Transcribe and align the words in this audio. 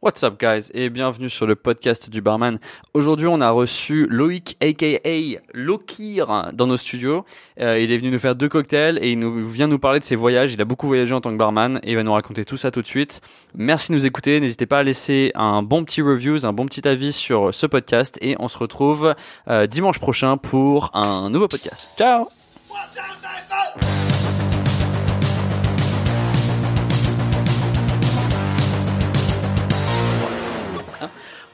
What's 0.00 0.22
up 0.22 0.38
guys 0.38 0.70
et 0.74 0.90
bienvenue 0.90 1.28
sur 1.28 1.44
le 1.44 1.56
podcast 1.56 2.08
du 2.08 2.20
barman. 2.20 2.60
Aujourd'hui 2.94 3.26
on 3.26 3.40
a 3.40 3.50
reçu 3.50 4.06
Loïc 4.08 4.56
aka 4.60 5.40
Lokir 5.52 6.52
dans 6.52 6.68
nos 6.68 6.76
studios. 6.76 7.24
Euh, 7.60 7.80
il 7.80 7.90
est 7.90 7.98
venu 7.98 8.12
nous 8.12 8.20
faire 8.20 8.36
deux 8.36 8.48
cocktails 8.48 9.00
et 9.02 9.10
il 9.10 9.18
nous 9.18 9.48
vient 9.48 9.66
nous 9.66 9.80
parler 9.80 9.98
de 9.98 10.04
ses 10.04 10.14
voyages. 10.14 10.52
Il 10.52 10.60
a 10.60 10.64
beaucoup 10.64 10.86
voyagé 10.86 11.14
en 11.14 11.20
tant 11.20 11.32
que 11.32 11.36
barman 11.36 11.80
et 11.82 11.90
il 11.90 11.96
va 11.96 12.04
nous 12.04 12.12
raconter 12.12 12.44
tout 12.44 12.56
ça 12.56 12.70
tout 12.70 12.80
de 12.80 12.86
suite. 12.86 13.20
Merci 13.56 13.90
de 13.90 13.96
nous 13.96 14.06
écouter. 14.06 14.38
N'hésitez 14.38 14.66
pas 14.66 14.78
à 14.78 14.82
laisser 14.84 15.32
un 15.34 15.64
bon 15.64 15.82
petit 15.82 16.00
review, 16.00 16.46
un 16.46 16.52
bon 16.52 16.66
petit 16.66 16.86
avis 16.86 17.12
sur 17.12 17.52
ce 17.52 17.66
podcast 17.66 18.18
et 18.20 18.36
on 18.38 18.46
se 18.46 18.56
retrouve 18.56 19.16
euh, 19.48 19.66
dimanche 19.66 19.98
prochain 19.98 20.36
pour 20.36 20.92
un 20.94 21.28
nouveau 21.28 21.48
podcast. 21.48 21.94
Ciao 21.98 22.28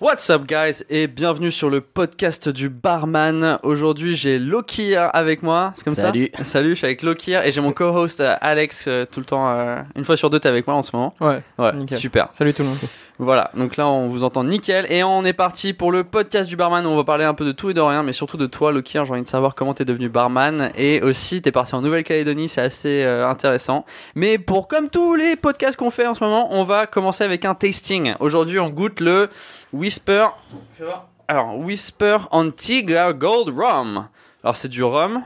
What's 0.05 0.29
up 0.29 0.45
guys 0.47 0.85
et 0.91 1.07
bienvenue 1.07 1.51
sur 1.51 1.71
le 1.71 1.81
podcast 1.81 2.51
du 2.51 2.69
barman. 2.69 3.59
Aujourd'hui 3.62 4.17
j'ai 4.17 4.39
Lokir 4.39 5.09
avec 5.15 5.43
moi, 5.43 5.73
c'est 5.77 5.83
comme 5.83 5.95
Salut. 5.95 6.31
ça 6.37 6.45
Salut, 6.45 6.69
je 6.73 6.75
suis 6.75 6.85
avec 6.85 7.01
Lokir 7.01 7.43
et 7.43 7.51
j'ai 7.53 7.62
mon 7.62 7.73
co-host 7.73 8.21
euh, 8.21 8.37
Alex 8.43 8.85
euh, 8.87 9.07
tout 9.11 9.21
le 9.21 9.25
temps, 9.25 9.48
euh, 9.48 9.81
une 9.97 10.05
fois 10.05 10.19
sur 10.19 10.29
deux 10.29 10.39
t'es 10.39 10.51
avec 10.51 10.67
moi 10.67 10.77
en 10.77 10.83
ce 10.83 10.95
moment. 10.95 11.15
Ouais, 11.23 11.41
Ouais, 11.57 11.73
Nickel. 11.73 11.97
super. 11.98 12.29
salut 12.35 12.53
tout 12.53 12.65
le 12.65 12.69
monde. 12.69 12.79
Voilà, 13.21 13.53
donc 13.55 13.77
là 13.77 13.87
on 13.87 14.09
vous 14.09 14.25
entend 14.25 14.43
nickel 14.43 14.91
et 14.91 15.05
on 15.05 15.25
est 15.25 15.33
parti 15.33 15.73
pour 15.73 15.93
le 15.93 16.03
podcast 16.03 16.49
du 16.49 16.57
barman. 16.57 16.85
On 16.85 16.97
va 16.97 17.05
parler 17.05 17.23
un 17.25 17.33
peu 17.35 17.45
de 17.45 17.53
tout 17.53 17.71
et 17.71 17.75
de 17.75 17.81
rien, 17.81 18.03
mais 18.03 18.13
surtout 18.13 18.37
de 18.37 18.47
toi 18.47 18.73
Lokir. 18.73 19.05
J'ai 19.05 19.13
envie 19.13 19.23
de 19.23 19.29
savoir 19.29 19.55
comment 19.55 19.73
t'es 19.73 19.85
devenu 19.85 20.09
barman 20.09 20.73
et 20.77 21.01
aussi 21.01 21.41
t'es 21.41 21.53
parti 21.53 21.77
en 21.77 21.81
Nouvelle-Calédonie, 21.81 22.49
c'est 22.49 22.61
assez 22.63 23.05
euh, 23.05 23.29
intéressant. 23.29 23.85
Mais 24.17 24.37
pour 24.39 24.67
comme 24.67 24.89
tous 24.91 25.15
les 25.15 25.37
podcasts 25.37 25.77
qu'on 25.77 25.93
fait 25.93 26.09
en 26.09 26.15
ce 26.15 26.25
moment, 26.25 26.49
on 26.51 26.65
va 26.65 26.87
commencer 26.89 27.23
avec 27.23 27.45
un 27.45 27.55
tasting. 27.55 28.15
Aujourd'hui 28.19 28.59
on 28.59 28.69
goûte 28.71 28.99
le 28.99 29.31
Whisper. 29.73 30.27
Fais 30.73 30.83
voir. 30.85 31.07
Alors 31.29 31.57
Whisper 31.57 32.17
Antigua 32.33 33.12
Gold 33.12 33.49
Rum. 33.56 34.09
Alors 34.43 34.56
c'est 34.56 34.69
du 34.69 34.83
rhum 34.83 35.23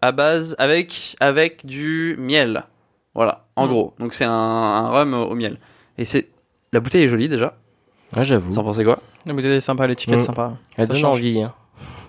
à 0.00 0.12
base 0.12 0.54
avec 0.60 1.16
avec 1.18 1.66
du 1.66 2.14
miel. 2.20 2.64
Voilà, 3.16 3.46
en 3.56 3.66
Mm. 3.66 3.70
gros. 3.70 3.94
Donc 3.98 4.14
c'est 4.14 4.24
un, 4.24 4.30
un 4.30 4.88
rhum 4.90 5.12
au 5.12 5.24
au 5.24 5.34
miel. 5.34 5.58
Et 5.98 6.04
c'est 6.04 6.28
la 6.72 6.80
bouteille 6.80 7.04
est 7.04 7.08
jolie 7.08 7.28
déjà. 7.28 7.54
Ouais, 8.16 8.24
j'avoue. 8.24 8.50
Vous 8.50 8.58
en 8.58 8.64
pensez 8.64 8.84
quoi 8.84 8.98
La 9.26 9.32
bouteille 9.32 9.52
est 9.56 9.60
sympa, 9.60 9.86
l'étiquette 9.86 10.16
Mm. 10.16 10.20
est 10.20 10.22
sympa. 10.22 10.52
Elle 10.76 10.86
ça 10.86 10.92
donne 10.92 11.00
change. 11.02 11.18
envie. 11.18 11.42
Hein. 11.42 11.52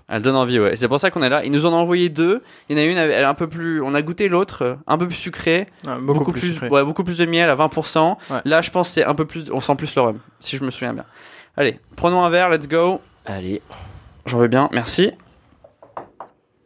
Elle 0.09 0.21
donne 0.21 0.35
envie, 0.35 0.59
ouais. 0.59 0.75
C'est 0.75 0.89
pour 0.89 0.99
ça 0.99 1.09
qu'on 1.11 1.23
est 1.23 1.29
là. 1.29 1.45
Ils 1.45 1.51
nous 1.51 1.65
en 1.65 1.71
ont 1.71 1.77
envoyé 1.77 2.09
deux. 2.09 2.43
Il 2.69 2.77
y 2.77 2.79
en 2.79 2.83
a 2.83 2.85
une, 2.85 2.97
elle 2.97 3.11
est 3.11 3.23
un 3.23 3.33
peu 3.33 3.47
plus. 3.47 3.81
On 3.81 3.95
a 3.95 4.01
goûté 4.01 4.27
l'autre, 4.27 4.61
euh, 4.63 4.75
un 4.85 4.97
peu 4.97 5.07
plus 5.07 5.15
sucrée, 5.15 5.67
Ouais, 5.87 5.93
beaucoup, 5.99 6.31
plus, 6.33 6.51
sucré. 6.53 6.67
ouais, 6.69 6.83
beaucoup 6.83 7.05
plus 7.05 7.17
de 7.17 7.25
miel 7.25 7.49
à 7.49 7.55
20%. 7.55 8.17
Ouais. 8.29 8.41
Là, 8.43 8.61
je 8.61 8.69
pense 8.69 8.89
que 8.89 8.93
c'est 8.95 9.05
un 9.05 9.15
peu 9.15 9.25
plus. 9.25 9.45
On 9.51 9.61
sent 9.61 9.75
plus 9.75 9.95
le 9.95 10.01
rhum, 10.01 10.19
si 10.41 10.57
je 10.57 10.63
me 10.63 10.71
souviens 10.71 10.93
bien. 10.93 11.05
Allez, 11.55 11.79
prenons 11.95 12.21
un 12.23 12.29
verre. 12.29 12.49
Let's 12.49 12.67
go. 12.67 12.99
Allez. 13.25 13.61
J'en 14.25 14.39
veux 14.39 14.49
bien. 14.49 14.67
Merci. 14.73 15.11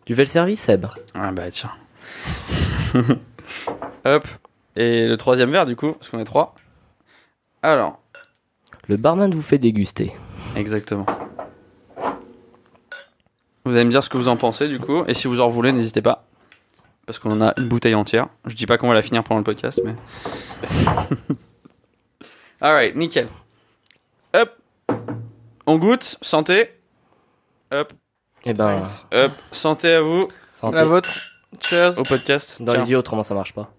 Tu 0.05 0.15
fais 0.15 0.23
le 0.23 0.27
service, 0.29 0.61
Seb 0.61 0.87
Ah 1.13 1.31
bah 1.31 1.51
tiens. 1.51 1.69
Hop. 4.05 4.25
Et 4.75 5.07
le 5.07 5.17
troisième 5.17 5.51
verre 5.51 5.65
du 5.65 5.75
coup, 5.75 5.93
parce 5.93 6.09
qu'on 6.09 6.19
est 6.19 6.23
trois. 6.23 6.55
Alors, 7.67 7.99
Le 8.87 8.95
barman 8.95 9.29
vous 9.35 9.41
fait 9.41 9.57
déguster. 9.57 10.13
exactement. 10.55 11.05
Vous 13.65 13.73
allez 13.73 13.83
me 13.83 13.89
dire 13.91 14.01
ce 14.01 14.07
que 14.07 14.15
vous 14.15 14.29
en 14.29 14.37
pensez 14.37 14.69
du 14.69 14.79
coup, 14.79 15.03
et 15.05 15.13
si 15.13 15.27
vous 15.27 15.41
en 15.41 15.49
voulez, 15.49 15.73
n'hésitez 15.73 16.01
pas. 16.01 16.23
Parce 17.05 17.19
qu'on 17.19 17.29
en 17.31 17.41
a 17.45 17.53
une 17.57 17.67
bouteille 17.67 17.93
entière. 17.95 18.27
Je 18.45 18.55
dis 18.55 18.65
pas 18.65 18.77
qu'on 18.77 18.87
va 18.87 18.93
la 18.93 19.01
finir 19.01 19.21
pendant 19.25 19.39
le 19.39 19.43
podcast, 19.43 19.81
mais. 19.83 19.95
Alright, 22.61 22.95
nickel. 22.95 23.27
Hop. 24.33 24.49
On 25.65 25.77
goûte, 25.77 26.17
santé. 26.21 26.69
Hop, 27.73 27.91
Eh 28.45 28.53
ben, 28.53 28.81
hop, 29.11 29.31
santé 29.51 29.91
à 29.93 30.01
vous 30.01 30.29
santé. 30.53 30.77
La 30.77 30.85
vôtre. 30.85 31.11
Cheers. 31.61 31.99
au 31.99 32.03
podcast. 32.03 32.61
Dans 32.61 32.71
les 32.75 32.89
yeux, 32.89 32.97
autrement 32.97 33.23
ça 33.23 33.35
marche 33.35 33.53
pas. 33.53 33.69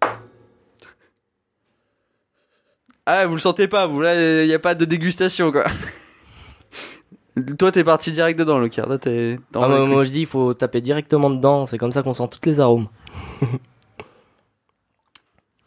Ah, 3.11 3.27
vous 3.27 3.35
le 3.37 3.41
sentez 3.41 3.69
pas, 3.69 3.87
vous 3.87 4.03
là, 4.03 4.43
il 4.43 4.47
n'y 4.47 4.53
a 4.53 4.59
pas 4.59 4.75
de 4.75 4.85
dégustation 4.85 5.51
quoi. 5.51 5.65
Toi, 7.59 7.73
t'es 7.73 7.85
parti 7.85 8.13
direct 8.13 8.39
dedans, 8.39 8.59
Lokir. 8.59 8.85
Toi, 8.85 8.99
t'es. 8.99 9.41
Ah, 9.55 9.67
moi, 9.67 10.05
je 10.05 10.11
dis, 10.11 10.21
il 10.21 10.27
faut 10.27 10.53
taper 10.53 10.83
directement 10.83 11.31
dedans. 11.31 11.65
C'est 11.65 11.79
comme 11.79 11.93
ça 11.93 12.03
qu'on 12.03 12.13
sent 12.13 12.29
toutes 12.31 12.45
les 12.45 12.61
arômes. 12.61 12.89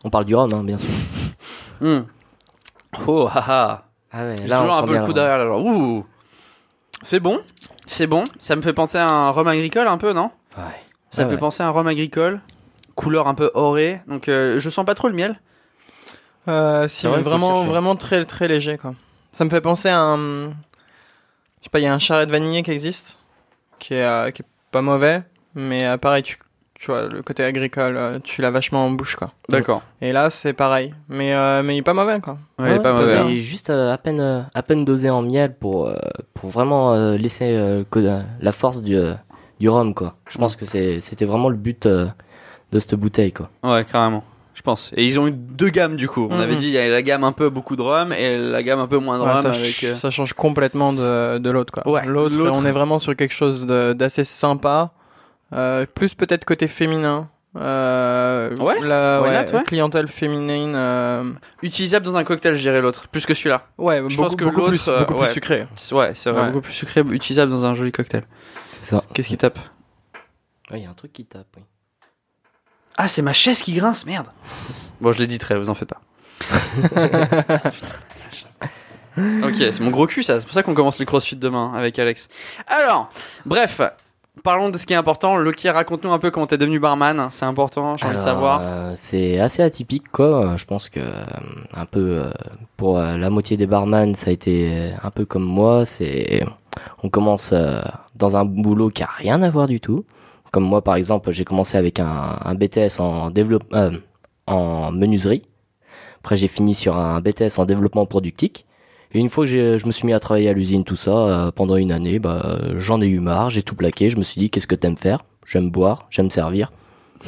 On 0.03 0.09
parle 0.09 0.25
du 0.25 0.35
rhum, 0.35 0.51
hein, 0.53 0.63
bien 0.63 0.77
sûr. 0.77 0.89
Hmm. 1.79 2.01
Oh, 3.07 3.27
haha. 3.27 3.85
Ah 4.11 4.23
ouais, 4.25 4.35
là, 4.45 4.57
on 4.57 4.61
toujours 4.63 4.75
un 4.77 4.83
peu 4.83 4.93
le 4.93 4.99
coup 5.01 5.07
le 5.07 5.13
derrière 5.13 5.37
là. 5.45 5.57
Ouh. 5.57 6.05
C'est 7.01 7.19
bon, 7.19 7.41
c'est 7.87 8.07
bon. 8.07 8.25
Ça 8.37 8.55
me 8.55 8.61
fait 8.61 8.73
penser 8.73 8.97
à 8.97 9.07
un 9.07 9.29
rhum 9.31 9.47
agricole 9.47 9.87
un 9.87 9.97
peu, 9.97 10.11
non? 10.13 10.29
Ouais. 10.57 10.63
Ça 11.11 11.21
Ah 11.21 11.23
me 11.23 11.29
fait 11.29 11.35
ouais. 11.35 11.39
penser 11.39 11.63
à 11.63 11.67
un 11.67 11.69
rhum 11.69 11.87
agricole. 11.87 12.41
Couleur 12.95 13.27
un 13.27 13.33
peu 13.35 13.49
orée. 13.53 14.01
Donc, 14.07 14.27
euh, 14.27 14.59
je 14.59 14.69
sens 14.69 14.85
pas 14.85 14.93
trop 14.95 15.07
le 15.07 15.13
miel. 15.15 15.39
Euh, 16.47 16.87
si, 16.87 17.07
vrai, 17.07 17.21
vraiment, 17.21 17.65
vraiment 17.65 17.95
très, 17.95 18.25
très 18.25 18.47
léger, 18.47 18.77
quoi. 18.77 18.93
Ça 19.31 19.45
me 19.45 19.49
fait 19.49 19.61
penser 19.61 19.89
à 19.89 19.99
un. 19.99 20.49
Je 20.49 21.65
sais 21.65 21.69
pas, 21.71 21.79
il 21.79 21.83
y 21.83 21.87
a 21.87 21.93
un 21.93 21.99
charret 21.99 22.25
de 22.25 22.31
vanillé 22.31 22.63
qui 22.63 22.71
existe, 22.71 23.17
qui 23.79 23.93
est, 23.93 24.03
euh, 24.03 24.31
qui 24.31 24.41
est 24.41 24.45
pas 24.71 24.81
mauvais, 24.81 25.21
mais 25.53 25.85
euh, 25.85 25.97
pareil, 25.97 26.23
tu, 26.23 26.37
tu 26.73 26.87
vois, 26.87 27.07
le 27.07 27.21
côté 27.21 27.43
agricole, 27.43 27.95
euh, 27.95 28.19
tu 28.23 28.41
l'as 28.41 28.49
vachement 28.49 28.85
en 28.85 28.89
bouche, 28.89 29.15
quoi. 29.15 29.31
D'accord. 29.49 29.83
Et 30.01 30.11
là, 30.11 30.31
c'est 30.31 30.53
pareil. 30.53 30.95
Mais, 31.07 31.33
euh, 31.35 31.61
mais 31.61 31.75
il 31.75 31.79
est 31.79 31.83
pas 31.83 31.93
mauvais, 31.93 32.19
quoi. 32.19 32.39
Ouais, 32.57 32.71
il 32.71 32.75
est 32.77 32.79
pas 32.79 32.93
Ouais, 32.93 32.99
mauvais. 33.01 33.13
bien. 33.13 33.25
hein. 33.25 33.29
Il 33.29 33.37
est 33.37 33.41
juste 33.41 33.69
euh, 33.69 33.93
à 33.93 33.97
peine, 33.99 34.19
euh, 34.19 34.41
à 34.55 34.63
peine 34.63 34.83
dosé 34.83 35.09
en 35.11 35.21
miel 35.21 35.53
pour, 35.55 35.87
euh, 35.87 35.95
pour 36.33 36.49
vraiment 36.49 36.93
euh, 36.95 37.15
laisser 37.17 37.83
que- 37.91 38.19
la 38.39 38.51
force 38.51 38.81
du, 38.81 38.95
euh, 38.95 39.13
du 39.59 39.69
rhum, 39.69 39.93
quoi. 39.93 40.15
Je 40.27 40.39
pense 40.39 40.55
que 40.55 40.65
c'est- 40.65 40.99
c'était 41.01 41.25
vraiment 41.25 41.49
le 41.49 41.55
but 41.57 41.85
euh, 41.85 42.07
de 42.71 42.79
cette 42.79 42.95
bouteille, 42.95 43.31
quoi. 43.33 43.49
Ouais, 43.63 43.85
carrément. 43.85 44.23
Je 44.61 44.63
pense. 44.63 44.91
Et 44.95 45.07
ils 45.07 45.19
ont 45.19 45.25
eu 45.27 45.31
deux 45.31 45.69
gammes 45.69 45.95
du 45.97 46.07
coup. 46.07 46.27
On 46.29 46.35
Mhm. 46.35 46.41
avait 46.41 46.55
dit 46.55 46.67
il 46.67 46.73
y 46.73 46.77
a 46.77 46.87
la 46.87 47.01
gamme 47.01 47.23
un 47.23 47.31
peu 47.31 47.49
beaucoup 47.49 47.75
de 47.75 47.81
rhum 47.81 48.13
et 48.13 48.37
la 48.37 48.61
gamme 48.61 48.77
un 48.79 48.85
peu 48.85 48.99
moins 48.99 49.17
de 49.17 49.23
Ouais, 49.23 49.31
rhum 49.31 49.41
ça, 49.41 49.49
avec. 49.49 49.73
ch- 49.73 49.93
euh, 49.93 49.95
ça 49.95 50.11
change 50.11 50.33
complètement 50.33 50.93
de, 50.93 51.39
de 51.39 51.49
l'autre 51.49 51.73
quoi. 51.73 51.87
Ouais, 51.91 52.05
l'autre, 52.05 52.37
l'autre. 52.37 52.51
on 52.55 52.63
est 52.63 52.71
vraiment 52.71 52.99
sur 52.99 53.15
quelque 53.15 53.33
chose 53.33 53.65
de- 53.65 53.93
d'assez 53.93 54.23
sympa, 54.23 54.91
euh, 55.53 55.87
plus 55.91 56.13
peut-être 56.13 56.45
côté 56.45 56.67
féminin. 56.67 57.27
Euh, 57.57 58.55
Ouais, 58.57 58.79
la 58.81 59.19
why 59.21 59.29
ouais, 59.29 59.45
not, 59.45 59.51
ouais. 59.57 59.63
clientèle 59.63 60.07
féminine. 60.07 60.73
euh, 60.75 61.31
Utilisable 61.63 62.05
dans 62.05 62.15
un 62.17 62.23
cocktail, 62.23 62.55
je 62.55 62.61
dirais 62.61 62.81
l'autre, 62.81 63.07
plus 63.07 63.25
que 63.25 63.33
celui-là. 63.33 63.65
ouais, 63.79 63.97
Je 63.97 64.15
beaucoup, 64.15 64.15
pense 64.29 64.35
que 64.35 64.45
beaucoup 64.45 64.59
l'autre, 64.59 64.69
plus, 64.73 64.87
euh, 64.87 64.99
beaucoup 64.99 65.15
ouais. 65.15 65.25
plus 65.25 65.33
sucré. 65.33 65.67
Ouais, 65.91 66.11
c'est 66.13 66.29
vrai, 66.29 66.41
Ouais. 66.41 66.47
beaucoup 66.49 66.61
plus 66.61 66.73
sucré, 66.73 67.01
utilisable 67.09 67.51
dans 67.51 67.65
un 67.65 67.73
joli 67.73 67.91
cocktail. 67.91 68.25
C'est 68.79 68.91
ça. 68.95 69.01
Qu'est-ce 69.13 69.27
qui 69.27 69.37
tape? 69.37 69.57
Ouais, 70.69 70.79
il 70.79 70.83
y 70.83 70.85
a 70.85 70.89
un 70.89 70.93
truc 70.93 71.11
qui 71.13 71.25
tape, 71.25 71.47
oui. 71.57 71.63
Ah, 72.97 73.07
c'est 73.07 73.21
ma 73.21 73.33
chaise 73.33 73.61
qui 73.61 73.73
grince, 73.73 74.05
merde. 74.05 74.27
Bon, 74.99 75.11
je 75.13 75.19
l'ai 75.19 75.27
dit 75.27 75.39
très, 75.39 75.57
vous 75.57 75.69
en 75.69 75.73
faites 75.73 75.89
pas. 75.89 76.01
ok, 79.17 79.55
c'est 79.57 79.79
mon 79.79 79.91
gros 79.91 80.07
cul 80.07 80.23
ça, 80.23 80.39
c'est 80.39 80.45
pour 80.45 80.53
ça 80.53 80.63
qu'on 80.63 80.73
commence 80.73 80.99
le 80.99 81.05
crossfit 81.05 81.35
demain 81.35 81.73
avec 81.75 81.97
Alex. 81.99 82.29
Alors, 82.67 83.09
bref, 83.45 83.81
parlons 84.43 84.69
de 84.69 84.77
ce 84.77 84.85
qui 84.85 84.93
est 84.93 84.97
important. 84.97 85.37
Loki, 85.37 85.69
raconte-nous 85.69 86.11
un 86.11 86.19
peu 86.19 86.31
comment 86.31 86.47
t'es 86.47 86.57
devenu 86.57 86.79
barman, 86.79 87.27
c'est 87.31 87.45
important, 87.45 87.97
j'ai 87.97 88.05
envie 88.05 88.15
de 88.15 88.21
Alors, 88.21 88.33
savoir. 88.33 88.59
euh, 88.63 88.93
c'est 88.95 89.39
assez 89.39 89.61
atypique, 89.63 90.09
quoi. 90.11 90.55
Je 90.57 90.65
pense 90.65 90.89
que 90.89 90.99
euh, 90.99 91.23
un 91.73 91.85
peu 91.85 91.99
euh, 92.23 92.31
pour 92.77 92.97
euh, 92.99 93.17
la 93.17 93.29
moitié 93.29 93.57
des 93.57 93.67
barman, 93.67 94.15
ça 94.15 94.29
a 94.29 94.33
été 94.33 94.91
un 95.03 95.11
peu 95.11 95.25
comme 95.25 95.43
moi. 95.43 95.85
C'est 95.85 96.43
on 97.03 97.09
commence 97.09 97.51
euh, 97.53 97.81
dans 98.15 98.37
un 98.37 98.45
boulot 98.45 98.89
qui 98.89 99.03
a 99.03 99.09
rien 99.17 99.41
à 99.43 99.49
voir 99.49 99.67
du 99.67 99.79
tout. 99.79 100.05
Comme 100.51 100.65
moi, 100.65 100.83
par 100.83 100.95
exemple, 100.95 101.31
j'ai 101.31 101.45
commencé 101.45 101.77
avec 101.77 101.99
un, 101.99 102.37
un 102.43 102.55
BTS 102.55 102.99
en 102.99 103.31
euh, 103.73 103.91
en 104.47 104.91
menuiserie. 104.91 105.43
Après, 106.19 106.37
j'ai 106.37 106.47
fini 106.47 106.73
sur 106.73 106.97
un 106.97 107.21
BTS 107.21 107.57
en 107.57 107.65
développement 107.65 108.05
productique. 108.05 108.65
Et 109.13 109.19
une 109.19 109.29
fois 109.29 109.45
que 109.45 109.77
je 109.77 109.85
me 109.85 109.91
suis 109.91 110.05
mis 110.05 110.13
à 110.13 110.19
travailler 110.19 110.49
à 110.49 110.53
l'usine, 110.53 110.83
tout 110.83 110.95
ça, 110.95 111.11
euh, 111.11 111.51
pendant 111.51 111.75
une 111.77 111.91
année, 111.91 112.19
bah, 112.19 112.59
j'en 112.77 113.01
ai 113.01 113.07
eu 113.07 113.19
marre, 113.19 113.49
j'ai 113.49 113.63
tout 113.63 113.75
plaqué. 113.75 114.09
Je 114.09 114.17
me 114.17 114.23
suis 114.23 114.39
dit, 114.39 114.49
qu'est-ce 114.49 114.67
que 114.67 114.75
t'aimes 114.75 114.97
faire? 114.97 115.23
J'aime 115.45 115.69
boire, 115.69 116.07
j'aime 116.09 116.29
servir. 116.29 116.71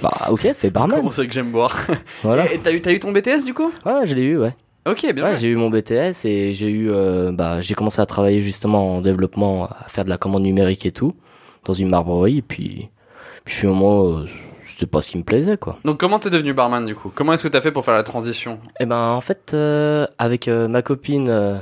Bah, 0.02 0.28
ok, 0.30 0.54
fais 0.54 0.70
barman. 0.72 0.98
Comment 0.98 1.12
c'est 1.12 1.28
que 1.28 1.34
j'aime 1.34 1.52
boire? 1.52 1.76
Voilà. 2.24 2.52
Et 2.54 2.60
t'as 2.60 2.72
eu, 2.72 2.82
t'as 2.82 2.92
eu 2.92 3.00
ton 3.00 3.12
BTS 3.12 3.44
du 3.46 3.54
coup? 3.54 3.72
Ouais, 3.86 4.06
je 4.06 4.16
l'ai 4.16 4.24
eu, 4.24 4.38
ouais. 4.38 4.56
Ok, 4.86 5.14
bien 5.14 5.24
Ouais, 5.24 5.38
j'ai 5.38 5.48
eu 5.48 5.56
mon 5.56 5.70
BTS 5.70 6.26
et 6.26 6.52
j'ai 6.52 6.68
eu, 6.70 6.92
euh, 6.92 7.32
bah, 7.32 7.62
j'ai 7.62 7.74
commencé 7.74 8.02
à 8.02 8.06
travailler 8.06 8.42
justement 8.42 8.98
en 8.98 9.02
développement, 9.02 9.66
à 9.66 9.86
faire 9.88 10.04
de 10.04 10.10
la 10.10 10.18
commande 10.18 10.44
numérique 10.44 10.86
et 10.86 10.92
tout, 10.92 11.14
dans 11.64 11.74
une 11.74 11.88
marbrerie. 11.88 12.40
Et 12.40 12.42
puis, 12.42 12.90
puis 13.46 13.56
finalement, 13.56 14.06
euh, 14.06 14.26
c'était 14.66 14.86
pas 14.86 15.02
ce 15.02 15.10
qui 15.10 15.18
me 15.18 15.24
plaisait, 15.24 15.58
quoi. 15.58 15.78
Donc 15.86 16.00
comment 16.00 16.20
t'es 16.20 16.30
devenu 16.30 16.54
barman 16.54 16.86
du 16.86 16.96
coup? 16.96 17.12
Comment 17.14 17.34
est-ce 17.34 17.44
que 17.44 17.48
t'as 17.48 17.62
fait 17.62 17.72
pour 17.72 17.86
faire 17.86 17.94
la 17.94 18.04
transition? 18.04 18.60
Et 18.80 18.86
ben, 18.86 19.10
en 19.12 19.22
fait, 19.22 19.52
euh, 19.54 20.06
avec 20.18 20.48
euh, 20.48 20.68
ma 20.68 20.82
copine 20.82 21.30
euh, 21.30 21.58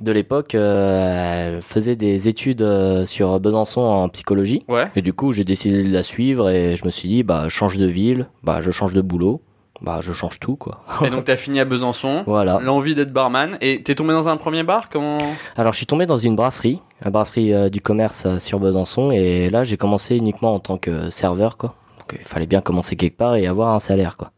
de 0.00 0.12
l'époque, 0.12 0.54
euh, 0.54 1.54
elle 1.56 1.62
faisait 1.62 1.96
des 1.96 2.28
études 2.28 2.62
euh, 2.62 3.06
sur 3.06 3.38
Besançon 3.40 3.80
en 3.80 4.08
psychologie. 4.08 4.64
Ouais. 4.68 4.90
Et 4.96 5.02
du 5.02 5.12
coup, 5.12 5.32
j'ai 5.32 5.44
décidé 5.44 5.84
de 5.84 5.92
la 5.92 6.02
suivre 6.02 6.50
et 6.50 6.76
je 6.76 6.84
me 6.84 6.90
suis 6.90 7.08
dit, 7.08 7.22
bah, 7.22 7.48
change 7.48 7.78
de 7.78 7.86
ville, 7.86 8.26
bah, 8.42 8.60
je 8.60 8.70
change 8.70 8.92
de 8.92 9.00
boulot. 9.00 9.40
Bah 9.80 9.98
je 10.00 10.12
change 10.12 10.38
tout 10.40 10.56
quoi. 10.56 10.82
Et 11.04 11.10
donc 11.10 11.24
t'as 11.24 11.36
fini 11.36 11.60
à 11.60 11.64
Besançon. 11.64 12.22
Voilà. 12.26 12.58
L'envie 12.62 12.94
d'être 12.94 13.12
barman. 13.12 13.58
Et 13.60 13.82
t'es 13.82 13.94
tombé 13.94 14.12
dans 14.12 14.28
un 14.28 14.36
premier 14.36 14.62
bar? 14.62 14.88
Comment? 14.88 15.18
Alors 15.56 15.72
je 15.72 15.78
suis 15.78 15.86
tombé 15.86 16.06
dans 16.06 16.16
une 16.18 16.36
brasserie, 16.36 16.80
la 17.02 17.10
brasserie 17.10 17.52
euh, 17.52 17.68
du 17.68 17.80
commerce 17.80 18.24
euh, 18.26 18.38
sur 18.38 18.60
Besançon, 18.60 19.10
et 19.10 19.50
là 19.50 19.64
j'ai 19.64 19.76
commencé 19.76 20.16
uniquement 20.16 20.54
en 20.54 20.60
tant 20.60 20.78
que 20.78 21.10
serveur 21.10 21.56
quoi. 21.56 21.74
Donc 21.98 22.18
il 22.18 22.26
fallait 22.26 22.46
bien 22.46 22.60
commencer 22.60 22.96
quelque 22.96 23.16
part 23.16 23.34
et 23.36 23.46
avoir 23.46 23.74
un 23.74 23.80
salaire 23.80 24.16
quoi. 24.16 24.30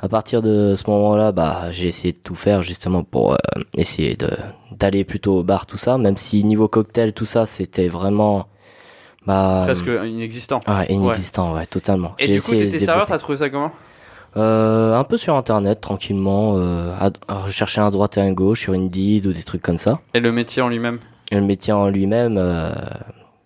À 0.00 0.08
partir 0.08 0.42
de 0.42 0.74
ce 0.74 0.90
moment-là, 0.90 1.32
bah 1.32 1.70
j'ai 1.70 1.86
essayé 1.86 2.12
de 2.12 2.18
tout 2.18 2.34
faire 2.34 2.62
justement 2.62 3.04
pour 3.04 3.32
euh, 3.32 3.36
essayer 3.76 4.16
de 4.16 4.30
d'aller 4.72 5.04
plutôt 5.04 5.38
au 5.38 5.42
bar 5.42 5.66
tout 5.66 5.76
ça, 5.78 5.98
même 5.98 6.16
si 6.16 6.44
niveau 6.44 6.68
cocktail 6.68 7.12
tout 7.12 7.24
ça 7.24 7.46
c'était 7.46 7.88
vraiment 7.88 8.46
bah 9.26 9.62
Presque 9.64 9.88
inexistant. 10.04 10.60
ah, 10.66 10.84
inexistant 10.90 11.54
ouais, 11.54 11.64
totalement. 11.64 12.12
Et 12.18 12.28
du 12.28 12.42
coup, 12.42 12.50
t'étais 12.50 12.78
serveur, 12.78 13.06
t'as 13.06 13.16
trouvé 13.16 13.38
ça 13.38 13.48
comment? 13.48 13.70
Euh, 14.36 14.94
un 14.94 15.04
peu 15.04 15.16
sur 15.16 15.36
internet 15.36 15.80
tranquillement, 15.80 16.54
euh, 16.58 16.92
à, 16.98 17.10
à 17.28 17.40
rechercher 17.42 17.80
à 17.80 17.90
droite 17.90 18.16
et 18.16 18.20
à 18.20 18.30
gauche 18.32 18.62
sur 18.62 18.72
Indeed 18.72 19.26
ou 19.26 19.32
des 19.32 19.44
trucs 19.44 19.62
comme 19.62 19.78
ça. 19.78 20.00
Et 20.12 20.20
le 20.20 20.32
métier 20.32 20.60
en 20.60 20.68
lui-même 20.68 20.98
Et 21.30 21.36
le 21.36 21.42
métier 21.42 21.72
en 21.72 21.88
lui-même, 21.88 22.36
euh, 22.36 22.72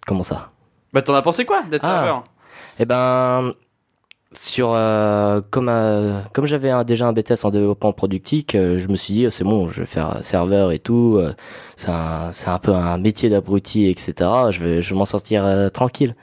comment 0.07 0.23
ça? 0.23 0.51
Bah 0.95 1.03
t'en 1.03 1.15
as 1.15 1.21
pensé 1.23 1.45
quoi 1.45 1.63
d'être 1.71 1.85
Ah. 1.85 1.95
serveur? 1.97 2.25
Eh 2.79 2.87
ben, 2.87 3.53
sur 4.33 4.73
euh, 4.73 5.43
comme 5.51 5.69
euh, 5.69 6.21
comme 6.33 6.47
j'avais 6.47 6.71
un- 6.71 6.85
déjà 6.85 7.07
un 7.07 7.13
BTS 7.13 7.45
en 7.45 7.51
développement 7.51 7.93
productique, 7.93 8.55
euh, 8.55 8.79
je 8.79 8.89
me 8.89 8.97
suis 8.97 9.13
dit 9.13 9.27
c'est 9.31 9.45
bon, 9.45 9.69
je 9.71 9.81
vais 9.81 9.87
faire 9.87 10.19
serveur 10.25 10.73
et 10.73 10.79
tout. 10.79 11.17
euh, 11.19 11.35
c'est 11.77 11.91
un 11.91 12.31
c'est 12.33 12.49
un 12.49 12.59
peu 12.59 12.73
un 12.73 12.97
métier 12.99 13.29
d'abruti, 13.29 13.87
etc. 13.89 14.15
Je 14.51 14.65
vais 14.65 14.81
je 14.83 14.95
vais 14.95 14.99
m'en 14.99 15.05
sortir 15.05 15.71
tranquille. 15.73 16.15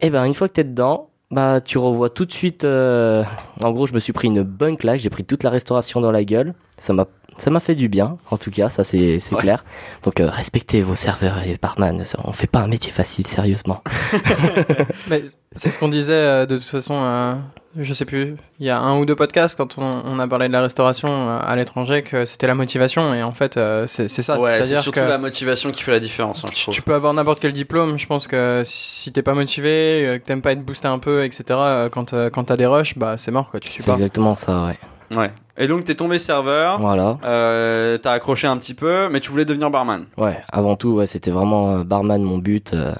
Eh 0.00 0.10
ben, 0.10 0.24
une 0.24 0.34
fois 0.34 0.48
que 0.48 0.54
t'es 0.54 0.64
dedans, 0.64 1.10
bah 1.30 1.60
tu 1.60 1.78
revois 1.78 2.10
tout 2.10 2.24
de 2.24 2.32
suite. 2.32 2.64
euh, 2.64 3.24
en 3.62 3.72
gros, 3.72 3.86
je 3.86 3.92
me 3.94 3.98
suis 3.98 4.12
pris 4.12 4.28
une 4.28 4.42
bonne 4.42 4.76
claque. 4.76 5.00
J'ai 5.00 5.10
pris 5.10 5.24
toute 5.24 5.42
la 5.42 5.50
restauration 5.50 6.00
dans 6.00 6.10
la 6.12 6.24
gueule. 6.24 6.54
Ça 6.78 6.92
m'a 6.92 7.06
ça 7.38 7.50
m'a 7.50 7.60
fait 7.60 7.74
du 7.74 7.88
bien, 7.90 8.16
en 8.30 8.38
tout 8.38 8.50
cas, 8.50 8.70
ça 8.70 8.82
c'est 8.82 9.20
c'est 9.20 9.34
Ouais. 9.34 9.40
clair. 9.42 9.64
Donc 10.04 10.20
euh, 10.20 10.30
respectez 10.30 10.80
vos 10.82 10.94
serveurs 10.94 11.42
et 11.46 11.58
barman. 11.60 12.02
On 12.24 12.32
fait 12.32 12.46
pas 12.46 12.60
un 12.60 12.66
métier 12.66 12.92
facile, 12.92 13.26
sérieusement. 13.26 13.82
Mais 15.10 15.24
c'est 15.54 15.70
ce 15.70 15.78
qu'on 15.78 15.88
disait 15.88 16.12
euh, 16.14 16.46
de 16.46 16.56
toute 16.56 16.66
façon, 16.66 16.94
je 17.78 17.94
sais 17.94 18.04
plus, 18.04 18.36
il 18.60 18.66
y 18.66 18.70
a 18.70 18.78
un 18.78 18.98
ou 18.98 19.04
deux 19.04 19.14
podcasts 19.16 19.56
quand 19.56 19.76
on, 19.78 20.02
on 20.04 20.18
a 20.18 20.26
parlé 20.28 20.48
de 20.48 20.52
la 20.52 20.62
restauration 20.62 21.08
euh, 21.08 21.38
à 21.40 21.54
l'étranger 21.56 22.02
que 22.02 22.24
c'était 22.24 22.46
la 22.46 22.54
motivation 22.54 23.14
et 23.14 23.22
en 23.22 23.32
fait 23.32 23.56
euh, 23.56 23.86
c'est 23.86 24.08
c'est 24.08 24.22
ça. 24.22 24.38
Ouais, 24.38 24.62
c'est 24.62 24.74
surtout 24.76 24.92
que 24.92 25.00
la 25.00 25.18
motivation 25.18 25.70
qui 25.72 25.82
fait 25.82 25.92
la 25.92 26.00
différence, 26.00 26.44
hein, 26.44 26.48
je 26.54 26.70
tu, 26.70 26.82
peux 26.82 26.94
avoir 26.94 27.12
n'importe 27.14 27.40
quel 27.40 27.52
diplôme, 27.52 27.98
je 27.98 28.06
pense 28.06 28.26
que 28.26 28.62
si 28.64 29.12
t'es 29.12 29.22
pas 29.22 29.34
motivé, 29.34 30.06
euh, 30.06 30.18
que 30.18 30.24
t'aimes 30.24 30.42
pas 30.42 30.52
être 30.52 30.64
boosté 30.64 30.88
un 30.88 30.98
peu, 30.98 31.24
etc. 31.24 31.44
Quand, 31.92 32.14
quand 32.32 32.44
t'as 32.44 32.56
des 32.56 32.66
rushs, 32.66 32.96
bah 32.98 33.16
c'est 33.18 33.30
mort 33.30 33.50
quoi, 33.50 33.60
tu 33.60 33.70
suis 33.70 33.82
C'est 33.82 33.90
pas. 33.90 33.96
exactement 33.96 34.34
ça, 34.34 34.66
ouais. 34.66 34.78
Ouais. 35.16 35.30
Et 35.56 35.68
donc 35.68 35.84
t'es 35.84 35.94
tombé 35.94 36.18
serveur, 36.18 36.78
Voilà. 36.80 37.18
euh, 37.24 37.96
t'as 37.98 38.12
accroché 38.12 38.46
un 38.48 38.56
petit 38.56 38.74
peu, 38.74 39.08
mais 39.08 39.20
tu 39.20 39.30
voulais 39.30 39.44
devenir 39.44 39.70
barman. 39.70 40.04
Ouais, 40.16 40.38
avant 40.52 40.74
tout, 40.76 40.90
ouais, 40.94 41.06
c'était 41.06 41.30
vraiment 41.30 41.78
barman 41.78 42.22
mon 42.22 42.38
but. 42.38 42.72
euh. 42.74 42.92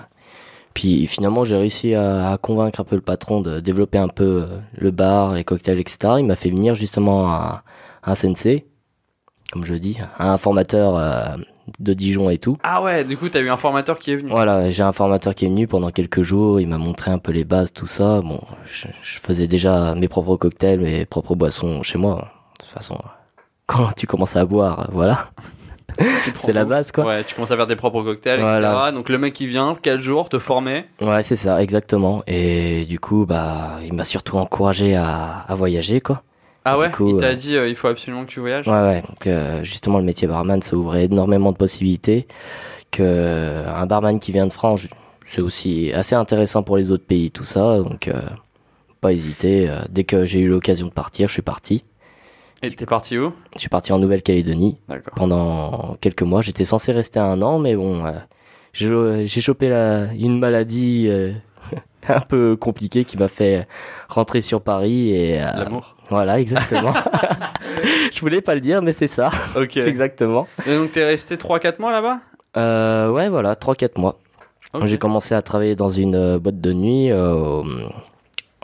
Puis 0.77 1.07
finalement, 1.07 1.43
j'ai 1.45 1.57
réussi 1.57 1.95
à, 1.95 2.33
à 2.33 2.37
convaincre 2.37 2.81
un 2.81 2.85
peu 2.85 2.97
le 2.97 3.01
patron 3.01 3.41
de 3.41 3.61
développer 3.61 3.97
un 3.97 4.09
peu 4.09 4.43
euh, 4.43 4.59
le 4.77 4.91
bar, 4.91 5.33
les 5.35 5.43
cocktails, 5.43 5.79
etc. 5.79 6.17
Il 6.19 6.27
m'a 6.27 6.35
fait 6.35 6.51
venir 6.51 6.75
justement 6.75 7.33
un, 7.33 7.63
un 8.05 8.15
sensei, 8.15 8.67
comme 9.53 9.65
je 9.65 9.73
dis, 9.73 9.97
un 10.19 10.37
formateur 10.37 10.95
euh, 10.99 11.35
de 11.79 11.95
Dijon 11.95 12.29
et 12.29 12.37
tout. 12.37 12.59
Ah 12.63 12.83
ouais, 12.83 13.05
du 13.05 13.17
coup 13.17 13.31
t'as 13.31 13.41
eu 13.41 13.49
un 13.49 13.57
formateur 13.57 13.99
qui 13.99 14.11
est 14.13 14.17
venu. 14.17 14.29
Voilà, 14.29 14.71
j'ai 14.71 14.83
un 14.83 14.93
formateur 14.93 15.35
qui 15.35 15.47
est 15.47 15.49
venu 15.49 15.67
pendant 15.67 15.91
quelques 15.91 16.21
jours, 16.21 16.61
il 16.61 16.69
m'a 16.69 16.77
montré 16.77 17.11
un 17.11 17.19
peu 17.19 17.33
les 17.33 17.45
bases, 17.45 17.73
tout 17.73 17.87
ça. 17.87 18.21
Bon, 18.21 18.41
je, 18.67 18.87
je 19.03 19.19
faisais 19.19 19.49
déjà 19.49 19.95
mes 19.95 20.09
propres 20.09 20.37
cocktails, 20.37 20.81
mes 20.81 21.07
propres 21.07 21.35
boissons 21.37 21.83
chez 21.83 21.97
moi. 21.97 22.17
De 22.61 22.65
toute 22.67 22.75
façon, 22.75 22.99
quand 23.65 23.95
tu 23.97 24.07
commences 24.07 24.37
à 24.37 24.45
boire, 24.45 24.91
voilà, 24.93 25.31
c'est 26.41 26.53
la 26.53 26.65
base 26.65 26.93
quoi. 26.93 27.05
Ouais, 27.07 27.25
tu 27.25 27.35
commences 27.35 27.51
à 27.51 27.57
faire 27.57 27.67
tes 27.67 27.77
propres 27.77 28.03
cocktails, 28.03 28.41
Voilà. 28.41 28.77
etc. 28.77 28.93
Donc 28.95 29.09
le 29.09 29.19
mec 29.19 29.33
qui 29.33 29.47
vient, 29.47 29.77
4 29.81 30.01
jours, 30.01 30.29
te 30.29 30.39
former. 30.39 30.85
Ouais, 31.01 31.23
c'est 31.23 31.37
ça, 31.37 31.63
exactement. 31.63 32.23
Et 32.27 32.85
du 32.87 32.99
coup, 33.01 33.25
bah, 33.27 33.79
il 33.85 33.93
m'a 33.95 34.05
surtout 34.05 34.37
encouragé 34.37 34.95
à, 34.95 35.39
à 35.49 35.55
voyager, 35.55 36.01
quoi. 36.01 36.23
Ah 36.65 36.79
ouais? 36.79 36.89
Du 36.89 36.95
coup, 36.95 37.09
Il 37.11 37.17
t'a 37.19 37.27
euh, 37.27 37.35
dit 37.35 37.57
euh, 37.57 37.69
il 37.69 37.77
faut 37.77 37.87
absolument 37.89 38.25
que 38.25 38.31
tu 38.31 38.41
voyages? 38.41 38.67
Ouais, 38.67 38.73
ouais. 38.75 39.03
Que 39.21 39.63
justement, 39.63 39.99
le 39.99 40.05
métier 40.05 40.27
barman, 40.27 40.61
ça 40.63 40.75
ouvrait 40.77 41.05
énormément 41.05 41.53
de 41.53 41.57
possibilités. 41.57 42.27
Que 42.91 43.65
un 43.69 43.87
barman 43.87 44.19
qui 44.19 44.33
vient 44.33 44.47
de 44.47 44.53
France, 44.53 44.87
c'est 45.27 45.41
aussi 45.41 45.93
assez 45.93 46.15
intéressant 46.15 46.63
pour 46.63 46.77
les 46.77 46.91
autres 46.91 47.05
pays, 47.07 47.31
tout 47.31 47.45
ça. 47.45 47.79
Donc, 47.79 48.09
euh, 48.09 48.21
pas 49.01 49.13
hésiter. 49.13 49.69
Euh, 49.71 49.81
Dès 49.91 50.05
que 50.05 50.25
j'ai 50.27 50.41
eu 50.41 50.49
l'occasion 50.49 50.87
de 50.89 50.93
partir, 50.93 51.29
je 51.29 51.35
suis 51.35 51.43
parti. 51.43 51.85
Et 52.63 52.71
t'es 52.75 52.87
parti 52.87 53.19
où? 53.19 53.33
Je 53.55 53.61
suis 53.61 53.69
parti 53.69 53.93
en 53.93 53.99
Nouvelle-Calédonie 53.99 54.79
pendant 55.15 55.97
quelques 56.01 56.23
mois. 56.23 56.41
J'étais 56.43 56.65
censé 56.65 56.93
rester 56.93 57.19
un 57.21 57.43
an, 57.43 57.59
mais 57.59 57.77
bon, 57.77 58.05
euh, 58.07 58.13
j'ai 59.27 59.41
chopé 59.41 59.69
la, 59.69 60.13
une 60.15 60.39
maladie 60.39 61.07
euh, 61.09 61.33
un 62.09 62.21
peu 62.21 62.57
compliquée 62.57 63.05
qui 63.05 63.19
m'a 63.19 63.29
fait 63.29 63.69
rentrer 64.09 64.41
sur 64.41 64.63
Paris 64.63 65.11
et 65.11 65.41
euh, 65.43 65.47
L'amour. 65.55 65.97
voilà, 66.09 66.41
exactement. 66.41 66.95
Je 68.13 68.21
voulais 68.21 68.41
pas 68.41 68.55
le 68.55 68.61
dire, 68.63 68.81
mais 68.81 68.95
c'est 68.95 69.07
ça, 69.07 69.31
Ok. 69.55 69.77
exactement. 69.77 70.47
Et 70.67 70.75
donc 70.75 70.93
t'es 70.93 71.05
resté 71.05 71.37
3-4 71.37 71.75
mois 71.79 71.93
là-bas? 71.93 72.21
Ouais, 73.13 73.29
voilà, 73.29 73.55
3-4 73.55 74.01
mois. 74.01 74.19
J'ai 74.85 74.99
commencé 74.99 75.35
à 75.35 75.43
travailler 75.43 75.77
dans 75.77 75.89
une 75.91 76.39
boîte 76.39 76.61
de 76.61 76.73
nuit. 76.73 77.11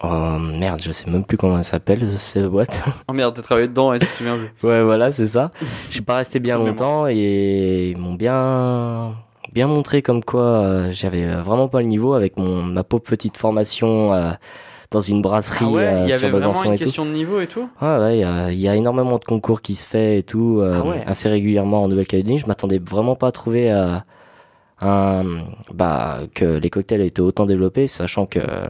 Euh, 0.04 0.08
oh, 0.36 0.38
merde, 0.38 0.80
je 0.82 0.90
sais 0.92 1.08
même 1.10 1.24
plus 1.24 1.36
comment 1.36 1.58
elle 1.58 1.64
s'appelle 1.64 2.10
cette 2.18 2.46
boîte. 2.46 2.82
Oh 3.08 3.12
merde, 3.12 3.34
t'as 3.36 3.42
travaillé 3.42 3.68
dedans 3.68 3.92
et 3.92 3.98
tu 3.98 4.06
te 4.06 4.12
souviens 4.12 4.36
plus. 4.38 4.68
Ouais, 4.68 4.82
voilà, 4.82 5.10
c'est 5.10 5.26
ça. 5.26 5.50
Je 5.88 5.92
suis 5.94 6.00
pas 6.02 6.16
resté 6.16 6.40
bien 6.40 6.58
longtemps 6.58 7.06
et 7.08 7.90
ils 7.90 7.96
m'ont 7.98 8.14
bien 8.14 9.14
bien 9.52 9.66
montré 9.66 10.00
comme 10.02 10.24
quoi 10.24 10.40
euh, 10.62 10.88
j'avais 10.92 11.24
euh, 11.26 11.42
vraiment 11.42 11.68
pas 11.68 11.80
le 11.80 11.86
niveau 11.86 12.14
avec 12.14 12.38
mon 12.38 12.62
ma 12.62 12.84
pauvre 12.84 13.02
petite 13.02 13.36
formation 13.36 14.14
euh, 14.14 14.30
dans 14.90 15.02
une 15.02 15.20
brasserie 15.20 15.66
Ah 15.68 15.70
ouais, 15.70 15.84
euh, 15.84 15.98
il 16.04 16.08
y 16.10 16.12
sur 16.18 16.24
avait 16.24 16.30
vraiment 16.30 16.64
une 16.64 16.72
tout. 16.72 16.78
question 16.84 17.04
de 17.04 17.10
niveau 17.10 17.38
et 17.40 17.46
tout? 17.46 17.68
Ouais, 17.82 17.98
ouais, 17.98 18.16
il 18.18 18.20
y 18.20 18.24
a, 18.24 18.50
y 18.74 18.78
énormément 18.78 19.18
de 19.18 19.24
concours 19.24 19.60
qui 19.60 19.74
se 19.74 19.86
fait 19.86 20.18
et 20.18 20.22
tout, 20.22 20.58
euh, 20.60 20.80
Ah 20.82 20.86
ouais. 20.88 21.02
assez 21.06 21.28
régulièrement 21.28 21.82
en 21.82 21.88
Nouvelle-Calédonie. 21.88 22.38
Je 22.38 22.46
m'attendais 22.46 22.78
vraiment 22.78 23.14
pas 23.14 23.26
à 23.28 23.32
trouver 23.32 23.70
euh, 23.72 23.96
un, 24.80 25.22
bah, 25.72 26.20
que 26.34 26.44
les 26.44 26.70
cocktails 26.70 27.02
étaient 27.02 27.20
autant 27.20 27.46
développés, 27.46 27.86
sachant 27.88 28.26
que 28.26 28.38
euh, 28.40 28.66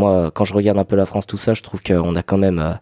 moi, 0.00 0.30
quand 0.34 0.44
je 0.44 0.54
regarde 0.54 0.78
un 0.78 0.84
peu 0.84 0.96
la 0.96 1.06
France, 1.06 1.26
tout 1.26 1.36
ça, 1.36 1.54
je 1.54 1.62
trouve 1.62 1.80
qu'on 1.82 2.14
a 2.16 2.22
quand 2.22 2.38
même 2.38 2.58
euh, 2.58 2.72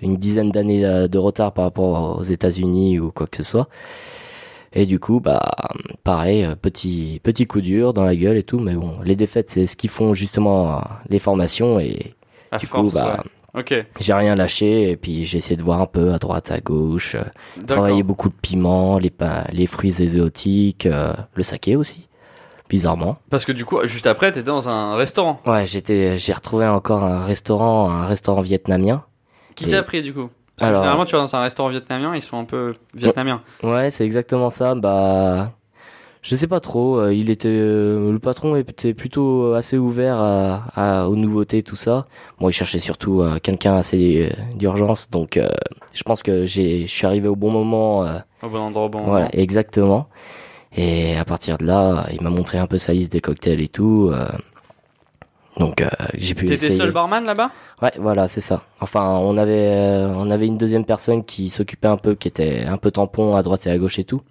une 0.00 0.16
dizaine 0.16 0.50
d'années 0.50 0.84
euh, 0.84 1.06
de 1.08 1.18
retard 1.18 1.52
par 1.52 1.64
rapport 1.64 2.18
aux 2.18 2.22
États-Unis 2.24 2.98
ou 2.98 3.10
quoi 3.12 3.26
que 3.26 3.36
ce 3.36 3.42
soit. 3.42 3.68
Et 4.72 4.86
du 4.86 4.98
coup, 4.98 5.20
bah, 5.20 5.42
pareil, 6.02 6.44
euh, 6.44 6.54
petit, 6.56 7.20
petit 7.22 7.46
coup 7.46 7.60
dur 7.60 7.92
dans 7.92 8.04
la 8.04 8.16
gueule 8.16 8.38
et 8.38 8.42
tout, 8.42 8.58
mais 8.58 8.74
bon, 8.74 8.94
les 9.04 9.16
défaites, 9.16 9.50
c'est 9.50 9.66
ce 9.66 9.76
qui 9.76 9.88
font 9.88 10.14
justement 10.14 10.82
les 11.08 11.18
formations 11.18 11.78
et 11.78 12.14
À 12.50 12.56
du 12.58 12.66
force, 12.66 12.88
coup, 12.88 12.94
bah, 12.98 13.22
ouais. 13.22 13.86
J'ai 14.00 14.14
rien 14.14 14.34
lâché 14.34 14.90
et 14.90 14.96
puis 14.96 15.26
j'ai 15.26 15.38
essayé 15.38 15.56
de 15.56 15.62
voir 15.62 15.80
un 15.80 15.86
peu 15.86 16.12
à 16.12 16.18
droite, 16.18 16.50
à 16.50 16.60
gauche, 16.60 17.16
travailler 17.66 18.02
beaucoup 18.02 18.28
de 18.28 18.34
piment, 18.34 18.98
les, 18.98 19.12
les 19.52 19.66
fruits 19.66 20.00
exotiques, 20.00 20.86
euh, 20.86 21.12
le 21.34 21.42
saké 21.42 21.76
aussi, 21.76 22.08
bizarrement. 22.72 23.18
Parce 23.30 23.44
que 23.44 23.52
du 23.52 23.64
coup, 23.66 23.78
juste 23.84 24.06
après, 24.06 24.32
t'étais 24.32 24.46
dans 24.46 24.66
un 24.68 24.96
restaurant. 24.96 25.40
Ouais, 25.46 25.66
j'étais, 25.66 26.16
j'ai 26.16 26.32
retrouvé 26.32 26.66
encore 26.66 27.04
un 27.04 27.22
restaurant, 27.24 27.90
un 27.90 28.06
restaurant 28.06 28.40
vietnamien. 28.40 29.04
Qui 29.54 29.66
Et- 29.66 29.70
t'a 29.70 29.78
appris 29.80 30.02
du 30.02 30.14
coup? 30.14 30.30
Parce 30.56 30.70
que 30.70 30.76
généralement, 30.76 31.04
tu 31.04 31.14
vas 31.14 31.20
dans 31.22 31.34
un 31.36 31.42
restaurant 31.42 31.68
vietnamien, 31.68 32.16
ils 32.16 32.22
sont 32.22 32.38
un 32.38 32.44
peu 32.44 32.72
vietnamiens. 32.94 33.42
Ouais, 33.62 33.90
c'est 33.90 34.04
exactement 34.06 34.48
ça. 34.50 34.74
Bah, 34.74 35.52
je 36.22 36.34
sais 36.36 36.46
pas 36.46 36.60
trop. 36.60 36.98
euh, 36.98 37.12
Il 37.14 37.28
était, 37.30 37.48
euh, 37.48 38.10
le 38.12 38.18
patron 38.18 38.56
était 38.56 38.94
plutôt 38.94 39.52
assez 39.54 39.76
ouvert 39.76 40.16
à, 40.16 40.62
à- 40.74 41.08
aux 41.08 41.16
nouveautés, 41.16 41.62
tout 41.62 41.76
ça. 41.76 42.06
Bon, 42.40 42.48
il 42.48 42.52
cherchait 42.52 42.78
surtout 42.78 43.20
euh, 43.22 43.38
quelqu'un 43.42 43.74
assez 43.76 44.32
d'urgence, 44.54 45.10
donc 45.10 45.36
euh, 45.36 45.48
je 45.92 46.02
pense 46.04 46.22
que 46.22 46.46
j'ai, 46.46 46.82
je 46.86 46.90
suis 46.90 47.06
arrivé 47.06 47.28
au 47.28 47.36
bon 47.36 47.50
moment. 47.50 48.06
euh, 48.06 48.18
Au 48.42 48.48
bon 48.48 48.58
endroit, 48.60 48.84
au 48.86 48.88
bon 48.88 49.00
Voilà, 49.02 49.26
moment. 49.26 49.30
exactement. 49.34 50.08
Et 50.76 51.16
à 51.16 51.24
partir 51.24 51.58
de 51.58 51.66
là, 51.66 52.06
il 52.12 52.22
m'a 52.22 52.30
montré 52.30 52.58
un 52.58 52.66
peu 52.66 52.78
sa 52.78 52.92
liste 52.92 53.12
des 53.12 53.20
cocktails 53.20 53.60
et 53.60 53.68
tout. 53.68 54.10
euh, 54.12 54.26
donc 55.58 55.82
euh, 55.82 55.88
j'ai 56.14 56.34
pu 56.34 56.46
T'étais 56.46 56.70
seul 56.70 56.92
barman 56.92 57.24
là-bas? 57.24 57.50
Ouais, 57.82 57.92
voilà, 57.98 58.26
c'est 58.26 58.40
ça. 58.40 58.62
Enfin, 58.80 59.18
on 59.20 59.36
avait 59.36 59.68
euh, 59.72 60.08
on 60.16 60.30
avait 60.30 60.46
une 60.46 60.56
deuxième 60.56 60.86
personne 60.86 61.24
qui 61.24 61.50
s'occupait 61.50 61.88
un 61.88 61.98
peu, 61.98 62.14
qui 62.14 62.26
était 62.28 62.64
un 62.66 62.78
peu 62.78 62.90
tampon 62.90 63.36
à 63.36 63.42
droite 63.42 63.66
et 63.66 63.70
à 63.70 63.76
gauche 63.76 63.98
et 63.98 64.04
tout. 64.04 64.22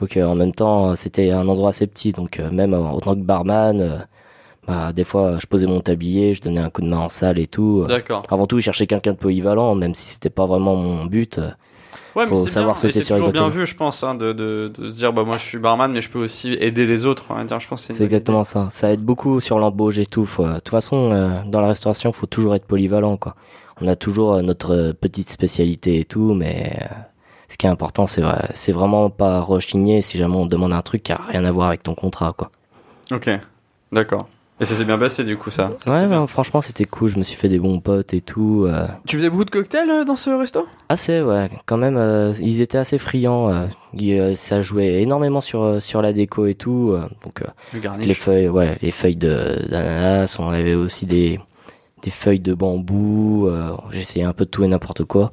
Donc 0.00 0.16
en 0.16 0.34
même 0.34 0.52
temps, 0.52 0.94
c'était 0.96 1.30
un 1.30 1.46
endroit 1.46 1.70
assez 1.70 1.86
petit, 1.86 2.12
donc 2.12 2.40
euh, 2.40 2.50
même 2.50 2.72
en 2.72 2.98
tant 3.00 3.14
que 3.14 3.20
barman, 3.20 3.80
euh, 3.82 3.98
bah 4.66 4.92
des 4.94 5.04
fois 5.04 5.36
je 5.38 5.46
posais 5.46 5.66
mon 5.66 5.80
tablier, 5.80 6.32
je 6.32 6.40
donnais 6.40 6.60
un 6.60 6.70
coup 6.70 6.80
de 6.80 6.86
main 6.88 7.00
en 7.00 7.08
salle 7.10 7.38
et 7.38 7.46
tout. 7.46 7.84
D'accord. 7.86 8.22
Avant 8.30 8.46
tout, 8.46 8.58
je 8.58 8.64
cherchais 8.64 8.86
quelqu'un 8.86 9.12
de 9.12 9.18
polyvalent, 9.18 9.74
même 9.74 9.94
si 9.94 10.06
c'était 10.08 10.30
pas 10.30 10.46
vraiment 10.46 10.74
mon 10.74 11.04
but. 11.04 11.38
Euh, 12.16 12.20
Ouais, 12.20 12.26
mais 12.26 12.36
Faut 12.36 12.36
c'est 12.36 12.48
savoir 12.50 12.74
bien, 12.74 12.80
sauter 12.82 12.92
c'est 12.92 13.02
sur 13.02 13.16
les 13.16 13.20
toujours 13.20 13.32
bien 13.32 13.42
occasions. 13.42 13.60
vu, 13.60 13.66
je 13.66 13.74
pense, 13.74 14.02
hein, 14.04 14.14
de, 14.14 14.32
de, 14.32 14.70
de 14.76 14.90
se 14.90 14.94
dire, 14.96 15.12
bah 15.12 15.24
moi 15.24 15.36
je 15.38 15.42
suis 15.44 15.58
barman, 15.58 15.92
mais 15.92 16.02
je 16.02 16.10
peux 16.10 16.22
aussi 16.22 16.52
aider 16.54 16.86
les 16.86 17.06
autres. 17.06 17.32
Dire, 17.44 17.60
je 17.60 17.68
pense 17.68 17.82
c'est 17.82 17.94
C'est 17.94 18.04
exactement 18.04 18.44
ça. 18.44 18.68
Ça 18.70 18.92
aide 18.92 19.02
beaucoup 19.02 19.40
sur 19.40 19.58
l'embauche 19.58 19.98
et 19.98 20.06
tout. 20.06 20.26
Faut- 20.26 20.46
De 20.46 20.54
toute 20.54 20.68
façon, 20.70 21.12
euh, 21.12 21.42
dans 21.46 21.60
la 21.60 21.68
restauration, 21.68 22.12
faut 22.12 22.26
toujours 22.26 22.54
être 22.54 22.66
polyvalent, 22.66 23.16
quoi. 23.16 23.34
On 23.80 23.88
a 23.88 23.96
toujours 23.96 24.34
euh, 24.34 24.42
notre 24.42 24.72
euh, 24.74 24.92
petite 24.92 25.30
spécialité 25.30 25.98
et 26.00 26.04
tout, 26.04 26.34
mais 26.34 26.78
euh, 26.82 26.86
ce 27.48 27.56
qui 27.58 27.66
est 27.66 27.70
important, 27.70 28.06
c'est 28.06 28.22
vrai, 28.22 28.48
c'est 28.54 28.72
vraiment 28.72 29.10
pas 29.10 29.40
rechigner 29.40 30.02
si 30.02 30.18
jamais 30.18 30.36
on 30.36 30.46
demande 30.46 30.72
un 30.72 30.82
truc 30.82 31.02
qui 31.04 31.12
a 31.12 31.16
rien 31.20 31.44
à 31.44 31.50
voir 31.52 31.68
avec 31.68 31.82
ton 31.82 31.94
contrat, 31.94 32.32
quoi. 32.36 32.50
Ok, 33.10 33.28
d'accord. 33.92 34.28
Et 34.62 34.64
ça 34.64 34.76
s'est 34.76 34.84
bien 34.84 34.96
passé 34.96 35.24
du 35.24 35.36
coup, 35.36 35.50
ça. 35.50 35.72
Ça, 35.84 35.90
ouais, 35.90 36.06
ouais, 36.06 36.26
franchement, 36.28 36.60
c'était 36.60 36.84
cool. 36.84 37.08
Je 37.08 37.16
me 37.18 37.24
suis 37.24 37.34
fait 37.36 37.48
des 37.48 37.58
bons 37.58 37.80
potes 37.80 38.14
et 38.14 38.20
tout. 38.20 38.64
euh. 38.68 38.86
Tu 39.08 39.16
faisais 39.16 39.28
beaucoup 39.28 39.44
de 39.44 39.50
cocktails 39.50 39.90
euh, 39.90 40.04
dans 40.04 40.14
ce 40.14 40.30
resto? 40.30 40.66
Assez, 40.88 41.20
ouais. 41.20 41.50
Quand 41.66 41.78
même, 41.78 41.96
euh, 41.96 42.32
ils 42.40 42.60
étaient 42.60 42.78
assez 42.78 42.98
friands. 42.98 43.50
euh. 43.52 43.66
Ils, 43.94 44.12
euh, 44.20 44.34
ça 44.36 44.62
jouait 44.62 45.02
énormément 45.02 45.40
sur 45.40 45.82
sur 45.82 46.00
la 46.00 46.12
déco 46.12 46.46
et 46.46 46.54
tout. 46.54 46.92
euh. 46.92 47.08
donc 47.24 47.42
euh, 47.42 47.46
Le 47.74 47.80
garnish. 47.80 48.06
les 48.06 48.14
feuilles, 48.14 48.48
ouais, 48.48 48.78
les 48.82 48.92
feuilles 48.92 49.16
de 49.16 49.66
d'ananas. 49.68 50.36
On 50.38 50.48
avait 50.48 50.74
aussi 50.76 51.06
des 51.06 51.40
des 52.04 52.10
feuilles 52.10 52.38
de 52.38 52.54
bambou. 52.54 53.48
euh, 53.48 53.72
J'essayais 53.90 54.24
un 54.24 54.32
peu 54.32 54.44
de 54.44 54.50
tout 54.50 54.62
et 54.62 54.68
n'importe 54.68 55.02
quoi. 55.02 55.32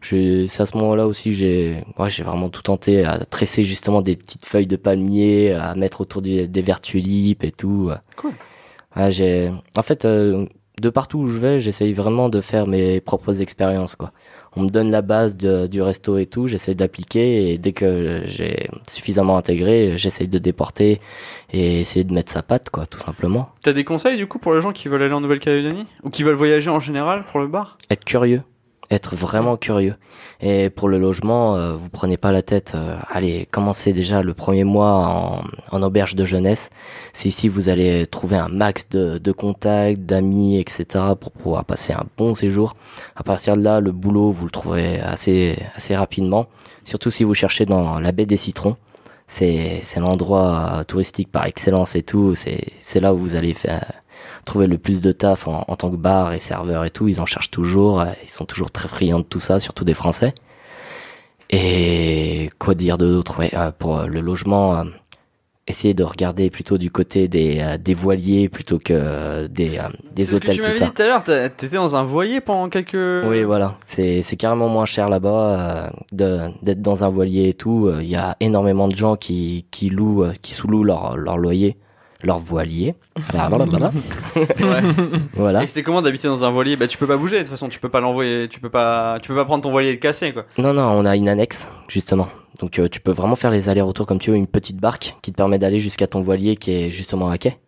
Je- 0.00 0.46
C'est 0.46 0.62
à 0.64 0.66
ce 0.66 0.76
moment-là 0.78 1.06
aussi 1.06 1.30
que 1.30 1.36
j'ai 1.36 1.84
ouais, 1.96 2.10
j'ai 2.10 2.24
vraiment 2.24 2.48
tout 2.48 2.62
tenté 2.62 3.04
à 3.04 3.24
tresser 3.24 3.62
justement 3.64 4.02
des 4.02 4.16
petites 4.16 4.44
feuilles 4.46 4.66
de 4.66 4.74
palmier, 4.76 5.52
à 5.52 5.76
mettre 5.76 6.00
autour 6.00 6.22
du- 6.22 6.48
des 6.48 6.62
verres 6.62 6.80
tulipes 6.80 7.44
et 7.44 7.52
tout. 7.52 7.90
Cool. 8.16 8.32
J'ai 9.10 9.50
en 9.76 9.82
fait 9.82 10.04
euh, 10.04 10.46
de 10.80 10.90
partout 10.90 11.18
où 11.18 11.28
je 11.28 11.38
vais, 11.38 11.60
j'essaye 11.60 11.92
vraiment 11.92 12.28
de 12.28 12.40
faire 12.40 12.66
mes 12.66 13.00
propres 13.00 13.40
expériences 13.42 13.94
quoi. 13.96 14.12
On 14.56 14.62
me 14.62 14.68
donne 14.68 14.90
la 14.92 15.02
base 15.02 15.36
de- 15.36 15.66
du 15.66 15.82
resto 15.82 16.16
et 16.16 16.26
tout, 16.26 16.46
j'essaie 16.46 16.76
d'appliquer 16.76 17.50
et 17.52 17.58
dès 17.58 17.72
que 17.72 18.22
j'ai 18.26 18.68
suffisamment 18.88 19.36
intégré, 19.36 19.94
j'essaye 19.96 20.28
de 20.28 20.38
déporter 20.38 21.00
et 21.52 21.80
essayer 21.80 22.04
de 22.04 22.14
mettre 22.14 22.30
sa 22.30 22.42
patte 22.44 22.70
quoi, 22.70 22.86
tout 22.86 23.00
simplement. 23.00 23.48
T'as 23.62 23.72
des 23.72 23.82
conseils 23.82 24.16
du 24.16 24.28
coup 24.28 24.38
pour 24.38 24.54
les 24.54 24.60
gens 24.62 24.70
qui 24.72 24.86
veulent 24.88 25.02
aller 25.02 25.12
en 25.12 25.20
Nouvelle-Calédonie 25.20 25.86
Ou 26.04 26.10
qui 26.10 26.22
veulent 26.22 26.36
voyager 26.36 26.70
en 26.70 26.78
général 26.80 27.24
pour 27.32 27.40
le 27.40 27.48
bar? 27.48 27.78
Être 27.90 28.04
curieux, 28.04 28.42
être 28.90 29.16
vraiment 29.16 29.56
curieux. 29.56 29.96
Et 30.40 30.68
pour 30.70 30.88
le 30.88 30.98
logement, 30.98 31.56
euh, 31.56 31.74
vous 31.74 31.88
prenez 31.88 32.16
pas 32.16 32.32
la 32.32 32.42
tête. 32.42 32.72
euh, 32.74 32.96
allez, 33.08 33.46
commencez 33.50 33.92
déjà 33.92 34.22
le 34.22 34.34
premier 34.34 34.64
mois 34.64 34.92
en, 35.70 35.76
en 35.76 35.82
auberge 35.82 36.14
de 36.14 36.24
jeunesse. 36.24 36.70
C'est 37.12 37.28
ici 37.28 37.48
vous 37.48 37.68
allez 37.68 38.06
trouver 38.06 38.36
un 38.36 38.48
max 38.48 38.88
de, 38.90 39.18
de 39.18 39.32
contacts, 39.32 40.00
d'amis, 40.00 40.58
etc. 40.58 40.84
pour 41.18 41.32
pouvoir 41.32 41.64
passer 41.64 41.92
un 41.92 42.04
bon 42.16 42.34
séjour. 42.34 42.76
À 43.16 43.22
partir 43.22 43.56
de 43.56 43.62
là, 43.62 43.80
le 43.80 43.92
boulot 43.92 44.30
vous 44.30 44.44
le 44.44 44.50
trouverez 44.50 45.00
assez 45.00 45.56
assez 45.76 45.96
rapidement. 45.96 46.46
Surtout 46.84 47.10
si 47.10 47.24
vous 47.24 47.34
cherchez 47.34 47.64
dans 47.66 47.98
la 48.00 48.12
baie 48.12 48.26
des 48.26 48.36
Citrons. 48.36 48.76
C'est 49.26 49.78
c'est 49.82 50.00
l'endroit 50.00 50.80
euh, 50.80 50.84
touristique 50.84 51.32
par 51.32 51.46
excellence 51.46 51.96
et 51.96 52.02
tout. 52.02 52.34
C'est 52.34 52.66
c'est 52.80 53.00
là 53.00 53.14
où 53.14 53.18
vous 53.18 53.36
allez 53.36 53.54
faire 53.54 53.90
trouver 54.44 54.66
le 54.66 54.78
plus 54.78 55.00
de 55.00 55.12
taf 55.12 55.46
en, 55.48 55.64
en 55.68 55.76
tant 55.76 55.90
que 55.90 55.96
bar 55.96 56.32
et 56.32 56.38
serveur 56.38 56.84
et 56.84 56.90
tout. 56.90 57.08
Ils 57.08 57.20
en 57.20 57.26
cherchent 57.26 57.50
toujours. 57.50 58.00
euh, 58.00 58.06
Ils 58.22 58.28
sont 58.28 58.44
toujours 58.46 58.70
très 58.70 58.88
friands 58.88 59.18
de 59.20 59.24
tout 59.24 59.40
ça, 59.40 59.60
surtout 59.60 59.84
des 59.84 59.94
Français. 59.94 60.34
Et 61.50 62.50
quoi 62.58 62.74
dire 62.74 62.98
d'autre 62.98 63.38
ouais, 63.38 63.50
euh, 63.54 63.70
Pour 63.78 63.98
euh, 63.98 64.06
le 64.06 64.20
logement, 64.20 64.82
essayez 65.68 65.94
de 65.94 66.02
regarder 66.02 66.50
plutôt 66.50 66.78
du 66.78 66.90
côté 66.90 67.28
des, 67.28 67.76
des 67.78 67.94
voiliers 67.94 68.48
plutôt 68.48 68.78
que 68.78 69.46
des, 69.46 69.78
des 70.14 70.24
ce 70.24 70.30
que 70.32 70.36
hôtels, 70.36 70.50
tu 70.54 70.56
tout 70.60 70.62
m'avais 70.66 70.72
ça. 70.78 70.84
dit 70.86 70.90
tout 70.92 71.02
à 71.02 71.06
l'heure, 71.06 71.24
t'étais 71.24 71.68
dans 71.76 71.96
un 71.96 72.02
voilier 72.02 72.40
pendant 72.40 72.68
quelques. 72.68 73.24
Oui, 73.28 73.42
voilà. 73.44 73.74
C'est 73.84 74.22
c'est 74.22 74.36
carrément 74.36 74.68
moins 74.68 74.86
cher 74.86 75.08
là-bas 75.08 75.92
de 76.12 76.40
d'être 76.62 76.82
dans 76.82 77.04
un 77.04 77.08
voilier 77.08 77.48
et 77.48 77.54
tout. 77.54 77.90
Il 78.00 78.08
y 78.08 78.16
a 78.16 78.36
énormément 78.40 78.88
de 78.88 78.96
gens 78.96 79.16
qui 79.16 79.66
qui 79.70 79.90
louent, 79.90 80.26
qui 80.42 80.52
sous-louent 80.52 80.84
leur 80.84 81.16
leur 81.16 81.36
loyer, 81.38 81.76
leur 82.24 82.38
voilier. 82.38 82.94
Ouais. 84.36 84.44
voilà. 85.34 85.62
Et 85.62 85.66
c'était 85.66 85.82
comment 85.82 86.02
d'habiter 86.02 86.28
dans 86.28 86.44
un 86.44 86.50
voilier? 86.50 86.76
Bah 86.76 86.86
tu 86.86 86.98
peux 86.98 87.06
pas 87.06 87.16
bouger 87.16 87.36
de 87.36 87.42
toute 87.42 87.50
façon, 87.50 87.68
tu 87.68 87.78
peux 87.78 87.88
pas 87.88 88.00
l'envoyer, 88.00 88.48
tu 88.48 88.60
peux 88.60 88.70
pas, 88.70 89.18
tu 89.22 89.28
peux 89.28 89.34
pas 89.36 89.44
prendre 89.44 89.62
ton 89.62 89.70
voilier 89.70 89.90
et 89.90 89.92
le 89.92 89.98
casser 89.98 90.32
quoi. 90.32 90.44
Non, 90.58 90.72
non, 90.72 90.82
on 90.82 91.04
a 91.04 91.16
une 91.16 91.28
annexe, 91.28 91.68
justement. 91.88 92.28
Donc 92.60 92.78
euh, 92.78 92.88
tu 92.88 93.00
peux 93.00 93.12
vraiment 93.12 93.36
faire 93.36 93.50
les 93.50 93.68
allers-retours 93.68 94.06
comme 94.06 94.18
tu 94.18 94.30
veux, 94.30 94.36
une 94.36 94.46
petite 94.46 94.78
barque 94.78 95.16
qui 95.22 95.32
te 95.32 95.36
permet 95.36 95.58
d'aller 95.58 95.80
jusqu'à 95.80 96.06
ton 96.06 96.20
voilier 96.22 96.56
qui 96.56 96.72
est 96.72 96.90
justement 96.90 97.28
à 97.30 97.38
quai. 97.38 97.58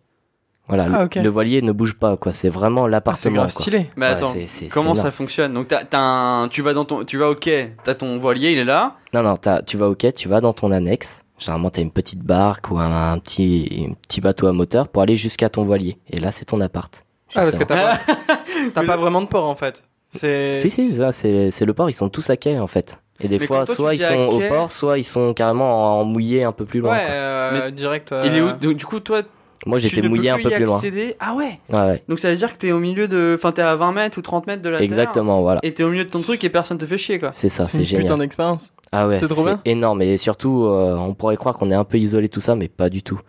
Voilà, 0.69 0.87
Ah, 1.09 1.21
le, 1.21 1.29
voilier 1.29 1.61
ne 1.61 1.71
bouge 1.71 1.93
pas, 1.93 2.17
quoi. 2.17 2.33
C'est 2.33 2.49
vraiment 2.49 2.81
Ah, 2.81 2.87
c'est 2.87 2.91
l'appartement. 2.91 3.35
grave 3.37 3.53
quoi. 3.53 3.61
stylé. 3.61 3.89
Mais 3.95 4.07
Ouais, 4.07 4.11
attends, 4.11 4.25
c'est- 4.27 4.47
c'est- 4.47 4.67
comment 4.67 4.95
c'est 4.95 5.03
ça 5.03 5.11
fonctionne? 5.11 5.53
Donc 5.53 5.69
t'as, 5.69 5.85
t'as 5.85 5.97
un, 5.99 6.49
tu 6.49 6.61
vas 6.61 6.73
dans 6.73 6.83
ton, 6.83 7.05
tu 7.05 7.15
vas 7.17 7.29
au 7.29 7.35
quai, 7.35 7.71
t'as 7.85 7.95
ton 7.95 8.17
voilier, 8.17 8.51
il 8.51 8.57
est 8.57 8.65
là. 8.65 8.97
Non, 9.13 9.23
non, 9.23 9.37
t'as- 9.37 9.61
tu 9.61 9.77
vas 9.77 9.87
au 9.87 9.95
quai, 9.95 10.11
tu 10.11 10.27
vas 10.27 10.41
dans 10.41 10.51
ton 10.51 10.71
annexe. 10.73 11.21
Généralement, 11.37 11.69
t'as 11.69 11.81
une 11.81 11.91
petite 11.91 12.23
barque 12.23 12.71
ou 12.71 12.79
un, 12.79 13.13
un 13.13 13.19
petit, 13.19 13.85
un 13.89 13.93
petit 13.93 14.21
bateau 14.21 14.47
à 14.47 14.53
moteur 14.53 14.87
pour 14.87 15.01
aller 15.03 15.15
jusqu'à 15.15 15.49
ton 15.49 15.63
voilier. 15.65 15.97
Et 16.09 16.17
là, 16.19 16.31
c'est 16.31 16.45
ton 16.45 16.59
appart. 16.61 16.91
Ah, 17.35 17.41
parce 17.43 17.57
que 17.57 17.63
t'as 17.63 18.83
pas, 18.83 18.97
vraiment 18.97 19.21
de 19.21 19.27
port 19.27 19.45
en 19.47 19.55
fait. 19.55 19.83
C'est. 20.13 20.59
Si, 20.59 20.69
si, 20.69 20.91
ça, 20.93 21.11
c'est 21.11 21.65
le 21.65 21.73
port. 21.73 21.89
Ils 21.89 21.93
sont 21.93 22.09
tous 22.09 22.29
à 22.29 22.37
quai, 22.37 22.57
en 22.59 22.67
fait. 22.67 23.01
Et 23.19 23.27
des 23.27 23.39
Mais 23.39 23.47
fois, 23.47 23.65
toi, 23.65 23.65
tu 23.65 23.73
soit 23.73 23.93
ils 23.95 24.01
sont 24.01 24.29
au 24.31 24.39
port, 24.47 24.71
soit 24.71 24.97
ils 24.99 25.03
sont 25.03 25.33
carrément 25.33 25.99
en 25.99 26.05
mouillé 26.05 26.43
un 26.43 26.51
peu 26.51 26.65
plus 26.65 26.79
loin. 26.79 26.91
Ouais, 26.95 27.05
quoi. 27.05 27.13
euh, 27.13 27.71
direct. 27.71 28.13
Il 28.23 28.35
est 28.35 28.41
où 28.41 28.47
euh, 28.47 28.53
Donc, 28.53 28.77
Du 28.77 28.85
coup 28.85 28.99
toi, 28.99 29.23
Moi, 29.65 29.79
j'étais 29.79 30.07
mouillé 30.07 30.29
un 30.29 30.37
peu 30.37 30.49
y 30.51 30.55
plus 30.55 30.65
loin. 30.65 30.79
Ah 31.19 31.33
ouais. 31.35 31.59
Ouais, 31.69 31.75
ouais. 31.81 32.03
Donc 32.07 32.19
ça 32.19 32.29
veut 32.29 32.37
dire 32.37 32.53
que 32.53 32.57
t'es 32.57 32.71
au 32.71 32.79
milieu 32.79 33.07
de, 33.07 33.33
enfin 33.37 33.51
t'es 33.51 33.61
à 33.61 33.75
20 33.75 33.91
mètres 33.91 34.17
ou 34.17 34.21
30 34.21 34.47
mètres 34.47 34.61
de 34.61 34.69
la 34.69 34.77
terre. 34.77 34.85
Exactement, 34.85 35.41
voilà. 35.41 35.59
Et 35.63 35.73
t'es 35.73 35.83
au 35.83 35.89
milieu 35.89 36.05
de 36.05 36.09
ton 36.09 36.21
truc 36.21 36.43
et 36.43 36.49
personne 36.49 36.77
te 36.77 36.85
fait 36.85 36.97
chier 36.97 37.19
quoi. 37.19 37.31
C'est 37.31 37.49
ça, 37.49 37.65
C'est 37.65 37.71
c'est 37.71 37.77
une 37.79 37.83
génial. 37.85 38.03
putain 38.05 38.17
d'expérience. 38.19 38.71
Ah 38.93 39.07
ouais, 39.07 39.19
C'est 39.19 39.27
trop 39.27 39.43
bien. 39.43 39.59
c'est 39.65 39.71
énorme 39.71 40.01
et 40.01 40.15
surtout 40.15 40.63
euh, 40.65 40.95
on 40.95 41.13
pourrait 41.13 41.35
croire 41.35 41.57
qu'on 41.57 41.69
est 41.69 41.75
un 41.75 41.83
peu 41.83 41.97
isolé 41.97 42.29
tout 42.29 42.39
ça 42.39 42.55
mais 42.55 42.69
pas 42.69 42.89
du 42.89 43.03
tout. 43.03 43.19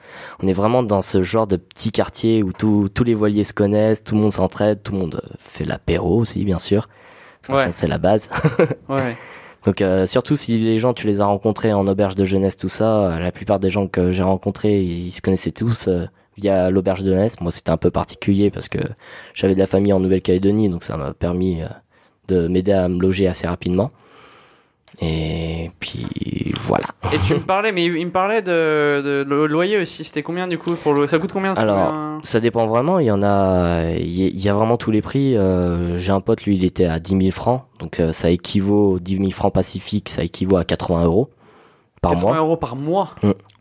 On 0.41 0.47
est 0.47 0.53
vraiment 0.53 0.85
dans 0.85 1.01
ce 1.03 1.23
genre 1.23 1.49
de 1.49 1.57
petit 1.57 1.91
quartier 1.91 2.45
où 2.45 2.53
tout- 2.53 2.89
tous 2.95 3.03
les 3.03 3.15
voiliers 3.15 3.43
se 3.43 3.53
connaissent, 3.53 4.05
tout 4.05 4.15
le 4.15 4.21
monde 4.21 4.33
s'entraide, 4.33 4.83
tout 4.85 4.93
le 4.93 4.99
monde 4.99 5.21
euh, 5.25 5.35
fait 5.41 5.65
l'apéro 5.65 6.19
aussi 6.21 6.45
bien 6.45 6.61
sûr. 6.61 6.83
De 6.83 7.47
toute 7.47 7.55
Ouais. 7.57 7.61
façon, 7.65 7.73
c'est 7.81 7.89
la 7.89 7.99
base. 7.99 8.29
Ouais. 8.89 9.17
Donc 9.67 9.83
euh, 9.83 10.07
surtout 10.07 10.37
si 10.37 10.59
les 10.59 10.79
gens 10.79 10.95
tu 10.95 11.09
les 11.09 11.21
as 11.21 11.25
rencontrés 11.27 11.73
en 11.73 11.87
auberge 11.89 12.15
de 12.15 12.25
jeunesse 12.25 12.57
tout 12.57 12.69
ça, 12.69 13.11
euh, 13.11 13.19
la 13.19 13.33
plupart 13.33 13.59
des 13.59 13.71
gens 13.71 13.89
que 13.89 14.13
j'ai 14.13 14.23
rencontrés, 14.23 14.81
ils 14.83 15.11
se 15.11 15.21
connaissaient 15.21 15.51
tous 15.51 15.89
euh, 15.89 16.07
via 16.39 16.71
l'auberge 16.71 17.03
de 17.03 17.11
jeunesse. 17.11 17.41
Moi 17.41 17.51
c'était 17.51 17.71
un 17.71 17.77
peu 17.77 17.91
particulier 17.91 18.51
parce 18.51 18.69
que 18.69 18.79
j'avais 19.35 19.55
de 19.55 19.59
la 19.59 19.67
famille 19.67 19.93
en 19.93 20.01
Nouvelle-Calédonie 20.01 20.69
donc 20.69 20.85
ça 20.85 20.97
m'a 20.97 21.13
permis 21.13 21.63
euh, 21.63 21.67
de 22.29 22.49
m'aider 22.49 22.73
à 22.73 22.89
me 22.89 23.01
loger 23.01 23.27
assez 23.27 23.47
rapidement. 23.47 23.91
Et 25.01 25.71
puis 25.79 26.53
voilà. 26.61 26.87
Et 27.13 27.19
tu 27.25 27.35
me 27.35 27.41
parlais, 27.41 27.71
mais 27.71 27.85
il 27.85 28.07
me 28.07 28.11
parlait 28.11 28.43
de, 28.43 29.01
de 29.03 29.25
le 29.29 29.47
loyer 29.47 29.79
aussi. 29.79 30.03
C'était 30.03 30.23
combien 30.23 30.49
du 30.49 30.59
coup 30.59 30.75
pour 30.75 30.93
le, 30.93 31.07
ça 31.07 31.19
coûte 31.19 31.31
combien 31.33 31.55
Alors, 31.55 32.19
Ça 32.25 32.41
dépend 32.41 32.67
vraiment. 32.67 32.99
Il 32.99 33.07
y 33.07 33.11
en 33.11 33.23
a, 33.23 33.93
il 33.93 34.41
y 34.41 34.49
a 34.49 34.55
vraiment 34.55 34.77
tous 34.77 34.91
les 34.91 35.01
prix. 35.01 35.37
Euh, 35.37 35.97
J'ai 35.99 36.11
un 36.11 36.21
pote, 36.21 36.43
lui, 36.43 36.57
il 36.57 36.65
était 36.65 36.87
à 36.87 36.99
10 36.99 37.17
000 37.17 37.31
francs. 37.31 37.63
Donc 37.79 38.01
euh, 38.01 38.13
ça 38.13 38.31
équivaut 38.31 38.99
10 38.99 39.19
000 39.19 39.31
francs 39.31 39.53
pacifiques, 39.55 40.09
ça 40.09 40.25
équivaut 40.25 40.57
à 40.57 40.65
80 40.65 41.05
euros 41.05 41.31
par 42.01 42.13
80 42.13 42.29
mois 42.29 42.39
euros 42.39 42.57
par 42.57 42.77
mois? 42.77 43.15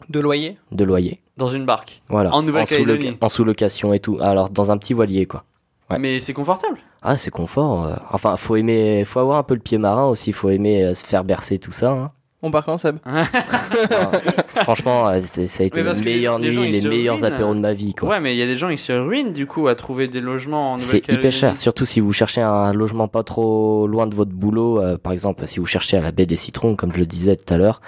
De 0.10 0.20
loyer. 0.20 0.58
de 0.72 0.84
loyer. 0.84 1.20
dans 1.38 1.50
une 1.50 1.66
barque. 1.66 2.02
Voilà. 2.10 2.34
En 2.34 2.42
Nouvelle-Calédonie. 2.42 3.18
En 3.22 3.30
sous-location 3.30 3.94
et 3.94 4.00
tout. 4.00 4.18
Alors 4.22 4.50
dans 4.50 4.72
un 4.72 4.78
petit 4.78 4.94
voilier 4.94 5.26
quoi. 5.26 5.44
Ouais. 5.90 6.00
Mais 6.00 6.20
c'est 6.20 6.34
confortable. 6.34 6.80
Ah 7.02 7.16
c'est 7.18 7.32
confort. 7.32 7.86
euh. 7.86 7.96
Enfin 8.12 8.36
faut 8.38 8.56
aimer, 8.56 9.04
faut 9.06 9.20
avoir 9.20 9.38
un 9.38 9.44
peu 9.44 9.54
le 9.54 9.60
pied 9.60 9.78
marin 9.78 10.06
aussi. 10.08 10.32
Faut 10.34 10.50
aimer 10.50 10.84
euh, 10.84 10.94
se 10.94 11.06
faire 11.06 11.24
bercer 11.24 11.58
tout 11.60 11.72
ça. 11.72 11.92
hein. 11.92 12.12
On 12.44 12.52
part 12.52 12.64
quand, 12.66 12.78
Seb 12.78 12.98
franchement, 14.56 15.08
euh, 15.10 15.22
c'est- 15.24 15.48
ça 15.48 15.64
a 15.64 15.66
été 15.66 15.80
Mais 15.80 15.86
parce 15.86 15.98
les 16.00 16.04
que 16.04 16.10
les- 16.10 16.16
meilleurs 16.16 17.16
ruinent. 17.16 17.26
apéros 17.26 17.56
de 17.56 17.60
ma 17.60 17.74
vie 17.74 17.96
quoi. 17.96 18.10
Ouais, 18.10 18.20
mais 18.20 18.36
il 18.36 18.38
y 18.38 18.44
a 18.44 18.46
des 18.46 18.58
gens 18.58 18.70
qui 18.70 18.78
se 18.78 18.94
ruinent 18.94 19.34
du 19.34 19.48
coup 19.48 19.68
à 19.68 19.74
trouver 19.76 20.08
des 20.08 20.22
logements 20.22 20.74
en 20.74 20.80
C'est 20.80 21.08
hyper 21.08 21.32
cher, 21.32 21.58
surtout 21.58 21.86
si 21.86 22.00
vous 22.00 22.14
cherchez 22.14 22.42
un 22.42 22.74
logement 22.74 23.08
pas 23.08 23.24
trop 23.24 23.88
loin 23.88 24.06
de 24.08 24.14
votre 24.16 24.32
boulot. 24.32 24.80
euh, 24.82 24.98
par 24.98 25.14
exemple, 25.14 25.48
si 25.48 25.60
vous 25.60 25.66
cherchez 25.66 25.98
à 25.98 26.02
la 26.02 26.12
baie 26.12 26.26
des 26.28 26.36
Citrons, 26.36 26.76
comme 26.76 26.94
je 26.94 27.00
le 27.00 27.06
disais 27.08 27.36
tout 27.38 27.52
à 27.54 27.58
l'heure, 27.58 27.82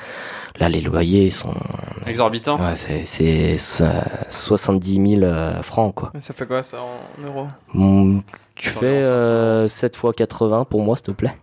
là 0.60 0.68
les 0.68 0.82
loyers 0.82 1.30
sont, 1.30 1.54
Exorbitant. 2.08 2.60
ouais, 2.60 2.76
c'est 2.76 3.04
c'est 3.04 3.56
euh, 3.82 4.02
70 4.32 5.18
000 5.20 5.24
euh, 5.24 5.62
francs 5.62 5.94
quoi. 5.94 6.12
Ça 6.22 6.34
fait 6.34 6.48
quoi 6.48 6.64
ça 6.64 6.78
en 6.82 7.28
euros? 7.28 7.48
Mm, 7.74 8.22
Tu 8.56 8.70
fais 8.70 8.98
les 8.98 9.04
500 9.04 9.14
euh, 9.14 9.68
7 9.68 9.96
fois 9.96 10.14
80 10.14 10.66
pour 10.66 10.82
moi, 10.82 10.96
s'il 10.96 11.06
te 11.06 11.12
plaît. 11.12 11.36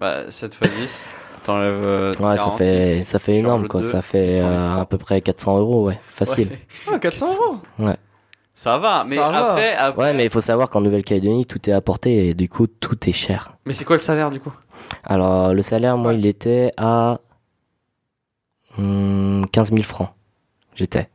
Bah 0.00 0.30
7 0.30 0.56
x 0.62 0.76
10, 0.78 1.04
t'enlèves. 1.48 1.82
euh, 1.84 2.12
Ouais, 2.20 2.36
ça 2.36 2.44
46. 2.44 2.56
fait 2.58 3.04
ça 3.04 3.18
fait 3.18 3.36
énorme 3.36 3.66
quoi. 3.68 3.82
Ça 3.82 4.02
fait 4.02 4.40
euh, 4.40 4.80
à 4.80 4.86
peu 4.86 4.98
près 4.98 5.20
400 5.20 5.58
euros, 5.58 5.86
ouais, 5.86 5.98
facile. 6.10 6.48
Ouais. 6.50 6.66
Ah, 6.94 6.98
400 6.98 7.26
euros 7.34 7.56
Ouais. 7.78 7.96
Ça 8.54 8.76
va, 8.78 9.04
mais 9.08 9.16
Ça 9.16 9.28
va. 9.30 9.50
après, 9.52 9.74
après- 9.76 10.02
Ouais, 10.02 10.12
mais 10.14 10.24
il 10.24 10.30
faut 10.30 10.40
savoir 10.40 10.68
qu'en 10.68 10.80
Nouvelle-Calédonie, 10.80 11.46
tout 11.46 11.70
est 11.70 11.72
apporté 11.72 12.28
et 12.28 12.34
du 12.34 12.48
coup, 12.48 12.66
tout 12.66 13.08
est 13.08 13.12
cher. 13.12 13.52
Mais 13.66 13.72
c'est 13.72 13.84
quoi 13.84 13.96
le 13.96 14.00
salaire 14.02 14.30
du 14.30 14.40
coup? 14.40 14.52
Alors, 15.04 15.54
le 15.54 15.62
salaire, 15.62 15.96
moi, 15.96 16.12
Ouais. 16.12 16.18
il 16.18 16.26
était 16.26 16.72
à 16.76 17.18
hum, 18.76 19.46
15 19.52 19.70
000 19.70 19.82
francs. 19.82 20.10
J'étais. 20.74 21.08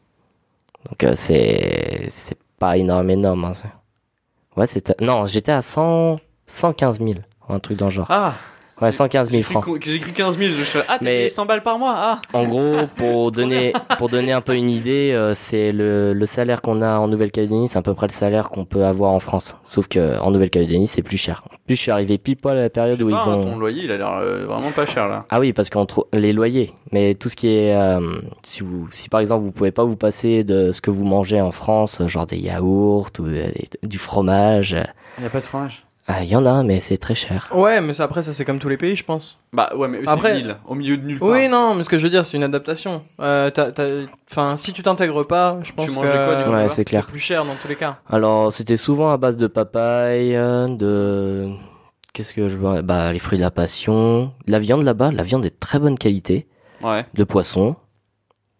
Donc, 0.90 1.04
euh, 1.04 1.14
c'est 1.16 2.08
c'est 2.10 2.38
pas 2.60 2.78
énorme, 2.78 3.10
énorme. 3.10 3.46
Hein, 3.46 3.52
ouais, 4.58 4.68
c'était. 4.68 4.96
Non, 5.02 5.26
j'étais 5.26 5.52
à 5.52 5.62
100, 5.62 6.18
115 6.48 7.00
000, 7.00 7.14
un 7.50 7.60
truc 7.60 7.78
dans 7.78 7.88
le 7.88 7.92
genre. 7.92 8.08
Ah, 8.10 8.34
Ouais, 8.84 8.92
115 8.92 9.30
000 9.30 9.32
J'ai 9.32 9.40
écrit 9.40 9.54
francs. 9.54 9.78
J'ai 9.82 9.96
écrit 9.96 10.12
15 10.12 10.38
000. 10.38 10.50
Je 10.58 10.64
fais, 10.64 10.84
ah, 10.90 10.98
Mais- 11.02 11.14
payé 11.16 11.30
100 11.30 11.46
balles 11.46 11.64
par 11.64 11.80
mois. 11.80 11.94
Ah. 11.96 12.22
En 12.34 12.44
gros, 12.44 12.76
pour 12.96 13.32
donner, 13.32 13.72
pour 13.98 14.10
donner 14.10 14.34
un 14.34 14.42
peu 14.42 14.56
une 14.56 14.70
idée, 14.70 15.14
euh, 15.16 15.34
c'est 15.34 15.72
le, 15.72 16.12
le 16.14 16.26
salaire 16.26 16.62
qu'on 16.62 16.82
a 16.82 16.98
en 17.00 17.08
Nouvelle-Calédonie, 17.08 17.70
c'est 17.70 17.78
à 17.78 17.82
peu 17.82 17.94
près 17.94 18.08
le 18.08 18.12
salaire 18.12 18.50
qu'on 18.50 18.66
peut 18.66 18.84
avoir 18.84 19.12
en 19.12 19.20
France. 19.20 19.56
Sauf 19.64 19.88
que 19.88 20.20
en 20.20 20.32
Nouvelle-Calédonie, 20.32 20.88
c'est 20.88 21.02
plus 21.02 21.18
cher. 21.18 21.44
En 21.46 21.56
plus, 21.66 21.76
je 21.78 21.82
suis 21.82 21.92
arrivé 21.92 22.18
pile 22.18 22.36
poil 22.36 22.58
à 22.58 22.62
la 22.64 22.70
période 22.70 23.02
où 23.02 23.10
pas, 23.10 23.24
ils 23.26 23.30
hein, 23.30 23.34
ont. 23.36 23.52
ton 23.52 23.58
loyer, 23.58 23.84
il 23.86 23.92
a 23.92 23.98
l'air 23.98 24.12
euh, 24.22 24.46
vraiment 24.46 24.72
pas 24.72 24.86
cher 24.86 25.08
là. 25.08 25.26
Ah 25.30 25.40
oui, 25.40 25.54
parce 25.54 25.70
qu'on 25.70 25.86
trouve 25.86 26.06
les 26.12 26.34
loyers. 26.34 26.74
Mais 26.92 27.16
tout 27.16 27.30
ce 27.30 27.38
qui 27.38 27.48
est, 27.56 27.74
euh, 27.76 28.00
si 28.46 28.64
vous, 28.64 28.90
si 28.92 29.08
par 29.08 29.22
exemple 29.22 29.44
vous 29.46 29.52
pouvez 29.52 29.72
pas 29.72 29.86
vous 29.86 29.96
passer 29.96 30.44
de 30.44 30.72
ce 30.74 30.82
que 30.82 30.92
vous 30.92 31.06
mangez 31.06 31.40
en 31.40 31.52
France, 31.52 32.02
genre 32.08 32.28
des 32.28 32.38
yaourts 32.38 33.08
ou 33.20 33.24
des- 33.30 33.54
du 33.84 33.98
fromage, 33.98 34.76
Il 35.18 35.24
y 35.24 35.28
a 35.28 35.30
pas 35.30 35.40
de 35.40 35.46
fromage. 35.46 35.84
Ah, 36.08 36.24
il 36.24 36.30
y 36.30 36.36
en 36.36 36.46
a, 36.46 36.64
mais 36.64 36.80
c'est 36.82 36.98
très 36.98 37.16
cher. 37.16 37.50
Ouais, 37.54 37.80
mais 37.80 37.94
ça, 37.94 38.04
après, 38.04 38.24
ça 38.24 38.34
c'est 38.34 38.44
comme 38.44 38.60
tous 38.60 38.68
les 38.70 38.76
pays, 38.78 38.96
je 38.96 39.06
pense. 39.06 39.38
Bah 39.54 39.72
ouais, 39.76 39.88
mais 39.88 40.00
eux, 40.00 40.04
c'est 40.04 40.10
Après- 40.10 40.38
une 40.40 40.46
île, 40.48 40.56
au 40.68 40.76
milieu 40.76 40.98
de 40.98 41.06
nulle 41.06 41.20
part. 41.20 41.30
Oui, 41.30 41.48
non, 41.48 41.76
mais 41.76 41.84
ce 41.84 41.90
que 41.90 41.98
je 41.98 42.04
veux 42.04 42.10
dire, 42.10 42.26
c'est 42.26 42.36
une 42.36 42.44
adaptation. 42.44 43.04
Euh, 43.22 43.50
t'as- 43.52 43.72
t'as- 43.72 44.06
Enfin, 44.30 44.58
si 44.58 44.74
tu 44.74 44.82
t'intègres 44.84 45.26
pas, 45.26 45.60
je 45.64 45.72
pense 45.72 45.88
mangeais 45.90 46.12
que 46.12 46.26
quoi, 46.26 46.36
du 46.38 46.44
coup, 46.46 46.52
Ouais, 46.52 46.68
c'est 46.70 46.84
clair. 46.86 47.06
plus 47.06 47.20
cher 47.20 47.46
dans 47.46 47.56
tous 47.56 47.68
les 47.68 47.76
cas. 47.76 48.00
Alors, 48.10 48.52
c'était 48.52 48.78
souvent 48.78 49.12
à 49.12 49.18
base 49.18 49.38
de 49.38 49.48
papaye, 49.48 50.34
de 50.34 51.50
qu'est-ce 52.14 52.34
que 52.34 52.50
je 52.50 52.58
vois? 52.58 52.82
Bah, 52.82 53.14
les 53.14 53.20
fruits 53.20 53.38
de 53.38 53.44
la 53.44 53.52
passion, 53.52 54.34
la 54.48 54.60
viande 54.60 54.84
là-bas, 54.84 55.12
la 55.12 55.24
viande 55.24 55.46
est 55.46 55.52
de 55.52 55.60
très 55.60 55.80
bonne 55.80 55.98
qualité, 55.98 56.48
Ouais. 56.82 57.06
de 57.14 57.24
poisson. 57.24 57.76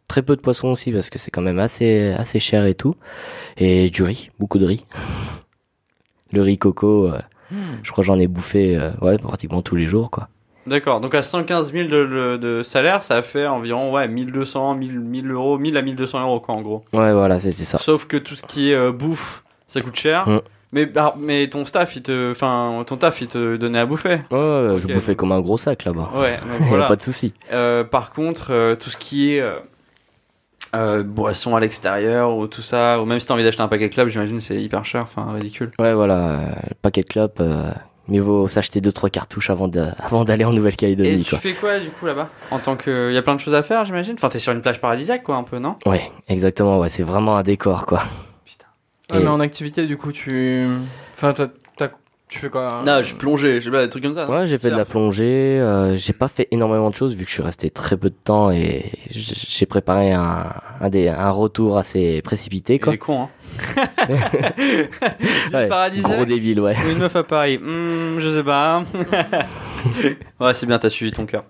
Très 0.08 0.22
peu 0.22 0.36
de 0.36 0.42
poisson 0.42 0.68
aussi 0.70 0.92
parce 0.92 1.10
que 1.10 1.18
c'est 1.18 1.32
quand 1.32 1.42
même 1.42 1.60
assez 1.60 2.12
assez 2.18 2.40
cher 2.40 2.66
et 2.66 2.76
tout. 2.76 2.94
Et 3.58 3.90
du 3.90 4.04
riz, 4.04 4.30
beaucoup 4.40 4.60
de 4.60 4.66
riz. 4.66 4.86
Le 6.32 6.42
riz 6.42 6.58
coco, 6.58 7.08
euh, 7.08 7.20
je 7.84 7.92
crois 7.92 8.04
que 8.04 8.08
j'en 8.08 8.20
ai 8.20 8.28
bouffé 8.28 8.76
euh, 8.78 8.92
ouais, 9.02 9.18
pratiquement 9.18 9.62
tous 9.62 9.76
les 9.76 9.86
jours 9.86 10.10
quoi. 10.12 10.30
D'accord, 10.66 11.02
donc 11.02 11.14
à 11.14 11.24
115 11.24 11.74
000 11.74 11.90
de, 11.90 12.06
de- 12.06 12.38
de 12.38 12.64
salaire, 12.64 13.04
ça 13.04 13.22
fait 13.22 13.46
environ 13.48 13.92
ouais, 13.92 14.08
1200, 14.08 14.76
1000, 14.76 15.00
1000 15.00 15.32
euros, 15.32 15.58
1000 15.58 15.76
à 15.76 15.82
1200 15.82 16.22
euros 16.22 16.40
quoi 16.40 16.56
en 16.56 16.62
gros. 16.62 16.84
Ouais, 16.94 17.12
voilà, 17.12 17.40
c'était 17.40 17.64
ça. 17.66 17.78
Sauf 17.80 18.06
que 18.08 18.16
tout 18.18 18.36
ce 18.36 18.44
qui 18.44 18.72
est 18.72 18.76
euh, 18.76 18.92
bouffe, 18.94 19.44
ça 19.68 19.82
coûte 19.82 19.96
cher. 19.98 20.28
Mm. 20.30 20.42
Mais, 20.72 20.86
bah, 20.88 21.14
mais 21.20 21.48
ton 21.50 21.66
staff, 21.66 21.96
il 21.98 22.02
te, 22.02 22.32
enfin, 22.32 22.84
ton 22.88 22.98
taf, 22.98 23.22
il 23.22 23.28
te 23.28 23.58
donnait 23.58 23.78
à 23.80 23.86
bouffer. 23.86 24.22
Ouais, 24.32 24.38
ouais, 24.40 24.80
je 24.80 24.88
bouffais 24.88 25.16
comme 25.16 25.32
un 25.34 25.40
gros 25.42 25.58
sac 25.58 25.84
là-bas. 25.86 26.10
Ouais, 26.16 26.40
donc 26.58 26.68
voilà. 26.68 26.86
pas 26.88 26.96
de 26.96 27.02
souci. 27.04 27.32
Euh, 27.52 27.84
par 27.84 28.12
contre, 28.14 28.48
euh, 28.52 28.76
tout 28.76 28.90
ce 28.90 28.98
qui 28.98 29.34
est 29.36 29.42
euh, 30.74 31.00
euh, 31.00 31.04
boisson 31.04 31.56
à 31.56 31.60
l'extérieur 31.60 32.36
ou 32.38 32.48
tout 32.48 32.62
ça, 32.62 33.02
ou 33.02 33.06
même 33.06 33.20
si 33.20 33.28
t'as 33.28 33.34
envie 33.34 33.44
d'acheter 33.44 33.62
un 33.62 33.68
paquet 33.68 33.90
de 33.90 33.94
clubs, 33.94 34.10
j'imagine 34.10 34.40
c'est 34.40 34.62
hyper 34.62 34.86
cher, 34.86 35.04
enfin 35.04 35.32
ridicule. 35.34 35.72
Ouais, 35.80 35.94
voilà, 35.94 36.40
euh, 36.40 36.46
le 36.70 36.76
paquet 36.82 37.02
de 37.02 37.08
clopes, 37.08 37.40
euh, 37.40 37.72
mieux 38.08 38.22
vaut 38.22 38.48
s'acheter 38.48 38.82
deux 38.82 38.92
trois 38.92 39.10
cartouches 39.10 39.50
avant 39.50 39.68
de, 39.68 39.80
avant 40.00 40.24
d'aller 40.26 40.46
en 40.46 40.52
Et 40.52 40.56
Nouvelle-Calédonie 40.56 41.24
tu 41.24 41.30
quoi. 41.30 41.40
fais 41.40 41.54
quoi 41.54 41.80
du 41.80 41.90
coup 41.90 42.06
là-bas? 42.06 42.30
En 42.52 42.60
tant 42.60 42.76
que, 42.76 43.10
il 43.12 43.16
y 43.16 43.18
a 43.18 43.22
plein 43.22 43.36
de 43.36 43.40
choses 43.40 43.56
à 43.56 43.64
faire, 43.64 43.86
j'imagine? 43.86 44.14
Enfin, 44.16 44.30
t'es 44.30 44.40
sur 44.40 44.52
une 44.54 44.62
plage 44.62 44.82
paradisiaque 44.82 45.24
quoi, 45.24 45.36
un 45.36 45.44
peu, 45.44 45.60
non? 45.60 45.76
Ouais, 45.86 46.12
exactement, 46.28 46.80
ouais, 46.80 46.90
c'est 46.90 47.04
vraiment 47.04 47.36
un 47.38 47.44
décor 47.44 47.86
quoi. 47.86 48.04
Ouais, 49.12 49.20
Et- 49.20 49.24
mais 49.24 49.30
en 49.30 49.40
activité, 49.42 49.86
du 49.86 49.98
coup, 49.98 50.12
tu. 50.14 50.66
Enfin, 51.14 51.34
t'as- 51.34 51.48
t'as- 51.48 51.54
tu 52.34 52.40
fais 52.40 52.50
quoi 52.50 52.68
Non, 52.86 53.02
je 53.04 53.14
plongeais, 53.16 53.60
je 53.60 53.66
sais 53.66 53.72
pas, 53.72 53.84
des 53.84 53.90
trucs 53.90 54.04
comme 54.04 54.14
ça. 54.14 54.26
non 54.26 54.34
Ouais, 54.34 54.48
j'ai 54.48 54.58
fait 54.58 54.72
de 54.72 54.76
la 54.76 54.86
plongée, 54.86 55.60
euh, 55.60 55.96
j'ai 55.98 56.14
pas 56.14 56.28
fait 56.28 56.48
énormément 56.52 56.90
de 56.90 56.96
choses 56.96 57.16
vu 57.16 57.24
que 57.26 57.30
je 57.30 57.36
suis 57.36 57.44
resté 57.44 57.70
très 57.70 57.96
peu 57.96 58.10
de 58.10 58.16
temps 58.16 58.50
et 58.52 58.92
j'ai 59.12 59.66
préparé 59.68 60.12
un, 60.14 60.48
un, 60.82 60.90
des, 60.90 61.08
un 61.10 61.30
retour 61.30 61.78
assez 61.78 62.22
précipité 62.24 62.76
Il 62.76 62.80
quoi. 62.80 62.94
est 62.94 62.98
con, 62.98 63.22
hein. 63.24 63.30
Ouais, 65.54 65.68
paradisiaque 65.68 66.12
gros 66.16 66.26
débile, 66.26 66.60
ouais. 66.60 66.76
ou 66.88 66.92
une 66.92 66.98
meuf 67.00 67.16
à 67.16 67.24
Paris 67.24 67.58
Hmm, 67.60 68.20
Je 68.20 68.36
sais 68.36 68.44
pas. 68.44 68.84
ouais, 70.40 70.54
c'est 70.54 70.66
bien, 70.66 70.80
t'as 70.80 70.90
suivi 70.90 71.12
ton 71.12 71.26
cœur. 71.26 71.46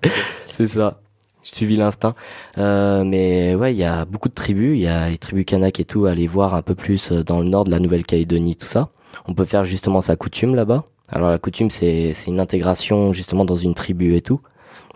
C'est 0.48 0.68
ça. 0.68 1.00
J'ai 1.44 1.56
suivi 1.56 1.76
l'instinct. 1.78 2.16
Euh, 2.58 3.04
mais 3.04 3.56
ouais, 3.56 3.74
il 3.74 3.78
y 3.78 3.84
a 3.84 4.06
beaucoup 4.06 4.30
de 4.30 4.34
tribus. 4.34 4.78
Il 4.78 4.82
y 4.82 4.88
a 4.88 5.10
les 5.10 5.18
tribus 5.18 5.46
Kanak 5.46 5.80
et 5.80 5.86
tout 5.86 6.06
à 6.06 6.12
aller 6.12 6.28
voir 6.28 6.56
un 6.56 6.62
peu 6.62 6.74
plus 6.76 7.12
euh, 7.12 7.24
dans 7.24 7.40
le 7.42 7.48
nord 7.48 7.64
de 7.66 7.72
la 7.72 7.80
Nouvelle-Calédonie, 7.80 8.56
tout 8.56 8.66
ça. 8.68 8.90
On 9.28 9.34
peut 9.34 9.46
faire 9.46 9.66
justement 9.66 10.02
sa 10.02 10.16
coutume 10.16 10.56
là-bas. 10.56 10.84
Alors 11.10 11.30
la 11.32 11.38
coutume, 11.38 11.70
c'est 11.70 12.14
c'est 12.14 12.30
une 12.32 12.40
intégration 12.40 13.14
justement 13.14 13.46
dans 13.46 13.56
une 13.56 13.74
tribu 13.74 14.16
et 14.16 14.22
tout. 14.22 14.42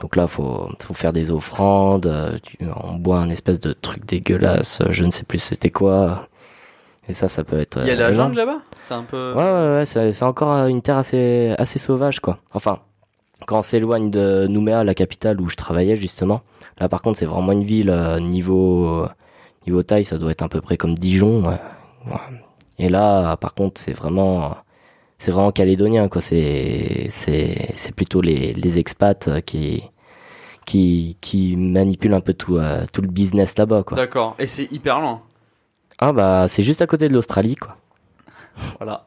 Donc 0.01 0.15
là, 0.15 0.27
faut 0.27 0.69
faut 0.81 0.93
faire 0.93 1.13
des 1.13 1.31
offrandes. 1.31 2.07
euh, 2.07 2.37
tu- 2.43 2.57
on 2.83 2.95
boit 2.95 3.17
un 3.19 3.29
espèce 3.29 3.59
de 3.59 3.73
truc 3.73 4.05
dégueulasse. 4.05 4.81
euh, 4.81 4.87
Je 4.91 5.03
ne 5.05 5.11
sais 5.11 5.23
plus 5.23 5.39
c'était 5.39 5.69
quoi. 5.71 6.27
Et 7.09 7.13
ça, 7.13 7.29
ça 7.29 7.43
peut 7.43 7.59
être. 7.59 7.79
Il 7.81 7.87
y 7.87 7.91
a 7.91 7.93
euh, 7.93 7.97
la 7.97 8.11
jungle 8.11 8.35
là-bas? 8.35 8.57
C'est 8.83 8.93
un 8.93 9.03
peu. 9.03 9.33
Ouais, 9.33 9.43
ouais, 9.43 9.75
ouais, 9.77 9.85
c'est 9.85 10.11
c'est 10.11 10.25
encore 10.25 10.67
une 10.67 10.81
terre 10.81 10.97
assez, 10.97 11.53
assez 11.57 11.79
sauvage, 11.79 12.19
quoi. 12.19 12.37
Enfin, 12.53 12.79
quand 13.45 13.59
on 13.59 13.63
s'éloigne 13.63 14.09
de 14.11 14.45
Nouméa, 14.47 14.83
la 14.83 14.93
capitale 14.93 15.39
où 15.39 15.47
je 15.49 15.55
travaillais, 15.55 15.95
justement, 15.95 16.41
là, 16.79 16.89
par 16.89 17.01
contre, 17.01 17.17
c'est 17.17 17.25
vraiment 17.25 17.53
une 17.53 17.63
ville, 17.63 17.89
euh, 17.89 18.19
niveau, 18.19 19.05
niveau 19.65 19.83
taille, 19.83 20.03
ça 20.05 20.17
doit 20.17 20.31
être 20.31 20.41
à 20.43 20.49
peu 20.49 20.59
près 20.61 20.75
comme 20.77 20.95
Dijon. 20.95 21.47
ouais. 21.47 21.59
Ouais. 22.11 22.17
Et 22.79 22.89
là, 22.89 23.35
par 23.37 23.53
contre, 23.53 23.81
c'est 23.81 23.93
vraiment, 23.93 24.55
c'est 25.17 25.31
vraiment 25.31 25.51
calédonien, 25.51 26.07
quoi. 26.09 26.21
C'est, 26.21 27.07
c'est, 27.09 27.71
c'est 27.75 27.95
plutôt 27.95 28.21
les, 28.21 28.53
les 28.53 28.77
expats 28.77 29.27
euh, 29.27 29.41
qui, 29.41 29.83
qui, 30.65 31.17
qui 31.21 31.55
manipulent 31.55 32.13
un 32.13 32.21
peu 32.21 32.33
tout, 32.33 32.57
euh, 32.57 32.85
tout 32.93 33.01
le 33.01 33.07
business 33.07 33.57
là-bas, 33.57 33.83
quoi. 33.83 33.97
D'accord. 33.97 34.35
Et 34.39 34.45
c'est 34.47 34.71
hyper 34.71 34.99
loin. 34.99 35.21
Ah, 35.99 36.11
bah, 36.11 36.45
c'est 36.47 36.63
juste 36.63 36.81
à 36.81 36.87
côté 36.87 37.09
de 37.09 37.13
l'Australie, 37.13 37.55
quoi. 37.55 37.77
Voilà. 38.79 39.03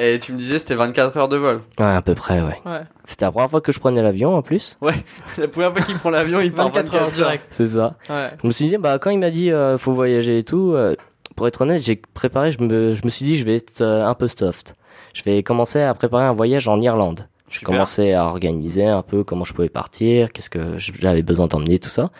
Et 0.00 0.18
tu 0.20 0.32
me 0.32 0.38
disais 0.38 0.60
c'était 0.60 0.76
24 0.76 1.16
heures 1.16 1.28
de 1.28 1.36
vol. 1.36 1.62
Ouais, 1.78 1.84
à 1.86 2.02
peu 2.02 2.14
près, 2.14 2.40
ouais. 2.40 2.60
Ouais. 2.64 2.82
C'était 3.02 3.24
la 3.24 3.32
première 3.32 3.50
fois 3.50 3.60
que 3.60 3.72
je 3.72 3.80
prenais 3.80 4.02
l'avion, 4.02 4.36
en 4.36 4.42
plus. 4.42 4.76
La 5.38 5.48
première 5.48 5.72
fois 5.72 5.80
qu'il 5.82 5.96
prend 5.96 6.10
l'avion, 6.10 6.40
il 6.40 6.52
part 6.52 6.66
24 6.68 6.94
heures 6.94 7.10
direct. 7.10 7.46
C'est 7.50 7.68
ça. 7.68 7.96
Ouais. 8.08 8.30
Je 8.40 8.46
me 8.46 8.52
suis 8.52 8.68
dit, 8.68 8.76
bah, 8.76 8.98
quand 9.00 9.10
il 9.10 9.18
m'a 9.18 9.30
dit 9.30 9.50
euh, 9.50 9.76
faut 9.78 9.92
voyager 9.92 10.38
et 10.38 10.44
tout, 10.44 10.72
euh, 10.74 10.94
pour 11.38 11.46
être 11.46 11.60
honnête, 11.60 11.84
j'ai 11.84 11.94
préparé, 12.14 12.50
je 12.50 12.60
me, 12.60 12.94
je 12.94 13.04
me 13.04 13.10
suis 13.10 13.24
dit, 13.24 13.36
je 13.36 13.44
vais 13.44 13.54
être 13.54 13.80
euh, 13.80 14.04
un 14.04 14.14
peu 14.14 14.26
soft. 14.26 14.74
Je 15.14 15.22
vais 15.22 15.44
commencer 15.44 15.80
à 15.80 15.94
préparer 15.94 16.24
un 16.24 16.32
voyage 16.32 16.66
en 16.66 16.80
Irlande. 16.80 17.28
Je 17.48 17.60
Super. 17.60 17.74
commençais 17.74 18.12
à 18.12 18.26
organiser 18.26 18.84
un 18.84 19.02
peu 19.02 19.22
comment 19.22 19.44
je 19.44 19.54
pouvais 19.54 19.68
partir, 19.68 20.32
qu'est-ce 20.32 20.50
que 20.50 20.76
j'avais 20.78 21.22
besoin 21.22 21.46
d'emmener, 21.46 21.78
tout 21.78 21.90
ça. 21.90 22.10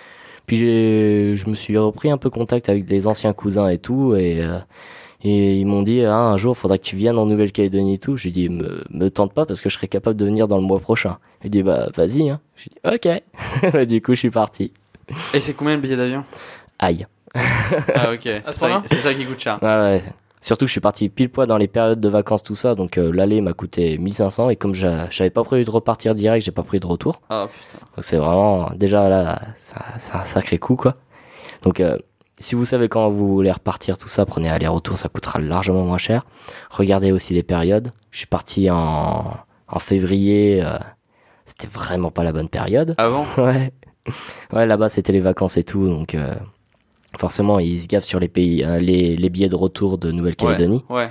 Puis 0.46 0.56
je 0.56 1.50
me 1.50 1.56
suis 1.56 1.76
repris 1.76 2.12
un 2.12 2.16
peu 2.16 2.30
contact 2.30 2.68
avec 2.68 2.86
des 2.86 3.08
anciens 3.08 3.32
cousins 3.32 3.68
et 3.68 3.78
tout, 3.78 4.14
et, 4.14 4.40
euh, 4.40 4.60
et 5.24 5.58
ils 5.58 5.66
m'ont 5.66 5.82
dit, 5.82 6.04
ah, 6.04 6.16
un 6.16 6.36
jour, 6.36 6.56
faudra 6.56 6.78
que 6.78 6.84
tu 6.84 6.94
viennes 6.94 7.18
en 7.18 7.26
Nouvelle-Calédonie 7.26 7.94
et 7.94 7.98
tout. 7.98 8.16
J'ai 8.16 8.30
dit, 8.30 8.48
me, 8.48 8.84
me 8.88 9.10
tente 9.10 9.34
pas 9.34 9.46
parce 9.46 9.60
que 9.60 9.68
je 9.68 9.74
serais 9.74 9.88
capable 9.88 10.16
de 10.16 10.26
venir 10.26 10.46
dans 10.46 10.58
le 10.58 10.64
mois 10.64 10.78
prochain. 10.78 11.18
J'ai 11.42 11.48
dit, 11.48 11.64
bah, 11.64 11.88
vas-y, 11.96 12.30
hein. 12.30 12.40
J'ai 12.54 12.70
dit, 12.70 12.78
ok. 12.84 13.72
Bah, 13.72 13.84
du 13.84 14.00
coup, 14.00 14.14
je 14.14 14.20
suis 14.20 14.30
parti. 14.30 14.70
Et 15.34 15.40
c'est 15.40 15.54
combien 15.54 15.74
le 15.74 15.82
billet 15.82 15.96
d'avion? 15.96 16.22
Aïe. 16.78 17.04
Ah 17.34 18.12
ok. 18.12 18.20
C'est 18.22 18.54
ce 18.88 18.96
ça, 19.02 19.14
qui 19.14 19.24
coûte 19.26 19.40
cher. 19.40 19.58
Ouais, 19.62 19.68
ouais. 19.68 20.02
Surtout 20.40 20.64
que 20.66 20.68
je 20.68 20.72
suis 20.72 20.80
parti 20.80 21.08
pile 21.08 21.30
poids 21.30 21.46
dans 21.46 21.56
les 21.56 21.66
périodes 21.66 21.98
de 22.00 22.08
vacances, 22.08 22.42
tout 22.44 22.54
ça. 22.54 22.74
Donc 22.76 22.96
euh, 22.96 23.10
l'aller 23.12 23.40
m'a 23.40 23.52
coûté 23.54 23.98
1500 23.98 24.50
et 24.50 24.56
comme 24.56 24.74
j'a- 24.74 25.10
j'avais 25.10 25.30
pas 25.30 25.42
prévu 25.42 25.64
de 25.64 25.70
repartir 25.70 26.14
direct, 26.14 26.44
j'ai 26.44 26.52
pas 26.52 26.62
pris 26.62 26.78
de 26.78 26.86
retour. 26.86 27.20
Ah 27.28 27.48
putain. 27.52 27.84
Donc 27.96 28.04
c'est 28.04 28.16
vraiment 28.18 28.70
déjà 28.76 29.08
là, 29.08 29.40
ça- 29.58 29.84
c'est 29.98 30.14
un 30.14 30.24
sacré 30.24 30.58
coup 30.58 30.76
quoi. 30.76 30.94
Donc 31.62 31.80
euh, 31.80 31.96
si 32.38 32.54
vous 32.54 32.64
savez 32.64 32.88
quand 32.88 33.08
vous 33.08 33.26
voulez 33.34 33.50
repartir, 33.50 33.98
tout 33.98 34.06
ça, 34.06 34.24
prenez 34.26 34.48
aller-retour, 34.48 34.96
ça 34.96 35.08
coûtera 35.08 35.40
largement 35.40 35.82
moins 35.84 35.98
cher. 35.98 36.24
Regardez 36.70 37.10
aussi 37.10 37.34
les 37.34 37.42
périodes. 37.42 37.90
Je 38.12 38.18
suis 38.18 38.26
parti 38.28 38.70
en, 38.70 39.32
en 39.66 39.78
février. 39.80 40.62
euh, 40.64 40.78
C'était 41.46 41.66
vraiment 41.66 42.12
pas 42.12 42.22
la 42.22 42.30
bonne 42.32 42.48
période. 42.48 42.94
Avant 42.98 43.26
Ouais. 43.38 43.72
Ouais, 44.52 44.66
là-bas, 44.66 44.88
c'était 44.88 45.12
les 45.12 45.20
vacances 45.20 45.56
et 45.56 45.64
tout, 45.64 45.86
donc 45.88 46.14
euh, 46.14 46.34
forcément, 47.18 47.58
ils 47.58 47.80
se 47.82 47.86
gaffent 47.86 48.04
sur 48.04 48.20
les 48.20 48.28
pays, 48.28 48.64
hein, 48.64 48.78
les, 48.78 49.16
les 49.16 49.28
billets 49.28 49.48
de 49.48 49.56
retour 49.56 49.98
de 49.98 50.10
Nouvelle-Calédonie. 50.10 50.84
Ouais. 50.88 51.10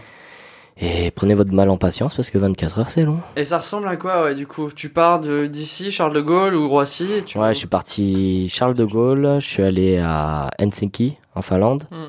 Et 0.80 1.10
prenez 1.12 1.34
votre 1.34 1.52
mal 1.54 1.70
en 1.70 1.78
patience 1.78 2.14
parce 2.14 2.30
que 2.30 2.38
24 2.38 2.80
heures, 2.80 2.90
c'est 2.90 3.04
long. 3.04 3.20
Et 3.36 3.46
ça 3.46 3.58
ressemble 3.58 3.88
à 3.88 3.96
quoi 3.96 4.24
ouais 4.24 4.36
du 4.36 4.46
coup? 4.46 4.70
Tu 4.72 4.90
pars 4.90 5.20
d'ici 5.20 5.92
Charles 5.92 6.14
de 6.14 6.22
Gaulle 6.22 6.54
ou 6.54 6.70
Roissy 6.70 7.08
tu 7.26 7.40
Ouais, 7.40 7.54
je 7.54 7.60
suis 7.60 7.68
parti 7.68 8.48
Charles 8.50 8.76
de 8.76 8.86
Gaulle, 8.86 9.38
je 9.40 9.46
suis 9.46 9.64
allé 9.64 9.98
à 9.98 10.52
Helsinki, 10.60 11.18
en 11.34 11.42
Finlande. 11.42 11.84
Mm. 11.92 12.06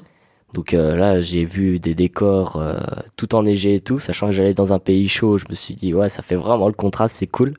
Donc 0.55 0.75
euh, 0.75 0.97
là, 0.97 1.21
j'ai 1.21 1.45
vu 1.45 1.79
des 1.79 1.95
décors 1.95 2.57
euh, 2.57 2.79
tout 3.17 3.35
enneigés 3.35 3.77
et 3.77 3.81
tout, 3.81 3.99
sachant 3.99 4.27
que 4.27 4.33
j'allais 4.33 4.55
dans 4.55 4.73
un 4.73 4.79
pays 4.79 5.09
chaud. 5.09 5.39
Je 5.39 5.45
me 5.49 5.55
suis 5.55 5.75
dit, 5.75 5.95
ouais, 5.95 6.11
ça 6.11 6.23
fait 6.23 6.37
vraiment 6.37 6.69
le 6.69 6.75
contraste, 6.75 7.17
c'est 7.17 7.27
cool. 7.27 7.55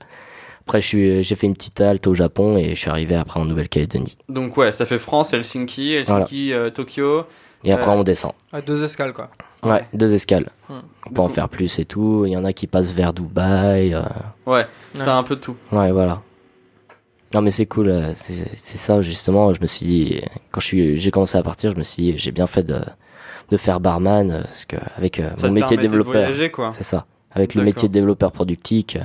Après, 0.70 0.82
je 0.82 0.86
suis- 0.88 1.24
j'ai 1.24 1.34
fait 1.34 1.48
une 1.48 1.56
petite 1.56 1.82
halte 1.82 2.06
au 2.06 2.14
Japon 2.14 2.56
et 2.56 2.70
je 2.70 2.76
suis 2.76 2.92
arrivé 2.92 3.16
après 3.16 3.40
en 3.40 3.46
Nouvelle-Calédonie. 3.46 4.16
Donc 4.30 4.56
ouais, 4.56 4.72
ça 4.72 4.86
fait 4.86 5.00
France, 5.00 5.34
Helsinki, 5.34 5.94
Helsinki, 5.96 6.54
euh, 6.54 6.70
Tokyo. 6.70 7.24
Et 7.64 7.72
après, 7.72 7.90
Euh, 7.90 7.96
on 7.96 8.04
descend. 8.04 8.34
À 8.54 8.62
deux 8.62 8.84
escales, 8.84 9.12
quoi. 9.14 9.32
Ouais, 9.64 9.84
deux 9.96 10.14
escales. 10.14 10.52
Hmm. 10.70 10.74
On 11.08 11.10
peut 11.10 11.22
en 11.22 11.28
coup- 11.28 11.34
faire 11.34 11.50
plus 11.50 11.80
et 11.80 11.86
tout. 11.86 12.24
Il 12.28 12.34
y 12.34 12.38
en 12.38 12.46
a 12.46 12.54
qui 12.54 12.68
passent 12.68 12.92
vers 12.92 13.14
Dubaï. 13.14 13.96
euh, 13.96 14.02
Ouais, 14.46 14.68
Ouais. 14.96 15.04
t'as 15.04 15.16
un 15.16 15.24
peu 15.24 15.38
de 15.38 15.42
tout. 15.42 15.56
Ouais, 15.72 15.92
voilà. 15.92 16.22
Non, 17.34 17.42
mais 17.42 17.50
c'est 17.50 17.66
cool. 17.66 17.92
C'est 18.14 18.78
ça, 18.78 19.02
justement. 19.02 19.52
Je 19.56 19.60
me 19.62 19.66
suis 19.66 19.86
dit, 19.88 20.22
quand 20.52 20.60
je 20.62 20.66
suis- 20.68 20.98
j'ai 21.00 21.10
commencé 21.10 21.36
à 21.36 21.42
partir, 21.42 21.72
je 21.72 21.78
me 21.78 21.84
suis 21.84 22.04
dit, 22.04 22.14
j'ai 22.20 22.32
bien 22.32 22.46
fait 22.46 22.62
de, 22.64 22.78
de 23.50 23.58
faire 23.58 23.80
barman. 23.80 24.44
Parce 24.44 24.66
que, 24.66 24.76
avec 24.98 25.16
Ça 25.16 25.48
mon 25.48 25.56
te 25.56 25.60
métier 25.60 25.78
de 25.78 25.82
développeur. 25.82 26.30
C'est 26.74 26.84
ça. 26.84 27.08
Avec 27.32 27.56
le 27.56 27.64
métier 27.64 27.88
de 27.90 27.94
développeur 27.94 28.32
productique, 28.32 28.98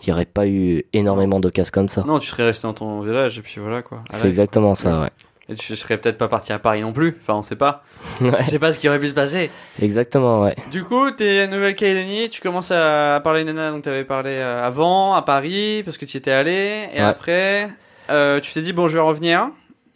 il 0.00 0.06
n'y 0.06 0.12
aurait 0.12 0.24
pas 0.24 0.46
eu 0.46 0.84
énormément 0.92 1.40
d'occasions 1.40 1.70
comme 1.72 1.88
ça. 1.88 2.04
Non, 2.06 2.18
tu 2.18 2.28
serais 2.28 2.44
resté 2.44 2.66
dans 2.66 2.74
ton 2.74 3.00
village 3.00 3.38
et 3.38 3.42
puis 3.42 3.56
voilà 3.60 3.82
quoi. 3.82 4.02
C'est 4.10 4.28
exactement 4.28 4.74
ça, 4.74 5.00
ouais. 5.02 5.10
Et 5.50 5.54
tu 5.54 5.74
serais 5.76 5.96
peut-être 5.96 6.18
pas 6.18 6.28
parti 6.28 6.52
à 6.52 6.58
Paris 6.58 6.82
non 6.82 6.92
plus. 6.92 7.16
Enfin, 7.22 7.38
on 7.38 7.42
sait 7.42 7.56
pas. 7.56 7.82
Ouais, 8.20 8.30
Je 8.44 8.50
sais 8.50 8.58
pas 8.58 8.72
ce 8.72 8.78
qui 8.78 8.86
aurait 8.88 8.98
pu 9.00 9.08
se 9.08 9.14
passer. 9.14 9.50
exactement, 9.80 10.42
ouais. 10.42 10.54
Du 10.70 10.84
coup, 10.84 11.10
t'es 11.10 11.40
à 11.40 11.46
Nouvelle-Calédonie, 11.46 12.28
tu 12.28 12.40
commences 12.42 12.70
à 12.70 13.20
parler 13.24 13.44
Nana, 13.44 13.70
donc 13.70 13.82
t'avais 13.82 14.04
parlé 14.04 14.30
euh, 14.32 14.66
avant, 14.66 15.14
à 15.14 15.22
Paris, 15.22 15.82
parce 15.86 15.96
que 15.96 16.04
tu 16.04 16.14
y 16.16 16.18
étais 16.18 16.32
allé, 16.32 16.88
et 16.92 16.98
Ouais. 16.98 17.00
après, 17.00 17.68
euh, 18.10 18.40
tu 18.40 18.52
t'es 18.52 18.60
dit, 18.60 18.72
bon, 18.74 18.88
je 18.88 18.94
vais 18.94 19.02
revenir. 19.02 19.48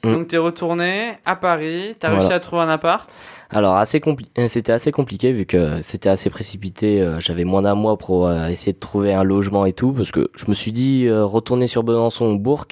Mm. 0.05 0.13
Donc 0.15 0.29
t'es 0.29 0.39
retourné 0.39 1.19
à 1.27 1.37
Paris, 1.37 1.95
t'as 2.01 2.09
Voilà. 2.09 2.21
réussi 2.23 2.33
à 2.35 2.41
trouver 2.41 2.63
un 2.63 2.69
appart. 2.71 3.09
Alors 3.55 3.77
assez 3.77 4.01
euh, 4.07 4.49
c'était 4.49 4.73
assez 4.73 4.93
compliqué 4.93 5.31
vu 5.33 5.45
que 5.45 5.83
c'était 5.83 6.09
assez 6.09 6.31
précipité. 6.31 7.03
euh, 7.03 7.21
J'avais 7.21 7.45
moins 7.45 7.63
d'un 7.63 7.75
mois 7.75 7.99
pour 7.99 8.27
euh, 8.27 8.47
essayer 8.49 8.73
de 8.73 8.79
trouver 8.79 9.13
un 9.13 9.25
logement 9.25 9.67
et 9.67 9.73
tout 9.75 9.93
parce 9.93 10.11
que 10.11 10.31
je 10.35 10.47
me 10.49 10.55
suis 10.55 10.73
dit 10.73 11.11
retourner 11.11 11.67
sur 11.67 11.83
Besançon 11.83 12.31
ou 12.33 12.39
Bourg, 12.39 12.67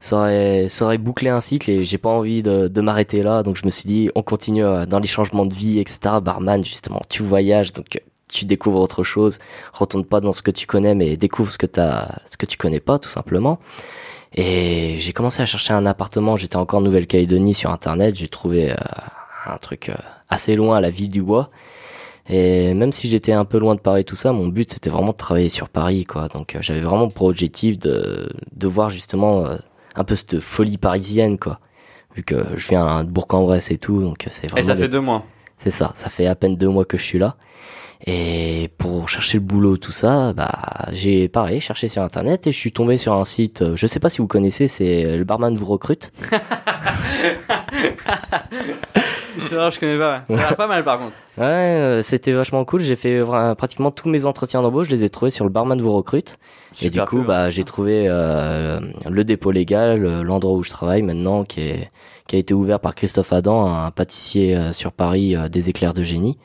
ça 0.00 0.16
aurait, 0.16 0.68
ça 0.68 0.86
aurait 0.86 0.96
bouclé 0.98 1.28
un 1.28 1.42
cycle 1.42 1.70
et 1.70 1.84
j'ai 1.84 1.98
pas 1.98 2.08
envie 2.08 2.42
de, 2.42 2.66
de 2.68 2.80
m'arrêter 2.80 3.22
là. 3.22 3.42
Donc 3.42 3.56
je 3.56 3.66
me 3.66 3.70
suis 3.70 3.86
dit 3.86 4.10
on 4.14 4.22
continue 4.22 4.64
dans 4.88 5.00
les 5.00 5.06
changements 5.06 5.44
de 5.44 5.54
vie, 5.54 5.78
etc. 5.80 5.98
Barman 6.22 6.64
justement, 6.64 7.02
tu 7.10 7.22
voyages 7.22 7.74
donc 7.74 8.00
tu 8.28 8.46
découvres 8.46 8.80
autre 8.80 9.02
chose. 9.04 9.38
Retourne 9.74 10.04
pas 10.06 10.20
dans 10.20 10.32
ce 10.32 10.40
que 10.40 10.50
tu 10.50 10.66
connais 10.66 10.94
mais 10.94 11.18
découvre 11.18 11.50
ce 11.50 11.58
que 11.58 11.66
t'as, 11.66 12.08
ce 12.24 12.38
que 12.38 12.46
tu 12.46 12.56
connais 12.56 12.80
pas 12.80 12.98
tout 12.98 13.10
simplement. 13.10 13.58
Et 14.34 14.96
j'ai 14.98 15.12
commencé 15.12 15.42
à 15.42 15.46
chercher 15.46 15.74
un 15.74 15.84
appartement. 15.86 16.36
J'étais 16.36 16.56
encore 16.56 16.80
en 16.80 16.82
Nouvelle-Calédonie 16.82 17.54
sur 17.54 17.70
internet. 17.70 18.16
J'ai 18.16 18.28
trouvé 18.28 18.72
euh, 18.72 18.74
un 19.52 19.58
truc 19.58 19.88
euh, 19.88 19.94
assez 20.28 20.56
loin 20.56 20.76
à 20.76 20.80
la 20.80 20.90
ville 20.90 21.10
du 21.10 21.22
bois. 21.22 21.50
Et 22.28 22.74
même 22.74 22.92
si 22.92 23.08
j'étais 23.08 23.32
un 23.32 23.44
peu 23.44 23.58
loin 23.58 23.74
de 23.76 23.80
Paris, 23.80 24.04
tout 24.04 24.16
ça, 24.16 24.32
mon 24.32 24.48
but 24.48 24.72
c'était 24.72 24.90
vraiment 24.90 25.12
de 25.12 25.16
travailler 25.16 25.48
sur 25.48 25.68
Paris, 25.68 26.04
quoi. 26.04 26.28
Donc 26.28 26.54
euh, 26.56 26.58
j'avais 26.60 26.80
vraiment 26.80 27.08
pour 27.08 27.26
objectif 27.28 27.78
de, 27.78 28.28
de 28.54 28.66
voir 28.66 28.90
justement 28.90 29.46
euh, 29.46 29.56
un 29.94 30.02
peu 30.04 30.16
cette 30.16 30.40
folie 30.40 30.76
parisienne, 30.78 31.38
quoi. 31.38 31.60
Vu 32.16 32.22
que 32.24 32.44
je 32.56 32.66
viens 32.68 33.04
de 33.04 33.10
Bourg-en-Bresse 33.10 33.70
et 33.70 33.76
tout, 33.78 34.00
donc 34.02 34.26
c'est 34.30 34.46
Et 34.46 34.48
vraiment. 34.48 34.66
ça 34.66 34.74
des- 34.74 34.82
fait 34.82 34.88
deux 34.88 35.00
mois. 35.00 35.24
C'est 35.58 35.70
ça, 35.70 35.92
ça 35.94 36.08
fait 36.10 36.26
à 36.26 36.34
peine 36.34 36.56
deux 36.56 36.68
mois 36.68 36.84
que 36.84 36.96
je 36.98 37.02
suis 37.02 37.18
là. 37.18 37.36
Et 38.06 38.70
pour 38.76 39.08
chercher 39.08 39.38
le 39.38 39.44
boulot, 39.44 39.76
tout 39.78 39.92
ça, 39.92 40.32
bah 40.34 40.88
j'ai 40.92 41.28
pareil 41.28 41.60
cherché 41.60 41.88
sur 41.88 42.02
internet 42.02 42.46
et 42.46 42.52
je 42.52 42.58
suis 42.58 42.70
tombé 42.72 42.98
sur 42.98 43.14
un 43.14 43.24
site. 43.24 43.64
Je 43.74 43.86
sais 43.86 44.00
pas 44.00 44.10
si 44.10 44.18
vous 44.18 44.26
connaissez, 44.26 44.68
c'est 44.68 45.16
le 45.16 45.24
barman 45.24 45.54
vous 45.56 45.64
recrute. 45.64 46.12
non, 49.52 49.70
je 49.70 49.80
connais 49.80 49.98
pas. 49.98 50.22
ouais. 50.28 50.36
Ça 50.38 50.44
a 50.44 50.48
l'air 50.48 50.56
pas 50.56 50.66
mal 50.66 50.84
par 50.84 50.98
contre. 50.98 51.12
Ouais, 51.38 51.44
euh, 51.44 52.02
c'était 52.02 52.32
vachement 52.32 52.64
cool. 52.64 52.80
J'ai 52.80 52.96
fait 52.96 53.20
pratiquement 53.56 53.90
tous 53.90 54.08
mes 54.08 54.24
entretiens 54.24 54.62
d'embauche, 54.62 54.86
je 54.88 54.92
les 54.94 55.04
ai 55.04 55.10
trouvés 55.10 55.30
sur 55.30 55.44
le 55.44 55.50
barman 55.50 55.80
vous 55.80 55.92
recrute. 55.92 56.38
et 56.80 56.84
du 56.86 56.92
Super 56.92 57.04
coup, 57.06 57.16
cool, 57.18 57.26
bah 57.26 57.44
ouais. 57.46 57.52
j'ai 57.52 57.64
trouvé 57.64 58.06
euh, 58.08 58.80
le 59.08 59.24
dépôt 59.24 59.50
légal, 59.50 60.04
euh, 60.04 60.22
l'endroit 60.22 60.52
où 60.54 60.62
je 60.62 60.70
travaille 60.70 61.02
maintenant, 61.02 61.44
qui 61.44 61.60
est 61.60 61.90
qui 62.26 62.34
a 62.34 62.38
été 62.40 62.54
ouvert 62.54 62.80
par 62.80 62.96
Christophe 62.96 63.32
Adam, 63.32 63.72
un 63.72 63.90
pâtissier 63.92 64.56
euh, 64.56 64.72
sur 64.72 64.90
Paris 64.90 65.36
euh, 65.36 65.48
des 65.48 65.68
éclairs 65.68 65.94
de 65.94 66.02
génie. 66.02 66.36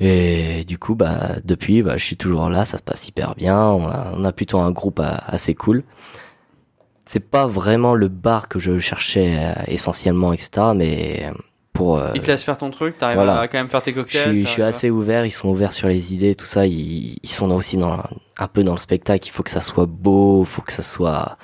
Et 0.00 0.62
du 0.64 0.78
coup, 0.78 0.94
bah 0.94 1.36
depuis, 1.44 1.82
bah 1.82 1.96
je 1.96 2.04
suis 2.04 2.16
toujours 2.16 2.48
là, 2.48 2.64
ça 2.64 2.78
se 2.78 2.82
passe 2.84 3.08
hyper 3.08 3.34
bien. 3.34 3.58
On 3.60 3.88
a, 3.88 4.12
on 4.14 4.24
a 4.24 4.30
plutôt 4.32 4.58
un 4.60 4.70
groupe 4.70 5.00
assez 5.02 5.54
cool. 5.56 5.82
C'est 7.06 7.18
pas 7.28 7.46
vraiment 7.48 7.94
le 7.94 8.06
bar 8.06 8.46
que 8.48 8.60
je 8.60 8.78
cherchais 8.78 9.54
essentiellement, 9.66 10.32
etc. 10.32 10.50
Mais 10.76 11.32
pour 11.78 11.96
euh, 11.98 12.10
Ils 12.16 12.20
te 12.20 12.26
laissent 12.26 12.42
faire 12.42 12.58
ton 12.58 12.70
truc, 12.70 12.98
t'arrives 12.98 13.18
voilà. 13.18 13.38
à 13.38 13.46
quand 13.46 13.58
même 13.58 13.68
faire 13.68 13.82
tes 13.82 13.92
je 13.92 13.96
cocktails. 14.00 14.22
suis, 14.32 14.42
je 14.44 14.48
suis 14.48 14.62
assez 14.64 14.90
ouvert, 14.90 15.24
ils 15.24 15.30
sont 15.30 15.48
ouverts 15.48 15.72
sur 15.72 15.86
les 15.86 16.12
idées, 16.12 16.34
tout 16.34 16.44
ça. 16.44 16.66
Ils, 16.66 17.18
ils 17.22 17.28
sont 17.28 17.48
aussi 17.52 17.76
dans, 17.76 18.02
un 18.36 18.48
peu 18.48 18.64
dans 18.64 18.72
le 18.74 18.80
spectacle. 18.80 19.28
Il 19.28 19.30
faut 19.30 19.44
que 19.44 19.50
ça 19.50 19.60
soit 19.60 19.86
beau, 19.86 20.42
il 20.42 20.46
faut 20.46 20.62
que 20.62 20.72
ça 20.72 20.82
soit 20.82 21.38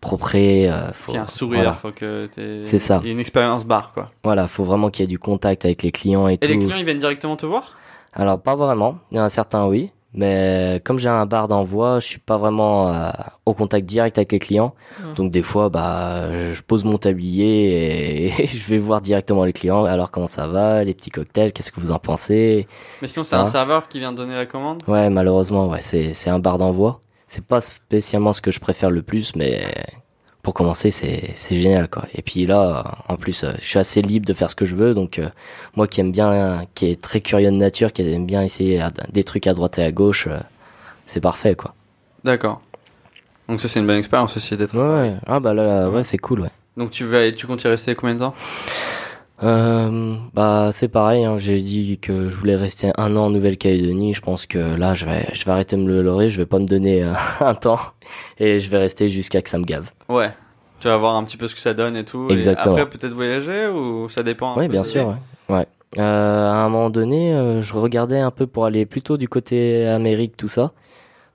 propre. 0.00 0.30
euh, 0.36 0.92
faut, 0.92 1.10
Qu'il 1.10 1.14
y 1.14 1.22
ait 1.22 1.24
un 1.24 1.26
sourire, 1.26 1.60
Voilà, 1.62 1.74
faut 1.74 1.90
que. 1.90 2.28
C'est 2.64 2.78
ça. 2.78 3.00
Il 3.02 3.06
y 3.06 3.10
ait 3.10 3.12
une 3.14 3.20
expérience 3.20 3.64
bar 3.66 3.90
quoi. 3.92 4.10
voilà, 4.22 4.46
faut 4.46 4.62
vraiment 4.64 4.90
qu'il 4.90 5.02
y 5.02 5.04
ait 5.04 5.08
du 5.08 5.18
contact 5.18 5.64
avec 5.64 5.82
les 5.82 5.90
clients 5.90 6.28
et, 6.28 6.34
Et 6.34 6.38
tout. 6.38 6.48
les 6.48 6.58
clients 6.58 6.76
ils 6.76 6.84
viennent 6.84 7.00
directement 7.00 7.36
te 7.36 7.46
voir? 7.46 7.76
Alors 8.12 8.40
pas 8.40 8.54
vraiment. 8.54 8.98
Il 9.10 9.16
y 9.18 9.20
en 9.20 9.24
a 9.24 9.28
certains 9.28 9.66
oui, 9.66 9.90
mais 10.12 10.80
comme 10.84 10.98
j'ai 10.98 11.08
un 11.08 11.24
bar 11.26 11.46
d'envoi, 11.46 12.00
je 12.00 12.06
suis 12.06 12.18
pas 12.18 12.36
vraiment 12.36 12.92
euh, 12.92 13.10
au 13.46 13.54
contact 13.54 13.86
direct 13.86 14.18
avec 14.18 14.32
les 14.32 14.38
clients. 14.40 14.74
Mhm. 15.00 15.14
Donc 15.14 15.30
des 15.30 15.42
fois, 15.42 15.68
bah, 15.68 16.52
je 16.52 16.60
pose 16.62 16.84
mon 16.84 16.98
tablier 16.98 18.26
et, 18.26 18.46
je 18.46 18.66
vais 18.68 18.78
voir 18.78 19.00
directement 19.00 19.44
les 19.44 19.52
clients. 19.52 19.84
Alors 19.84 20.10
comment 20.10 20.26
ça 20.26 20.46
va, 20.46 20.82
les 20.82 20.94
petits 20.94 21.10
cocktails, 21.10 21.52
qu'est-ce 21.52 21.70
que 21.70 21.80
vous 21.80 21.92
en 21.92 21.98
pensez? 21.98 22.66
Mais 23.02 23.08
sinon 23.08 23.24
c'est 23.24 23.36
un 23.36 23.46
serveur 23.46 23.88
qui 23.88 24.00
vient 24.00 24.12
donner 24.12 24.34
la 24.34 24.46
commande? 24.46 24.82
Ouais, 24.88 25.10
malheureusement, 25.10 25.68
ouais, 25.68 25.80
c'est 25.80 26.12
c'est 26.12 26.30
un 26.30 26.40
bar 26.40 26.58
d'envoi. 26.58 27.00
C'est 27.26 27.44
pas 27.44 27.60
spécialement 27.60 28.32
ce 28.32 28.40
que 28.40 28.50
je 28.50 28.58
préfère 28.58 28.90
le 28.90 29.02
plus, 29.02 29.36
mais 29.36 29.64
pour 30.50 30.54
commencer, 30.56 30.90
c'est 30.90 31.32
génial 31.48 31.88
quoi. 31.88 32.06
Et 32.12 32.22
puis 32.22 32.44
là, 32.44 32.96
en 33.06 33.14
plus, 33.14 33.44
euh, 33.44 33.52
je 33.60 33.68
suis 33.68 33.78
assez 33.78 34.02
libre 34.02 34.26
de 34.26 34.32
faire 34.32 34.50
ce 34.50 34.56
que 34.56 34.64
je 34.64 34.74
veux, 34.74 34.94
donc 34.94 35.20
euh, 35.20 35.28
moi 35.76 35.86
qui 35.86 36.00
aime 36.00 36.10
bien, 36.10 36.66
qui 36.74 36.90
est 36.90 37.00
très 37.00 37.20
curieux 37.20 37.52
de 37.52 37.56
nature, 37.56 37.92
qui 37.92 38.02
aime 38.02 38.26
bien 38.26 38.42
essayer 38.42 38.84
des 39.12 39.22
trucs 39.22 39.46
à 39.46 39.54
droite 39.54 39.78
et 39.78 39.84
à 39.84 39.92
gauche, 39.92 40.26
euh, 40.26 40.40
c'est 41.06 41.20
parfait 41.20 41.54
quoi. 41.54 41.76
D'accord. 42.24 42.62
Donc 43.48 43.60
ça 43.60 43.68
c'est 43.68 43.78
une 43.78 43.86
bonne 43.86 43.98
expérience 43.98 44.36
aussi 44.36 44.56
d'être. 44.56 44.76
Ouais, 44.76 45.10
ouais. 45.10 45.16
ah 45.24 45.38
bah 45.38 45.54
là, 45.54 45.88
ouais, 45.88 46.02
c'est 46.02 46.18
cool, 46.18 46.40
ouais. 46.40 46.50
Donc 46.76 46.90
tu 46.90 47.04
vas, 47.04 47.30
tu 47.30 47.46
comptes 47.46 47.62
y 47.62 47.68
rester 47.68 47.94
combien 47.94 48.16
de 48.16 48.20
temps? 48.20 48.34
Euh, 49.42 50.16
bah 50.34 50.70
c'est 50.72 50.88
pareil, 50.88 51.24
hein, 51.24 51.38
j'ai 51.38 51.60
dit 51.62 51.98
que 52.00 52.28
je 52.28 52.36
voulais 52.36 52.56
rester 52.56 52.90
un 52.98 53.16
an 53.16 53.26
en 53.26 53.30
Nouvelle-Calédonie. 53.30 54.12
Je 54.14 54.20
pense 54.20 54.46
que 54.46 54.58
là, 54.58 54.94
je 54.94 55.06
vais, 55.06 55.28
je 55.32 55.44
vais 55.44 55.50
arrêter 55.50 55.76
de 55.76 55.82
me 55.82 55.88
le 55.88 56.02
leurrer, 56.02 56.28
je 56.30 56.36
vais 56.38 56.46
pas 56.46 56.58
me 56.58 56.66
donner 56.66 57.02
euh, 57.02 57.12
un 57.40 57.54
temps 57.54 57.78
et 58.38 58.60
je 58.60 58.70
vais 58.70 58.78
rester 58.78 59.08
jusqu'à 59.08 59.40
que 59.42 59.48
ça 59.48 59.58
me 59.58 59.64
gave. 59.64 59.90
Ouais. 60.08 60.30
Tu 60.80 60.88
vas 60.88 60.96
voir 60.96 61.14
un 61.16 61.24
petit 61.24 61.36
peu 61.36 61.46
ce 61.48 61.54
que 61.54 61.60
ça 61.60 61.74
donne 61.74 61.96
et 61.96 62.04
tout. 62.04 62.28
et 62.30 62.32
Exactement. 62.32 62.74
après 62.74 62.88
peut-être 62.88 63.12
voyager 63.12 63.66
ou 63.68 64.08
ça 64.08 64.22
dépend. 64.22 64.56
Oui, 64.58 64.68
bien 64.68 64.82
sûr. 64.82 65.14
Ouais. 65.48 65.56
Ouais. 65.56 65.66
Euh, 65.98 66.50
à 66.50 66.54
un 66.56 66.68
moment 66.68 66.88
donné, 66.90 67.34
euh, 67.34 67.60
je 67.62 67.74
regardais 67.74 68.18
un 68.20 68.30
peu 68.30 68.46
pour 68.46 68.64
aller 68.64 68.86
plutôt 68.86 69.16
du 69.16 69.28
côté 69.28 69.86
Amérique, 69.86 70.36
tout 70.36 70.48
ça. 70.48 70.72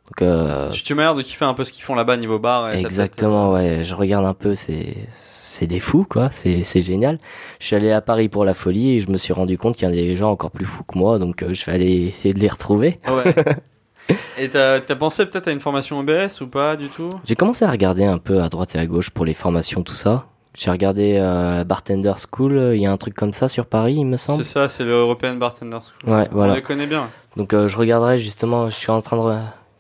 Donc, 0.07 0.21
euh, 0.21 0.69
Tu, 0.69 0.93
m'as 0.93 1.03
l'air 1.03 1.15
de 1.15 1.21
kiffer 1.21 1.45
un 1.45 1.53
peu 1.53 1.63
ce 1.63 1.71
qu'ils 1.71 1.83
font 1.83 1.95
là-bas 1.95 2.17
niveau 2.17 2.37
bar. 2.37 2.73
et 2.73 2.79
exactement, 2.79 3.51
ouais. 3.51 3.83
Je 3.83 3.95
regarde 3.95 4.25
un 4.25 4.33
peu, 4.33 4.55
c'est 4.55 4.95
c'est 5.11 5.67
des 5.67 5.79
fous, 5.79 6.05
quoi. 6.07 6.29
C'est 6.31 6.61
c'est 6.63 6.81
génial. 6.81 7.19
Je 7.59 7.65
suis 7.67 7.75
allé 7.75 7.91
à 7.91 8.01
Paris 8.01 8.29
pour 8.29 8.45
la 8.45 8.53
folie 8.53 8.97
et 8.97 8.99
je 8.99 9.09
me 9.09 9.17
suis 9.17 9.33
rendu 9.33 9.57
compte 9.57 9.75
qu'il 9.75 9.87
y 9.87 9.91
a 9.91 9.93
des 9.93 10.15
gens 10.15 10.31
encore 10.31 10.51
plus 10.51 10.65
fous 10.65 10.83
que 10.83 10.97
moi, 10.97 11.17
donc 11.17 11.41
euh, 11.41 11.53
je 11.53 11.65
vais 11.65 11.71
aller 11.71 12.07
essayer 12.07 12.33
de 12.33 12.39
les 12.39 12.49
retrouver. 12.49 12.99
Ouais. 13.07 13.33
et 14.37 14.49
t'as 14.49 14.75
as 14.75 14.95
pensé 14.95 15.25
peut-être 15.25 15.47
à 15.47 15.51
une 15.51 15.59
formation 15.59 15.99
OBS 15.99 16.41
ou 16.41 16.47
pas 16.47 16.75
du 16.75 16.89
tout? 16.89 17.09
J'ai 17.25 17.35
commencé 17.35 17.65
à 17.65 17.71
regarder 17.71 18.05
un 18.05 18.19
peu 18.19 18.41
à 18.41 18.49
droite 18.49 18.75
et 18.75 18.79
à 18.79 18.85
gauche 18.85 19.09
pour 19.09 19.25
les 19.25 19.33
formations, 19.33 19.81
tout 19.81 19.93
ça. 19.95 20.27
J'ai 20.57 20.71
regardé 20.71 21.17
euh, 21.19 21.65
Bartender 21.65 22.13
School, 22.31 22.57
euh, 22.57 22.75
il 22.75 22.81
y 22.81 22.85
a 22.85 22.91
un 22.91 22.97
truc 22.97 23.13
comme 23.13 23.33
ça 23.33 23.49
sur 23.49 23.65
Paris, 23.65 23.95
il 23.95 24.05
me 24.05 24.15
semble. 24.15 24.43
C'est 24.43 24.53
ça, 24.53 24.69
c'est 24.69 24.85
le 24.85 24.91
European 24.91 25.35
Bartender 25.35 25.79
School. 25.79 26.13
Ouais, 26.13 26.27
On 26.31 26.35
voilà. 26.35 26.55
les 26.55 26.61
connaît 26.61 26.87
bien. 26.87 27.09
Donc 27.35 27.53
euh, 27.53 27.67
je 27.67 27.75
regarderai 27.77 28.19
justement, 28.19 28.69
je 28.69 28.75
suis 28.75 28.91
en 28.91 29.01
train 29.01 29.17
de... 29.17 29.37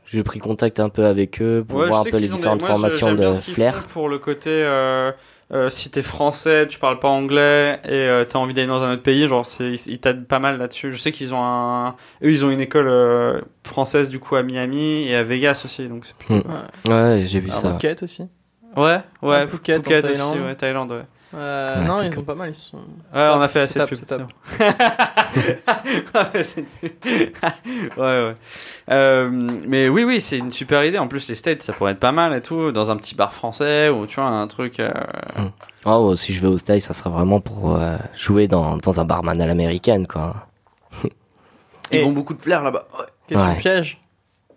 J'ai 0.07 0.23
pris 0.23 0.39
contact 0.39 0.79
un 0.79 0.89
peu 0.89 1.05
avec 1.05 1.41
eux 1.41 1.65
pour 1.67 1.79
Ouais, 1.79 1.87
voir 1.87 2.01
un 2.01 2.03
peu 2.05 2.17
les 2.17 2.27
des- 2.27 2.33
différentes 2.33 2.59
moi, 2.59 2.69
je- 2.69 2.73
formations 2.73 3.13
bien 3.13 3.31
de 3.31 3.35
flair. 3.35 3.87
Pour 3.87 4.07
le 4.07 4.19
côté, 4.19 4.49
euh, 4.51 5.11
euh, 5.51 5.69
si 5.69 5.89
t'es 5.89 6.01
français, 6.03 6.67
tu 6.67 6.77
parles 6.79 6.99
pas 6.99 7.07
anglais 7.09 7.79
et 7.85 7.91
euh, 7.91 8.23
t'as 8.23 8.37
envie 8.39 8.53
d'aller 8.53 8.67
dans 8.67 8.81
un 8.83 8.93
autre 8.93 9.01
pays, 9.03 9.27
genre 9.27 9.45
c'est- 9.45 9.73
ils 9.87 9.99
t'aident 9.99 10.25
pas 10.27 10.39
mal 10.39 10.57
là-dessus. 10.59 10.93
Je 10.93 10.99
sais 10.99 11.11
qu'ils 11.11 11.33
ont 11.33 11.43
un, 11.43 11.95
eux 12.23 12.31
ils 12.31 12.45
ont 12.45 12.51
une 12.51 12.61
école 12.61 12.87
euh, 12.87 13.41
française 13.63 14.09
du 14.09 14.19
coup 14.19 14.35
à 14.35 14.43
Miami 14.43 15.03
et 15.07 15.15
à 15.15 15.23
Vegas 15.23 15.61
aussi, 15.65 15.87
donc 15.87 16.05
c'est 16.05 16.15
plus. 16.15 16.35
Mm. 16.35 16.43
Ouais. 16.87 16.93
Ouais, 16.93 17.23
j'ai 17.25 17.39
vu 17.39 17.49
À 17.49 17.53
ça. 17.53 17.71
Phuket 17.73 18.03
aussi? 18.03 18.23
Ouais, 18.77 18.99
ouais, 19.21 19.47
Phuket, 19.47 19.87
en 19.87 19.91
aussi, 19.91 20.01
Thaïlande. 20.01 20.39
ouais, 20.39 20.55
Thaïlande, 20.55 20.91
ouais. 20.91 21.05
Euh, 21.35 21.81
Ouais, 21.81 21.87
non, 21.87 22.01
ils 22.01 22.09
cool. 22.11 22.19
ont 22.19 22.23
pas 22.23 22.35
mal. 22.35 22.49
Ils 22.51 22.55
sont... 22.55 22.77
Ouais, 22.77 23.29
on 23.33 23.41
a 23.41 23.47
fait 23.47 23.61
assez 23.61 23.79
de 23.79 23.85
pub. 23.85 23.99
Ouais, 27.97 27.97
ouais. 27.97 28.35
Euh, 28.89 29.29
mais 29.67 29.89
oui, 29.89 30.03
oui, 30.03 30.21
c'est 30.21 30.37
une 30.37 30.51
super 30.51 30.83
idée. 30.85 30.97
En 30.97 31.07
plus, 31.07 31.27
les 31.27 31.35
States, 31.35 31.61
ça 31.63 31.73
pourrait 31.73 31.93
être 31.93 31.99
pas 31.99 32.11
mal 32.11 32.33
et 32.35 32.41
tout, 32.41 32.71
dans 32.71 32.91
un 32.91 32.97
petit 32.97 33.15
bar 33.15 33.33
français 33.33 33.89
ou 33.89 34.05
tu 34.05 34.15
vois, 34.19 34.29
un 34.29 34.47
truc. 34.47 34.79
euh, 34.79 34.91
Oh, 35.85 36.15
si 36.15 36.33
je 36.33 36.41
vais 36.41 36.47
au 36.47 36.57
style, 36.57 36.81
ça 36.81 36.93
sera 36.93 37.09
vraiment 37.09 37.39
pour 37.39 37.75
euh, 37.75 37.97
jouer 38.17 38.47
dans, 38.47 38.77
dans 38.77 38.99
un 39.01 39.05
barman 39.05 39.39
à 39.41 39.45
l'américaine, 39.45 40.07
quoi. 40.07 40.47
Ils 41.91 41.99
Et- 41.99 42.03
ont 42.03 42.11
beaucoup 42.11 42.33
de 42.33 42.41
flair 42.41 42.63
là-bas. 42.63 42.87
Ouais. 42.97 43.05
Question 43.27 43.45
Ouais. 43.47 43.59
piège. 43.59 43.97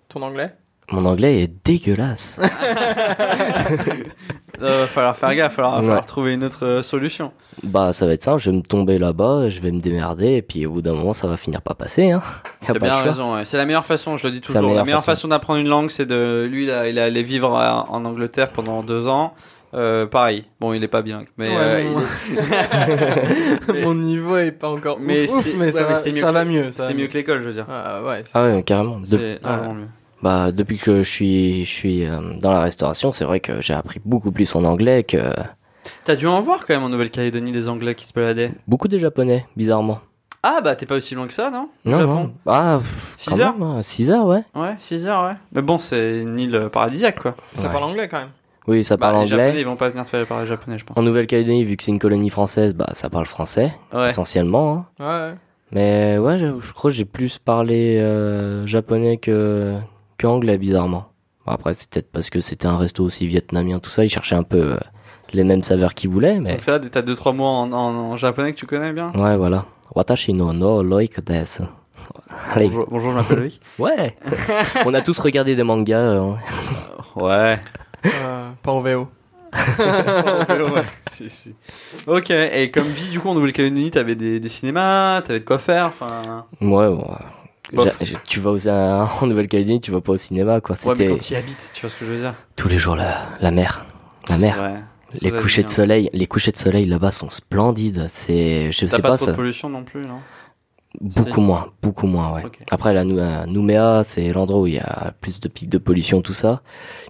Ton 0.09 0.23
anglais? 0.23 0.55
Mon 0.91 1.05
anglais 1.05 1.43
est 1.43 1.67
dégueulasse. 1.67 2.41
Euh, 4.63 4.81
va 4.83 4.87
falloir 4.87 5.17
faire 5.17 5.35
gaffe, 5.35 5.53
va 5.53 5.57
falloir, 5.57 5.73
va 5.77 5.81
Ouais. 5.81 5.87
falloir 5.87 6.07
trouver 6.07 6.35
une 6.35 6.45
autre 6.45 6.65
euh, 6.67 6.83
solution. 6.83 7.33
bah, 7.63 7.93
ça 7.93 8.07
va 8.07 8.13
être 8.13 8.23
simple, 8.23 8.41
je 8.43 8.51
vais 8.51 8.57
me 8.57 8.63
tomber 8.63 8.99
là-bas, 8.99 9.49
je 9.49 9.61
vais 9.61 9.71
me 9.71 9.81
démerder, 9.81 10.35
et 10.37 10.43
puis 10.43 10.67
au 10.67 10.71
bout 10.73 10.83
d'un 10.83 10.95
moment, 10.95 11.13
ça 11.13 11.27
va 11.29 11.37
finir 11.37 11.63
par 11.63 11.77
passer, 11.77 12.11
hein. 12.11 12.23
A 12.63 12.67
T'as 12.67 12.73
pas 12.75 12.79
bien 12.81 12.97
raison, 13.01 13.35
ouais. 13.35 13.45
c'est 13.45 13.57
la 13.57 13.67
meilleure 13.67 13.87
façon, 13.87 14.17
je 14.17 14.27
le 14.27 14.33
dis 14.33 14.41
la 14.41 14.47
toujours. 14.47 14.75
La 14.75 14.85
meilleure, 14.85 15.05
façon, 15.05 15.29
d'apprendre 15.29 15.61
une 15.61 15.69
langue, 15.69 15.91
c'est 15.91 16.07
de. 16.07 16.47
Lui, 16.51 16.65
il, 16.65 16.71
a- 16.71 16.89
il 16.89 16.99
est 16.99 17.01
allé 17.03 17.23
vivre 17.23 17.57
à- 17.57 17.87
en 17.91 18.05
Angleterre 18.05 18.51
pendant 18.51 18.83
deux 18.83 19.07
ans. 19.07 19.35
Euh, 19.75 20.07
pareil, 20.07 20.45
bon, 20.61 20.73
il 20.73 20.83
est 20.83 20.89
pas 20.89 21.03
bien, 21.03 21.25
mais, 21.37 21.49
Ouais, 21.51 21.57
euh, 21.59 21.85
mon- 23.85 23.93
il 23.93 24.01
niveau 24.01 24.37
est 24.39 24.51
pas 24.53 24.71
encore 24.71 24.99
Mais 24.99 25.31
ouf, 25.31 25.47
mais 25.57 25.67
ouais, 25.67 25.73
ça, 25.73 25.81
mais 25.81 25.85
va, 25.85 25.91
mieux 25.91 26.21
ça 26.23 26.29
que- 26.29 26.33
va 26.33 26.45
mieux. 26.45 26.73
c'était 26.73 26.95
mieux 26.95 27.07
que 27.07 27.15
l'école, 27.15 27.43
je 27.43 27.49
veux 27.49 27.53
dire. 27.53 27.67
Ah 27.71 28.03
ouais. 28.03 28.23
Ah 28.33 28.45
ouais, 28.45 28.63
carrément. 28.63 28.99
De- 29.01 29.07
C'est 29.07 29.39
Ah. 29.45 29.57
vraiment 29.59 29.75
mieux. 29.75 29.89
Bah, 30.23 30.51
depuis 30.53 30.79
que 30.79 31.03
je 31.03 31.09
suis, 31.11 31.65
je 31.65 31.71
suis 31.71 32.05
euh, 32.07 32.19
dans 32.41 32.53
la 32.53 32.61
restauration, 32.61 33.13
c'est 33.13 33.25
vrai 33.25 33.41
que 33.41 33.61
j'ai 33.61 33.75
appris 33.75 34.01
beaucoup 34.05 34.33
plus 34.33 34.55
en 34.57 34.65
anglais 34.65 35.05
que 35.05 35.19
T'as 36.05 36.17
dû 36.17 36.27
en 36.27 36.41
voir 36.41 36.67
quand 36.67 36.75
même 36.75 36.83
en 36.83 36.89
Nouvelle-Calédonie 36.89 37.53
des 37.53 37.69
Anglais 37.69 37.95
qui 37.95 38.07
se 38.07 38.13
baladaient. 38.13 38.51
beaucoup 38.67 38.89
de 38.89 38.99
japonais, 38.99 39.47
bizarrement. 39.57 40.01
Ah 40.43 40.61
bah 40.63 40.77
t'es 40.77 40.87
pas 40.87 40.97
aussi 40.97 41.15
loin 41.15 41.27
que 41.27 41.33
ça, 41.33 41.51
non? 41.51 41.69
Non, 41.85 42.07
non. 42.07 42.33
Ah, 42.47 42.79
pff, 42.81 43.13
6 43.17 43.31
quand 43.31 43.41
heures? 43.41 43.59
même, 43.59 43.83
6 43.83 44.11
heures, 44.11 44.27
ouais. 44.27 44.43
Ouais, 44.55 44.75
6 44.79 45.07
heures, 45.07 45.25
ouais. 45.25 45.35
Mais 45.53 45.63
bon, 45.63 45.79
c'est 45.79 46.21
une 46.21 46.39
île 46.39 46.69
paradisiaque, 46.73 47.21
quoi. 47.21 47.35
Ça 47.55 47.67
Ouais. 47.67 47.73
parle 47.73 47.85
anglais 47.85 48.09
quand 48.09 48.19
même. 48.19 48.29
Oui, 48.69 48.85
ça 48.85 48.97
Bah, 48.97 49.09
parle 49.11 49.23
les 49.23 49.27
Japonais, 49.29 49.49
anglais. 49.49 49.61
ils 49.63 49.67
vont 49.67 49.77
pas 49.77 49.89
venir 49.89 50.05
te 50.05 50.11
faire 50.11 50.27
parler 50.27 50.47
japonais, 50.47 50.79
je 50.79 50.85
pense. 50.85 50.97
En 50.97 51.03
Nouvelle-Calédonie, 51.03 51.65
vu 51.65 51.77
que 51.77 51.83
c'est 51.83 51.91
une 51.91 51.99
colonie 51.99 52.29
française, 52.31 52.75
bah, 52.75 52.91
ça 52.93 53.09
parle 53.11 53.27
français, 53.27 53.73
Ouais. 53.93 54.09
essentiellement. 54.11 54.87
hein. 55.01 55.05
Ouais, 55.05 55.31
ouais. 55.31 55.35
Mais 55.73 56.19
ouais, 56.19 56.39
je, 56.39 56.61
je 56.61 56.73
crois 56.73 56.91
que 56.91 56.97
j'ai 56.97 57.05
plus 57.05 57.39
parlé 57.39 57.99
euh, 57.99 58.67
japonais 58.67 59.17
que, 59.17 59.75
que 60.19 60.27
anglais, 60.27 60.59
bizarrement. 60.59 61.07
Bon, 61.47 61.53
après, 61.53 61.73
c'est 61.75 61.89
peut-être 61.89 62.11
parce 62.13 62.29
que 62.31 62.41
c'était 62.41 62.67
un 62.67 62.77
resto 62.77 63.03
aussi 63.05 63.27
vietnamien, 63.27 63.79
tout 63.79 63.91
ça. 63.91 64.05
Ils 64.05 64.09
cherchaient 64.11 64.35
un 64.37 64.43
peu 64.43 64.73
euh, 64.75 64.77
les 65.33 65.45
mêmes 65.45 65.63
saveurs 65.63 65.95
qu'ils 65.95 66.11
voulaient, 66.11 66.39
mais 66.41 66.55
Donc 66.55 66.65
ça, 66.65 66.79
t'as 66.81 67.03
2-3 67.03 67.35
mots 67.35 67.45
en, 67.45 67.73
en- 67.73 67.95
en 68.13 68.17
japonais 68.17 68.53
que 68.53 68.59
tu 68.59 68.67
connais 68.67 68.93
bien? 68.93 69.13
Ouais, 69.15 69.37
voilà. 69.37 69.65
Watashi 69.95 70.33
no 70.35 70.53
no 70.53 70.83
loiku 70.83 71.23
desu. 71.23 71.63
Allez, 72.55 72.67
bonjour, 72.69 72.87
bonjour, 72.91 73.11
je 73.13 73.17
m'appelle 73.17 73.39
Loïc. 73.39 73.61
ouais. 73.79 74.17
On 74.87 74.93
a 74.95 75.01
tous 75.01 75.19
regardé 75.19 75.57
des 75.57 75.63
mangas. 75.63 75.99
euh, 75.99 76.33
Ouais. 77.17 77.59
Euh, 78.07 78.51
pas 78.63 78.73
en 78.73 78.81
VO. 78.81 79.09
si, 81.11 81.31
si. 81.31 81.55
Ok, 82.07 82.31
et 82.31 82.71
comme 82.71 82.85
vie, 82.85 83.09
du 83.09 83.19
coup, 83.21 83.29
en 83.29 83.35
Nouvelle-Calédonie, 83.35 83.91
t'avais 83.91 84.15
des, 84.15 84.41
des 84.41 84.49
cinémas, 84.49 85.23
t'avais 85.23 85.41
de 85.41 85.45
quoi 85.45 85.59
faire, 85.59 85.87
enfin... 85.87 86.45
Ouais, 86.61 86.89
bon. 86.91 87.07
Euh, 87.77 87.91
tu 88.27 88.41
vas 88.41 88.51
aux, 88.53 88.69
en 88.69 89.27
Nouvelle-Calédonie, 89.27 89.81
tu 89.81 89.91
vas 89.91 90.01
pas 90.01 90.13
au 90.13 90.17
cinéma, 90.17 90.61
quoi. 90.61 90.77
Ouais, 90.85 90.95
mais 90.99 91.19
t'y 91.19 91.37
habites, 91.37 91.73
tu 91.75 91.83
vois 91.83 91.91
ce 91.91 91.97
que 91.97 92.07
je 92.07 92.11
veux 92.13 92.19
dire? 92.19 92.35
tous 92.57 92.69
les 92.69 92.79
jours 92.79 92.97
la, 92.97 93.27
la 93.41 93.51
mer. 93.51 93.85
La 94.29 94.39
mer. 94.39 94.57
vrai. 94.57 94.83
Les 95.23 95.31
Ça, 95.31 95.41
couchers 95.41 95.63
de 95.63 95.71
soleil, 95.71 96.11
les 96.13 96.27
couchers 96.27 96.53
de 96.53 96.59
soleil 96.59 96.85
là-bas 96.85 97.11
sont 97.11 97.31
splendides. 97.31 98.07
C'est, 98.09 98.71
je 98.73 98.87
sais 98.87 99.01
pas, 99.01 99.11
pas, 99.11 99.17
trop 99.17 99.27
ça. 99.27 99.33
de 99.33 99.37
pollution 99.37 99.71
non 99.71 99.83
plus, 99.83 100.07
non? 100.07 100.21
Beaucoup 101.01 101.41
moins, 101.41 101.73
beaucoup 101.83 102.07
moins, 102.07 102.35
ouais. 102.35 102.43
Après, 102.71 102.93
la 102.93 103.03
à 103.03 103.47
Nouméa, 103.47 104.03
c'est 104.05 104.33
l'endroit 104.33 104.61
où 104.61 104.67
il 104.67 104.75
y 104.75 104.79
a 104.79 105.13
plus 105.21 105.39
de 105.41 105.49
pics 105.49 105.69
de 105.69 105.79
pollution, 105.79 106.23
tout 106.23 106.33
ça. 106.33 106.63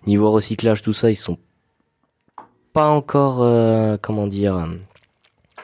Niveau 0.06 0.30
recyclage, 0.30 0.82
tout 0.82 0.92
ça, 0.92 1.10
ils 1.10 1.16
sont 1.16 1.38
pas 2.72 2.86
encore, 2.86 3.42
euh, 3.42 3.96
comment 4.00 4.26
dire, 4.26 4.56
euh, 4.56 4.66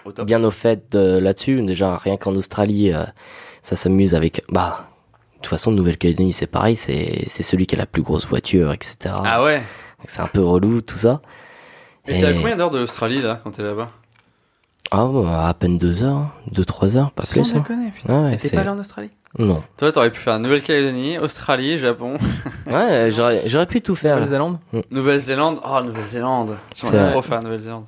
Au 0.05 0.25
bien 0.25 0.43
au 0.43 0.51
fait 0.51 0.95
euh, 0.95 1.21
là-dessus. 1.21 1.61
Déjà, 1.63 1.97
rien 1.99 2.17
qu'en 2.17 2.35
Australie, 2.35 2.93
euh, 2.93 3.05
ça 3.65 3.77
s'amuse 3.77 4.15
avec, 4.15 4.45
bah, 4.51 4.89
de 5.33 5.37
toute 5.39 5.47
façon, 5.47 5.73
Nouvelle-Calédonie, 5.73 6.35
c'est 6.35 6.47
pareil, 6.47 6.77
c'est, 6.77 7.25
c'est 7.27 7.43
celui 7.43 7.67
qui 7.67 7.75
a 7.75 7.79
la 7.79 7.87
plus 7.87 8.03
grosse 8.03 8.27
voiture, 8.27 8.73
etc. 8.73 8.97
Ah 9.25 9.43
ouais 9.43 9.63
C'est 10.07 10.21
un 10.21 10.27
peu 10.27 10.43
relou, 10.45 10.83
tout 10.83 10.97
ça. 10.99 11.23
Et 12.07 12.21
t'es 12.21 12.27
à 12.27 12.31
Et- 12.33 12.37
combien 12.37 12.57
d'heures 12.57 12.71
de 12.71 12.79
l'Australie, 12.79 13.23
là, 13.23 13.41
quand 13.43 13.53
t'es 13.53 13.63
là-bas? 13.63 13.89
Ah, 14.91 15.49
à 15.49 15.55
peine 15.55 15.79
deux 15.79 16.03
heures, 16.03 16.29
deux, 16.53 16.65
trois 16.65 16.97
heures, 16.99 17.11
pas 17.13 17.25
Sans 17.25 17.41
plus. 17.43 17.55
hein. 17.55 17.59
déconner, 17.61 17.91
putain. 17.91 18.25
Ouais, 18.27 18.37
t'es 18.37 18.51
pas 18.51 18.61
allé 18.61 18.69
en 18.69 18.79
Australie? 18.79 19.11
Non. 19.39 19.63
Toi, 19.79 19.91
t'aurais 19.91 20.11
pu 20.11 20.21
faire 20.21 20.39
Nouvelle-Calédonie, 20.39 21.19
Australie, 21.19 21.79
Japon, 21.79 22.15
Ouais, 22.67 23.09
j'aurais, 23.11 23.43
j'aurais 23.47 23.67
pu 23.67 23.81
tout 23.81 23.95
faire. 23.95 24.17
Nouvelle-Zélande? 24.17 24.59
Nouvelle-Zélande? 24.91 25.59
Oh, 25.67 25.81
Nouvelle-Zélande. 25.83 26.57
C'est 26.77 26.91
J'aimerais 26.91 27.11
trop 27.13 27.23
faire 27.23 27.43
Nouvelle-Zélande. 27.43 27.87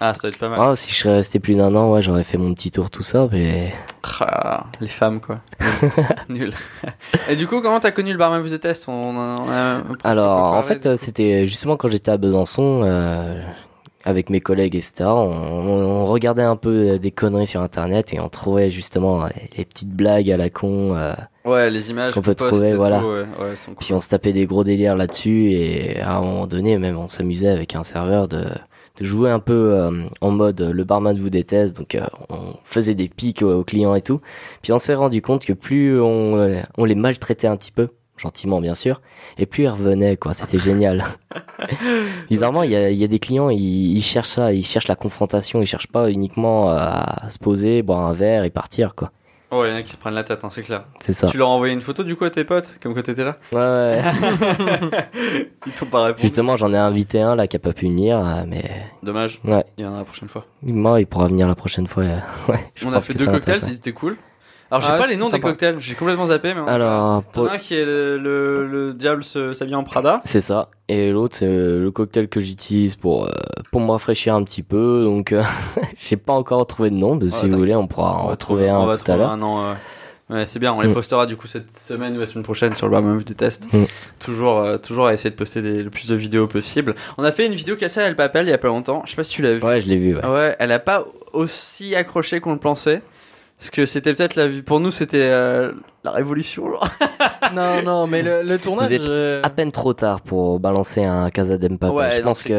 Ah, 0.00 0.14
ça 0.14 0.20
va 0.24 0.28
être 0.30 0.38
pas 0.38 0.48
mal. 0.48 0.58
Ah, 0.60 0.74
si 0.76 0.92
je 0.92 0.96
serais 0.98 1.16
resté 1.16 1.38
plus 1.40 1.54
d'un 1.54 1.74
an, 1.74 1.92
ouais, 1.92 2.00
j'aurais 2.02 2.24
fait 2.24 2.38
mon 2.38 2.54
petit 2.54 2.70
tour, 2.70 2.88
tout 2.90 3.02
ça, 3.02 3.28
mais 3.30 3.72
Ah, 4.20 4.64
les 4.80 4.86
femmes, 4.86 5.20
quoi. 5.20 5.40
Nul. 6.28 6.52
Et 7.28 7.36
du 7.36 7.46
coup, 7.46 7.60
comment 7.60 7.80
t'as 7.80 7.90
connu 7.90 8.12
le 8.12 8.18
barman 8.18 8.40
vous 8.40 8.48
déteste? 8.48 8.86
On, 8.88 8.92
on 8.92 9.18
on 9.48 9.82
Alors, 10.04 10.54
en 10.54 10.62
fait, 10.62 10.86
de- 10.88 10.96
c'était 10.96 11.46
justement 11.46 11.76
quand 11.76 11.88
j'étais 11.90 12.10
à 12.10 12.16
Besançon, 12.16 12.80
euh, 12.84 13.42
avec 14.04 14.30
mes 14.30 14.40
collègues, 14.40 14.74
etc. 14.74 15.04
On, 15.04 16.06
regardait 16.06 16.42
un 16.42 16.56
peu 16.56 16.98
des 16.98 17.10
conneries 17.10 17.46
sur 17.46 17.60
Internet 17.60 18.14
et 18.14 18.20
on 18.20 18.28
trouvait 18.30 18.70
justement 18.70 19.24
euh, 19.24 19.28
les 19.56 19.64
petites 19.66 19.90
blagues 19.92 20.30
à 20.30 20.36
la 20.38 20.48
con. 20.50 20.96
euh, 20.96 21.12
Ouais, 21.44 21.68
les 21.70 21.90
images 21.90 22.14
qu'on 22.14 22.22
peut 22.22 22.34
trouver, 22.34 22.72
voilà. 22.74 23.00
tout, 23.00 23.06
ouais, 23.06 23.20
ouais, 23.38 23.48
elles 23.50 23.56
sont 23.58 23.72
cool. 23.72 23.76
puis 23.84 23.94
on 23.94 24.00
se 24.00 24.08
tapait 24.08 24.32
des 24.32 24.46
gros 24.46 24.64
délires 24.64 24.96
là-dessus 24.96 25.52
et 25.52 26.00
à 26.00 26.16
un 26.16 26.20
moment 26.22 26.46
donné, 26.46 26.78
même 26.78 26.96
on 26.98 27.08
s'amusait 27.08 27.48
avec 27.48 27.74
un 27.74 27.84
serveur 27.84 28.26
de 28.28 28.44
jouer 29.00 29.30
un 29.30 29.38
peu 29.38 29.72
euh, 29.74 30.04
en 30.20 30.30
mode 30.30 30.60
euh, 30.60 30.72
le 30.72 30.84
barman 30.84 31.18
vous 31.18 31.30
déteste. 31.30 31.76
Donc 31.76 31.94
euh, 31.94 32.06
on 32.28 32.54
faisait 32.64 32.94
des 32.94 33.08
pics 33.08 33.42
aux, 33.42 33.60
aux 33.60 33.64
clients 33.64 33.94
et 33.94 34.02
tout. 34.02 34.20
Puis 34.62 34.72
on 34.72 34.78
s'est 34.78 34.94
rendu 34.94 35.22
compte 35.22 35.44
que 35.44 35.52
plus 35.52 36.00
on, 36.00 36.36
euh, 36.36 36.60
on 36.76 36.84
les 36.84 36.94
maltraitait 36.94 37.46
un 37.46 37.56
petit 37.56 37.72
peu, 37.72 37.88
gentiment 38.16 38.60
bien 38.60 38.74
sûr, 38.74 39.00
et 39.38 39.46
plus 39.46 39.64
ils 39.64 39.68
revenaient 39.68 40.16
quoi. 40.16 40.34
C'était 40.34 40.58
génial. 40.58 41.04
Bizarrement, 42.30 42.62
il 42.62 42.72
y 42.72 42.76
a, 42.76 42.90
y 42.90 43.04
a 43.04 43.08
des 43.08 43.18
clients, 43.18 43.50
ils, 43.50 43.96
ils 43.96 44.02
cherchent 44.02 44.28
ça, 44.28 44.52
ils 44.52 44.64
cherchent 44.64 44.88
la 44.88 44.96
confrontation, 44.96 45.62
ils 45.62 45.66
cherchent 45.66 45.88
pas 45.88 46.10
uniquement 46.10 46.70
à 46.70 47.28
se 47.30 47.38
poser, 47.38 47.82
boire 47.82 48.00
un 48.06 48.12
verre 48.12 48.44
et 48.44 48.50
partir 48.50 48.94
quoi. 48.94 49.12
Ouais, 49.52 49.68
il 49.68 49.70
y 49.72 49.74
en 49.74 49.76
a 49.78 49.82
qui 49.82 49.92
se 49.92 49.96
prennent 49.96 50.14
la 50.14 50.22
tête, 50.22 50.44
hein, 50.44 50.48
c'est 50.50 50.62
clair. 50.62 50.84
C'est 51.00 51.12
ça. 51.12 51.26
Tu 51.26 51.36
leur 51.36 51.48
as 51.48 51.52
envoyé 51.52 51.74
une 51.74 51.80
photo 51.80 52.04
du 52.04 52.14
coup 52.14 52.24
à 52.24 52.30
tes 52.30 52.44
potes, 52.44 52.78
comme 52.80 52.94
quand 52.94 53.02
t'étais 53.02 53.24
là? 53.24 53.36
Ouais, 53.52 53.58
ouais. 53.58 54.02
Ils 55.66 55.72
t'ont 55.72 55.86
pas 55.86 56.04
répondu. 56.04 56.22
Justement, 56.22 56.56
j'en 56.56 56.72
ai 56.72 56.76
invité 56.78 57.20
un 57.20 57.34
là 57.34 57.46
qui 57.48 57.56
a 57.56 57.58
pas 57.58 57.72
pu 57.72 57.86
venir, 57.86 58.18
euh, 58.24 58.44
mais 58.46 58.64
Dommage, 59.02 59.40
ouais. 59.44 59.64
il 59.76 59.84
y 59.84 59.86
en 59.88 59.94
a 59.94 59.98
la 59.98 60.04
prochaine 60.04 60.28
fois. 60.28 60.46
Moi, 60.62 61.00
il 61.00 61.06
pourra 61.06 61.26
venir 61.26 61.48
la 61.48 61.56
prochaine 61.56 61.86
fois. 61.88 62.04
euh, 62.04 62.18
Ouais, 62.48 62.60
je 62.74 62.86
on 62.86 62.92
a 62.92 63.00
fait 63.00 63.12
que 63.14 63.18
deux 63.18 63.26
cocktails, 63.26 63.72
étaient 63.72 63.92
cool. 63.92 64.16
Alors, 64.70 64.82
j'ai 64.82 64.92
Ah, 64.92 64.98
pas 64.98 65.06
les 65.08 65.16
noms 65.16 65.30
des 65.30 65.40
cocktails, 65.40 65.76
j'ai 65.80 65.94
complètement 65.96 66.26
zappé, 66.26 66.54
mais 66.54 66.60
tout 66.62 66.68
Alors, 66.68 67.24
pour- 67.24 67.50
un 67.50 67.58
qui 67.58 67.74
est 67.74 67.84
le, 67.84 68.16
le, 68.18 68.66
le 68.68 68.92
diable 68.94 69.24
s'habille 69.24 69.74
en 69.74 69.82
Prada. 69.84 70.20
c'est 70.24 70.40
ça. 70.40 70.68
Et 70.88 71.10
l'autre, 71.10 71.36
c'est 71.36 71.46
euh, 71.46 71.82
le 71.82 71.90
cocktail 71.90 72.28
que 72.28 72.40
j'utilise 72.40 72.94
pour 72.94 73.24
euh, 73.26 73.30
pour 73.72 73.80
me 73.80 73.90
rafraîchir 73.90 74.34
un 74.34 74.42
petit 74.44 74.62
peu. 74.62 75.02
Donc, 75.04 75.32
euh, 75.32 75.42
j'ai 75.98 76.16
pas 76.16 76.32
encore 76.34 76.66
trouvé 76.66 76.90
de 76.90 76.94
nom. 76.96 77.16
De, 77.16 77.28
si 77.28 77.48
vous 77.48 77.56
voulez, 77.56 77.74
on 77.74 77.86
pourra 77.88 78.16
On 78.22 78.26
en 78.26 78.28
va 78.28 78.36
trouver 78.36 78.70
on 78.70 78.82
un 78.82 78.86
va 78.86 78.96
tout 78.96 79.10
à 79.10 79.16
l'heure. 79.16 79.30
un 79.30 79.36
nom, 79.36 79.70
ouais. 80.30 80.46
C'est 80.46 80.60
bien, 80.60 80.72
on 80.72 80.80
les 80.80 80.88
Mm. 80.90 80.94
postera 80.94 81.26
du 81.26 81.36
coup 81.36 81.48
cette 81.48 81.76
semaine 81.76 82.16
ou 82.16 82.20
la 82.20 82.26
semaine 82.26 82.44
prochaine 82.44 82.76
sur 82.76 82.86
le 82.86 82.92
bar 82.92 83.02
Meuf 83.02 83.24
Déteste. 83.24 83.66
Mm. 83.72 83.86
Toujours, 84.20 84.60
euh, 84.60 84.78
toujours 84.78 85.08
à 85.08 85.12
essayer 85.12 85.30
de 85.30 85.34
poster 85.34 85.60
des- 85.62 85.82
le 85.82 85.90
plus 85.90 86.06
de 86.08 86.14
vidéos 86.14 86.46
possible. 86.46 86.94
On 87.18 87.24
a 87.24 87.32
fait 87.32 87.46
une 87.46 87.54
vidéo 87.54 87.74
cassée 87.74 87.98
à 88.00 88.04
El 88.06 88.14
Papel 88.14 88.46
il 88.46 88.50
y 88.50 88.52
a 88.52 88.58
pas 88.58 88.68
longtemps, 88.68 89.02
je 89.04 89.10
sais 89.10 89.16
pas 89.16 89.24
si 89.24 89.32
tu 89.32 89.42
l'as 89.42 89.54
vu. 89.54 89.62
Ouais, 89.64 89.80
je 89.80 89.88
l'ai 89.88 89.96
vu. 89.98 90.14
Ouais. 90.14 90.24
Ouais, 90.28 90.54
elle 90.60 90.70
a 90.70 90.78
pas 90.78 91.04
aussi 91.32 91.96
accroché 91.96 92.38
qu'on 92.38 92.52
le 92.52 92.60
pensait. 92.60 93.02
Parce 93.60 93.70
que 93.70 93.84
c'était 93.86 94.14
peut-être 94.14 94.34
la 94.34 94.48
vie. 94.48 94.62
Pour 94.62 94.80
nous, 94.80 94.90
c'était 94.90 95.20
euh, 95.20 95.72
la 96.02 96.10
révolution. 96.10 96.64
genre. 96.66 96.88
non, 97.54 97.82
non, 97.84 98.06
mais 98.06 98.22
le, 98.22 98.42
le 98.42 98.58
tournage. 98.58 98.88
Vous 98.88 98.94
êtes 98.94 99.08
euh, 99.08 99.42
À 99.44 99.50
peine 99.50 99.70
trop 99.70 99.92
tard 99.92 100.22
pour 100.22 100.58
balancer 100.58 101.04
un 101.04 101.28
Casa 101.30 101.56
Papel. 101.58 101.90
Ouais, 101.90 102.10
je 102.12 102.16
non, 102.20 102.24
pense 102.24 102.42
que 102.42 102.52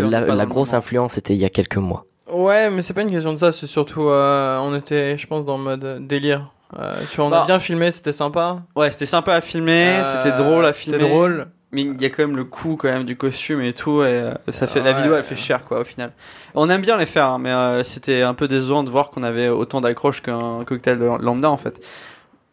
la, 0.00 0.46
grosse 0.46 0.70
moment. 0.70 0.78
influence 0.78 1.12
c'était 1.12 1.34
il 1.34 1.40
y 1.40 1.44
a 1.44 1.50
quelques 1.50 1.76
mois. 1.76 2.06
Ouais, 2.32 2.70
mais 2.70 2.80
c'est 2.82 2.94
pas 2.94 3.02
une 3.02 3.10
question 3.10 3.32
de 3.34 3.38
ça, 3.38 3.52
c'est 3.52 3.66
surtout. 3.66 4.08
euh, 4.08 4.58
on 4.58 4.74
était, 4.74 5.16
je 5.18 5.26
pense, 5.28 5.44
dans 5.44 5.58
le 5.58 5.62
mode 5.64 6.06
délire. 6.08 6.50
Euh, 6.76 6.96
tu 7.10 7.16
vois, 7.18 7.26
on 7.26 7.30
Bah. 7.30 7.42
a 7.42 7.46
bien 7.46 7.60
filmé, 7.60 7.92
c'était 7.92 8.12
sympa. 8.12 8.62
Ouais, 8.74 8.90
c'était 8.90 9.06
sympa 9.06 9.34
à 9.34 9.40
filmer, 9.40 9.98
Euh, 9.98 10.22
c'était 10.22 10.36
drôle 10.36 10.66
à 10.66 10.72
filmer. 10.72 10.98
C'était 10.98 11.08
drôle. 11.10 11.46
Mais 11.72 11.82
il 11.82 12.00
y 12.00 12.04
a 12.04 12.10
quand 12.10 12.24
même 12.26 12.36
le 12.36 12.44
coût 12.44 12.76
quand 12.76 12.88
même 12.88 13.04
du 13.04 13.16
costume 13.16 13.60
et 13.60 13.72
tout 13.74 14.02
et 14.02 14.06
euh, 14.06 14.34
ça 14.48 14.66
fait 14.68 14.80
la 14.80 14.92
Ouais. 14.92 14.96
vidéo 14.98 15.14
elle 15.16 15.24
fait 15.24 15.34
cher 15.36 15.64
quoi 15.64 15.80
au 15.80 15.84
final. 15.84 16.12
On 16.54 16.70
aime 16.70 16.80
bien 16.80 16.96
les 16.96 17.06
faire 17.06 17.26
hein, 17.26 17.38
mais 17.38 17.50
euh, 17.50 17.82
c'était 17.82 18.22
un 18.22 18.34
peu 18.34 18.46
décevant 18.46 18.84
de 18.84 18.90
voir 18.90 19.10
qu'on 19.10 19.24
avait 19.24 19.48
autant 19.48 19.80
d'accroches 19.80 20.22
qu'un 20.22 20.62
cocktail 20.64 20.98
lambda 21.20 21.50
en 21.50 21.56
fait. 21.56 21.84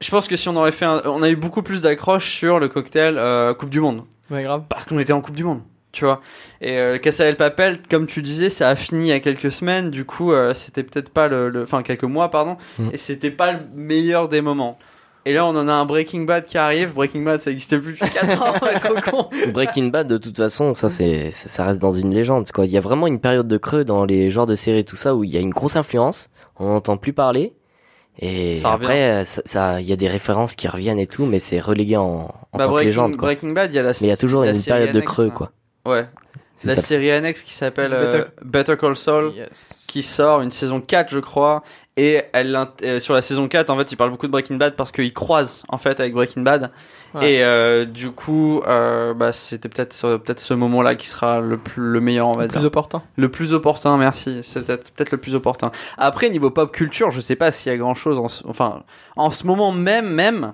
Je 0.01 0.09
pense 0.09 0.27
que 0.27 0.35
si 0.35 0.49
on 0.49 0.55
aurait 0.55 0.71
fait 0.71 0.85
un- 0.85 1.01
on 1.05 1.21
a 1.21 1.29
eu 1.29 1.35
beaucoup 1.35 1.61
plus 1.61 1.83
d'accroches 1.83 2.29
sur 2.31 2.59
le 2.59 2.67
cocktail 2.67 3.15
euh, 3.17 3.53
Coupe 3.53 3.69
du 3.69 3.79
monde 3.79 4.03
Ouais, 4.31 4.41
grave. 4.43 4.63
parce 4.67 4.85
qu'on 4.85 4.97
était 4.99 5.13
en 5.13 5.21
Coupe 5.21 5.35
du 5.35 5.43
monde, 5.43 5.61
tu 5.91 6.05
vois. 6.05 6.19
Et 6.59 6.75
le 6.77 6.97
Casa 6.97 7.25
El 7.25 7.35
Papel 7.35 7.77
comme 7.89 8.07
tu 8.07 8.21
disais, 8.23 8.49
ça 8.49 8.67
a 8.69 8.75
fini 8.75 9.05
il 9.05 9.09
y 9.09 9.11
a 9.13 9.19
quelques 9.19 9.51
semaines, 9.51 9.91
du 9.91 10.05
coup 10.05 10.33
c'était 10.55 10.81
peut-être 10.83 11.11
pas 11.11 11.27
le 11.27 11.49
le- 11.49 11.61
enfin 11.63 11.83
quelques 11.83 12.03
mois 12.03 12.31
pardon 12.31 12.57
Mm. 12.79 12.89
et 12.91 12.97
c'était 12.97 13.31
pas 13.31 13.53
le 13.53 13.59
meilleur 13.75 14.27
des 14.27 14.41
moments. 14.41 14.79
Et 15.25 15.33
là, 15.33 15.45
on 15.45 15.49
en 15.55 15.67
a 15.69 15.71
un 15.73 15.85
Breaking 15.85 16.21
Bad 16.23 16.45
qui 16.45 16.57
arrive. 16.57 16.93
Breaking 16.93 17.21
Bad, 17.23 17.41
ça 17.41 17.51
existe 17.51 17.77
plus 17.79 17.93
depuis 17.93 18.09
4 18.09 18.41
ans, 18.41 18.53
trop 18.53 19.11
con. 19.11 19.29
Breaking 19.53 19.87
Bad, 19.87 20.07
de 20.07 20.17
toute 20.17 20.35
façon, 20.35 20.73
ça 20.75 20.89
c'est, 20.89 21.31
ça 21.31 21.65
reste 21.65 21.79
dans 21.79 21.91
une 21.91 22.13
légende. 22.13 22.51
Quoi. 22.51 22.65
Il 22.65 22.71
y 22.71 22.77
a 22.77 22.81
vraiment 22.81 23.07
une 23.07 23.19
période 23.19 23.47
de 23.47 23.57
creux 23.57 23.85
dans 23.85 24.03
les 24.03 24.29
genres 24.31 24.47
de 24.47 24.55
séries, 24.55 24.83
tout 24.83 24.97
ça, 24.97 25.15
où 25.15 25.23
il 25.23 25.29
y 25.29 25.37
a 25.37 25.39
une 25.39 25.51
grosse 25.51 25.77
influence, 25.77 26.29
on 26.59 26.67
n'entend 26.69 26.97
plus 26.97 27.13
parler, 27.13 27.53
et 28.19 28.59
Ça 28.59 28.73
après, 28.73 29.23
ça, 29.25 29.41
ça- 29.45 29.81
il 29.81 29.87
y 29.87 29.93
a 29.93 29.95
des 29.95 30.09
références 30.09 30.55
qui 30.55 30.67
reviennent 30.67 30.99
et 30.99 31.07
tout, 31.07 31.25
mais 31.25 31.39
c'est 31.39 31.59
relégué 31.61 31.95
en, 31.97 32.03
en 32.03 32.57
Bah, 32.57 32.65
tant 32.65 32.65
que 32.65 32.69
Breaking, 32.71 32.87
légende. 32.89 33.17
Quoi. 33.17 33.27
Breaking 33.29 33.49
Bad, 33.53 33.71
il 33.71 33.75
y 33.77 33.79
a 33.79 33.83
la 33.83 33.89
Mais 33.91 33.95
il 34.01 34.07
y 34.07 34.11
a 34.11 34.17
toujours 34.17 34.43
une 34.43 34.61
période 34.61 34.91
de 34.91 34.99
creux, 34.99 35.27
hein. 35.27 35.33
quoi. 35.35 35.51
Ouais. 35.85 36.05
La 36.65 36.75
ça. 36.75 36.81
série 36.81 37.11
annexe 37.11 37.41
qui 37.41 37.53
s'appelle 37.53 37.93
euh, 37.93 38.11
Better- 38.11 38.29
Better 38.43 38.77
Call 38.77 38.95
Saul, 38.95 39.31
Yes. 39.35 39.85
qui 39.87 40.03
sort 40.03 40.41
une 40.41 40.51
saison 40.51 40.81
4, 40.81 41.09
je 41.11 41.19
crois. 41.19 41.63
Et 41.95 42.21
elle, 42.33 42.57
euh, 42.83 42.99
sur 42.99 43.13
la 43.13 43.21
saison 43.21 43.47
4, 43.47 43.69
en 43.69 43.77
fait, 43.77 43.91
il 43.91 43.95
parle 43.95 44.09
beaucoup 44.09 44.25
de 44.25 44.31
Breaking 44.31 44.55
Bad 44.55 44.75
parce 44.75 44.91
qu'il 44.91 45.13
croise, 45.13 45.61
en 45.69 45.77
fait, 45.77 45.99
avec 45.99 46.13
Breaking 46.13 46.41
Bad. 46.41 46.71
Ouais. 47.13 47.33
Et 47.33 47.43
euh, 47.43 47.85
du 47.85 48.09
coup, 48.09 48.61
euh, 48.65 49.13
bah, 49.13 49.31
c'était 49.31 49.69
peut-être 49.69 49.93
ce- 49.93 50.17
peut-être 50.17 50.39
ce 50.39 50.55
moment-là 50.55 50.95
qui 50.95 51.07
sera 51.07 51.39
le, 51.39 51.57
plus, 51.57 51.83
le 51.83 51.99
meilleur, 52.01 52.27
on 52.29 52.33
va 52.33 52.47
dire. 52.47 52.57
Plus 52.59 52.65
opportun. 52.65 53.03
Le 53.15 53.29
plus 53.29 53.53
opportun, 53.53 53.95
merci. 53.97 54.39
C'est 54.43 54.65
peut-être 54.65 54.89
peut-être 54.91 55.11
le 55.11 55.19
plus 55.19 55.35
opportun. 55.35 55.69
Après, 55.99 56.31
niveau 56.31 56.49
pop 56.49 56.71
culture, 56.71 57.11
je 57.11 57.21
sais 57.21 57.35
pas 57.35 57.51
s'il 57.51 57.71
y 57.71 57.75
a 57.75 57.77
grand-chose. 57.77 58.17
En, 58.17 58.49
enfin, 58.49 58.81
en 59.15 59.29
ce 59.29 59.45
moment 59.45 59.71
même, 59.71 60.09
même, 60.09 60.53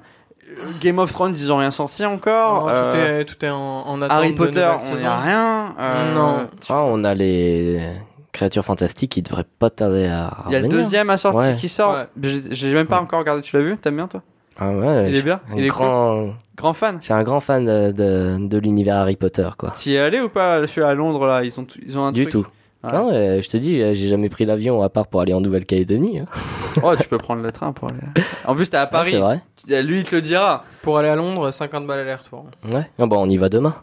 Game 0.81 0.99
of 0.99 1.11
Thrones, 1.11 1.33
ils 1.35 1.51
ont 1.51 1.57
rien 1.57 1.71
sorti 1.71 2.05
encore. 2.05 2.67
Euh, 2.69 2.91
tout, 2.91 2.97
est, 2.97 3.25
tout 3.25 3.45
est 3.45 3.49
en, 3.49 3.57
en 3.87 4.01
attente. 4.01 4.17
Harry 4.17 4.31
de 4.31 4.37
Potter, 4.37 4.59
nouvelles 4.59 4.77
on 4.81 4.89
n'y 4.91 4.97
saisons. 4.97 5.07
a 5.07 5.19
rien. 5.19 5.75
Euh, 5.79 6.13
Non. 6.13 6.47
Ah, 6.69 6.83
on 6.85 7.03
a 7.03 7.13
les 7.13 7.79
créatures 8.31 8.65
fantastiques 8.65 9.11
qui 9.11 9.21
devraient 9.21 9.45
pas 9.59 9.69
tarder 9.69 10.07
à 10.07 10.31
Il 10.47 10.53
y 10.53 10.55
a 10.55 10.59
le 10.59 10.67
deuxième 10.67 11.09
à 11.09 11.17
sortir 11.17 11.39
Ouais. 11.41 11.55
qui 11.55 11.69
sort. 11.69 11.93
Ouais. 12.21 12.41
J'ai 12.51 12.73
même 12.73 12.87
pas 12.87 12.97
Ouais. 12.97 13.01
encore 13.03 13.19
regardé. 13.19 13.41
Tu 13.41 13.55
l'as 13.55 13.63
vu? 13.63 13.77
T'aimes 13.77 13.95
bien 13.97 14.07
toi? 14.07 14.21
Ah 14.57 14.71
ouais, 14.71 15.09
Il 15.09 15.15
est 15.15 15.21
bien 15.21 15.39
Il 15.55 15.63
est 15.63 15.69
grand... 15.69 16.33
Grand 16.57 16.73
fan. 16.73 16.97
Je 16.99 17.05
suis 17.05 17.13
un 17.13 17.23
grand 17.23 17.39
fan 17.39 17.63
de, 17.63 17.91
de, 17.93 18.35
de 18.45 18.57
l'univers 18.57 18.97
Harry 18.97 19.15
Potter, 19.15 19.47
quoi. 19.57 19.71
T'y 19.71 19.93
es 19.93 19.99
allé 19.99 20.19
ou 20.19 20.27
pas? 20.27 20.59
Je 20.59 20.65
suis 20.65 20.81
à 20.83 20.93
Londres 20.93 21.25
là. 21.25 21.41
Ils 21.45 21.57
ont, 21.57 21.65
ils 21.85 21.97
ont 21.97 22.03
un 22.03 22.11
Du 22.11 22.23
truc. 22.27 22.31
tout. 22.33 22.47
Ouais. 22.83 22.91
Non, 22.93 23.09
euh, 23.11 23.41
je 23.41 23.49
te 23.49 23.57
dis, 23.57 23.81
euh, 23.81 23.93
j'ai 23.93 24.07
jamais 24.07 24.29
pris 24.29 24.45
l'avion 24.45 24.81
à 24.81 24.89
part 24.89 25.07
pour 25.07 25.19
aller 25.21 25.33
en 25.33 25.41
Nouvelle-Calédonie. 25.41 26.19
hein. 26.19 26.25
Oh, 26.83 26.95
tu 26.95 27.07
peux 27.09 27.17
prendre 27.17 27.41
le 27.41 27.51
train 27.51 27.73
pour 27.73 27.89
aller. 27.89 27.99
En 28.45 28.55
plus, 28.55 28.69
t'es 28.69 28.77
à 28.77 28.85
Paris. 28.85 29.11
c'est 29.13 29.17
vrai. 29.19 29.41
Tu- 29.67 29.81
Lui, 29.83 29.97
il 29.99 30.03
te 30.03 30.15
le 30.15 30.21
dira. 30.21 30.63
Pour 30.83 30.97
aller 30.99 31.09
à 31.09 31.15
Londres, 31.15 31.51
50 31.51 31.85
balles 31.87 31.99
aller-retour. 31.99 32.45
Ouais. 32.71 32.87
Ah, 32.99 33.05
bon, 33.05 33.17
on 33.25 33.27
y 33.29 33.35
va 33.37 33.49
demain. 33.49 33.75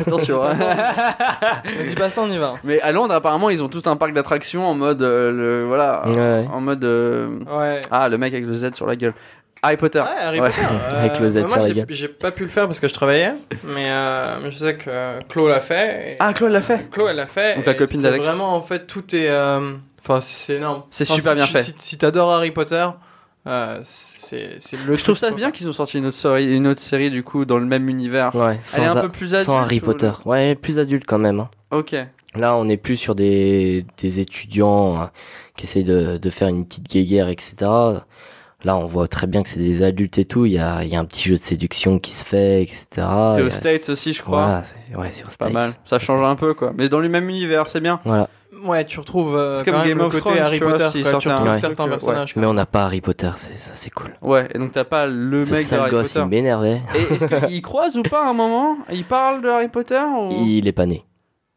Attention. 0.00 0.42
hein. 0.42 0.52
Ne 0.54 1.88
dis 1.88 1.94
pas 1.94 2.10
ça, 2.10 2.22
on 2.22 2.30
y 2.30 2.36
va. 2.38 2.54
Mais 2.64 2.80
à 2.82 2.92
Londres, 2.92 3.14
apparemment, 3.14 3.50
ils 3.50 3.62
ont 3.64 3.68
tout 3.68 3.82
un 3.86 3.96
parc 3.96 4.12
d'attractions 4.12 4.66
en 4.66 4.74
mode, 4.74 5.02
euh, 5.02 5.32
le, 5.32 5.66
voilà, 5.66 6.02
Ouais. 6.06 6.46
en 6.52 6.60
mode, 6.60 6.84
euh, 6.84 7.38
Ouais. 7.50 7.80
ah, 7.90 8.08
le 8.08 8.18
mec 8.18 8.32
avec 8.32 8.46
le 8.46 8.54
Z 8.54 8.74
sur 8.74 8.86
la 8.86 8.96
gueule. 8.96 9.14
Harry 9.62 9.76
Potter. 9.76 10.00
Ouais, 10.00 10.06
Harry 10.18 10.40
Ouais. 10.40 10.50
Potter. 10.50 10.62
euh, 10.92 11.00
Avec 11.04 11.20
le 11.20 11.28
Z 11.28 11.36
moi, 11.38 11.48
sur 11.48 11.58
la 11.60 11.68
j'ai- 11.68 11.74
gueule. 11.74 11.86
J'ai 11.88 12.08
pas 12.08 12.30
pu 12.32 12.42
le 12.42 12.48
faire 12.50 12.66
parce 12.66 12.80
que 12.80 12.88
je 12.88 12.94
travaillais, 12.94 13.32
mais 13.64 13.90
euh, 13.90 14.50
je 14.50 14.56
sais 14.56 14.76
que 14.76 15.18
Chloé 15.28 15.50
l'a 15.50 15.60
fait. 15.60 16.12
et- 16.12 16.16
Ah, 16.18 16.32
Chloé 16.32 16.50
l'a 16.50 16.60
fait. 16.62 16.90
Chloé 16.90 17.10
elle 17.10 17.16
l'a 17.16 17.26
fait. 17.26 17.54
Donc 17.56 17.66
la 17.66 17.72
et 17.72 17.76
copine 17.76 17.96
c'est 17.98 18.02
d'Alex. 18.02 18.26
Vraiment, 18.26 18.54
en 18.56 18.62
fait, 18.62 18.86
tout 18.86 19.14
est. 19.14 19.28
euh, 19.28 19.74
Enfin, 20.04 20.20
c'est 20.20 20.54
énorme. 20.56 20.82
C'est 20.90 21.04
Enfin, 21.04 21.14
super 21.14 21.30
si 21.32 21.36
bien 21.36 21.46
fait. 21.46 21.62
Si, 21.62 21.74
si 21.78 21.96
t'adores 21.98 22.32
Harry 22.32 22.50
Potter, 22.50 22.88
euh, 23.46 23.78
c'est 23.84 24.56
c'est 24.58 24.76
le. 24.84 24.96
Je 24.96 25.04
trouve 25.04 25.16
ça 25.16 25.28
quoi. 25.28 25.36
bien 25.36 25.52
qu'ils 25.52 25.68
ont 25.68 25.72
sorti 25.72 25.98
une 25.98 26.06
autre 26.06 26.16
série, 26.16 26.56
une 26.56 26.66
autre 26.66 26.80
série 26.80 27.10
du 27.12 27.22
coup 27.22 27.44
dans 27.44 27.58
le 27.58 27.66
même 27.66 27.88
univers. 27.88 28.34
Ouais, 28.34 28.54
Elle 28.56 28.64
sans, 28.64 28.82
est 28.82 28.88
un 28.88 29.00
peu 29.02 29.08
plus 29.10 29.32
adulte. 29.34 29.46
sans 29.46 29.58
Harry 29.60 29.78
ou- 29.78 29.84
Potter. 29.84 30.10
Ouais, 30.24 30.56
plus 30.56 30.80
adulte 30.80 31.04
quand 31.06 31.18
même. 31.18 31.38
hein. 31.38 31.50
Ok. 31.70 31.94
Là, 32.34 32.56
on 32.56 32.68
est 32.68 32.78
plus 32.78 32.96
sur 32.96 33.14
des, 33.14 33.84
des 33.98 34.18
étudiants 34.18 35.02
euh, 35.02 35.04
qui 35.56 35.66
essayent 35.66 35.84
de, 35.84 36.16
de 36.16 36.30
faire 36.30 36.48
une 36.48 36.64
petite 36.66 36.88
guéguerre, 36.90 37.28
etc. 37.28 37.54
Là, 38.64 38.76
on 38.76 38.86
voit 38.86 39.08
très 39.08 39.26
bien 39.26 39.42
que 39.42 39.48
c'est 39.48 39.58
des 39.60 39.82
adultes 39.82 40.18
et 40.18 40.24
tout. 40.24 40.46
Il 40.46 40.52
y 40.52 40.58
a, 40.58 40.84
il 40.84 40.88
y 40.92 40.96
a 40.96 41.00
un 41.00 41.04
petit 41.04 41.28
jeu 41.28 41.34
de 41.36 41.40
séduction 41.40 41.98
qui 41.98 42.12
se 42.12 42.24
fait, 42.24 42.62
etc. 42.62 42.86
T'es 43.34 43.42
aux 43.42 43.46
a- 43.46 43.50
States 43.50 43.88
aussi, 43.88 44.12
je 44.12 44.22
crois. 44.22 44.42
Voilà, 44.44 44.62
c'est 44.62 44.96
ouais, 44.96 45.10
c'est 45.10 45.22
aux 45.22 45.26
Pas 45.26 45.32
States. 45.32 45.52
mal. 45.52 45.70
Ça 45.84 45.98
change 45.98 46.22
un 46.24 46.36
peu 46.36 46.54
quoi. 46.54 46.72
Mais 46.76 46.88
dans 46.88 47.00
le 47.00 47.08
même 47.08 47.28
univers, 47.28 47.66
c'est 47.66 47.80
bien. 47.80 47.98
Voilà. 48.04 48.28
Ouais, 48.64 48.84
tu 48.84 49.00
retrouves 49.00 49.34
euh, 49.36 49.56
C'est 49.56 49.64
quand 49.64 49.72
comme 49.72 49.80
même 49.80 49.88
Game 49.88 49.98
le 49.98 50.04
of 50.04 50.12
côté 50.12 50.22
Thrones, 50.24 50.38
Harry 50.38 50.58
tu 50.58 50.64
vois, 50.64 50.72
Potter. 50.74 50.88
s'ils 50.90 51.02
quoi. 51.02 51.18
Tu 51.18 51.28
un 51.28 51.32
retrouves 51.34 51.48
truc, 51.48 51.60
certains 51.60 51.82
euh, 51.82 51.86
ouais. 51.86 51.90
personnages. 51.92 52.36
Mais 52.36 52.46
on 52.46 52.54
n'a 52.54 52.66
pas 52.66 52.84
Harry 52.84 53.00
Potter, 53.00 53.30
c'est 53.36 53.58
ça, 53.58 53.72
c'est 53.74 53.90
cool. 53.90 54.14
Ouais. 54.22 54.46
Et 54.54 54.58
donc 54.58 54.70
t'as 54.72 54.84
pas 54.84 55.06
le 55.06 55.44
Ce 55.44 55.50
mec 55.50 55.58
de 55.60 55.64
sale 55.64 55.80
Harry 55.80 55.90
gosse, 55.90 56.12
Potter. 56.12 56.24
il 56.26 56.28
m'énervait. 56.30 56.80
Et 56.94 57.14
est-ce 57.14 57.46
qu'il 57.46 57.62
croise 57.62 57.96
ou 57.96 58.02
pas 58.04 58.24
à 58.24 58.28
un 58.28 58.34
moment? 58.34 58.76
Il 58.92 59.04
parle 59.04 59.42
de 59.42 59.48
Harry 59.48 59.66
Potter 59.68 59.98
ou... 60.16 60.28
Il 60.46 60.68
est 60.68 60.72
pas 60.72 60.86
né. 60.86 61.02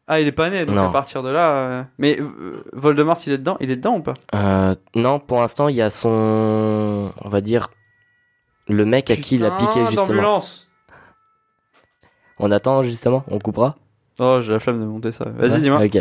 Ah, 0.07 0.19
il 0.21 0.27
est 0.27 0.31
pas 0.31 0.49
né, 0.51 0.65
donc 0.65 0.75
Non. 0.75 0.89
à 0.89 0.91
partir 0.91 1.23
de 1.23 1.29
là. 1.29 1.51
euh, 1.51 1.83
Mais 1.97 2.19
euh, 2.19 2.63
Voldemort, 2.73 3.17
il 3.25 3.33
est 3.33 3.37
dedans, 3.39 3.57
il 3.59 3.71
est 3.71 3.75
dedans 3.75 3.95
ou 3.95 4.01
pas? 4.01 4.13
Euh, 4.35 4.75
non, 4.93 5.19
pour 5.19 5.41
l'instant, 5.41 5.67
il 5.67 5.75
y 5.75 5.81
a 5.81 5.89
son, 5.89 7.11
on 7.23 7.29
va 7.29 7.41
dire, 7.41 7.69
le 8.67 8.85
mec 8.85 9.09
à 9.09 9.15
qui 9.15 9.35
il 9.35 9.45
a 9.45 9.51
Putain 9.51 9.67
piqué 9.67 9.79
justement. 9.85 10.07
d'ambulance. 10.07 10.67
On 12.37 12.51
attend 12.51 12.83
justement, 12.83 13.23
on 13.29 13.39
coupera? 13.39 13.75
Oh, 14.19 14.39
j'ai 14.41 14.51
la 14.53 14.59
flemme 14.59 14.79
de 14.79 14.85
monter 14.85 15.11
ça. 15.11 15.25
Vas-y, 15.25 15.51
Ouais, 15.51 15.59
dis-moi. 15.59 15.83
Ok. 15.85 15.97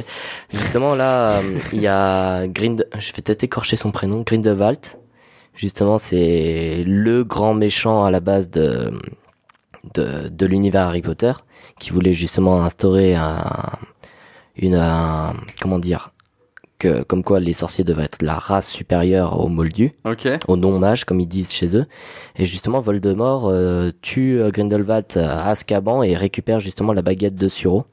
Justement, 0.53 0.95
là, 0.95 1.39
euh, 1.39 1.59
il 1.73 1.81
y 1.81 1.87
a 1.89 2.47
Grind... 2.47 2.87
Je 2.99 3.13
vais 3.13 3.23
peut-être 3.23 3.43
écorcher 3.43 3.77
son 3.77 3.91
prénom. 3.91 4.21
Grindelwald. 4.23 4.81
Justement, 5.57 5.99
c'est 5.99 6.85
le 6.87 7.25
grand 7.25 7.55
méchant 7.55 8.05
à 8.05 8.11
la 8.11 8.21
base 8.21 8.51
de, 8.51 8.93
de, 9.95 10.29
de 10.29 10.47
l'univers 10.47 10.87
Harry 10.87 11.03
Potter, 11.03 11.33
qui 11.79 11.91
voulait 11.91 12.13
justement 12.13 12.63
instaurer 12.63 13.15
un, 13.15 13.45
une, 14.57 14.75
un- 14.75 15.35
comment 15.61 15.79
dire, 15.79 16.11
que, 16.79 17.03
comme 17.05 17.23
quoi 17.23 17.41
les 17.41 17.53
sorciers 17.53 17.85
devaient 17.85 18.05
être 18.05 18.23
la 18.23 18.35
race 18.35 18.69
supérieure 18.69 19.41
aux 19.41 19.49
moldus, 19.49 19.93
Ok. 20.05 20.29
aux 20.49 20.57
non-mages, 20.57 21.05
comme 21.05 21.21
ils 21.21 21.27
disent 21.29 21.53
chez 21.53 21.77
eux. 21.77 21.87
Et 22.37 22.47
justement, 22.47 22.81
Voldemort 22.81 23.49
euh, 23.49 23.91
tue 24.03 24.41
euh, 24.41 24.51
Grindelwald 24.51 25.07
à 25.17 25.49
Azkaban 25.49 26.03
et 26.03 26.15
récupère 26.17 26.61
justement 26.61 26.93
la 26.93 27.03
baguette 27.03 27.37
de 27.37 27.49
Suro. 27.49 27.85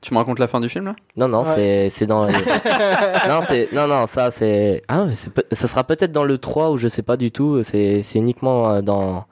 Tu 0.00 0.12
me 0.12 0.18
racontes 0.18 0.38
la 0.38 0.48
fin 0.48 0.60
du 0.60 0.68
film 0.68 0.84
là? 0.86 0.96
Non, 1.16 1.28
non, 1.28 1.38
Ouais. 1.44 1.44
c'est 1.54 1.88
c'est 1.90 2.06
dans. 2.06 2.26
non, 3.28 3.40
c'est 3.42 3.72
non, 3.72 3.86
non, 3.88 4.06
ça 4.06 4.30
c'est. 4.30 4.82
Ah, 4.88 5.06
ça 5.52 5.66
sera 5.66 5.84
peut-être 5.84 6.12
dans 6.12 6.24
le 6.24 6.36
3 6.36 6.70
ou 6.72 6.76
je 6.76 6.88
sais 6.88 7.02
pas 7.02 7.16
du 7.16 7.30
tout. 7.30 7.62
C'est 7.62 8.02
c'est 8.02 8.18
uniquement 8.18 8.68
euh, 8.68 8.82
dans 8.82 9.24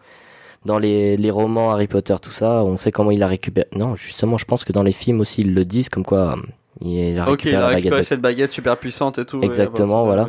dans 0.64 0.78
les, 0.78 1.16
les 1.18 1.30
romans 1.30 1.72
Harry 1.72 1.88
Potter 1.88 2.14
tout 2.22 2.30
ça. 2.30 2.64
On 2.64 2.78
sait 2.78 2.90
comment 2.92 3.10
il 3.10 3.22
a 3.22 3.26
récupéré. 3.26 3.66
Non, 3.76 3.96
justement, 3.96 4.38
je 4.38 4.46
pense 4.46 4.64
que 4.64 4.72
dans 4.72 4.82
les 4.82 4.92
films 4.92 5.20
aussi 5.20 5.42
ils 5.42 5.52
le 5.52 5.64
disent 5.66 5.90
comme 5.90 6.04
quoi 6.04 6.18
euh, 6.18 6.36
il 6.80 7.18
a 7.18 7.24
Ok, 7.24 7.42
récupéré 7.42 7.52
il 7.52 7.56
a 7.56 7.60
la 7.60 7.66
récupéré 7.68 7.90
baguette. 7.90 7.98
de- 8.00 8.06
cette 8.08 8.20
baguette 8.20 8.50
super 8.50 8.76
puissante 8.78 9.18
et 9.18 9.24
tout. 9.26 9.40
Exactement, 9.42 10.04
voilà. 10.04 10.26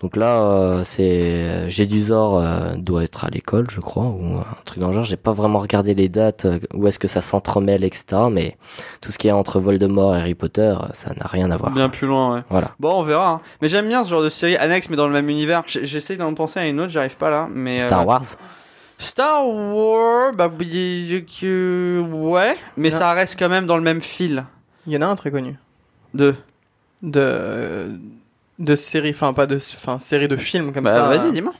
Donc 0.00 0.16
là, 0.16 0.42
euh, 0.42 0.82
c'est 0.84 1.70
Gédusor 1.70 2.38
euh, 2.40 2.74
doit 2.76 3.02
être 3.04 3.24
à 3.24 3.30
l'école, 3.30 3.66
je 3.70 3.80
crois, 3.80 4.04
ou 4.04 4.36
un 4.36 4.44
truc 4.64 4.78
dans 4.80 4.88
le 4.88 4.94
genre. 4.94 5.04
J'ai 5.04 5.16
pas 5.16 5.32
vraiment 5.32 5.58
regardé 5.58 5.94
les 5.94 6.08
dates, 6.08 6.44
euh, 6.44 6.58
où 6.74 6.86
est-ce 6.86 6.98
que 6.98 7.08
ça 7.08 7.20
s'entremêle, 7.20 7.82
etc. 7.84 8.22
Mais 8.30 8.56
tout 9.00 9.10
ce 9.10 9.18
qui 9.18 9.28
est 9.28 9.32
entre 9.32 9.58
Voldemort 9.60 10.14
et 10.14 10.20
Harry 10.20 10.34
Potter, 10.34 10.74
euh, 10.80 10.86
ça 10.92 11.14
n'a 11.18 11.26
rien 11.26 11.50
à 11.50 11.56
voir. 11.56 11.72
Bien 11.72 11.88
plus 11.88 12.06
loin, 12.06 12.34
ouais. 12.36 12.42
Voilà. 12.50 12.72
Bon, 12.78 12.92
on 12.92 13.02
verra. 13.02 13.28
hein. 13.30 13.40
Mais 13.62 13.68
j'aime 13.68 13.88
bien 13.88 14.04
ce 14.04 14.10
genre 14.10 14.22
de 14.22 14.28
série 14.28 14.56
annexe, 14.56 14.90
mais 14.90 14.96
dans 14.96 15.06
le 15.06 15.12
même 15.12 15.28
univers. 15.30 15.62
J'essaie 15.66 16.16
d'en 16.16 16.32
penser 16.34 16.60
à 16.60 16.66
une 16.68 16.78
autre, 16.80 16.90
j'arrive 16.92 17.16
pas 17.16 17.30
là. 17.30 17.48
Mais 17.50 17.80
Star 17.80 18.02
euh, 18.02 18.04
Wars. 18.04 18.24
Star 18.98 19.46
Wars, 19.48 20.32
bah 20.34 20.50
oui, 20.58 21.24
que- 21.40 22.04
ouais, 22.12 22.56
mais 22.76 22.90
Non. 22.90 22.96
ça 22.98 23.12
reste 23.14 23.38
quand 23.38 23.48
même 23.48 23.66
dans 23.66 23.76
le 23.76 23.82
même 23.82 24.00
fil 24.02 24.44
Il 24.86 24.92
y 24.92 24.96
en 24.96 25.02
a 25.02 25.06
un 25.06 25.14
très 25.16 25.30
connu. 25.30 25.56
De. 26.14 26.34
De. 27.02 27.90
De 28.58 28.76
série, 28.76 29.10
enfin 29.10 29.32
pas 29.32 29.46
de. 29.46 29.56
Enfin, 29.56 29.98
série 29.98 30.28
de 30.28 30.36
films 30.36 30.72
comme 30.72 30.84
Bah 30.84 30.90
ça. 30.90 31.08
vas-y, 31.08 31.32
dis-moi. 31.32 31.52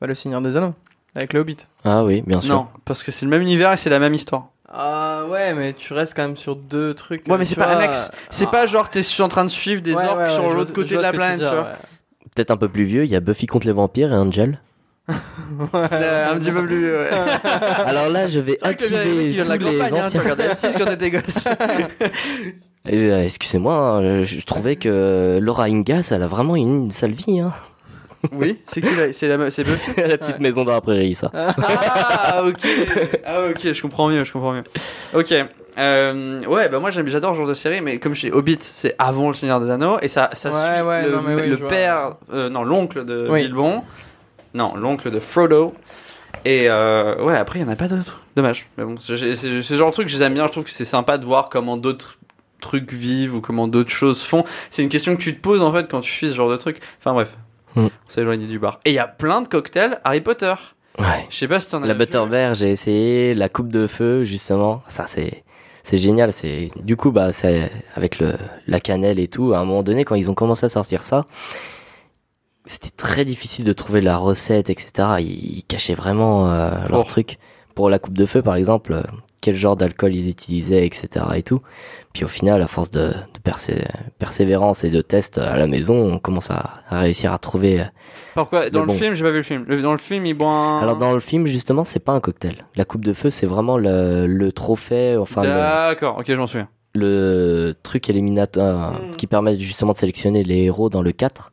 Bah, 0.00 0.06
le 0.06 0.14
Seigneur 0.14 0.40
des 0.40 0.56
Anneaux. 0.56 0.74
Avec 1.16 1.32
le 1.32 1.40
Hobbit. 1.40 1.58
Ah 1.84 2.04
oui, 2.04 2.22
bien 2.26 2.40
sûr. 2.40 2.54
Non, 2.54 2.66
parce 2.84 3.02
que 3.02 3.10
c'est 3.10 3.24
le 3.26 3.30
même 3.30 3.42
univers 3.42 3.72
et 3.72 3.76
c'est 3.76 3.90
la 3.90 3.98
même 3.98 4.14
histoire. 4.14 4.48
Ah 4.70 5.24
ouais, 5.28 5.54
mais 5.54 5.72
tu 5.72 5.92
restes 5.94 6.14
quand 6.14 6.22
même 6.22 6.36
sur 6.36 6.54
deux 6.54 6.94
trucs. 6.94 7.26
Ouais, 7.26 7.38
mais 7.38 7.44
tu 7.44 7.50
c'est 7.50 7.56
pas 7.56 7.66
vois, 7.66 7.76
annexe. 7.76 8.10
C'est 8.30 8.46
ah. 8.46 8.50
pas 8.50 8.66
genre 8.66 8.90
t'es 8.90 9.00
en 9.20 9.28
train 9.28 9.44
de 9.44 9.50
suivre 9.50 9.80
des 9.82 9.94
Ouais, 9.94 10.04
orques 10.04 10.16
ouais, 10.18 10.22
ouais, 10.24 10.28
sur 10.30 10.50
l'autre 10.50 10.72
côté 10.72 10.94
de 10.96 11.00
la 11.00 11.10
tu 11.10 11.16
planète, 11.16 11.40
tu. 11.40 12.28
Peut-être 12.34 12.50
un 12.50 12.56
peu 12.56 12.68
plus 12.68 12.84
vieux, 12.84 13.04
il 13.04 13.10
y 13.10 13.16
a 13.16 13.20
Buffy 13.20 13.46
contre 13.46 13.66
les 13.66 13.72
vampires 13.72 14.12
et 14.12 14.16
Angel. 14.16 14.60
Euh, 15.74 16.32
un 16.32 16.38
petit 16.38 16.52
peu 16.52 16.66
plus. 16.66 16.92
ouais. 16.92 17.08
Alors 17.86 18.10
là, 18.10 18.26
je 18.28 18.40
vais 18.40 18.58
activer 18.62 19.32
tous 19.42 19.48
les 19.48 19.82
hein, 19.82 19.88
tu 19.88 19.94
anciens. 19.94 20.20
regardais 20.20 20.48
M6 20.48 20.76
quand 20.76 20.84
t'étais 20.84 21.10
gosse. 21.10 21.44
Euh, 22.90 23.22
Excusez-moi, 23.24 23.74
hein, 23.74 24.22
je, 24.22 24.38
je 24.38 24.46
trouvais 24.46 24.76
que 24.76 25.38
Laura 25.40 25.64
Ingalls, 25.64 26.02
elle 26.10 26.22
a 26.22 26.26
vraiment 26.26 26.56
une, 26.56 26.84
une 26.84 26.90
sale 26.90 27.12
vie. 27.12 27.40
Hein. 27.40 27.52
oui, 28.32 28.58
c'est 28.66 28.80
qui 28.80 28.94
la- 28.96 29.12
C'est 29.12 29.28
la 29.28 29.50
c'est 29.50 29.62
petite 30.18 30.40
maison 30.40 30.64
dans 30.64 30.72
la 30.72 30.80
prairie, 30.80 31.14
ça. 31.14 31.30
Ah 31.34 32.42
ok. 32.46 32.66
Ah 33.24 33.42
ok, 33.50 33.72
je 33.72 33.82
comprends 33.82 34.08
mieux, 34.08 34.24
je 34.24 34.32
comprends 34.32 34.52
mieux. 34.54 34.64
Ok. 35.14 35.34
Euh, 35.78 36.44
ouais, 36.46 36.68
bah 36.68 36.80
moi 36.80 36.90
j'aime, 36.90 37.06
j'adore 37.06 37.34
ce 37.34 37.38
genre 37.38 37.46
de 37.46 37.54
série, 37.54 37.80
mais 37.80 37.98
comme 38.00 38.14
chez 38.14 38.32
Hobbit, 38.32 38.58
c'est 38.60 38.96
avant 38.98 39.28
le 39.28 39.34
Seigneur 39.34 39.60
des 39.60 39.70
Anneaux 39.70 39.98
et 40.02 40.08
ça, 40.08 40.28
ça 40.32 40.50
Ouais, 40.50 40.56
suit 40.78 40.86
ouais, 40.88 41.02
le, 41.04 41.10
non, 41.12 41.22
oui, 41.62 41.68
père, 41.68 42.14
euh, 42.32 42.48
non 42.48 42.64
l'oncle 42.64 43.04
de 43.04 43.28
Oui. 43.30 43.42
Bilbon, 43.42 43.82
non 44.54 44.74
l'oncle 44.74 45.08
de 45.10 45.20
Frodo. 45.20 45.72
Et 46.44 46.68
euh, 46.68 47.22
ouais, 47.22 47.36
après 47.36 47.60
il 47.60 47.62
y 47.62 47.64
en 47.64 47.68
a 47.68 47.76
pas 47.76 47.86
d'autres. 47.86 48.20
Dommage. 48.34 48.66
Mais 48.76 48.82
bon, 48.84 48.96
c'est 48.98 49.16
ce 49.36 49.74
genre 49.76 49.90
de 49.90 49.92
truc, 49.92 50.08
je 50.08 50.16
les 50.16 50.22
aime 50.24 50.34
bien. 50.34 50.46
Je 50.48 50.52
trouve 50.52 50.64
que 50.64 50.70
c'est 50.70 50.84
sympa 50.84 51.16
de 51.16 51.24
voir 51.24 51.48
comment 51.48 51.76
d'autres 51.76 52.17
trucs 52.60 52.92
vivent 52.92 53.34
ou 53.36 53.40
comment 53.40 53.68
d'autres 53.68 53.90
choses 53.90 54.20
font. 54.22 54.44
C'est 54.70 54.82
une 54.82 54.88
question 54.88 55.16
que 55.16 55.22
tu 55.22 55.34
te 55.34 55.40
poses 55.40 55.62
en 55.62 55.72
fait 55.72 55.88
quand 55.90 56.00
tu 56.00 56.10
fais 56.12 56.28
ce 56.28 56.34
genre 56.34 56.50
de 56.50 56.56
truc. 56.56 56.78
Enfin 57.00 57.12
bref, 57.12 57.36
Mm. 57.76 57.80
on 57.86 57.90
s'est 58.08 58.22
éloigné 58.22 58.46
du 58.46 58.58
bar. 58.58 58.80
Et 58.86 58.90
il 58.90 58.94
y 58.94 58.98
a 58.98 59.06
plein 59.06 59.42
de 59.42 59.48
cocktails 59.48 60.00
Harry 60.02 60.20
Potter. 60.22 60.54
Ouais. 60.98 61.26
Je 61.30 61.36
sais 61.36 61.46
pas 61.48 61.60
si 61.60 61.68
t'en 61.68 61.82
as 61.82 61.86
La. 61.86 61.94
Butterbeer, 61.94 62.54
j'ai 62.54 62.70
essayé. 62.70 63.34
La 63.34 63.48
coupe 63.48 63.68
de 63.68 63.86
feu, 63.86 64.24
justement. 64.24 64.82
Ça, 64.88 65.06
c'est, 65.06 65.44
c'est 65.84 65.98
génial. 65.98 66.32
C'est, 66.32 66.70
du 66.82 66.96
coup, 66.96 67.12
bah, 67.12 67.32
c'est 67.32 67.70
avec 67.94 68.18
le, 68.18 68.32
la 68.66 68.80
cannelle 68.80 69.18
et 69.20 69.28
tout. 69.28 69.52
À 69.52 69.58
un 69.58 69.64
moment 69.64 69.82
donné, 69.84 70.04
quand 70.04 70.14
ils 70.16 70.28
ont 70.30 70.34
commencé 70.34 70.64
à 70.66 70.68
sortir 70.70 71.02
ça, 71.02 71.26
c'était 72.64 72.90
très 72.96 73.24
difficile 73.24 73.64
de 73.64 73.72
trouver 73.72 74.00
la 74.00 74.16
recette, 74.16 74.70
etc. 74.70 74.90
Ils, 75.20 75.58
ils 75.58 75.64
cachaient 75.64 75.94
vraiment 75.94 76.50
euh, 76.50 76.70
leur 76.88 77.00
Oh. 77.00 77.04
truc. 77.04 77.38
Pour 77.74 77.90
la 77.90 77.98
coupe 78.00 78.18
de 78.18 78.26
feu, 78.26 78.42
par 78.42 78.56
exemple, 78.56 78.92
euh, 78.94 79.02
quel 79.40 79.54
genre 79.56 79.76
d'alcool 79.76 80.14
ils 80.14 80.28
utilisaient, 80.28 80.84
etc. 80.86 81.24
et 81.36 81.42
tout. 81.42 81.60
Puis 82.12 82.24
au 82.24 82.28
final, 82.28 82.60
à 82.62 82.66
force 82.66 82.90
de, 82.90 83.08
de 83.10 83.40
persé- 83.44 83.86
persévérance 84.18 84.82
et 84.84 84.90
de 84.90 85.00
tests 85.02 85.38
à 85.38 85.56
la 85.56 85.66
maison, 85.66 85.94
on 86.12 86.18
commence 86.18 86.50
à, 86.50 86.74
à 86.88 87.00
réussir 87.00 87.32
à 87.32 87.38
trouver. 87.38 87.80
euh, 87.80 87.84
Pourquoi? 88.34 88.70
Dans 88.70 88.80
le 88.80 88.86
bon. 88.86 88.94
film, 88.94 89.14
j'ai 89.14 89.22
pas 89.22 89.30
vu 89.30 89.36
le 89.38 89.42
film. 89.42 89.64
Le- 89.68 89.80
dans 89.82 89.92
le 89.92 89.98
film, 89.98 90.26
il 90.26 90.34
boit 90.34 90.48
un. 90.50 90.80
Alors 90.80 90.96
dans 90.96 91.12
le 91.12 91.20
film, 91.20 91.46
justement, 91.46 91.84
c'est 91.84 92.00
pas 92.00 92.12
un 92.12 92.20
cocktail. 92.20 92.64
La 92.76 92.84
coupe 92.84 93.04
de 93.04 93.12
feu, 93.12 93.30
c'est 93.30 93.46
vraiment 93.46 93.78
le, 93.78 94.26
le 94.26 94.52
trophée, 94.52 95.16
enfin 95.16 95.42
D'accord, 95.42 96.18
ok, 96.18 96.24
je 96.26 96.34
m'en 96.34 96.46
souviens. 96.46 96.68
le 96.94 97.74
truc 97.82 98.08
éliminatoire 98.10 98.94
Mm. 98.94 99.16
qui 99.16 99.26
permet 99.28 99.58
justement 99.58 99.92
de 99.92 99.98
sélectionner 99.98 100.42
les 100.42 100.64
héros 100.64 100.88
dans 100.90 101.02
le 101.02 101.12
4. 101.12 101.52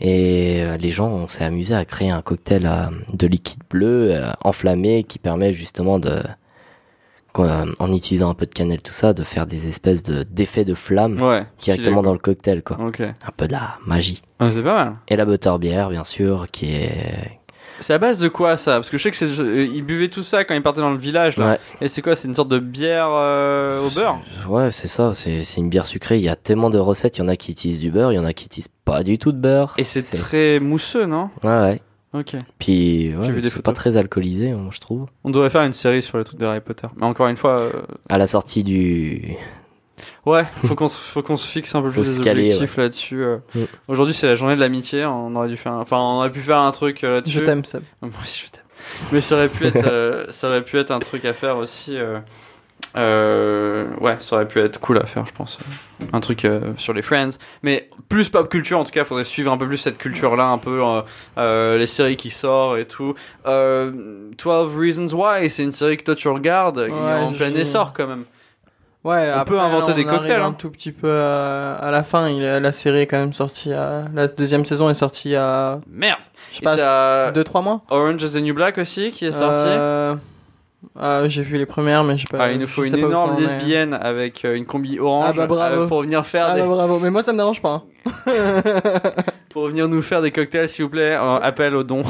Et 0.00 0.62
euh, 0.64 0.76
les 0.76 0.90
gens, 0.90 1.08
on 1.08 1.28
s'est 1.28 1.44
amusé 1.44 1.72
à 1.74 1.84
créer 1.84 2.10
un 2.10 2.20
cocktail 2.22 2.66
euh, 2.66 2.86
de 3.12 3.26
liquide 3.28 3.60
bleu 3.70 4.08
euh, 4.12 4.30
enflammé 4.42 5.04
qui 5.04 5.18
permet 5.20 5.52
justement 5.52 6.00
de, 6.00 6.20
en 7.42 7.92
utilisant 7.92 8.30
un 8.30 8.34
peu 8.34 8.46
de 8.46 8.54
cannelle, 8.54 8.80
tout 8.82 8.92
ça, 8.92 9.12
de 9.12 9.22
faire 9.22 9.46
des 9.46 9.66
espèces 9.68 10.02
de 10.02 10.22
d'effets 10.22 10.64
de 10.64 10.74
flamme 10.74 11.20
Ouais. 11.20 11.44
directement 11.60 12.02
dans 12.02 12.12
le 12.12 12.18
cocktail, 12.18 12.62
quoi. 12.62 12.78
Un 12.80 12.90
peu 13.36 13.46
de 13.46 13.52
la 13.52 13.76
magie. 13.86 14.22
Ah, 14.38 14.50
c'est 14.52 14.62
pas 14.62 14.74
mal. 14.84 14.94
Et 15.08 15.16
la 15.16 15.24
butterbeer, 15.24 15.88
bien 15.90 16.04
sûr, 16.04 16.46
qui 16.52 16.74
est. 16.74 17.40
C'est 17.80 17.92
à 17.92 17.98
base 17.98 18.20
de 18.20 18.28
quoi 18.28 18.56
ça? 18.56 18.76
Parce 18.76 18.88
que 18.88 18.96
je 18.98 19.02
sais 19.02 19.10
que 19.10 19.16
c'est, 19.16 19.26
euh, 19.40 19.66
ils 19.66 19.82
buvaient 19.82 20.08
tout 20.08 20.22
ça 20.22 20.44
quand 20.44 20.54
ils 20.54 20.62
partaient 20.62 20.80
dans 20.80 20.92
le 20.92 20.96
village 20.98 21.36
là. 21.36 21.46
Ouais, 21.52 21.58
Et 21.80 21.88
c'est 21.88 22.02
quoi? 22.02 22.14
C'est 22.14 22.28
une 22.28 22.34
sorte 22.34 22.48
de 22.48 22.60
bière 22.60 23.08
euh, 23.10 23.84
au 23.84 23.90
beurre? 23.90 24.20
Ouais, 24.48 24.70
c'est 24.70 24.86
ça. 24.86 25.12
C'est 25.16 25.42
c'est 25.42 25.60
une 25.60 25.68
bière 25.70 25.84
sucrée. 25.84 26.18
Il 26.18 26.22
y 26.22 26.28
a 26.28 26.36
tellement 26.36 26.70
de 26.70 26.78
recettes. 26.78 27.18
Il 27.18 27.22
y 27.22 27.24
en 27.24 27.28
a 27.28 27.34
qui 27.36 27.50
utilisent 27.50 27.80
du 27.80 27.90
beurre, 27.90 28.12
il 28.12 28.14
y 28.14 28.18
en 28.18 28.24
a 28.24 28.32
qui 28.32 28.44
utilisent 28.46 28.68
pas 28.84 29.02
du 29.02 29.18
tout 29.18 29.32
de 29.32 29.38
beurre. 29.38 29.74
Et 29.76 29.82
c'est 29.84 30.02
très 30.02 30.60
mousseux, 30.60 31.06
non? 31.06 31.30
Ouais, 31.42 31.50
ouais. 31.50 31.82
Ok. 32.14 32.36
Puis, 32.60 33.12
ouais, 33.16 33.42
c'est 33.42 33.60
pas 33.62 33.72
très 33.72 33.96
alcoolisé, 33.96 34.50
hein, 34.50 34.68
je 34.70 34.78
trouve. 34.78 35.06
On 35.24 35.30
devrait 35.30 35.50
faire 35.50 35.62
une 35.62 35.72
série 35.72 36.00
sur 36.00 36.16
les 36.16 36.24
trucs 36.24 36.38
de 36.38 36.46
Harry 36.46 36.60
Potter. 36.60 36.86
Mais 36.96 37.04
encore 37.06 37.26
une 37.26 37.36
fois, 37.36 37.58
euh, 37.58 37.72
À 38.08 38.18
la 38.18 38.26
sortie 38.28 38.62
du. 38.62 39.34
ouais, 40.24 40.44
faut 40.64 40.74
qu'on 40.76 40.86
se, 40.88 40.96
faut 40.96 41.22
qu'on 41.22 41.36
se 41.36 41.46
fixe 41.48 41.74
un 41.74 41.82
peu 41.82 41.90
plus 41.90 42.16
des 42.18 42.22
caler, 42.22 42.42
objectifs 42.44 42.76
là-dessus. 42.76 43.22
euh. 43.24 43.38
Mm. 43.54 43.60
Aujourd'hui, 43.88 44.14
c'est 44.14 44.28
la 44.28 44.36
journée 44.36 44.54
de 44.54 44.60
l'amitié. 44.60 45.04
On 45.06 45.34
aurait 45.34 45.48
dû 45.48 45.56
faire, 45.56 45.72
un- 45.72 45.80
enfin, 45.80 45.96
on 45.98 46.18
aurait 46.18 46.30
pu 46.30 46.40
faire 46.40 46.58
un 46.60 46.70
truc 46.70 47.02
euh, 47.02 47.14
là-dessus. 47.16 47.38
Je 47.38 47.44
t'aime, 47.44 47.64
Seb. 47.64 47.82
Moi 48.00 48.10
aussi, 48.22 48.44
je 48.46 48.50
t'aime. 48.52 48.62
Mais 49.12 49.20
ça 49.20 49.34
aurait 49.34 49.48
pu 49.48 49.66
être, 49.66 49.86
euh, 49.86 50.26
ça 50.30 50.48
aurait 50.48 50.62
pu 50.62 50.78
être 50.78 50.90
un 50.92 51.00
truc 51.00 51.24
à 51.24 51.34
faire 51.34 51.56
aussi. 51.56 51.96
Euh, 52.96 53.86
ouais, 54.00 54.16
ça 54.20 54.36
aurait 54.36 54.46
pu 54.48 54.60
être 54.60 54.78
cool 54.80 54.98
à 54.98 55.04
faire, 55.06 55.26
je 55.26 55.32
pense. 55.32 55.58
Un 56.12 56.20
truc 56.20 56.44
euh, 56.44 56.72
sur 56.76 56.92
les 56.92 57.02
Friends. 57.02 57.30
Mais 57.62 57.88
plus 58.08 58.28
pop 58.28 58.48
culture, 58.48 58.78
en 58.78 58.84
tout 58.84 58.92
cas, 58.92 59.04
faudrait 59.04 59.24
suivre 59.24 59.50
un 59.52 59.56
peu 59.56 59.66
plus 59.66 59.78
cette 59.78 59.98
culture-là, 59.98 60.44
un 60.46 60.58
peu 60.58 60.80
euh, 61.38 61.76
les 61.78 61.86
séries 61.86 62.16
qui 62.16 62.30
sortent 62.30 62.78
et 62.78 62.84
tout. 62.86 63.14
Euh, 63.46 64.30
12 64.38 64.76
Reasons 64.76 65.16
Why, 65.16 65.50
c'est 65.50 65.62
une 65.64 65.72
série 65.72 65.96
que 65.96 66.04
toi 66.04 66.14
tu 66.14 66.28
regardes, 66.28 66.86
qui 66.86 66.92
est 66.92 66.94
en 66.94 67.30
Ouais, 67.30 67.36
plein 67.36 67.54
essor 67.54 67.92
quand 67.92 68.06
même. 68.06 68.24
Ouais, 69.02 69.30
On 69.34 69.38
après, 69.38 69.54
peut 69.56 69.60
inventer 69.60 69.92
des 69.92 70.04
cocktails, 70.06 70.40
Un 70.40 70.46
hein. 70.46 70.56
tout 70.56 70.70
petit 70.70 70.90
peu 70.90 71.10
à, 71.20 71.74
à 71.74 71.90
la 71.90 72.04
fin. 72.04 72.28
Il, 72.28 72.42
la 72.42 72.72
série 72.72 73.00
est 73.00 73.06
quand 73.06 73.18
même 73.18 73.34
sortie. 73.34 73.70
À, 73.72 74.04
la 74.14 74.28
deuxième 74.28 74.64
saison 74.64 74.88
est 74.88 74.94
sortie 74.94 75.36
à. 75.36 75.80
Merde! 75.90 76.20
Je 76.52 76.56
sais 76.56 76.62
Et 76.62 76.64
pas. 76.64 76.76
t'as 76.76 77.32
2-3 77.32 77.62
mois 77.62 77.82
Orange 77.90 78.22
is 78.22 78.30
the 78.32 78.36
New 78.36 78.54
Black 78.54 78.78
aussi 78.78 79.10
qui 79.10 79.26
est 79.26 79.32
sorti. 79.32 79.68
Ah, 80.98 81.22
j'ai 81.28 81.42
vu 81.42 81.56
les 81.58 81.66
premières, 81.66 82.04
mais 82.04 82.16
j'ai 82.18 82.26
pas. 82.30 82.38
Ah, 82.40 82.52
il 82.52 82.58
nous 82.58 82.66
faut 82.66 82.84
une 82.84 82.96
énorme 82.96 83.38
lesbienne 83.38 83.94
avec 83.94 84.44
euh, 84.44 84.54
une 84.56 84.66
combi 84.66 84.98
orange 84.98 85.30
Ah 85.30 85.32
bah, 85.36 85.46
bravo. 85.46 85.82
euh, 85.82 85.86
pour 85.86 86.02
venir 86.02 86.24
faire 86.26 86.46
Ah 86.50 86.54
des... 86.54 86.60
bah, 86.60 86.66
bravo, 86.68 86.98
mais 87.00 87.10
moi 87.10 87.22
ça 87.22 87.32
me 87.32 87.38
dérange 87.38 87.60
pas. 87.62 87.70
hein. 87.70 87.82
pour 89.50 89.68
venir 89.68 89.88
nous 89.88 90.02
faire 90.02 90.22
des 90.22 90.30
cocktails 90.30 90.68
s'il 90.68 90.84
vous 90.84 90.90
plaît. 90.90 91.14
Euh, 91.14 91.38
appel 91.40 91.74
au 91.74 91.82
don. 91.82 92.02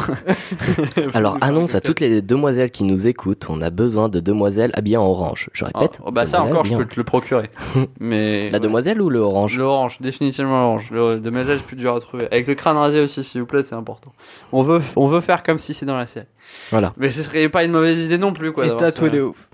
Alors, 1.15 1.37
annonce 1.41 1.75
à 1.75 1.81
toutes 1.81 2.01
les 2.01 2.23
demoiselles 2.23 2.71
qui 2.71 2.85
nous 2.85 3.07
écoutent, 3.07 3.47
on 3.49 3.61
a 3.61 3.71
besoin 3.71 4.09
de 4.09 4.21
demoiselles 4.21 4.73
habillées 4.75 4.97
en 4.97 5.07
orange. 5.07 5.51
Je 5.53 5.65
répète. 5.65 6.01
Oh, 6.05 6.11
bah 6.11 6.27
ça 6.27 6.43
encore 6.43 6.65
je 6.65 6.77
peux 6.77 6.87
te 6.87 6.97
le 6.97 7.05
procurer. 7.05 7.51
Mais 8.01 8.51
La 8.51 8.59
demoiselle 8.59 9.01
ou 9.01 9.11
le 9.11 9.19
orange 9.21 9.59
L'orange, 9.59 9.99
définitivement 10.01 10.61
l'orange. 10.61 10.91
Le 10.91 11.21
de 11.21 11.31
mes 11.31 11.45
c'est 11.45 11.63
plus 11.63 11.77
dur 11.77 11.95
à 11.95 12.01
trouver. 12.01 12.27
Avec 12.31 12.47
le 12.47 12.55
crâne 12.55 12.77
rasé 12.77 13.01
aussi, 13.01 13.23
s'il 13.23 13.41
vous 13.41 13.47
plaît, 13.47 13.63
c'est 13.63 13.75
important. 13.75 14.13
On 14.53 14.63
veut, 14.63 14.81
on 14.97 15.07
veut 15.07 15.21
faire 15.21 15.43
comme 15.43 15.59
si 15.59 15.75
c'est 15.75 15.87
dans 15.87 15.97
la 15.97 16.07
série. 16.07 16.27
Voilà. 16.71 16.93
Mais 16.97 17.11
ce 17.11 17.23
serait 17.23 17.49
pas 17.49 17.65
une 17.65 17.73
mauvaise 17.73 18.01
idée 18.03 18.19
non 18.19 18.33
plus, 18.33 18.53
quoi. 18.53 18.67
Et 18.67 18.77
tatoué 18.77 19.11
ça. 19.11 19.17
de 19.17 19.23
ouf. 19.23 19.49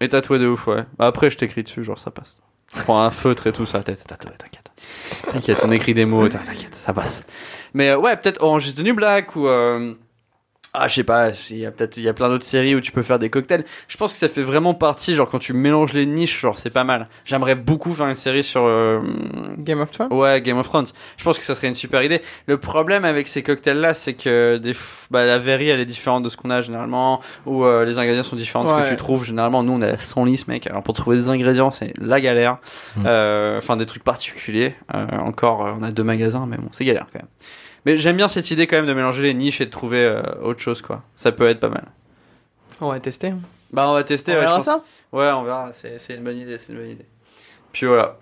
Et 0.00 0.08
tatoué 0.08 0.38
de 0.38 0.46
ouf, 0.46 0.66
ouais. 0.66 0.84
Bah, 0.98 1.06
après, 1.06 1.30
je 1.30 1.38
t'écris 1.38 1.62
dessus, 1.62 1.84
genre 1.84 1.98
ça 1.98 2.10
passe. 2.10 2.36
Prends 2.84 3.00
un 3.00 3.10
feutre 3.10 3.46
et 3.46 3.52
tout 3.52 3.66
sur 3.66 3.78
la 3.78 3.84
tête, 3.84 4.04
tatoué, 4.06 4.32
t'inquiète. 4.36 4.65
T'inquiète, 5.32 5.58
on 5.62 5.70
écrit 5.72 5.94
des 5.94 6.04
mots, 6.04 6.28
t'inquiète, 6.28 6.74
ça 6.84 6.92
passe. 6.92 7.24
Mais 7.74 7.90
euh, 7.90 7.98
ouais, 7.98 8.16
peut-être 8.16 8.42
Orange 8.42 8.66
is 8.68 8.74
the 8.74 8.80
New 8.80 8.94
Black 8.94 9.36
ou. 9.36 9.46
euh, 9.46 9.94
Ah, 10.78 10.88
je 10.88 10.94
sais 10.96 11.04
pas, 11.04 11.30
il 11.50 11.56
y 11.58 11.64
a 11.66 11.70
peut-être 11.70 11.96
il 11.96 12.02
y 12.02 12.08
a 12.08 12.12
plein 12.12 12.28
d'autres 12.28 12.44
séries 12.44 12.74
où 12.74 12.80
tu 12.80 12.92
peux 12.92 13.02
faire 13.02 13.18
des 13.18 13.30
cocktails. 13.30 13.64
Je 13.88 13.96
pense 13.96 14.12
que 14.12 14.18
ça 14.18 14.28
fait 14.28 14.42
vraiment 14.42 14.74
partie, 14.74 15.14
genre 15.14 15.28
quand 15.28 15.38
tu 15.38 15.52
mélanges 15.54 15.92
les 15.94 16.04
niches, 16.06 16.38
genre 16.40 16.58
c'est 16.58 16.70
pas 16.70 16.84
mal. 16.84 17.08
J'aimerais 17.24 17.54
beaucoup 17.54 17.94
faire 17.94 18.08
une 18.08 18.16
série 18.16 18.44
sur. 18.44 18.62
euh, 18.64 19.00
Game 19.58 19.80
of 19.80 19.90
Thrones? 19.90 20.12
Ouais, 20.12 20.42
Game 20.42 20.58
of 20.58 20.66
Thrones. 20.66 20.86
Je 21.16 21.24
pense 21.24 21.38
que 21.38 21.44
ça 21.44 21.54
serait 21.54 21.68
une 21.68 21.74
super 21.74 22.02
idée. 22.02 22.20
Le 22.46 22.58
problème 22.58 23.04
avec 23.04 23.26
ces 23.28 23.42
cocktails-là, 23.42 23.94
c'est 23.94 24.14
que 24.14 24.58
des 24.58 24.72
f- 24.74 25.06
bah, 25.10 25.24
la 25.24 25.38
verrie, 25.38 25.68
elle 25.68 25.80
est 25.80 25.86
différente 25.86 26.22
de 26.24 26.28
ce 26.28 26.36
qu'on 26.36 26.50
a 26.50 26.60
généralement, 26.62 27.20
ou 27.46 27.64
euh, 27.64 27.84
les 27.84 27.98
ingrédients 27.98 28.22
sont 28.22 28.36
différents 28.36 28.64
de 28.64 28.68
ce 28.68 28.74
que 28.74 28.88
tu 28.90 28.96
trouves. 28.96 29.24
Généralement, 29.24 29.62
nous, 29.62 29.72
on 29.72 29.80
a 29.82 29.96
100 29.96 30.24
listes, 30.26 30.48
mec. 30.48 30.66
Alors 30.66 30.82
pour 30.82 30.94
trouver 30.94 31.16
des 31.16 31.28
ingrédients, 31.30 31.70
c'est 31.70 31.92
la 31.98 32.20
galère. 32.20 32.58
Mm. 32.96 33.02
Euh, 33.06 33.58
Enfin, 33.58 33.76
des 33.76 33.86
trucs 33.86 34.04
particuliers. 34.04 34.74
Euh, 34.94 35.06
encore, 35.18 35.66
euh, 35.66 35.72
on 35.78 35.82
a 35.82 35.90
deux 35.90 36.02
magasins, 36.04 36.46
mais 36.46 36.56
bon, 36.58 36.68
c'est 36.72 36.84
galère 36.84 37.06
quand 37.12 37.20
même. 37.20 37.28
Mais 37.86 37.96
j'aime 37.96 38.16
bien 38.16 38.28
cette 38.28 38.50
idée 38.50 38.66
quand 38.66 38.76
même 38.76 38.86
de 38.86 38.92
mélanger 38.92 39.22
les 39.22 39.32
niches 39.32 39.60
et 39.60 39.66
de 39.66 39.70
trouver 39.70 40.04
euh, 40.04 40.20
autre 40.42 40.60
chose, 40.60 40.82
quoi. 40.82 41.02
Ça 41.14 41.32
peut 41.32 41.46
être 41.46 41.60
pas 41.60 41.68
mal. 41.68 41.84
On 42.80 42.90
va 42.90 43.00
tester. 43.00 43.32
Bah, 43.72 43.88
on 43.88 43.94
va 43.94 44.04
tester. 44.04 44.32
On 44.32 44.34
ouais, 44.34 44.40
je 44.40 44.46
verra 44.46 44.56
pense. 44.56 44.64
ça 44.64 44.84
Ouais, 45.12 45.30
on 45.30 45.44
verra. 45.44 45.70
C'est 45.80 45.98
c'est 45.98 46.14
une 46.16 46.24
bonne 46.24 46.36
idée. 46.36 46.58
C'est 46.58 46.72
une 46.72 46.80
bonne 46.80 46.90
idée. 46.90 47.06
Puis 47.72 47.86
voilà. 47.86 48.18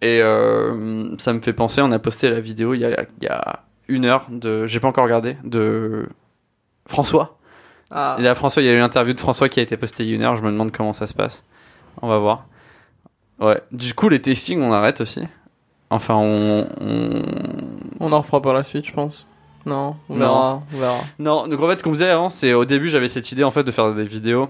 Et 0.00 0.22
euh, 0.22 1.16
ça 1.18 1.32
me 1.32 1.40
fait 1.40 1.52
penser, 1.52 1.80
on 1.82 1.90
a 1.90 1.98
posté 1.98 2.30
la 2.30 2.40
vidéo 2.40 2.74
il 2.74 2.80
y 2.80 2.84
a, 2.84 3.04
il 3.20 3.24
y 3.24 3.26
a 3.26 3.64
une 3.88 4.04
heure 4.04 4.26
de, 4.30 4.66
j'ai 4.68 4.78
pas 4.78 4.86
encore 4.86 5.02
regardé, 5.04 5.36
de 5.42 6.08
François. 6.86 7.38
Ah. 7.90 8.14
Il 8.18 8.24
y 8.24 8.28
a 8.28 8.34
François, 8.36 8.62
il 8.62 8.66
y 8.66 8.68
a 8.68 8.74
eu 8.74 8.78
l'interview 8.78 9.14
de 9.14 9.20
François 9.20 9.48
qui 9.48 9.58
a 9.58 9.62
été 9.62 9.76
postée 9.76 10.04
il 10.04 10.10
y 10.10 10.12
a 10.12 10.14
une 10.14 10.22
heure. 10.22 10.36
Je 10.36 10.42
me 10.42 10.50
demande 10.52 10.70
comment 10.70 10.92
ça 10.92 11.06
se 11.06 11.14
passe. 11.14 11.44
On 12.00 12.06
va 12.08 12.18
voir. 12.18 12.46
Ouais. 13.40 13.60
Du 13.72 13.94
coup, 13.94 14.08
les 14.08 14.20
tastings, 14.20 14.60
on 14.60 14.72
arrête 14.72 15.00
aussi. 15.00 15.22
Enfin, 15.90 16.14
on, 16.16 16.66
on... 16.80 17.22
On 18.00 18.12
en 18.12 18.20
refera 18.20 18.40
par 18.42 18.52
la 18.52 18.62
suite, 18.64 18.86
je 18.86 18.92
pense. 18.92 19.26
Non, 19.66 19.96
on 20.08 20.14
Non. 20.14 20.18
verra. 20.20 20.62
On 20.74 20.78
verra. 20.78 20.98
Non, 21.18 21.46
donc 21.48 21.60
en 21.60 21.68
fait, 21.68 21.78
ce 21.78 21.82
qu'on 21.82 21.92
faisait 21.92 22.08
avant, 22.10 22.28
c'est 22.28 22.52
au 22.54 22.64
début, 22.64 22.88
j'avais 22.88 23.08
cette 23.08 23.30
idée 23.32 23.44
en 23.44 23.50
fait 23.50 23.64
de 23.64 23.70
faire 23.70 23.92
des 23.94 24.04
vidéos 24.04 24.48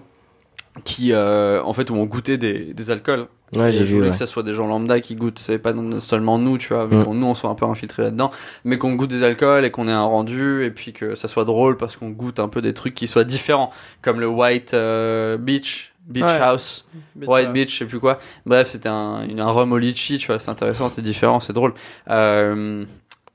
qui, 0.85 1.13
euh, 1.13 1.61
en 1.65 1.73
fait, 1.73 1.91
où 1.91 1.95
on 1.95 2.05
goûtait 2.05 2.39
des, 2.39 2.73
des 2.73 2.91
alcools. 2.91 3.27
Ouais, 3.53 3.73
j'ai 3.73 3.81
je 3.81 3.85
vu. 3.85 3.95
voulais 3.95 4.07
ouais. 4.09 4.13
que 4.13 4.19
ça 4.19 4.27
soit 4.27 4.43
des 4.43 4.53
gens 4.53 4.67
lambda 4.67 5.01
qui 5.01 5.17
goûtent, 5.17 5.39
c'est 5.39 5.59
pas 5.59 5.73
seulement 6.01 6.39
nous, 6.39 6.59
tu 6.59 6.69
vois, 6.75 6.85
Mm. 6.87 7.05
nous 7.15 7.27
on 7.27 7.35
soit 7.35 7.49
un 7.49 7.55
peu 7.55 7.65
infiltrés 7.65 8.03
là-dedans, 8.03 8.31
mais 8.65 8.77
qu'on 8.77 8.95
goûte 8.95 9.09
des 9.09 9.23
alcools 9.23 9.65
et 9.65 9.71
qu'on 9.71 9.89
ait 9.89 9.93
un 9.93 10.05
rendu 10.05 10.63
et 10.65 10.71
puis 10.71 10.93
que 10.93 11.15
ça 11.15 11.29
soit 11.29 11.47
drôle 11.47 11.79
parce 11.79 11.97
qu'on 11.97 12.11
goûte 12.11 12.41
un 12.41 12.49
peu 12.49 12.61
des 12.61 12.75
trucs 12.75 12.95
qui 12.95 13.09
soient 13.09 13.25
différents, 13.25 13.71
comme 14.03 14.21
le 14.21 14.29
White 14.29 14.75
euh, 14.75 15.39
Beach, 15.39 15.95
Beach 16.09 16.25
Ouais. 16.25 16.41
House, 16.41 16.87
White 17.17 17.53
Beach, 17.53 17.71
je 17.73 17.79
sais 17.79 17.85
plus 17.85 18.01
quoi. 18.01 18.19
Bref, 18.47 18.69
c'était 18.71 18.89
un, 18.89 19.23
une- 19.29 19.41
un 19.41 19.51
rhum 19.51 19.73
au 19.73 19.79
litchi, 19.79 20.19
tu 20.19 20.27
vois, 20.29 20.39
c'est 20.39 20.51
intéressant, 20.51 20.89
c'est 20.89 21.03
différent, 21.03 21.39
c'est 21.41 21.53
drôle. 21.53 21.75
Euh, 22.09 22.85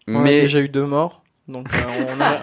On 0.07 0.15
a 0.15 0.19
mais 0.19 0.41
déjà 0.41 0.59
eu 0.59 0.69
deux 0.69 0.85
morts, 0.85 1.21
donc 1.47 1.67
euh, 1.73 1.77
on, 2.17 2.19
arrête, 2.19 2.41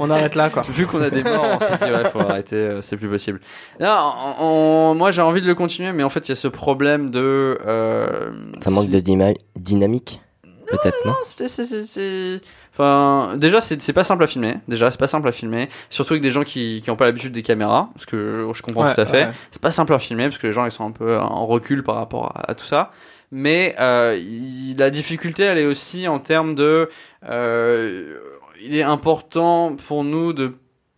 on 0.00 0.10
arrête 0.10 0.34
là, 0.36 0.50
quoi. 0.50 0.62
vu 0.68 0.86
qu'on 0.86 1.02
a 1.02 1.10
des 1.10 1.24
morts, 1.24 1.46
on 1.56 1.58
s'est 1.60 1.84
dit 1.84 1.92
ouais, 1.92 2.08
faut 2.10 2.20
arrêter, 2.20 2.56
euh, 2.56 2.80
c'est 2.82 2.96
plus 2.96 3.08
possible. 3.08 3.40
Non, 3.80 4.12
on- 4.38 4.44
on- 4.44 4.94
moi 4.94 5.10
j'ai 5.10 5.22
envie 5.22 5.40
de 5.42 5.46
le 5.48 5.54
continuer, 5.54 5.92
mais 5.92 6.04
en 6.04 6.10
fait 6.10 6.28
il 6.28 6.30
y 6.30 6.32
a 6.32 6.36
ce 6.36 6.48
problème 6.48 7.10
de. 7.10 7.58
euh, 7.66 8.30
Ça 8.62 8.70
manque 8.70 8.88
de 8.88 9.00
dyma- 9.00 9.36
dynamique 9.56 10.20
Peut-être, 10.68 10.96
non? 11.04 11.12
Non, 11.12 11.18
c'est- 11.24 11.48
c'est- 11.48 11.66
c'est- 11.66 11.84
c'est- 11.86 12.40
Enfin, 12.72 13.36
déjà, 13.36 13.60
c'est 13.60 13.82
c'est 13.82 13.92
pas 13.92 14.02
simple 14.04 14.22
à 14.24 14.26
filmer. 14.26 14.54
Déjà, 14.66 14.90
c'est 14.90 14.98
pas 14.98 15.06
simple 15.08 15.28
à 15.28 15.32
filmer. 15.32 15.68
Surtout 15.90 16.14
avec 16.14 16.22
des 16.22 16.30
gens 16.30 16.42
qui, 16.42 16.80
qui 16.82 16.90
ont 16.90 16.96
pas 16.96 17.04
l'habitude 17.04 17.32
des 17.32 17.42
caméras. 17.42 17.90
Parce 17.94 18.06
que 18.06 18.48
je 18.54 18.62
comprends 18.62 18.84
Ouais, 18.86 18.94
tout 18.94 19.00
à 19.02 19.06
fait. 19.06 19.24
ouais. 19.26 19.30
C'est 19.50 19.60
pas 19.60 19.70
simple 19.70 19.92
à 19.92 19.98
filmer 19.98 20.24
parce 20.24 20.38
que 20.38 20.46
les 20.46 20.52
gens, 20.54 20.64
ils 20.64 20.72
sont 20.72 20.86
un 20.86 20.90
peu 20.90 21.18
en 21.18 21.46
recul 21.46 21.82
par 21.84 21.96
rapport 21.96 22.34
à, 22.36 22.50
à 22.50 22.54
tout 22.54 22.64
ça. 22.64 22.90
Mais 23.30 23.74
euh, 23.78 24.18
il- 24.18 24.76
la 24.78 24.90
difficulté, 24.90 25.42
elle 25.42 25.58
est 25.58 25.66
aussi 25.66 26.08
en 26.08 26.18
termes 26.18 26.54
de. 26.54 26.88
euh, 27.28 28.18
il 28.62 28.76
est 28.76 28.82
important 28.82 29.74
pour 29.76 30.04
nous 30.04 30.32
de 30.32 30.54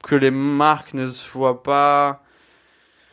que 0.06 0.14
les 0.14 0.30
marques 0.30 0.94
ne 0.94 1.06
soient 1.06 1.62
pas. 1.62 2.22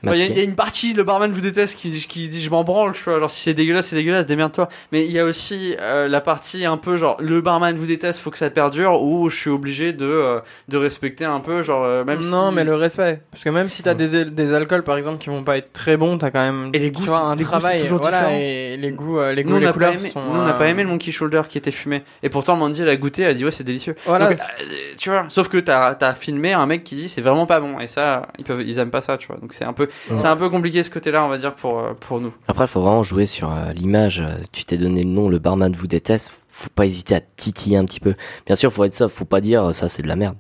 Il 0.04 0.16
y, 0.16 0.22
a- 0.24 0.26
y 0.28 0.43
une 0.43 0.56
partie, 0.56 0.93
le 0.93 1.04
barman 1.04 1.32
vous 1.32 1.41
déteste, 1.41 1.78
qui, 1.78 1.91
qui 2.08 2.28
dit 2.28 2.41
je 2.41 2.49
m'en 2.49 2.64
branle, 2.64 2.93
tu 2.93 3.04
vois. 3.04 3.20
Genre, 3.20 3.30
si 3.30 3.41
c'est 3.41 3.54
dégueulasse, 3.54 3.88
c'est 3.88 3.95
dégueulasse, 3.95 4.26
démerde-toi. 4.26 4.68
Mais 4.91 5.06
il 5.06 5.12
y 5.12 5.20
a 5.20 5.26
aussi 5.26 5.76
euh, 5.80 6.08
la 6.08 6.22
partie 6.22 6.66
un 6.66 6.78
peu 6.78 6.97
genre, 6.97 7.18
le 7.20 7.39
barman 7.41 7.76
vous 7.76 7.86
déteste, 7.86 8.20
faut 8.20 8.32
que 8.32 8.38
ça 8.38 8.49
perdure, 8.49 9.02
ou 9.04 9.30
je 9.30 9.36
suis 9.38 9.49
obligé 9.49 9.93
de, 9.93 10.06
euh, 10.06 10.39
de 10.70 10.78
respecter 10.78 11.26
un 11.26 11.39
peu, 11.39 11.62
genre, 11.62 11.84
euh, 11.84 12.04
même 12.04 12.22
non, 12.22 12.49
si- 12.49 12.56
mais 12.56 12.64
le 12.64 12.76
respect. 12.76 13.22
Parce 13.32 13.43
que 13.43 13.49
même 13.49 13.70
si 13.70 13.84
t'as 13.84 13.91
Ouais. 13.95 14.08
des, 14.08 14.26
des 14.26 14.54
alcools, 14.54 14.84
par 14.84 14.97
exemple, 14.97 15.20
qui 15.20 15.30
vont 15.30 15.43
pas 15.43 15.58
être 15.58 15.72
très 15.74 15.97
bons, 15.97 16.18
t'as 16.18 16.32
quand 16.32 16.39
même 16.41 16.72
Et 16.74 16.80
les 16.80 16.91
tu 16.91 16.97
goûts, 16.99 17.04
vois, 17.04 17.18
c'est- 17.18 17.24
un 17.24 17.36
les 17.36 17.43
goûts, 17.43 17.49
travail. 17.49 17.82
toujours 17.82 17.99
voilà, 18.02 18.18
différent. 18.22 18.38
et 18.41 18.78
les 18.78 18.91
goûts, 18.91 19.20
euh, 19.20 19.34
les 19.34 19.43
goûts, 19.43 19.60
les 19.60 19.72
couleurs 19.72 19.93
aimé, 19.93 20.10
sont. 20.10 20.22
nous, 20.22 20.39
on 20.39 20.43
n'a 20.43 20.54
pas 20.54 20.64
euh, 20.66 20.68
aimé 20.70 20.84
le 20.84 20.89
Monkey 20.89 21.12
Shoulder 21.12 21.43
qui 21.47 21.58
était 21.58 21.72
fumé. 21.72 22.02
Et 22.24 22.30
pourtant, 22.30 22.56
Mandy, 22.56 22.82
elle 22.82 22.89
a 22.89 22.95
goûté, 22.95 23.22
elle 23.24 23.32
a 23.32 23.34
dit 23.36 23.45
ouais, 23.45 23.52
c'est 23.52 23.64
délicieux. 23.64 23.95
Voilà. 24.06 24.30
Donc, 24.30 24.39
euh, 24.39 24.74
tu 24.97 25.10
vois, 25.10 25.26
sauf 25.30 25.47
que 25.47 25.58
t'as 25.58 25.95
as 26.02 26.14
filmé 26.16 26.54
un 26.54 26.66
mec 26.66 26.84
qui 26.84 26.95
dit 26.95 27.08
c'est 27.10 27.22
vraiment 27.22 27.45
pas 27.45 27.60
bon. 27.60 27.80
Et 27.80 27.88
ça, 27.88 28.28
ils 28.39 28.43
peuvent, 28.45 28.62
ils 28.66 28.80
aiment 28.80 28.89
pas 28.91 29.02
ça, 29.02 29.18
tu 29.18 29.28
vois. 29.28 29.38
Donc 29.38 29.54
c'est 29.54 29.64
un 29.66 29.74
peu, 29.74 29.88
Ouais. 30.09 30.17
c'est 30.17 30.27
un 30.27 30.35
peu 30.35 30.49
compliqué 30.49 30.81
ce 30.83 30.89
côté-là, 30.89 31.23
on 31.23 31.29
va 31.29 31.37
dire, 31.37 31.55
pour, 31.55 31.79
euh, 31.79 31.93
pour 31.93 32.19
nous. 32.19 32.33
Après, 32.47 32.67
faut 32.67 32.81
vraiment 32.81 33.03
jouer 33.03 33.25
sur 33.25 33.51
euh, 33.51 33.71
l'image. 33.73 34.23
Tu 34.51 34.65
t'es 34.65 34.77
donné 34.77 35.03
le 35.03 35.09
nom, 35.09 35.29
le 35.29 35.39
barman 35.39 35.73
vous 35.73 35.87
déteste. 35.87 36.31
Faut 36.49 36.69
pas 36.73 36.85
hésiter 36.85 37.15
à 37.15 37.21
titiller 37.21 37.77
un 37.77 37.85
petit 37.85 37.99
peu. 37.99 38.15
Bien 38.45 38.55
sûr, 38.55 38.71
faut 38.71 38.83
être 38.83 38.93
ça. 38.93 39.07
Faut 39.07 39.25
pas 39.25 39.41
dire 39.41 39.73
ça, 39.73 39.89
c'est 39.89 40.01
de 40.03 40.07
la 40.07 40.15
merde. 40.15 40.37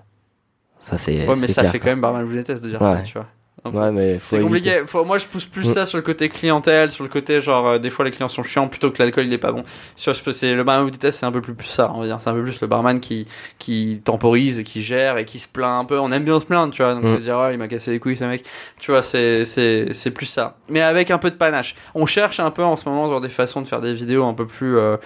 Ça, 0.79 0.97
c'est 0.97 1.27
Ouais, 1.27 1.35
mais 1.39 1.47
ça 1.47 1.61
clair, 1.61 1.71
fait 1.71 1.79
quoi. 1.79 1.85
quand 1.85 1.91
même 1.91 2.01
Barman 2.01 2.23
vous 2.25 2.33
déteste 2.33 2.63
de 2.63 2.69
dire 2.69 2.81
Ouais. 2.81 2.95
ça, 2.97 3.01
tu 3.03 3.13
vois. 3.13 3.27
Ouais, 3.63 3.91
mais 3.91 4.19
C'est 4.23 4.39
compliqué. 4.41 4.81
Faut- 4.87 5.05
moi, 5.05 5.19
je 5.19 5.27
pousse 5.27 5.45
plus 5.45 5.69
Mm. 5.69 5.73
ça 5.73 5.85
sur 5.85 5.97
le 5.99 6.01
côté 6.01 6.29
clientèle, 6.29 6.89
sur 6.89 7.03
le 7.03 7.09
côté 7.11 7.39
genre 7.41 7.67
euh, 7.67 7.77
des 7.77 7.91
fois 7.91 8.03
les 8.03 8.09
clients 8.09 8.27
sont 8.27 8.41
chiants 8.41 8.67
plutôt 8.67 8.89
que 8.89 8.97
l'alcool 9.01 9.25
il 9.27 9.33
est 9.33 9.37
pas 9.37 9.51
bon. 9.51 9.63
Sur 9.95 10.15
c'est 10.15 10.53
le 10.55 10.63
barman 10.63 10.83
vous 10.85 10.89
déteste, 10.91 11.19
c'est 11.19 11.27
un 11.27 11.31
peu 11.31 11.41
plus, 11.41 11.53
plus 11.53 11.67
ça. 11.67 11.91
On 11.93 11.99
va 11.99 12.07
dire, 12.07 12.17
c'est 12.19 12.29
un 12.29 12.33
peu 12.33 12.41
plus 12.43 12.59
le 12.59 12.65
barman 12.67 12.99
qui 12.99 13.27
qui 13.59 14.01
temporise, 14.03 14.57
et 14.59 14.63
qui 14.63 14.81
gère 14.81 15.17
et 15.19 15.25
qui 15.25 15.37
se 15.37 15.47
plaint 15.47 15.79
un 15.81 15.85
peu. 15.85 15.99
On 15.99 16.11
aime 16.11 16.23
bien 16.23 16.39
se 16.39 16.45
plaindre, 16.45 16.73
tu 16.73 16.81
vois. 16.81 16.95
Donc 16.95 17.03
Mm. 17.03 17.15
se 17.17 17.21
dire 17.21 17.37
oh, 17.39 17.49
il 17.51 17.59
m'a 17.59 17.67
cassé 17.67 17.91
les 17.91 17.99
couilles 17.99 18.17
ce 18.17 18.23
mec. 18.23 18.43
Tu 18.79 18.89
vois, 18.91 19.03
c'est 19.03 19.45
c'est 19.45 19.93
c'est 19.93 20.11
plus 20.11 20.25
ça. 20.25 20.57
Mais 20.67 20.81
avec 20.81 21.11
un 21.11 21.19
peu 21.19 21.29
de 21.29 21.35
panache. 21.35 21.75
On 21.93 22.07
cherche 22.07 22.39
un 22.39 22.49
peu 22.49 22.63
en 22.63 22.75
ce 22.75 22.89
moment 22.89 23.07
genre 23.09 23.21
des 23.21 23.29
façons 23.29 23.61
de 23.61 23.67
faire 23.67 23.81
des 23.81 23.93
vidéos 23.93 24.23
un 24.25 24.33
peu 24.33 24.47
plus 24.47 24.77
euh, 24.79 24.97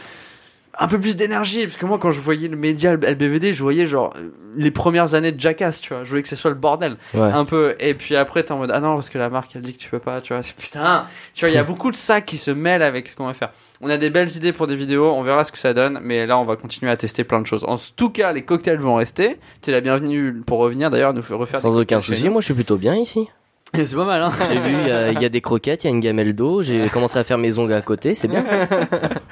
un 0.79 0.87
peu 0.87 0.99
plus 0.99 1.15
d'énergie 1.15 1.65
parce 1.65 1.77
que 1.77 1.85
moi 1.85 1.97
quand 1.99 2.11
je 2.11 2.19
voyais 2.19 2.47
le 2.47 2.57
média 2.57 2.95
LBVD 2.95 3.53
je 3.53 3.63
voyais 3.63 3.87
genre 3.87 4.13
les 4.55 4.71
premières 4.71 5.13
années 5.13 5.31
de 5.31 5.39
Jackass 5.39 5.81
tu 5.81 5.93
vois. 5.93 6.03
Je 6.03 6.09
voulais 6.09 6.21
que 6.21 6.27
ce 6.27 6.35
soit 6.35 6.49
le 6.49 6.55
bordel. 6.55 6.97
Ouais. 7.13 7.21
un 7.21 7.45
peu. 7.45 7.75
Et 7.79 7.93
puis 7.93 8.15
après 8.15 8.43
t'es 8.43 8.51
en 8.51 8.57
mode 8.57 8.71
ah 8.73 8.79
non 8.79 8.95
parce 8.95 9.09
que 9.09 9.17
la 9.17 9.29
marque 9.29 9.55
elle 9.55 9.61
dit 9.61 9.73
que 9.73 9.79
tu 9.79 9.89
peux 9.89 9.99
pas 9.99 10.21
tu 10.21 10.33
vois. 10.33 10.43
C'est 10.43 10.55
putain. 10.55 11.05
Tu 11.33 11.41
vois 11.41 11.49
il 11.49 11.55
y 11.55 11.57
a 11.57 11.63
beaucoup 11.63 11.91
de 11.91 11.95
ça 11.95 12.21
qui 12.21 12.37
se 12.37 12.51
mêle 12.51 12.81
avec 12.81 13.07
ce 13.07 13.15
qu'on 13.15 13.25
va 13.25 13.33
faire. 13.33 13.51
On 13.81 13.89
a 13.89 13.97
des 13.97 14.09
belles 14.09 14.35
idées 14.35 14.53
pour 14.53 14.67
des 14.67 14.75
vidéos 14.75 15.11
on 15.11 15.21
verra 15.21 15.43
ce 15.43 15.51
que 15.51 15.57
ça 15.57 15.73
donne 15.73 15.99
mais 16.01 16.25
là 16.25 16.37
on 16.37 16.45
va 16.45 16.55
continuer 16.55 16.91
à 16.91 16.97
tester 16.97 17.23
plein 17.23 17.41
de 17.41 17.47
choses. 17.47 17.63
En 17.65 17.77
tout 17.77 18.09
cas 18.09 18.31
les 18.31 18.43
cocktails 18.43 18.79
vont 18.79 18.95
rester. 18.95 19.39
Tu 19.61 19.69
es 19.69 19.73
la 19.73 19.81
bienvenue 19.81 20.41
pour 20.45 20.59
revenir 20.59 20.89
d'ailleurs 20.89 21.13
nous 21.13 21.21
faire 21.21 21.37
refaire 21.37 21.59
Sans 21.59 21.73
des 21.73 21.81
aucun 21.81 22.01
souci, 22.01 22.29
moi 22.29 22.41
je 22.41 22.45
suis 22.45 22.53
plutôt 22.53 22.77
bien 22.77 22.95
ici. 22.95 23.27
c'est 23.85 23.95
pas 23.95 24.05
mal 24.05 24.21
hein 24.21 24.31
J'ai 24.47 24.59
vu, 24.59 24.75
il 24.83 24.87
y 24.87 24.91
a- 24.91 25.11
il 25.11 25.21
y, 25.21 25.25
a 25.25 25.29
des 25.29 25.41
croquettes, 25.41 25.83
il 25.83 25.87
y 25.87 25.89
a 25.89 25.93
une 25.93 25.99
gamelle 25.99 26.33
d'eau, 26.35 26.61
j'ai 26.61 26.87
commencé 26.89 27.17
à 27.19 27.23
faire 27.23 27.37
mes 27.37 27.57
ongles 27.57 27.73
à 27.73 27.81
côté, 27.81 28.15
c'est 28.15 28.27
bien. 28.27 28.43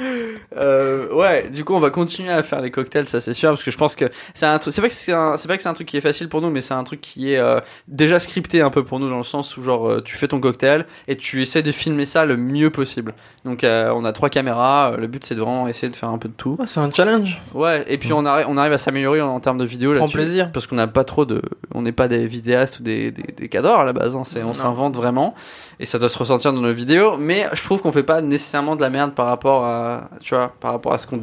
Euh, 0.56 1.12
ouais, 1.14 1.50
du 1.50 1.64
coup, 1.66 1.74
on 1.74 1.80
va 1.80 1.90
continuer 1.90 2.30
à 2.32 2.44
faire 2.44 2.62
les 2.62 2.70
cocktails, 2.70 3.08
ça 3.08 3.20
c'est 3.20 3.34
sûr, 3.34 3.50
parce 3.50 3.64
que 3.64 3.72
je 3.72 3.78
pense 3.78 3.96
que 3.96 4.06
c'est 4.36 4.46
un 4.46 4.60
truc. 4.60 4.74
C'est 4.74 4.82
pas 4.82 4.88
que 4.88 4.94
c'est 4.94 5.12
un, 5.14 5.36
c'est 5.38 5.48
pas 5.48 5.58
que 5.58 5.64
c'est 5.64 5.70
un 5.70 5.74
truc 5.74 5.88
qui 5.88 5.98
est 5.98 6.02
facile 6.02 6.30
pour 6.30 6.42
nous, 6.42 6.52
mais 6.52 6.62
c'est 6.62 6.76
un 6.76 6.84
truc 6.84 7.02
qui 7.02 7.34
est 7.34 7.40
euh, 7.40 7.60
déjà 7.88 8.20
scripté 8.20 8.62
un 8.62 8.70
peu 8.70 8.84
pour 8.84 9.00
nous 9.00 9.10
dans 9.10 9.18
le 9.18 9.24
sens 9.24 9.58
où 9.58 9.64
genre 9.64 9.90
euh, 9.90 10.02
tu 10.04 10.16
fais 10.16 10.28
ton 10.28 10.40
cocktail 10.40 10.86
et 11.08 11.18
tu 11.18 11.42
essaies 11.42 11.64
de 11.64 11.72
filmer 11.72 12.06
ça 12.06 12.26
le 12.26 12.38
mieux 12.38 12.70
possible. 12.70 13.16
Donc 13.46 13.64
euh, 13.64 13.92
on 13.96 14.06
a 14.06 14.12
trois 14.14 14.30
caméras. 14.30 14.94
le 14.98 15.08
but 15.08 15.26
c'est 15.26 15.34
de 15.36 15.40
vraiment 15.42 15.68
essayer 15.68 15.90
de 15.90 15.96
faire 15.96 16.10
un 16.10 16.18
peu 16.20 16.30
de 16.30 16.34
tout. 16.36 16.58
C'est 16.68 16.80
un 16.80 16.92
challenge. 16.92 17.42
Ouais, 17.56 17.84
et 17.88 17.98
puis 17.98 18.14
on 18.14 18.24
arrive, 18.26 18.46
on 18.48 18.58
arrive 18.58 18.74
à 18.74 18.78
s'améliorer 18.78 19.22
en, 19.22 19.30
en 19.30 19.40
termes 19.40 19.58
de 19.58 19.66
vidéos 19.66 19.92
Prends 19.94 20.02
là-dessus. 20.02 20.18
plaisir. 20.18 20.52
Parce 20.52 20.68
qu'on 20.68 20.76
n'a 20.76 20.88
pas 20.88 21.04
trop 21.04 21.26
de, 21.26 21.42
on 21.74 21.82
n'est 21.82 21.92
pas 21.92 22.08
des 22.08 22.28
vidéastes 22.28 22.80
ou 22.80 22.84
des 22.84 23.10
des, 23.12 23.24
des 23.36 23.50
cadors 23.50 23.80
à 23.80 23.84
la 23.86 23.94
base. 23.94 24.16
Hein, 24.16 24.24
c'est, 24.34 24.44
on 24.44 24.54
s'invente 24.54 24.96
vraiment 24.96 25.34
et 25.80 25.86
ça 25.86 26.00
doit 26.00 26.10
se 26.10 26.18
ressentir 26.18 26.54
dans 26.54 26.62
nos 26.62 26.74
vidéos. 26.74 27.18
Mais 27.18 27.48
je 27.54 27.64
trouve 27.64 27.82
qu'on 27.82 27.92
fait 27.92 28.04
pas 28.04 28.22
nécessairement 28.22 28.76
de 28.76 28.82
la 28.82 28.90
merde 28.90 29.14
par 29.14 29.28
rapport 29.28 29.66
à, 29.66 30.10
tu 30.22 30.36
vois, 30.36 30.54
par 30.60 30.72
rapport 30.72 30.94
à 30.94 30.98
ce 30.98 31.08
qu'on, 31.08 31.22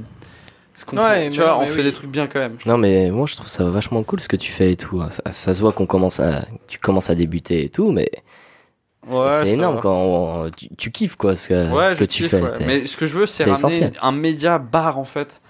ce 0.75 0.85
qu'on, 0.85 0.97
Ouais, 0.97 1.29
tu 1.31 1.39
mais- 1.39 1.45
vois, 1.45 1.59
on 1.59 1.67
fait 1.67 1.77
oui. 1.79 1.83
des 1.85 1.93
trucs 1.93 2.11
bien 2.11 2.27
quand 2.27 2.39
même. 2.41 2.57
Non 2.67 2.79
mais 2.79 3.11
moi 3.11 3.27
je 3.27 3.37
trouve 3.37 3.49
ça 3.49 3.65
vachement 3.65 4.03
cool 4.03 4.21
ce 4.21 4.29
que 4.29 4.37
tu 4.37 4.51
fais 4.51 4.73
et 4.73 4.77
tout. 4.77 5.03
Ça, 5.11 5.23
ça 5.31 5.55
se 5.55 5.61
voit 5.61 5.73
qu'on 5.73 5.87
commence 5.87 6.21
à, 6.21 6.45
tu 6.69 6.79
commences 6.79 7.11
à 7.11 7.15
débuter 7.15 7.65
et 7.65 7.69
tout, 7.69 7.91
mais 7.93 8.09
c'est 9.03 9.15
Ouais, 9.17 9.49
énorme 9.51 9.77
va. 9.77 9.81
quand 9.83 9.97
on- 9.97 10.51
tu, 10.51 10.69
tu 10.77 10.91
kiffes 10.91 11.17
quoi 11.17 11.35
ce 11.37 11.49
que, 11.49 11.73
Ouais, 11.75 11.91
ce 11.91 11.97
que 11.97 12.05
tu 12.05 12.23
kiffe, 12.25 12.31
fais. 12.31 12.65
Mais 12.67 12.85
ce 12.87 12.97
que 12.97 13.07
je 13.07 13.19
veux, 13.19 13.27
c'est 13.27 13.45
c'est 13.45 13.51
ramener 13.51 13.59
essentiel. 13.77 13.93
un 14.03 14.13
média 14.13 14.59
bar 14.59 14.99
en 14.99 15.05
fait 15.05 15.41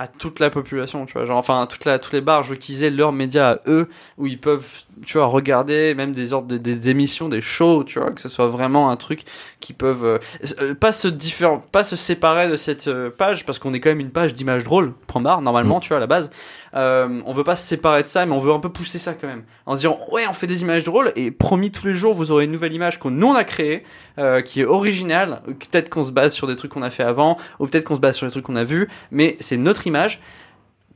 à 0.00 0.06
toute 0.08 0.40
la 0.40 0.48
population, 0.48 1.04
tu 1.04 1.12
vois. 1.12 1.26
Genre, 1.26 1.36
enfin, 1.36 1.66
toute 1.68 1.84
la, 1.84 1.98
tous 1.98 2.12
les 2.14 2.22
bars, 2.22 2.42
je 2.42 2.48
veux 2.50 2.56
qu'ils 2.56 2.82
aient 2.84 2.88
leur 2.88 3.12
média 3.12 3.50
à 3.50 3.58
eux, 3.66 3.86
où 4.16 4.26
ils 4.26 4.40
peuvent, 4.40 4.66
tu 5.04 5.18
vois, 5.18 5.26
regarder 5.26 5.94
même 5.94 6.12
des 6.12 6.32
ordres 6.32 6.48
de- 6.48 6.56
des 6.56 6.88
émissions, 6.88 7.28
des 7.28 7.42
shows, 7.42 7.84
tu 7.84 7.98
vois, 8.00 8.10
que 8.10 8.20
ce 8.22 8.30
soit 8.30 8.46
vraiment 8.46 8.88
un 8.88 8.96
truc 8.96 9.24
qui 9.60 9.74
peuvent 9.74 10.06
euh, 10.06 10.18
euh, 10.62 10.74
pas 10.74 10.92
se 10.92 11.06
différen, 11.06 11.58
pas 11.70 11.84
se 11.84 11.96
séparer 11.96 12.48
de 12.48 12.56
cette 12.56 12.88
euh, 12.88 13.10
page, 13.10 13.44
parce 13.44 13.58
qu'on 13.58 13.74
est 13.74 13.80
quand 13.80 13.90
même 13.90 14.00
une 14.00 14.10
page 14.10 14.32
d'images 14.32 14.64
drôles, 14.64 14.94
point 15.06 15.20
barre, 15.20 15.42
normalement, 15.42 15.80
tu 15.80 15.88
vois, 15.88 15.98
à 15.98 16.00
la 16.00 16.06
base. 16.06 16.30
Euh, 16.74 17.20
on 17.26 17.32
veut 17.32 17.44
pas 17.44 17.56
se 17.56 17.66
séparer 17.66 18.02
de 18.02 18.08
ça, 18.08 18.26
mais 18.26 18.32
on 18.32 18.38
veut 18.38 18.52
un 18.52 18.60
peu 18.60 18.68
pousser 18.68 18.98
ça 18.98 19.14
quand 19.14 19.26
même. 19.26 19.42
En 19.66 19.74
se 19.74 19.80
disant, 19.80 19.98
ouais, 20.12 20.24
on 20.28 20.32
fait 20.32 20.46
des 20.46 20.62
images 20.62 20.84
drôles, 20.84 21.12
et 21.16 21.30
promis, 21.30 21.70
tous 21.70 21.86
les 21.86 21.94
jours, 21.94 22.14
vous 22.14 22.30
aurez 22.30 22.44
une 22.44 22.52
nouvelle 22.52 22.72
image 22.72 22.98
qu'on 22.98 23.10
nous 23.10 23.26
on 23.26 23.34
a 23.34 23.44
créée, 23.44 23.84
euh, 24.18 24.42
qui 24.42 24.60
est 24.60 24.64
originale. 24.64 25.42
Peut-être 25.46 25.88
qu'on 25.88 26.04
se 26.04 26.12
base 26.12 26.34
sur 26.34 26.46
des 26.46 26.56
trucs 26.56 26.72
qu'on 26.72 26.82
a 26.82 26.90
fait 26.90 27.02
avant, 27.02 27.36
ou 27.58 27.66
peut-être 27.66 27.84
qu'on 27.84 27.96
se 27.96 28.00
base 28.00 28.16
sur 28.16 28.26
des 28.26 28.30
trucs 28.30 28.44
qu'on 28.44 28.56
a 28.56 28.64
vus, 28.64 28.88
mais 29.10 29.36
c'est 29.40 29.56
notre 29.56 29.86
image. 29.86 30.20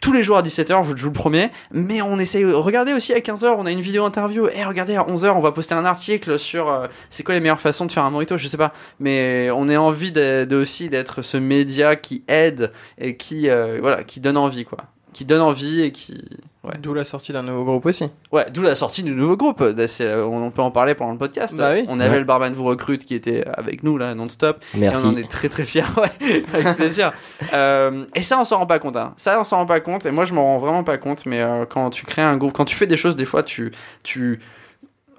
Tous 0.00 0.12
les 0.12 0.22
jours 0.22 0.36
à 0.36 0.42
17h, 0.42 0.82
je 0.82 1.02
vous 1.02 1.06
le 1.06 1.12
promets, 1.12 1.50
mais 1.72 2.02
on 2.02 2.18
essaye. 2.18 2.44
Regardez 2.44 2.92
aussi 2.92 3.14
à 3.14 3.20
15h, 3.20 3.54
on 3.56 3.64
a 3.64 3.70
une 3.70 3.80
vidéo 3.80 4.04
interview. 4.04 4.48
Et 4.48 4.62
regardez 4.64 4.96
à 4.96 5.04
11h, 5.04 5.30
on 5.30 5.40
va 5.40 5.52
poster 5.52 5.74
un 5.74 5.86
article 5.86 6.38
sur 6.38 6.68
euh, 6.68 6.88
c'est 7.08 7.22
quoi 7.22 7.34
les 7.34 7.40
meilleures 7.40 7.60
façons 7.60 7.86
de 7.86 7.92
faire 7.92 8.04
un 8.04 8.10
mojito, 8.10 8.36
je 8.36 8.46
sais 8.48 8.58
pas. 8.58 8.74
Mais 9.00 9.48
on 9.54 9.66
a 9.70 9.78
envie 9.78 10.12
de, 10.12 10.46
aussi 10.54 10.90
d'être 10.90 11.22
ce 11.22 11.38
média 11.38 11.96
qui 11.96 12.22
aide 12.28 12.70
et 12.98 13.16
qui 13.16 13.48
voilà, 13.48 14.04
qui 14.04 14.20
donne 14.20 14.36
envie 14.36 14.66
quoi, 14.66 14.78
qui 15.14 15.24
donne 15.24 15.40
envie 15.40 15.80
et 15.80 15.92
qui 15.92 16.22
ouais. 16.64 16.74
D'où 16.82 16.92
la 16.92 17.04
sortie 17.04 17.32
d'un 17.32 17.42
nouveau 17.42 17.64
groupe 17.64 17.86
aussi. 17.86 18.04
Ouais, 18.32 18.46
d'où 18.52 18.60
la 18.62 18.74
sortie 18.74 19.02
du 19.02 19.12
nouveau 19.12 19.36
groupe. 19.38 19.64
C'est- 19.86 20.04
euh, 20.04 20.24
On 20.26 20.50
peut 20.50 20.60
en 20.60 20.70
parler 20.70 20.94
pendant 20.94 21.12
le 21.12 21.18
podcast. 21.18 21.54
Bah 21.56 21.72
oui. 21.72 21.84
On 21.88 22.00
avait 22.00 22.10
Ouais. 22.14 22.18
le 22.18 22.24
barman 22.24 22.52
vous 22.52 22.64
recrute 22.64 23.04
qui 23.06 23.14
était 23.14 23.44
avec 23.54 23.82
nous 23.82 23.96
là 23.96 24.14
non-stop. 24.14 24.62
Et 24.74 24.78
Merci. 24.80 25.06
on 25.06 25.10
en 25.10 25.16
est 25.16 25.30
très 25.30 25.48
très 25.48 25.64
fiers, 25.64 25.84
ouais, 25.96 26.44
avec 26.52 26.76
plaisir. 26.76 27.12
Euh, 27.54 28.04
et 28.14 28.22
ça, 28.22 28.38
on 28.38 28.44
s'en 28.44 28.58
rend 28.58 28.66
pas 28.66 28.78
compte. 28.78 28.96
Hein. 28.96 29.14
Ça, 29.16 29.40
on 29.40 29.44
s'en 29.44 29.56
rend 29.58 29.66
pas 29.66 29.80
compte. 29.80 30.04
Et 30.04 30.10
moi, 30.10 30.24
je 30.26 30.34
m'en 30.34 30.42
rends 30.44 30.58
vraiment 30.58 30.84
pas 30.84 30.98
compte. 30.98 31.24
Mais 31.26 31.40
euh, 31.40 31.64
quand 31.64 31.90
tu 31.90 32.04
crées 32.04 32.22
un 32.22 32.36
groupe, 32.36 32.52
quand 32.52 32.64
tu 32.66 32.76
fais 32.76 32.86
des 32.86 32.96
choses, 32.96 33.16
des 33.16 33.24
fois, 33.24 33.42
tu, 33.42 33.72
tu, 34.02 34.40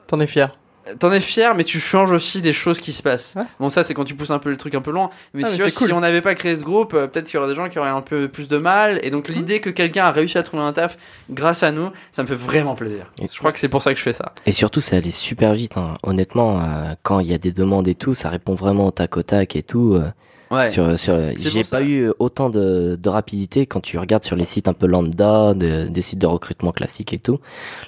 T'en 0.07 0.19
es 0.19 0.27
fier. 0.27 0.55
T'en 0.99 1.11
es 1.11 1.19
fier, 1.19 1.55
mais 1.55 1.63
tu 1.63 1.79
changes 1.79 2.11
aussi 2.11 2.41
des 2.41 2.53
choses 2.53 2.79
qui 2.79 2.93
se 2.93 3.01
passent. 3.03 3.33
Ouais. 3.35 3.43
Bon, 3.59 3.69
ça, 3.69 3.83
c'est 3.83 3.93
quand 3.93 4.03
tu 4.05 4.15
pousses 4.15 4.31
un 4.31 4.39
peu 4.39 4.49
le 4.49 4.57
truc 4.57 4.75
un 4.75 4.81
peu 4.81 4.91
loin. 4.91 5.09
Mais, 5.33 5.41
Ah, 5.43 5.47
si, 5.47 5.53
mais 5.53 5.57
tu 5.57 5.61
vois, 5.63 5.69
c'est 5.71 5.77
cool. 5.77 5.87
si 5.87 5.93
on 5.93 5.99
n'avait 5.99 6.21
pas 6.21 6.35
créé 6.35 6.55
ce 6.57 6.63
groupe, 6.63 6.93
euh, 6.93 7.07
peut-être 7.07 7.25
qu'il 7.25 7.35
y 7.35 7.37
aurait 7.37 7.47
des 7.49 7.55
gens 7.55 7.69
qui 7.69 7.79
auraient 7.79 7.89
un 7.89 8.01
peu 8.01 8.27
plus 8.27 8.47
de 8.47 8.57
mal. 8.57 8.99
Et 9.03 9.09
donc, 9.11 9.27
l'idée 9.29 9.59
que 9.61 9.69
quelqu'un 9.69 10.05
a 10.05 10.11
réussi 10.11 10.37
à 10.37 10.43
trouver 10.43 10.63
un 10.63 10.73
taf 10.73 10.97
grâce 11.29 11.63
à 11.63 11.71
nous, 11.71 11.89
ça 12.11 12.21
me 12.23 12.27
fait 12.27 12.35
vraiment 12.35 12.75
plaisir. 12.75 13.11
Et- 13.21 13.27
Je 13.31 13.37
crois 13.39 13.51
que 13.51 13.59
c'est 13.59 13.69
pour 13.69 13.81
ça 13.81 13.91
que 13.93 13.97
je 13.99 14.03
fais 14.03 14.13
ça. 14.13 14.33
Et 14.45 14.51
surtout, 14.51 14.81
ça 14.81 14.97
allait 14.97 15.11
super 15.11 15.53
vite. 15.53 15.77
hein. 15.77 15.95
Honnêtement, 16.03 16.59
euh, 16.59 16.93
quand 17.03 17.19
il 17.19 17.27
y 17.27 17.33
a 17.33 17.37
des 17.37 17.51
demandes 17.51 17.87
et 17.87 17.95
tout, 17.95 18.13
ça 18.13 18.29
répond 18.29 18.53
vraiment 18.55 18.87
au 18.87 18.91
tac 18.91 19.17
au 19.17 19.23
tac 19.23 19.55
et 19.55 19.63
tout. 19.63 19.93
euh, 19.95 20.09
Ouais. 20.51 20.69
sur, 20.71 20.97
sur, 20.99 21.17
j'ai 21.37 21.63
ça. 21.63 21.77
pas 21.77 21.83
eu 21.83 22.11
autant 22.19 22.49
de, 22.49 22.97
de 23.01 23.09
rapidité 23.09 23.65
quand 23.65 23.79
tu 23.81 23.97
regardes 23.97 24.23
sur 24.23 24.35
les 24.35 24.45
sites 24.45 24.67
un 24.67 24.73
peu 24.73 24.85
lambda, 24.87 25.53
de- 25.53 25.87
des 25.87 26.01
sites 26.01 26.19
de 26.19 26.27
recrutement 26.27 26.71
classiques 26.71 27.13
et 27.13 27.19
tout. 27.19 27.39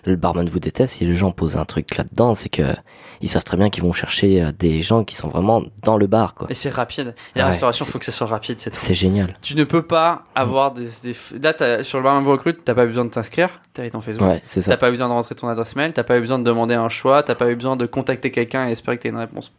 Le 0.05 0.15
barman 0.15 0.47
vous 0.49 0.59
déteste. 0.59 0.95
Si 0.95 1.05
les 1.05 1.15
gens 1.15 1.31
posent 1.31 1.57
un 1.57 1.65
truc 1.65 1.95
là-dedans, 1.97 2.33
c'est 2.33 2.49
que 2.49 2.63
ils 3.21 3.29
savent 3.29 3.43
très 3.43 3.57
bien 3.57 3.69
qu'ils 3.69 3.83
vont 3.83 3.93
chercher 3.93 4.43
euh, 4.43 4.51
des 4.57 4.81
gens 4.83 5.03
qui 5.03 5.15
sont 5.15 5.27
vraiment 5.27 5.63
dans 5.83 5.97
le 5.97 6.05
bar, 6.07 6.35
quoi. 6.35 6.47
Et 6.51 6.53
c'est 6.53 6.69
rapide. 6.69 7.15
Et 7.35 7.39
la 7.39 7.45
Ouais, 7.45 7.51
restauration, 7.51 7.83
faut 7.85 7.97
que 7.99 8.05
ça 8.05 8.11
soit 8.11 8.27
rapide, 8.27 8.59
c'est 8.59 8.93
génial. 8.93 9.35
Tu 9.41 9.55
ne 9.55 9.63
peux 9.63 9.81
pas 9.81 10.23
avoir 10.35 10.71
des, 10.73 10.85
des... 11.03 11.15
Là, 11.41 11.83
sur 11.83 11.97
le 11.97 12.03
barman 12.03 12.23
vous 12.23 12.31
recrute, 12.31 12.59
t'as 12.63 12.75
pas 12.75 12.85
besoin 12.85 13.05
de 13.05 13.09
t'inscrire, 13.09 13.61
t'as 13.73 13.85
été 13.85 13.95
en 13.95 14.01
Facebook. 14.01 14.27
Ouais, 14.27 14.41
c'est 14.45 14.61
T'as 14.63 14.77
pas 14.77 14.91
besoin 14.91 15.07
de 15.07 15.13
rentrer 15.13 15.33
ton 15.35 15.47
adresse 15.47 15.75
mail, 15.75 15.93
t'as 15.93 16.03
pas 16.03 16.17
eu 16.17 16.21
besoin 16.21 16.37
de 16.39 16.43
demander 16.43 16.75
un 16.75 16.89
choix, 16.89 17.23
t'as 17.23 17.35
pas 17.35 17.49
eu 17.49 17.55
besoin 17.55 17.75
de 17.75 17.85
contacter 17.87 18.29
quelqu'un 18.31 18.67
et 18.67 18.71
espérer 18.71 18.97
que 18.97 19.03
t'aies 19.03 19.09
une 19.09 19.17
réponse. 19.17 19.51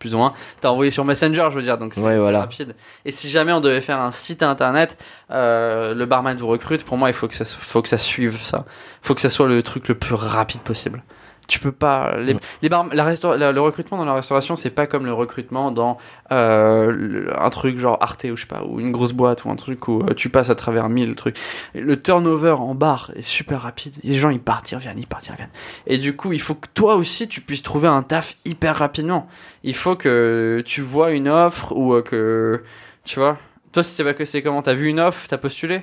Plus 0.00 0.14
ou 0.14 0.18
moins. 0.18 0.32
T'as 0.60 0.70
envoyé 0.70 0.90
sur 0.90 1.04
Messenger, 1.04 1.48
je 1.50 1.56
veux 1.56 1.62
dire, 1.62 1.78
donc 1.78 1.94
c'est 1.94 2.00
Ouais, 2.00 2.16
voilà. 2.16 2.40
rapide. 2.40 2.74
Et 3.04 3.12
si 3.12 3.30
jamais 3.30 3.52
on 3.52 3.60
devait 3.60 3.82
faire 3.82 4.00
un 4.00 4.10
site 4.10 4.42
internet, 4.42 4.96
euh, 5.30 5.94
le 5.94 6.06
barman 6.06 6.36
vous 6.36 6.48
recrute, 6.48 6.84
pour 6.84 6.96
moi, 6.96 7.10
il 7.10 7.12
faut 7.12 7.28
que 7.28 7.34
ça, 7.34 7.44
faut 7.44 7.82
que 7.82 7.88
ça 7.88 7.98
suive 7.98 8.40
ça. 8.42 8.64
Faut 9.02 9.14
que 9.14 9.20
ça 9.20 9.28
soit 9.30 9.46
le 9.46 9.62
truc 9.62 9.86
le 9.88 9.94
plus 9.94 10.14
rapide 10.14 10.60
possible. 10.62 11.02
Tu 11.50 11.58
peux 11.58 11.72
pas. 11.72 12.16
Les, 12.16 12.36
les 12.62 12.68
bar- 12.68 12.86
la 12.92 13.04
resta- 13.04 13.36
la- 13.36 13.50
le 13.50 13.60
recrutement 13.60 13.98
dans 13.98 14.04
la 14.04 14.14
restauration, 14.14 14.54
c'est 14.54 14.70
pas 14.70 14.86
comme 14.86 15.04
le 15.04 15.12
recrutement 15.12 15.72
dans 15.72 15.98
euh, 16.30 16.92
le- 16.92 17.42
un 17.42 17.50
truc 17.50 17.76
genre 17.76 17.98
Arte 18.00 18.24
ou 18.30 18.36
je 18.36 18.42
sais 18.42 18.46
pas, 18.46 18.62
ou 18.64 18.78
une 18.78 18.92
grosse 18.92 19.12
boîte 19.12 19.44
ou 19.44 19.50
un 19.50 19.56
truc 19.56 19.88
où 19.88 20.00
euh, 20.02 20.14
tu 20.14 20.28
passes 20.28 20.48
à 20.48 20.54
travers 20.54 20.88
mille 20.88 21.16
trucs. 21.16 21.36
Le 21.74 22.00
turnover 22.00 22.52
en 22.52 22.76
bar 22.76 23.10
est 23.16 23.22
super 23.22 23.62
rapide. 23.62 23.96
Les 24.04 24.16
gens 24.18 24.30
ils 24.30 24.38
partent, 24.38 24.70
ils 24.70 24.76
reviennent, 24.76 24.98
ils 24.98 25.08
partent, 25.08 25.26
ils 25.26 25.32
reviennent. 25.32 25.50
Et 25.88 25.98
du 25.98 26.14
coup, 26.14 26.32
il 26.32 26.40
faut 26.40 26.54
que 26.54 26.68
toi 26.72 26.94
aussi 26.94 27.26
tu 27.26 27.40
puisses 27.40 27.64
trouver 27.64 27.88
un 27.88 28.02
taf 28.04 28.36
hyper 28.44 28.76
rapidement. 28.76 29.26
Il 29.64 29.74
faut 29.74 29.96
que 29.96 30.62
tu 30.64 30.82
vois 30.82 31.10
une 31.10 31.28
offre 31.28 31.72
ou 31.76 31.94
euh, 31.94 32.02
que 32.02 32.62
tu 33.04 33.18
vois. 33.18 33.38
Toi, 33.72 33.82
si 33.82 33.90
c'est 33.92 34.04
pas 34.04 34.14
que 34.14 34.24
c'est 34.24 34.40
comment? 34.42 34.62
T'as 34.62 34.74
vu 34.74 34.86
une 34.88 35.00
offre, 35.00 35.26
t'as 35.28 35.36
postulé? 35.38 35.82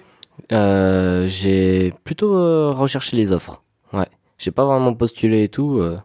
Euh, 0.53 1.25
j'ai 1.27 1.93
plutôt 2.05 2.71
recherché 2.71 3.17
les 3.17 3.31
offres. 3.33 3.61
Ouais. 3.93 4.07
J'ai 4.37 4.51
pas 4.51 4.65
vraiment 4.65 4.93
postulé 4.93 5.43
et 5.43 5.49
tout. 5.49 5.79
euh, 5.79 5.97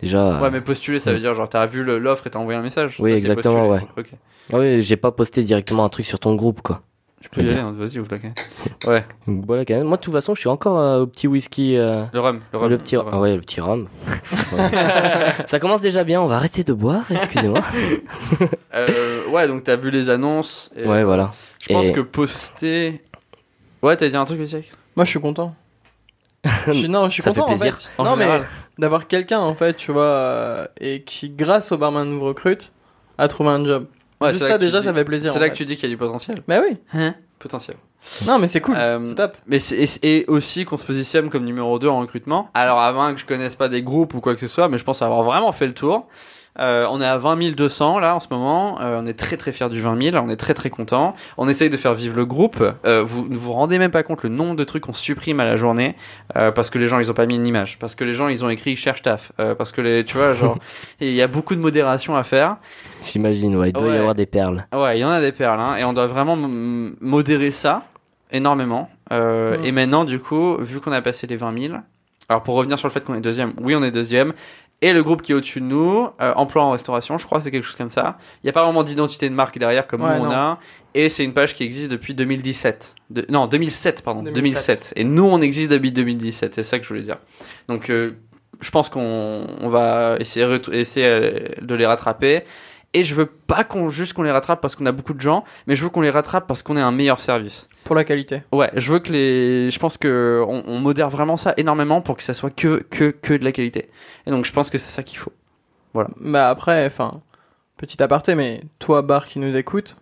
déjà. 0.00 0.40
Ouais, 0.40 0.50
mais 0.50 0.60
postuler, 0.60 1.00
ça 1.00 1.10
ouais. 1.10 1.16
veut 1.16 1.20
dire 1.20 1.34
genre 1.34 1.48
t'as 1.48 1.66
vu 1.66 1.82
le- 1.82 1.98
l'offre 1.98 2.26
et 2.26 2.30
t'as 2.30 2.38
envoyé 2.38 2.58
un 2.58 2.62
message. 2.62 2.96
Oui, 3.00 3.10
Ça, 3.10 3.16
c'est 3.16 3.20
exactement, 3.20 3.68
postuler. 3.68 3.90
Ok. 3.98 4.06
Ah 4.52 4.58
oui, 4.58 4.82
j'ai 4.82 4.96
pas 4.96 5.10
posté 5.12 5.42
directement 5.42 5.84
un 5.84 5.88
truc 5.88 6.04
sur 6.06 6.18
ton 6.18 6.34
groupe, 6.34 6.60
quoi. 6.62 6.82
Tu 7.22 7.30
peux 7.30 7.40
y 7.40 7.46
Ok. 7.46 7.50
aller, 7.52 7.60
hein, 7.60 7.74
vas-y, 7.78 7.98
ouvre 7.98 8.08
la 8.10 8.18
canne. 8.18 8.34
Ouais, 8.86 9.02
Donc 9.26 9.46
Voilà, 9.46 9.64
quand 9.64 9.72
même. 9.74 9.86
Moi, 9.86 9.96
de 9.96 10.02
toute 10.02 10.12
façon, 10.12 10.34
je 10.34 10.40
suis 10.40 10.48
encore 10.50 10.78
euh, 10.78 11.00
au 11.00 11.06
petit 11.06 11.26
whisky. 11.26 11.74
euh, 11.78 12.04
le 12.12 12.20
rhum. 12.20 12.40
Le, 12.52 12.58
rhum, 12.58 12.68
le 12.68 12.76
petit, 12.76 12.96
le 12.96 13.00
rhum. 13.00 13.10
ah 13.14 13.20
ouais, 13.20 13.34
le 13.34 13.40
petit 13.40 13.60
rhum. 13.62 13.88
Ouais. 14.52 14.70
Ça 15.46 15.58
commence 15.58 15.80
déjà 15.80 16.04
bien. 16.04 16.20
On 16.20 16.26
va 16.26 16.36
arrêter 16.36 16.64
de 16.64 16.72
boire. 16.74 17.04
Excusez-moi. 17.10 17.60
Euh, 18.74 19.26
ouais, 19.30 19.46
donc 19.46 19.62
t'as 19.64 19.76
vu 19.76 19.90
les 19.90 20.10
annonces. 20.10 20.70
Et 20.76 20.84
Ouais, 20.86 21.04
voilà. 21.04 21.30
Je 21.62 21.72
pense 21.72 21.86
Et- 21.86 21.92
que 21.92 22.00
poster. 22.00 23.00
Ouais, 23.82 23.96
t'as 23.96 24.08
dit 24.08 24.16
un 24.16 24.24
truc 24.24 24.40
aussi 24.40 24.56
Moi, 24.96 25.04
je 25.04 25.10
suis 25.10 25.20
content. 25.20 25.54
Je 26.72 26.86
non, 26.86 27.06
je 27.06 27.12
suis 27.14 27.22
Ça 27.22 27.32
fait 27.32 27.40
content 27.40 27.52
en 27.52 27.56
fait. 27.56 27.90
En 27.98 28.04
non, 28.04 28.16
mais 28.16 28.26
d'avoir 28.78 29.06
quelqu'un 29.06 29.40
en 29.40 29.54
fait, 29.54 29.74
tu 29.76 29.92
vois, 29.92 30.02
euh, 30.04 30.66
et 30.80 31.02
qui, 31.02 31.30
grâce 31.30 31.72
au 31.72 31.78
barman 31.78 32.04
nous 32.08 32.20
recrute, 32.22 32.72
a 33.18 33.28
trouvé 33.28 33.50
un 33.50 33.64
job. 33.64 33.86
Ouais, 34.20 34.32
Juste 34.32 34.46
ça, 34.46 34.58
déjà, 34.58 34.80
dis- 34.80 34.86
ça 34.86 34.94
fait 34.94 35.04
plaisir. 35.04 35.32
C'est 35.32 35.38
là 35.38 35.46
fait. 35.46 35.52
que 35.52 35.56
tu 35.56 35.64
dis 35.64 35.76
qu'il 35.76 35.84
y 35.88 35.92
a 35.92 35.94
du 35.94 35.98
potentiel. 35.98 36.42
Mais 36.48 36.58
oui. 36.60 36.76
Hein 36.92 37.14
potentiel. 37.38 37.76
Non, 38.26 38.38
mais 38.38 38.48
c'est 38.48 38.60
cool. 38.60 38.76
Euh, 38.76 39.04
c'est 39.08 39.14
top. 39.14 39.36
Mais 39.46 39.58
c'est 39.58 39.76
et, 40.02 40.18
et 40.20 40.24
aussi 40.28 40.64
qu'on 40.64 40.76
se 40.76 40.84
positionne 40.86 41.30
comme 41.30 41.44
numéro 41.44 41.78
2 41.78 41.88
en 41.88 42.00
recrutement. 42.00 42.48
Alors 42.54 42.80
avant 42.80 43.12
que 43.14 43.20
je 43.20 43.24
connaisse 43.24 43.56
pas 43.56 43.68
des 43.68 43.82
groupes 43.82 44.14
ou 44.14 44.20
quoi 44.20 44.34
que 44.34 44.40
ce 44.40 44.48
soit, 44.48 44.68
mais 44.68 44.78
je 44.78 44.84
pense 44.84 45.02
avoir 45.02 45.22
vraiment 45.22 45.52
fait 45.52 45.66
le 45.66 45.74
tour. 45.74 46.06
Euh, 46.60 46.86
on 46.88 47.00
est 47.00 47.04
à 47.06 47.18
20 47.18 47.54
200 47.54 47.98
là 47.98 48.14
en 48.14 48.20
ce 48.20 48.28
moment. 48.30 48.80
Euh, 48.80 49.00
on 49.02 49.06
est 49.06 49.14
très 49.14 49.36
très 49.36 49.50
fiers 49.52 49.68
du 49.68 49.80
20 49.80 50.00
000. 50.12 50.16
On 50.24 50.28
est 50.28 50.36
très 50.36 50.54
très 50.54 50.70
content. 50.70 51.16
On 51.36 51.48
essaye 51.48 51.68
de 51.70 51.76
faire 51.76 51.94
vivre 51.94 52.14
le 52.16 52.24
groupe. 52.24 52.62
Euh, 52.84 53.02
vous 53.02 53.26
ne 53.28 53.36
vous 53.36 53.52
rendez 53.52 53.78
même 53.78 53.90
pas 53.90 54.02
compte 54.04 54.22
le 54.22 54.28
nombre 54.28 54.54
de 54.54 54.62
trucs 54.64 54.84
qu'on 54.84 54.92
supprime 54.92 55.40
à 55.40 55.44
la 55.44 55.56
journée 55.56 55.96
euh, 56.36 56.52
parce 56.52 56.70
que 56.70 56.78
les 56.78 56.86
gens 56.86 57.00
ils 57.00 57.10
ont 57.10 57.14
pas 57.14 57.26
mis 57.26 57.34
une 57.34 57.46
image, 57.46 57.78
parce 57.80 57.94
que 57.96 58.04
les 58.04 58.14
gens 58.14 58.28
ils 58.28 58.44
ont 58.44 58.48
écrit 58.48 58.76
cherche 58.76 59.02
taf, 59.02 59.32
euh, 59.40 59.54
parce 59.56 59.72
que 59.72 59.80
les 59.80 60.04
tu 60.04 60.16
vois 60.16 60.32
genre 60.34 60.58
et 61.00 61.08
il 61.08 61.14
y 61.14 61.22
a 61.22 61.26
beaucoup 61.26 61.56
de 61.56 61.60
modération 61.60 62.14
à 62.16 62.22
faire. 62.22 62.56
J'imagine, 63.02 63.56
ouais, 63.56 63.70
il 63.70 63.72
doit 63.72 63.88
Ouais. 63.88 63.94
y 63.96 63.98
avoir 63.98 64.14
des 64.14 64.26
perles. 64.26 64.66
Ouais, 64.72 64.96
il 64.96 65.00
y 65.00 65.04
en 65.04 65.10
a 65.10 65.20
des 65.20 65.32
perles, 65.32 65.58
hein, 65.60 65.76
et 65.76 65.84
on 65.84 65.92
doit 65.92 66.06
vraiment 66.06 66.36
modérer 67.00 67.50
ça 67.50 67.82
énormément. 68.30 68.88
Et 69.10 69.70
maintenant, 69.72 70.04
du 70.04 70.18
coup, 70.18 70.56
vu 70.58 70.80
qu'on 70.80 70.92
a 70.92 71.02
passé 71.02 71.26
les 71.26 71.36
20 71.36 71.58
000, 71.68 71.74
alors 72.28 72.42
pour 72.42 72.54
revenir 72.54 72.78
sur 72.78 72.88
le 72.88 72.92
fait 72.92 73.04
qu'on 73.04 73.14
est 73.14 73.20
deuxième, 73.20 73.52
oui, 73.60 73.76
on 73.76 73.82
est 73.82 73.90
deuxième. 73.90 74.32
Et 74.86 74.92
le 74.92 75.02
groupe 75.02 75.22
qui 75.22 75.32
est 75.32 75.34
au-dessus 75.34 75.60
de 75.62 75.66
nous, 75.66 76.08
euh, 76.20 76.34
emploi 76.36 76.62
en 76.62 76.70
restauration, 76.72 77.16
je 77.16 77.24
crois, 77.24 77.40
c'est 77.40 77.50
quelque 77.50 77.64
chose 77.64 77.76
comme 77.76 77.90
ça. 77.90 78.18
Il 78.42 78.46
n'y 78.46 78.50
a 78.50 78.52
pas 78.52 78.62
vraiment 78.64 78.82
d'identité 78.82 79.30
de 79.30 79.34
marque 79.34 79.58
derrière 79.58 79.86
comme 79.86 80.02
Ouais, 80.02 80.18
nous 80.18 80.24
on 80.24 80.26
non. 80.26 80.32
a. 80.32 80.58
Et 80.92 81.08
c'est 81.08 81.24
une 81.24 81.32
page 81.32 81.54
qui 81.54 81.64
existe 81.64 81.90
depuis 81.90 82.12
2017. 82.12 82.94
De- 83.08 83.24
non, 83.30 83.46
2007, 83.46 84.02
pardon. 84.02 84.22
2007. 84.22 84.34
2007. 84.42 84.92
Et 84.96 85.04
nous, 85.04 85.24
on 85.24 85.40
existe 85.40 85.70
depuis 85.70 85.90
2017. 85.90 86.54
C'est 86.54 86.62
ça 86.62 86.78
que 86.78 86.84
je 86.84 86.88
voulais 86.90 87.02
dire. 87.02 87.16
Donc, 87.68 87.88
euh, 87.88 88.12
je 88.60 88.70
pense 88.70 88.88
qu'on 88.90 89.46
on 89.60 89.68
va 89.70 90.16
essayer, 90.20 90.46
essayer 90.72 91.06
euh, 91.06 91.38
de 91.62 91.74
les 91.74 91.86
rattraper. 91.86 92.42
Et 92.94 93.04
je 93.04 93.14
veux 93.14 93.26
pas 93.26 93.64
qu'on 93.64 93.90
juste 93.90 94.12
qu'on 94.12 94.22
les 94.22 94.30
rattrape 94.30 94.60
parce 94.60 94.76
qu'on 94.76 94.86
a 94.86 94.92
beaucoup 94.92 95.14
de 95.14 95.20
gens, 95.20 95.44
mais 95.66 95.76
je 95.76 95.82
veux 95.82 95.90
qu'on 95.90 96.00
les 96.00 96.10
rattrape 96.10 96.46
parce 96.46 96.62
qu'on 96.62 96.76
est 96.76 96.80
un 96.80 96.92
meilleur 96.92 97.18
service. 97.18 97.68
Pour 97.82 97.96
la 97.96 98.04
qualité. 98.04 98.42
Ouais, 98.52 98.70
je 98.74 98.92
veux 98.92 99.00
que 99.00 99.12
les, 99.12 99.70
je 99.70 99.78
pense 99.78 99.98
que 99.98 100.42
on, 100.48 100.62
on 100.66 100.80
modère 100.80 101.10
vraiment 101.10 101.36
ça 101.36 101.52
énormément 101.56 102.00
pour 102.00 102.16
que 102.16 102.22
ça 102.22 102.32
soit 102.34 102.50
que 102.50 102.86
que 102.88 103.10
que 103.10 103.34
de 103.34 103.44
la 103.44 103.52
qualité. 103.52 103.90
Et 104.26 104.30
donc 104.30 104.44
je 104.46 104.52
pense 104.52 104.70
que 104.70 104.78
c'est 104.78 104.90
ça 104.90 105.02
qu'il 105.02 105.18
faut. 105.18 105.32
Bah 106.20 106.48
après, 106.48 106.86
enfin, 106.86 107.20
petit 107.76 108.02
aparté, 108.02 108.34
mais 108.34 108.62
toi, 108.78 109.02
bar 109.02 109.26
qui 109.26 109.38
nous 109.38 109.56
écoute, 109.56 109.96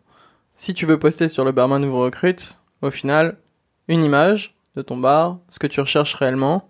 si 0.56 0.74
tu 0.74 0.86
veux 0.86 0.98
poster 0.98 1.28
sur 1.28 1.44
le 1.44 1.52
barman 1.52 1.84
vous 1.84 1.98
recrute, 1.98 2.58
au 2.82 2.90
final, 2.90 3.36
une 3.88 4.04
image 4.04 4.54
de 4.76 4.82
ton 4.82 4.96
bar, 4.96 5.38
ce 5.48 5.58
que 5.58 5.66
tu 5.66 5.80
recherches 5.80 6.14
réellement, 6.14 6.68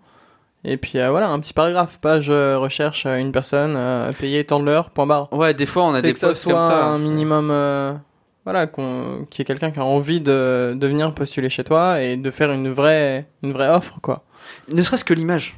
et 0.63 0.77
puis 0.77 0.97
euh, 0.99 1.09
voilà, 1.09 1.29
un 1.29 1.39
petit 1.39 1.53
paragraphe, 1.53 1.99
page 1.99 2.27
euh, 2.29 2.57
recherche 2.57 3.05
euh, 3.05 3.17
une 3.17 3.31
personne, 3.31 3.75
euh, 3.75 4.11
payée 4.13 4.43
tant 4.45 4.59
de 4.59 4.65
l'heure, 4.65 4.89
point 4.91 5.05
barre. 5.05 5.31
Ouais, 5.33 5.53
des 5.53 5.65
fois 5.65 5.83
on 5.83 5.93
a 5.93 6.01
des 6.01 6.13
que 6.13 6.19
ça 6.19 6.33
soit 6.35 6.53
comme 6.53 6.61
ça. 6.61 6.85
un 6.85 6.97
c'est- 6.97 7.03
minimum, 7.03 7.99
voilà, 8.45 8.67
qu'on, 8.67 9.25
qu'il 9.29 9.39
y 9.39 9.41
ait 9.43 9.45
quelqu'un 9.45 9.71
qui 9.71 9.79
a 9.79 9.85
envie 9.85 10.19
de, 10.21 10.73
de 10.75 10.87
venir 10.87 11.13
postuler 11.13 11.49
chez 11.49 11.63
toi 11.63 12.01
et 12.01 12.17
de 12.17 12.31
faire 12.31 12.51
une 12.51 12.71
vraie, 12.71 13.27
une 13.41 13.53
vraie 13.53 13.69
offre, 13.69 13.99
quoi. 14.01 14.23
Ne 14.71 14.81
serait-ce 14.81 15.05
que 15.05 15.13
l'image. 15.13 15.57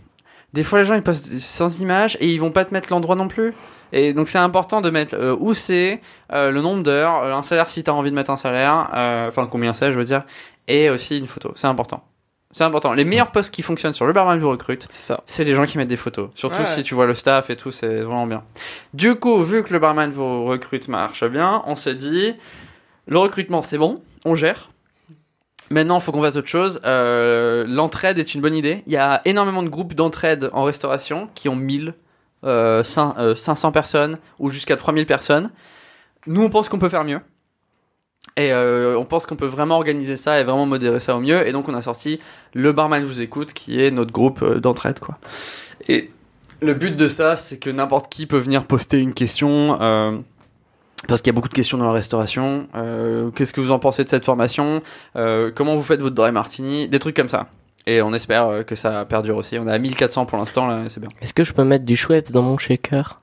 Des 0.54 0.64
fois 0.64 0.80
les 0.80 0.86
gens 0.86 0.94
ils 0.96 1.02
postent 1.02 1.34
sans 1.40 1.80
image 1.82 2.16
et 2.22 2.28
ils 2.28 2.40
vont 2.40 2.52
pas 2.52 2.64
te 2.64 2.74
mettre 2.74 2.90
l'endroit 2.92 3.16
non 3.16 3.28
plus. 3.28 3.54
Et 3.92 4.14
donc 4.14 4.30
c'est 4.30 4.38
important 4.40 4.82
de 4.82 4.90
mettre 4.90 5.16
euh, 5.16 5.36
où 5.40 5.54
c'est, 5.54 6.02
euh, 6.32 6.50
le 6.52 6.62
nombre 6.62 6.82
d'heures, 6.84 7.24
euh, 7.24 7.34
un 7.34 7.44
salaire 7.44 7.68
si 7.70 7.84
t'as 7.84 7.92
envie 7.92 8.10
de 8.10 8.16
mettre 8.16 8.32
un 8.32 8.38
salaire, 8.38 8.88
enfin 9.28 9.48
combien 9.52 9.74
c'est 9.74 9.92
je 9.92 9.98
veux 9.98 10.06
dire, 10.06 10.24
et 10.68 10.90
aussi 10.90 11.18
une 11.20 11.28
photo. 11.28 11.52
C'est 11.56 11.68
important. 11.68 12.04
C'est 12.58 12.64
important. 12.64 12.94
Les 12.94 13.04
meilleurs 13.04 13.32
posts 13.32 13.54
qui 13.54 13.62
fonctionnent 13.64 13.94
sur 13.94 14.06
le 14.06 14.14
barman 14.14 14.40
vous 14.40 14.50
recrute, 14.50 14.88
C'est 14.92 15.02
ça. 15.04 15.22
c'est 15.26 15.44
les 15.44 15.54
gens 15.56 15.66
qui 15.66 15.78
mettent 15.78 15.90
des 15.90 15.98
photos. 15.98 16.30
Surtout 16.36 16.60
Ouais. 16.60 16.66
si 16.66 16.84
tu 16.84 16.96
vois 16.96 17.06
le 17.06 17.14
staff 17.14 17.50
et 17.50 17.58
tout, 17.58 17.70
c'est 17.72 18.00
vraiment 18.00 18.26
bien. 18.28 18.44
Du 18.94 19.16
coup, 19.16 19.42
vu 19.42 19.62
que 19.62 19.74
le 19.74 19.80
barman 19.80 20.10
vous 20.10 20.46
recrute 20.46 20.88
marche 20.88 21.26
bien, 21.26 21.62
on 21.66 21.76
s'est 21.76 21.96
dit, 21.96 22.34
le 23.08 23.20
recrutement 23.20 23.62
c'est 23.62 23.78
bon, 23.78 24.02
on 24.24 24.36
gère. 24.36 24.70
Maintenant, 25.70 25.98
il 25.98 26.02
faut 26.02 26.14
qu'on 26.14 26.22
fasse 26.22 26.38
autre 26.38 26.48
chose. 26.48 26.80
Euh, 26.86 27.66
L'entraide 27.68 28.20
est 28.20 28.34
une 28.34 28.40
bonne 28.40 28.56
idée. 28.56 28.84
Il 28.88 28.94
y 28.94 28.98
a 28.98 29.22
énormément 29.26 29.62
de 29.62 29.68
groupes 29.70 29.94
d'entraide 29.94 30.50
en 30.54 30.64
restauration 30.64 31.28
qui 31.36 31.50
ont 31.50 31.58
1000, 31.58 31.94
euh, 32.46 32.84
cin- 32.84 33.16
euh, 33.18 33.36
500 33.36 33.74
personnes 33.74 34.18
ou 34.40 34.50
jusqu'à 34.50 34.78
3000 34.78 35.06
personnes. 35.06 35.50
Nous, 36.26 36.42
on 36.42 36.50
pense 36.50 36.70
qu'on 36.70 36.80
peut 36.80 36.88
faire 36.88 37.04
mieux. 37.04 37.20
Et 38.38 38.52
euh, 38.52 38.98
on 38.98 39.06
pense 39.06 39.26
qu'on 39.26 39.36
peut 39.38 39.46
vraiment 39.46 39.76
organiser 39.76 40.16
ça 40.18 40.40
et 40.40 40.44
vraiment 40.44 40.66
modérer 40.66 41.00
ça 41.00 41.16
au 41.16 41.20
mieux. 41.22 41.48
Et 41.48 41.52
donc, 41.54 41.70
on 41.70 41.74
a 41.74 41.82
sorti 41.82 42.20
le 42.54 42.74
Barman 42.74 43.04
vous 43.06 43.22
écoute, 43.22 43.54
qui 43.54 43.82
est 43.82 43.92
notre 43.92 44.12
groupe 44.12 44.42
euh, 44.42 44.60
d'entraide, 44.60 45.00
quoi. 45.00 45.18
Et 45.88 46.12
le 46.62 46.74
but 46.74 46.96
de 46.96 47.08
ça, 47.08 47.38
c'est 47.38 47.58
que 47.58 47.70
n'importe 47.70 48.12
qui 48.12 48.26
peut 48.26 48.38
venir 48.40 48.66
poster 48.66 49.00
une 49.00 49.14
question. 49.14 49.78
euh, 49.82 50.18
parce 51.08 51.22
qu'il 51.22 51.28
y 51.30 51.34
a 51.34 51.36
beaucoup 51.36 51.50
de 51.50 51.54
questions 51.54 51.78
dans 51.78 51.86
la 51.86 51.92
restauration. 51.92 52.68
Euh, 52.76 53.30
Qu'est-ce 53.32 53.54
que 53.54 53.62
vous 53.62 53.72
en 53.72 53.78
pensez 53.80 54.04
de 54.04 54.10
cette 54.10 54.26
formation? 54.26 54.82
Euh, 55.16 55.52
Comment 55.54 55.76
vous 55.76 55.84
faites 55.84 56.02
votre 56.02 56.16
dry 56.16 56.32
martini? 56.32 56.88
Des 56.88 57.00
trucs 57.00 57.16
comme 57.16 57.30
ça. 57.30 57.48
Et 57.86 58.02
on 58.02 58.12
espère 58.14 58.48
euh, 58.48 58.64
que 58.64 58.74
ça 58.74 59.06
perdure 59.06 59.38
aussi. 59.38 59.60
On 59.60 59.68
est 59.68 59.72
à 59.72 59.78
1400 59.78 60.26
pour 60.26 60.40
l'instant, 60.40 60.66
là, 60.66 60.80
c'est 60.88 61.00
bien. 61.00 61.10
Est-ce 61.22 61.34
que 61.36 61.44
je 61.44 61.54
peux 61.54 61.64
mettre 61.64 61.86
du 61.86 61.96
Schweppes 61.96 62.32
dans 62.32 62.42
mon 62.42 62.58
shaker? 62.58 63.22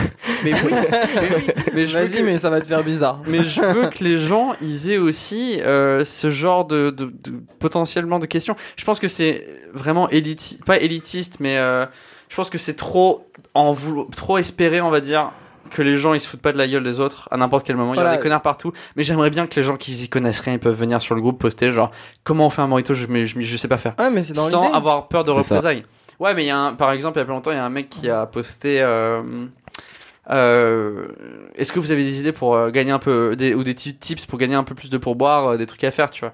Mais 0.44 0.52
oui, 0.52 0.70
mais 0.70 1.28
oui. 1.36 1.44
Mais 1.74 1.86
je 1.86 1.98
veux 1.98 2.04
Vas-y, 2.04 2.18
que- 2.18 2.22
mais 2.22 2.38
ça 2.38 2.50
va 2.50 2.60
te 2.60 2.66
faire 2.66 2.82
bizarre. 2.84 3.20
mais 3.26 3.42
je 3.44 3.60
veux 3.60 3.88
que 3.88 4.04
les 4.04 4.18
gens 4.18 4.52
ils 4.60 4.90
aient 4.90 4.98
aussi 4.98 5.60
euh, 5.60 6.04
ce 6.04 6.30
genre 6.30 6.64
de, 6.66 6.90
de, 6.90 7.06
de- 7.06 7.32
potentiellement 7.58 8.18
de 8.18 8.26
questions. 8.26 8.54
Je 8.76 8.84
pense 8.84 8.98
que 9.00 9.08
c'est 9.08 9.46
vraiment 9.72 10.08
élitiste, 10.10 10.64
pas 10.64 10.78
élitiste, 10.78 11.36
mais 11.40 11.56
euh, 11.58 11.86
je 12.28 12.36
pense 12.36 12.50
que 12.50 12.58
c'est 12.58 12.74
trop 12.76 13.26
en 13.54 13.72
voulo- 13.72 14.08
trop 14.14 14.38
espéré, 14.38 14.80
on 14.80 14.90
va 14.90 15.00
dire, 15.00 15.30
que 15.70 15.82
les 15.82 15.96
gens 15.98 16.12
ils 16.14 16.20
se 16.20 16.28
foutent 16.28 16.42
pas 16.42 16.52
de 16.52 16.58
la 16.58 16.68
gueule 16.68 16.84
des 16.84 17.00
autres 17.00 17.28
à 17.32 17.36
n'importe 17.36 17.66
quel 17.66 17.76
moment. 17.76 17.94
Il 17.94 17.96
y 17.96 18.00
a 18.00 18.02
Voilà. 18.02 18.16
des 18.18 18.22
connards 18.22 18.42
partout, 18.42 18.72
mais 18.94 19.02
j'aimerais 19.04 19.30
bien 19.30 19.46
que 19.46 19.56
les 19.56 19.62
gens 19.62 19.76
qui 19.76 19.92
y 20.04 20.08
connaissent 20.08 20.40
rien 20.40 20.52
ils 20.54 20.58
peuvent 20.60 20.78
venir 20.78 21.00
sur 21.00 21.14
le 21.14 21.20
groupe 21.22 21.40
poster 21.40 21.72
genre 21.72 21.90
comment 22.24 22.46
on 22.46 22.50
fait 22.50 22.62
un 22.62 22.66
morito, 22.68 22.94
je, 22.94 23.06
mais 23.08 23.26
je, 23.26 23.40
je 23.40 23.56
sais 23.56 23.68
pas 23.68 23.78
faire 23.78 23.94
Ouais, 23.98 24.10
mais 24.10 24.22
c'est 24.22 24.32
dans 24.34 24.48
sans 24.48 24.72
avoir 24.72 25.08
peur 25.08 25.24
de 25.24 25.32
ça. 25.32 25.38
représailles. 25.38 25.84
Ouais, 26.18 26.32
mais 26.34 26.44
il 26.44 26.46
y 26.46 26.50
a 26.50 26.56
un, 26.58 26.72
par 26.72 26.92
exemple, 26.92 27.18
il 27.18 27.20
y 27.20 27.22
a 27.22 27.26
pas 27.26 27.32
longtemps, 27.32 27.50
il 27.50 27.56
y 27.56 27.60
a 27.60 27.64
un 27.64 27.68
mec 27.70 27.90
qui 27.90 28.08
a 28.08 28.24
posté. 28.24 28.80
euh, 28.80 29.22
euh, 30.30 31.06
Est-ce 31.56 31.72
que 31.72 31.78
vous 31.80 31.92
avez 31.92 32.04
des 32.04 32.20
idées 32.20 32.32
pour 32.32 32.54
euh, 32.56 32.70
gagner 32.70 32.90
un 32.92 32.98
peu 32.98 33.36
des, 33.36 33.54
ou 33.54 33.62
des 33.64 33.74
ti- 33.74 33.94
tips 33.94 34.26
pour 34.26 34.38
gagner 34.38 34.54
un 34.54 34.64
peu 34.64 34.74
plus 34.74 34.90
de 34.90 34.98
pourboire, 34.98 35.46
euh, 35.52 35.56
des 35.56 35.66
trucs 35.66 35.84
à 35.84 35.90
faire, 35.90 36.10
tu 36.10 36.20
vois? 36.20 36.32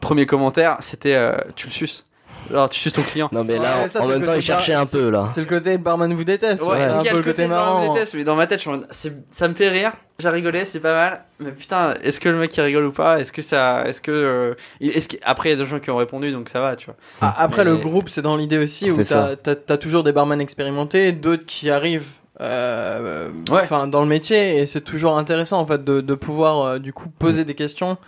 Premier 0.00 0.26
commentaire, 0.26 0.76
c'était 0.80 1.14
euh, 1.14 1.34
tu 1.56 1.66
le 1.66 1.72
suces. 1.72 2.04
Alors 2.50 2.68
tu 2.68 2.78
suces 2.78 2.92
ton 2.92 3.02
client. 3.02 3.28
Non, 3.32 3.44
mais 3.44 3.56
là, 3.56 3.82
Ouais, 3.82 3.88
ça, 3.88 4.00
en 4.00 4.02
c'est 4.02 4.08
même 4.10 4.20
le 4.20 4.26
temps, 4.26 4.34
il 4.34 4.42
cherchait 4.42 4.74
un 4.74 4.84
peu, 4.84 5.10
là. 5.10 5.26
C'est 5.32 5.40
le 5.40 5.46
côté 5.46 5.78
barman 5.78 6.12
vous 6.12 6.24
déteste. 6.24 6.62
Ouais, 6.62 6.76
c'est 6.78 6.84
un 6.84 6.98
peu 7.02 7.16
le 7.18 7.22
côté 7.22 7.46
marrant. 7.46 7.74
marrant, 7.78 7.86
je 7.86 7.92
déteste, 7.92 8.14
mais 8.14 8.24
dans 8.24 8.34
ma 8.34 8.46
tête, 8.48 8.58
je 8.58 8.62
suis 8.62 8.70
en 8.70 8.74
mode, 8.78 8.86
c'est- 8.90 9.16
ça 9.30 9.46
me 9.48 9.54
fait 9.54 9.68
rire, 9.68 9.92
j'ai 10.18 10.28
rigolé, 10.28 10.64
c'est 10.64 10.80
pas 10.80 10.92
mal. 10.92 11.24
Mais 11.38 11.52
putain, 11.52 11.94
est-ce 12.02 12.20
que 12.20 12.28
le 12.28 12.36
mec 12.38 12.54
il 12.56 12.60
rigole 12.60 12.84
ou 12.86 12.92
pas? 12.92 13.20
Est-ce 13.20 13.32
que 13.32 13.42
ça, 13.42 13.84
est-ce 13.86 14.02
que, 14.02 14.10
euh, 14.10 14.54
est-ce 14.80 15.08
que 15.08 15.16
après 15.22 15.50
il 15.50 15.52
y 15.52 15.54
a 15.54 15.58
des 15.64 15.64
gens 15.68 15.78
qui 15.78 15.90
ont 15.90 15.96
répondu, 15.96 16.32
donc 16.32 16.48
ça 16.48 16.60
va, 16.60 16.74
tu 16.76 16.86
vois. 16.86 16.96
Ah, 17.20 17.34
Après, 17.38 17.64
Mais- 17.64 17.70
le 17.70 17.76
groupe, 17.76 18.08
c'est 18.08 18.22
dans 18.22 18.36
l'idée 18.36 18.58
aussi 18.58 18.90
où 18.90 18.96
t'as 18.96 19.04
ça. 19.04 19.36
t'as- 19.40 19.54
t'as 19.56 19.76
toujours 19.78 20.02
des 20.02 20.12
barman 20.12 20.40
expérimentés, 20.40 21.12
d'autres 21.12 21.46
qui 21.46 21.70
arrivent 21.70 22.08
euh, 22.40 23.30
Ouais. 23.50 23.60
enfin, 23.62 23.86
dans 23.86 24.00
le 24.00 24.06
métier, 24.08 24.58
et 24.58 24.66
c'est 24.66 24.80
toujours 24.80 25.18
intéressant 25.18 25.60
en 25.60 25.66
fait 25.66 25.84
de, 25.84 26.00
de 26.00 26.14
pouvoir 26.14 26.64
euh, 26.64 26.78
du 26.78 26.92
coup 26.92 27.08
poser 27.08 27.44
des 27.44 27.54
questions 27.54 27.98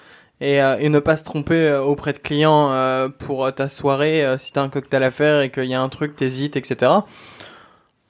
et, 0.41 0.61
euh, 0.63 0.77
et 0.81 0.89
ne 0.89 0.99
pas 0.99 1.17
se 1.17 1.25
tromper 1.25 1.55
euh, 1.69 1.83
auprès 1.83 2.13
de 2.13 2.19
clients 2.19 2.71
euh, 2.73 3.09
pour 3.09 3.53
ta 3.55 3.69
soirée 3.69 4.25
si 4.39 4.53
t'as 4.53 4.63
un 4.63 4.69
cocktail 4.69 5.03
à 5.03 5.11
faire 5.11 5.41
et 5.43 5.51
qu'il 5.51 5.65
y 5.67 5.75
a 5.75 5.81
un 5.81 5.89
truc, 5.89 6.17
t'hésites, 6.17 6.57
etc. 6.57 6.91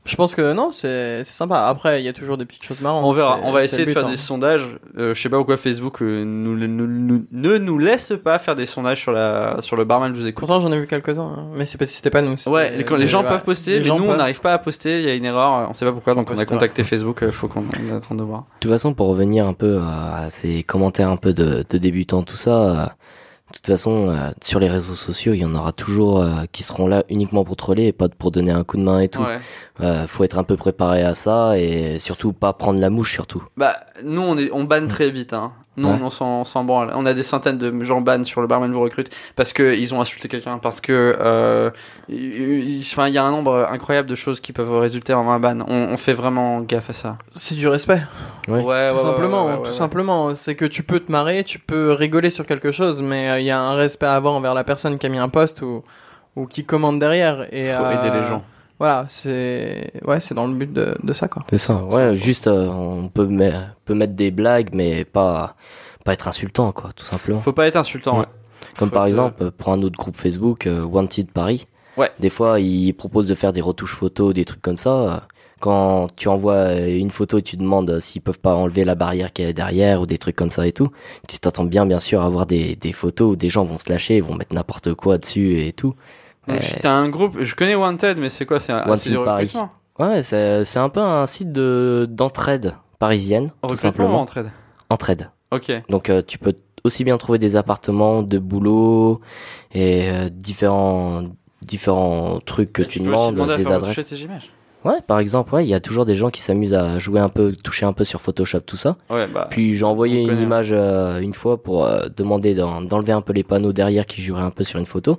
Je 0.04 0.16
pense 0.16 0.34
que 0.34 0.52
non, 0.52 0.70
c'est 0.70 1.24
c'est 1.24 1.32
sympa. 1.32 1.62
Après, 1.66 2.02
il 2.02 2.04
y 2.04 2.08
a 2.08 2.12
toujours 2.12 2.36
des 2.36 2.44
petites 2.44 2.62
choses 2.62 2.80
marrantes. 2.82 3.04
On 3.06 3.10
verra. 3.10 3.38
On 3.42 3.52
va 3.52 3.64
essayer 3.64 3.86
de 3.86 3.90
faire 3.92 4.06
des 4.06 4.14
hein. 4.14 4.16
sondages. 4.18 4.68
Euh, 4.98 5.14
je 5.14 5.20
sais 5.22 5.30
pas 5.30 5.38
pourquoi 5.38 5.56
Facebook 5.56 6.02
euh, 6.02 6.24
nous, 6.24 6.54
nous- 6.56 6.86
nous- 6.86 7.24
ne 7.32 7.56
nous 7.56 7.78
laisse 7.78 8.12
pas 8.22 8.38
faire 8.38 8.54
des 8.54 8.66
sondages 8.66 9.00
sur 9.00 9.12
la 9.12 9.56
sur 9.62 9.76
le 9.76 9.84
barman 9.84 10.12
vous 10.12 10.26
écoute. 10.26 10.40
Pourtant, 10.46 10.60
j'en 10.60 10.70
ai 10.72 10.78
vu 10.78 10.86
quelques-uns, 10.86 11.22
hein. 11.22 11.46
mais 11.56 11.64
c'est 11.64 11.78
pas- 11.78 11.86
c'était 11.86 12.10
pas 12.10 12.20
nous. 12.20 12.36
c'était- 12.36 12.50
Ouais, 12.50 12.76
les, 12.76 13.06
gens 13.06 13.22
peuvent 13.24 13.44
poster, 13.44 13.72
Les 13.72 13.78
mais 13.78 13.84
gens 13.84 13.96
nous 13.98 14.04
on 14.04 14.08
peuvent. 14.08 14.16
n'arrive 14.18 14.40
pas 14.42 14.52
à 14.52 14.58
poster. 14.58 15.00
Il 15.00 15.06
y 15.06 15.10
a 15.10 15.14
une 15.14 15.24
erreur. 15.24 15.68
On 15.70 15.74
sait 15.74 15.86
pas 15.86 15.92
pourquoi. 15.92 16.14
Donc 16.14 16.30
on 16.30 16.36
a 16.38 16.44
contacté 16.44 16.84
Facebook. 16.84 17.22
euh, 17.22 17.32
faut 17.32 17.48
qu'on 17.48 17.62
on 17.90 17.96
attende 17.96 18.18
de 18.18 18.24
voir. 18.24 18.40
De 18.40 18.60
toute 18.60 18.70
façon, 18.70 18.92
pour 18.92 19.08
revenir 19.08 19.46
un 19.46 19.54
peu 19.54 19.78
à 19.80 20.26
ces 20.28 20.62
commentaires 20.64 21.08
un 21.08 21.16
peu 21.16 21.32
de, 21.32 21.64
de 21.68 21.78
débutants, 21.78 22.22
tout 22.22 22.36
ça, 22.36 22.82
euh, 22.82 22.86
de 23.54 23.58
toute 23.58 23.66
façon, 23.68 24.08
euh, 24.08 24.30
sur 24.42 24.58
les 24.58 24.68
réseaux 24.68 24.94
sociaux, 24.94 25.32
il 25.32 25.38
y 25.38 25.44
en 25.44 25.54
aura 25.54 25.72
toujours 25.72 26.20
euh, 26.20 26.42
qui 26.50 26.64
seront 26.64 26.88
là 26.88 27.04
uniquement 27.08 27.44
pour 27.44 27.54
troller 27.54 27.86
et 27.86 27.92
pas 27.92 28.08
pour 28.08 28.32
donner 28.32 28.50
un 28.50 28.64
coup 28.64 28.76
de 28.76 28.82
main 28.82 28.98
et 28.98 29.08
tout. 29.08 29.22
Ouais. 29.22 29.38
Euh, 29.80 30.08
faut 30.08 30.24
être 30.24 30.38
un 30.38 30.42
peu 30.42 30.56
préparé 30.56 31.02
à 31.02 31.14
ça 31.14 31.56
et 31.56 32.00
surtout 32.00 32.32
pas 32.32 32.52
prendre 32.52 32.80
la 32.80 32.90
mouche 32.90 33.12
surtout. 33.12 33.44
Bah 33.56 33.76
nous 34.02 34.22
on 34.22 34.36
est 34.36 34.50
on 34.52 34.64
banne 34.64 34.88
très 34.88 35.10
vite. 35.10 35.32
Hein. 35.32 35.52
Nous 35.76 35.88
Ouais. 35.88 35.98
on 36.20 36.44
s'en 36.44 36.62
branle. 36.64 36.92
On 36.94 37.04
a 37.04 37.14
des 37.14 37.24
centaines 37.24 37.58
de 37.58 37.84
gens 37.84 38.00
ban 38.00 38.22
sur 38.22 38.40
le 38.40 38.46
barman 38.46 38.70
vous 38.72 38.80
recrute 38.80 39.10
parce 39.34 39.52
que 39.52 39.74
ils 39.76 39.92
ont 39.92 40.00
insulté 40.00 40.28
quelqu'un, 40.28 40.58
parce 40.58 40.80
que 40.80 41.16
euh, 41.20 41.70
il 42.08 42.68
il- 42.76 42.80
enfin, 42.82 43.08
il 43.08 43.14
y 43.14 43.18
a 43.18 43.24
un 43.24 43.30
nombre 43.30 43.66
incroyable 43.70 44.08
de 44.08 44.14
choses 44.14 44.40
qui 44.40 44.52
peuvent 44.52 44.72
résulter 44.78 45.14
en 45.14 45.28
un 45.28 45.40
ban. 45.40 45.58
On, 45.66 45.88
on 45.92 45.96
fait 45.96 46.12
vraiment 46.14 46.60
gaffe 46.60 46.90
à 46.90 46.92
ça. 46.92 47.16
C'est 47.30 47.56
du 47.56 47.66
respect. 47.66 48.02
Ouais. 48.48 48.60
Ouais, 48.62 48.90
tout 48.90 48.96
ouais, 48.96 49.02
simplement, 49.02 49.46
ouais, 49.46 49.52
ouais, 49.52 49.58
tout 49.62 49.68
ouais. 49.70 49.74
simplement, 49.74 50.34
c'est 50.34 50.54
que 50.54 50.64
tu 50.64 50.82
peux 50.82 51.00
te 51.00 51.10
marrer, 51.10 51.42
tu 51.44 51.58
peux 51.58 51.92
rigoler 51.92 52.30
sur 52.30 52.46
quelque 52.46 52.70
chose, 52.72 53.02
mais 53.02 53.30
euh, 53.30 53.40
il 53.40 53.46
y 53.46 53.50
a 53.50 53.58
un 53.60 53.74
respect 53.74 54.06
à 54.06 54.14
avoir 54.14 54.34
envers 54.34 54.54
la 54.54 54.64
personne 54.64 54.98
qui 54.98 55.06
a 55.06 55.08
mis 55.08 55.18
un 55.18 55.28
poste 55.28 55.62
ou 55.62 55.82
ou 56.36 56.46
qui 56.46 56.64
commande 56.64 56.98
derrière. 56.98 57.46
Et 57.54 57.64
Faut 57.72 57.84
euh, 57.84 57.92
aider 57.92 58.10
les 58.16 58.26
gens. 58.26 58.42
Voilà, 58.78 59.06
c'est 59.08 59.92
ouais, 60.04 60.20
c'est 60.20 60.34
dans 60.34 60.46
le 60.46 60.54
but 60.54 60.72
de, 60.72 60.96
de 61.02 61.12
ça 61.12 61.28
quoi. 61.28 61.44
C'est 61.48 61.58
ça. 61.58 61.84
Ouais, 61.84 62.16
juste 62.16 62.46
euh, 62.48 62.68
on 62.68 63.08
peut, 63.08 63.26
met- 63.26 63.52
peut 63.84 63.94
mettre 63.94 64.14
des 64.14 64.30
blagues, 64.30 64.70
mais 64.72 65.04
pas 65.04 65.54
pas 66.04 66.12
être 66.12 66.28
insultant, 66.28 66.72
quoi, 66.72 66.90
tout 66.94 67.04
simplement. 67.06 67.40
Faut 67.40 67.52
pas 67.52 67.66
être 67.66 67.76
insultant. 67.76 68.14
Ouais. 68.14 68.20
ouais. 68.20 68.26
Comme 68.76 68.88
Faut 68.90 68.94
par 68.94 69.04
être, 69.04 69.10
exemple, 69.10 69.50
pour 69.52 69.72
un 69.72 69.80
autre 69.82 69.96
groupe 69.96 70.16
Facebook, 70.16 70.66
euh, 70.66 70.82
Wanted 70.84 71.30
Paris. 71.30 71.66
Ouais. 71.96 72.10
Des 72.18 72.28
fois, 72.28 72.60
ils 72.60 72.92
proposent 72.92 73.28
de 73.28 73.34
faire 73.34 73.52
des 73.52 73.60
retouches 73.62 73.94
photos, 73.94 74.34
des 74.34 74.44
trucs 74.44 74.60
comme 74.60 74.76
ça. 74.76 74.90
Euh, 74.90 75.18
Quand 75.60 76.08
tu 76.16 76.28
envoies 76.28 76.52
euh, 76.74 76.98
une 76.98 77.10
photo 77.10 77.38
et 77.38 77.42
tu 77.42 77.56
demandes 77.56 77.88
euh, 77.88 78.00
s'ils 78.00 78.20
peuvent 78.20 78.40
pas 78.40 78.54
enlever 78.54 78.84
la 78.84 78.96
barrière 78.96 79.32
qui 79.32 79.42
est 79.42 79.52
derrière 79.54 80.02
ou 80.02 80.06
des 80.06 80.18
trucs 80.18 80.36
comme 80.36 80.50
ça 80.50 80.66
et 80.66 80.72
tout, 80.72 80.88
tu 81.28 81.38
t'attends 81.38 81.64
bien, 81.64 81.86
bien 81.86 82.00
sûr, 82.00 82.20
à 82.20 82.26
avoir 82.26 82.44
des, 82.44 82.74
des 82.76 82.92
photos 82.92 83.32
où 83.32 83.36
des 83.36 83.48
gens 83.48 83.64
vont 83.64 83.78
se 83.78 83.88
lâcher, 83.90 84.20
vont 84.20 84.34
mettre 84.34 84.54
n'importe 84.54 84.92
quoi 84.94 85.16
dessus 85.16 85.62
et 85.62 85.72
tout. 85.72 85.94
Donc, 86.48 86.58
Euh, 86.62 86.78
T'as 86.82 86.92
un 86.92 87.08
groupe, 87.08 87.38
je 87.42 87.54
connais 87.54 87.74
Wanted, 87.74 88.18
mais 88.18 88.28
c'est 88.30 88.46
quoi 88.46 88.60
C'est 88.60 88.72
un 88.72 88.86
Wanted 88.88 89.24
Paris. 89.24 89.52
Ouais, 89.98 90.22
c'est 90.22 90.76
un 90.78 90.88
peu 90.88 91.00
un 91.00 91.26
site 91.26 91.52
de 91.52 92.06
d'entraide 92.10 92.74
parisienne, 92.98 93.52
tout 93.62 93.70
ou 93.72 93.76
simplement. 93.76 94.20
entraide 94.20 94.50
Entraide. 94.90 95.30
Ok. 95.50 95.72
Donc 95.88 96.10
euh, 96.10 96.22
tu 96.26 96.38
peux 96.38 96.54
aussi 96.84 97.04
bien 97.04 97.16
trouver 97.16 97.38
des 97.38 97.56
appartements, 97.56 98.22
de 98.22 98.38
boulot 98.38 99.20
et 99.72 100.10
euh, 100.10 100.28
différents 100.28 101.22
différents 101.62 102.40
trucs 102.44 102.72
que 102.72 102.82
Et 102.82 102.86
tu, 102.86 103.00
peux 103.00 103.12
aussi 103.12 103.32
demandes, 103.32 103.50
à 103.50 103.56
des 103.56 103.66
adresses. 103.68 104.20
images. 104.20 104.50
Ouais, 104.84 105.00
par 105.06 105.18
exemple, 105.18 105.54
ouais, 105.54 105.64
il 105.64 105.68
y 105.68 105.74
a 105.74 105.80
toujours 105.80 106.04
des 106.04 106.14
gens 106.14 106.30
qui 106.30 106.42
s'amusent 106.42 106.74
à 106.74 106.98
jouer 106.98 107.18
un 107.20 107.28
peu, 107.30 107.52
toucher 107.52 107.86
un 107.86 107.92
peu 107.94 108.04
sur 108.04 108.20
Photoshop, 108.20 108.60
tout 108.60 108.76
ça. 108.76 108.96
Ouais, 109.08 109.26
bah. 109.26 109.46
Puis 109.50 109.74
j'ai 109.76 109.84
envoyé 109.84 110.20
une 110.22 110.28
connaît. 110.28 110.42
image 110.42 110.68
euh, 110.72 111.20
une 111.20 111.32
fois 111.34 111.62
pour 111.62 111.86
euh, 111.86 112.06
demander 112.16 112.54
d'en- 112.54 112.82
d'enlever 112.82 113.12
un 113.12 113.22
peu 113.22 113.32
les 113.32 113.44
panneaux 113.44 113.72
derrière 113.72 114.04
qui 114.06 114.20
joueraient 114.22 114.42
un 114.42 114.50
peu 114.50 114.62
sur 114.64 114.78
une 114.78 114.86
photo. 114.86 115.18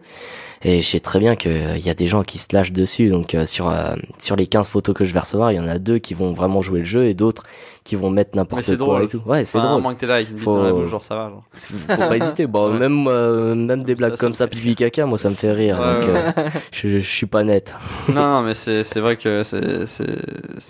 Et 0.63 0.81
je 0.81 0.87
sais 0.87 0.99
très 0.99 1.19
bien 1.19 1.35
qu'il 1.35 1.77
y 1.79 1.89
a 1.89 1.93
des 1.93 2.07
gens 2.07 2.23
qui 2.23 2.37
se 2.37 2.47
lâchent 2.53 2.71
dessus. 2.71 3.09
Donc 3.09 3.35
euh, 3.35 3.45
sur 3.45 3.69
euh, 3.69 3.95
sur 4.19 4.35
les 4.35 4.47
15 4.47 4.67
photos 4.67 4.95
que 4.95 5.03
je 5.05 5.13
vais 5.13 5.19
recevoir, 5.19 5.51
il 5.51 5.55
y 5.55 5.59
en 5.59 5.67
a 5.67 5.77
deux 5.79 5.97
qui 5.99 6.13
vont 6.13 6.33
vraiment 6.33 6.61
jouer 6.61 6.79
le 6.79 6.85
jeu 6.85 7.05
et 7.07 7.13
d'autres 7.13 7.43
qui 7.85 7.95
vont 7.95 8.09
mettre 8.09 8.35
n'importe 8.35 8.63
c'est 8.63 8.75
quoi 8.77 8.85
drôle. 8.87 9.03
et 9.03 9.07
tout. 9.07 9.21
Ouais, 9.25 9.45
c'est 9.45 9.57
Enfin, 9.59 9.67
à 9.67 9.71
drôle. 9.71 9.83
moins 9.83 9.93
que 9.93 9.99
t'es 10.01 10.07
là 10.07 10.15
avec 10.15 10.27
une 10.29 10.35
bite 10.35 10.43
Faut- 10.43 10.57
dans 10.57 10.63
la 10.63 10.71
bouche, 10.73 10.89
genre 10.89 11.03
ça 11.03 11.15
va. 11.15 11.29
Genre. 11.29 11.43
Faut 11.55 11.95
pas 12.09 12.17
hésiter. 12.17 12.47
Bon, 12.47 12.69
Ouais. 12.71 12.79
même 12.79 13.07
euh, 13.07 13.55
même 13.55 13.83
des 13.83 13.93
blagues 13.95 14.15
Ça, 14.15 14.17
comme 14.17 14.29
me 14.29 14.33
ça, 14.33 14.47
pipi 14.47 14.75
caca, 14.75 15.05
moi 15.05 15.17
ça 15.17 15.29
me 15.29 15.35
fait 15.35 15.51
rire. 15.53 15.79
Ouais, 15.79 15.93
donc 16.05 16.13
ouais. 16.15 16.21
euh, 16.37 16.49
je, 16.73 16.99
je 16.99 17.07
suis 17.07 17.27
pas 17.27 17.43
net. 17.43 17.75
non, 18.09 18.15
non, 18.15 18.41
mais 18.41 18.55
c'est 18.55 18.83
c'est 18.83 18.99
vrai 18.99 19.15
que 19.17 19.43
c'est. 19.43 19.85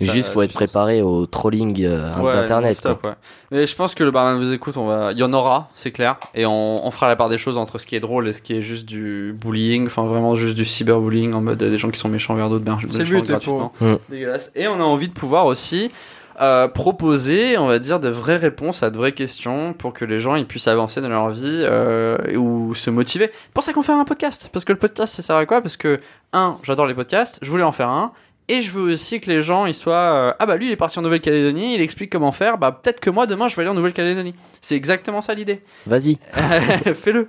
Juste 0.00 0.32
faut 0.32 0.42
être 0.42 0.52
préparé 0.52 1.02
au 1.02 1.26
trolling 1.26 1.84
euh, 1.84 2.14
Ouais, 2.20 2.32
d'internet. 2.34 2.86
Mais 3.50 3.66
je 3.66 3.74
pense 3.76 3.94
que 3.94 4.02
le 4.04 4.10
barman 4.10 4.38
vous 4.38 4.52
écoute, 4.52 4.76
on 4.76 4.86
va, 4.86 5.12
il 5.12 5.18
y 5.18 5.22
en 5.22 5.32
aura, 5.32 5.70
c'est 5.76 5.92
clair, 5.92 6.16
et 6.34 6.44
on, 6.46 6.84
on 6.86 6.90
fera 6.90 7.06
la 7.08 7.14
part 7.16 7.28
des 7.28 7.38
choses 7.38 7.56
entre 7.56 7.78
ce 7.78 7.86
qui 7.86 7.94
est 7.94 8.00
drôle 8.00 8.26
et 8.28 8.32
ce 8.32 8.42
qui 8.42 8.54
est 8.54 8.62
juste 8.62 8.84
du 8.86 9.34
bullying, 9.40 9.86
enfin 9.86 10.02
vraiment 10.04 10.34
juste 10.34 10.56
du 10.56 10.64
cyberbullying 10.64 11.32
en 11.34 11.40
mode 11.40 11.62
euh, 11.62 11.70
des 11.70 11.78
gens 11.78 11.90
qui 11.90 11.98
sont 11.98 12.08
méchants 12.08 12.34
vers 12.34 12.50
d'autres, 12.50 12.64
C'est 12.90 13.04
le 13.08 13.20
but, 13.20 13.38
pour- 13.44 13.72
Mm. 13.80 13.94
dégueulasse. 14.10 14.50
Et 14.56 14.66
on 14.68 14.74
a 14.74 14.84
envie 14.84 15.08
de 15.08 15.12
pouvoir 15.12 15.46
aussi 15.46 15.90
euh, 16.40 16.68
proposer, 16.68 17.56
on 17.58 17.66
va 17.66 17.78
dire, 17.78 18.00
de 18.00 18.08
vraies 18.08 18.36
réponses 18.36 18.82
à 18.82 18.90
de 18.90 18.96
vraies 18.96 19.12
questions 19.12 19.72
pour 19.72 19.92
que 19.92 20.04
les 20.04 20.18
gens 20.18 20.34
ils 20.34 20.46
puissent 20.46 20.68
avancer 20.68 21.00
dans 21.00 21.08
leur 21.08 21.30
vie 21.30 21.42
euh, 21.44 22.36
ou 22.36 22.74
se 22.74 22.90
motiver. 22.90 23.30
C'est 23.32 23.52
pour 23.54 23.64
ça 23.64 23.72
qu'on 23.72 23.82
fait 23.82 23.92
un 23.92 24.04
podcast, 24.04 24.50
parce 24.52 24.64
que 24.64 24.72
le 24.72 24.78
podcast 24.78 25.14
ça 25.14 25.22
sert 25.22 25.36
à 25.36 25.46
quoi? 25.46 25.62
Parce 25.62 25.76
que 25.76 26.00
un, 26.32 26.58
j'adore 26.62 26.86
les 26.86 26.94
podcasts, 26.94 27.38
je 27.42 27.50
voulais 27.50 27.62
en 27.62 27.72
faire 27.72 27.88
un. 27.88 28.12
Et 28.48 28.62
je 28.62 28.70
veux 28.70 28.92
aussi 28.92 29.18
que 29.18 29.28
les 29.28 29.42
gens 29.42 29.66
ils 29.66 29.74
soient 29.74 29.94
euh, 29.94 30.32
ah 30.38 30.46
bah 30.46 30.56
lui 30.56 30.66
il 30.66 30.70
est 30.70 30.76
parti 30.76 30.98
en 31.00 31.02
Nouvelle-Calédonie, 31.02 31.74
il 31.74 31.80
explique 31.80 32.12
comment 32.12 32.30
faire, 32.30 32.58
bah 32.58 32.70
peut-être 32.70 33.00
que 33.00 33.10
moi 33.10 33.26
demain 33.26 33.48
je 33.48 33.56
vais 33.56 33.62
aller 33.62 33.70
en 33.70 33.74
Nouvelle-Calédonie. 33.74 34.34
C'est 34.60 34.76
exactement 34.76 35.20
ça 35.20 35.34
l'idée. 35.34 35.62
Vas-y, 35.86 36.18
Fais-le. 36.94 37.28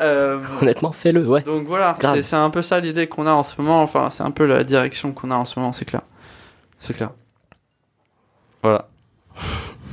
Euh, 0.00 0.40
honnêtement, 0.62 0.92
fais-le. 0.92 1.26
Ouais. 1.26 1.42
donc 1.42 1.66
voilà, 1.66 1.98
c'est 2.22 2.36
un 2.36 2.48
peu 2.48 2.62
ça 2.62 2.80
l'idée 2.80 3.08
qu'on 3.08 3.26
a 3.26 3.32
en 3.32 3.42
ce 3.42 3.60
moment, 3.60 3.82
enfin 3.82 4.08
c'est 4.08 4.22
un 4.22 4.30
peu 4.30 4.46
la 4.46 4.64
direction 4.64 5.12
qu'on 5.12 5.30
a 5.30 5.36
en 5.36 5.44
ce 5.44 5.58
moment, 5.58 5.72
c'est 5.72 5.84
clair. 5.84 6.00
C'est 6.78 6.94
clair. 6.94 7.10
Voilà. 8.64 8.88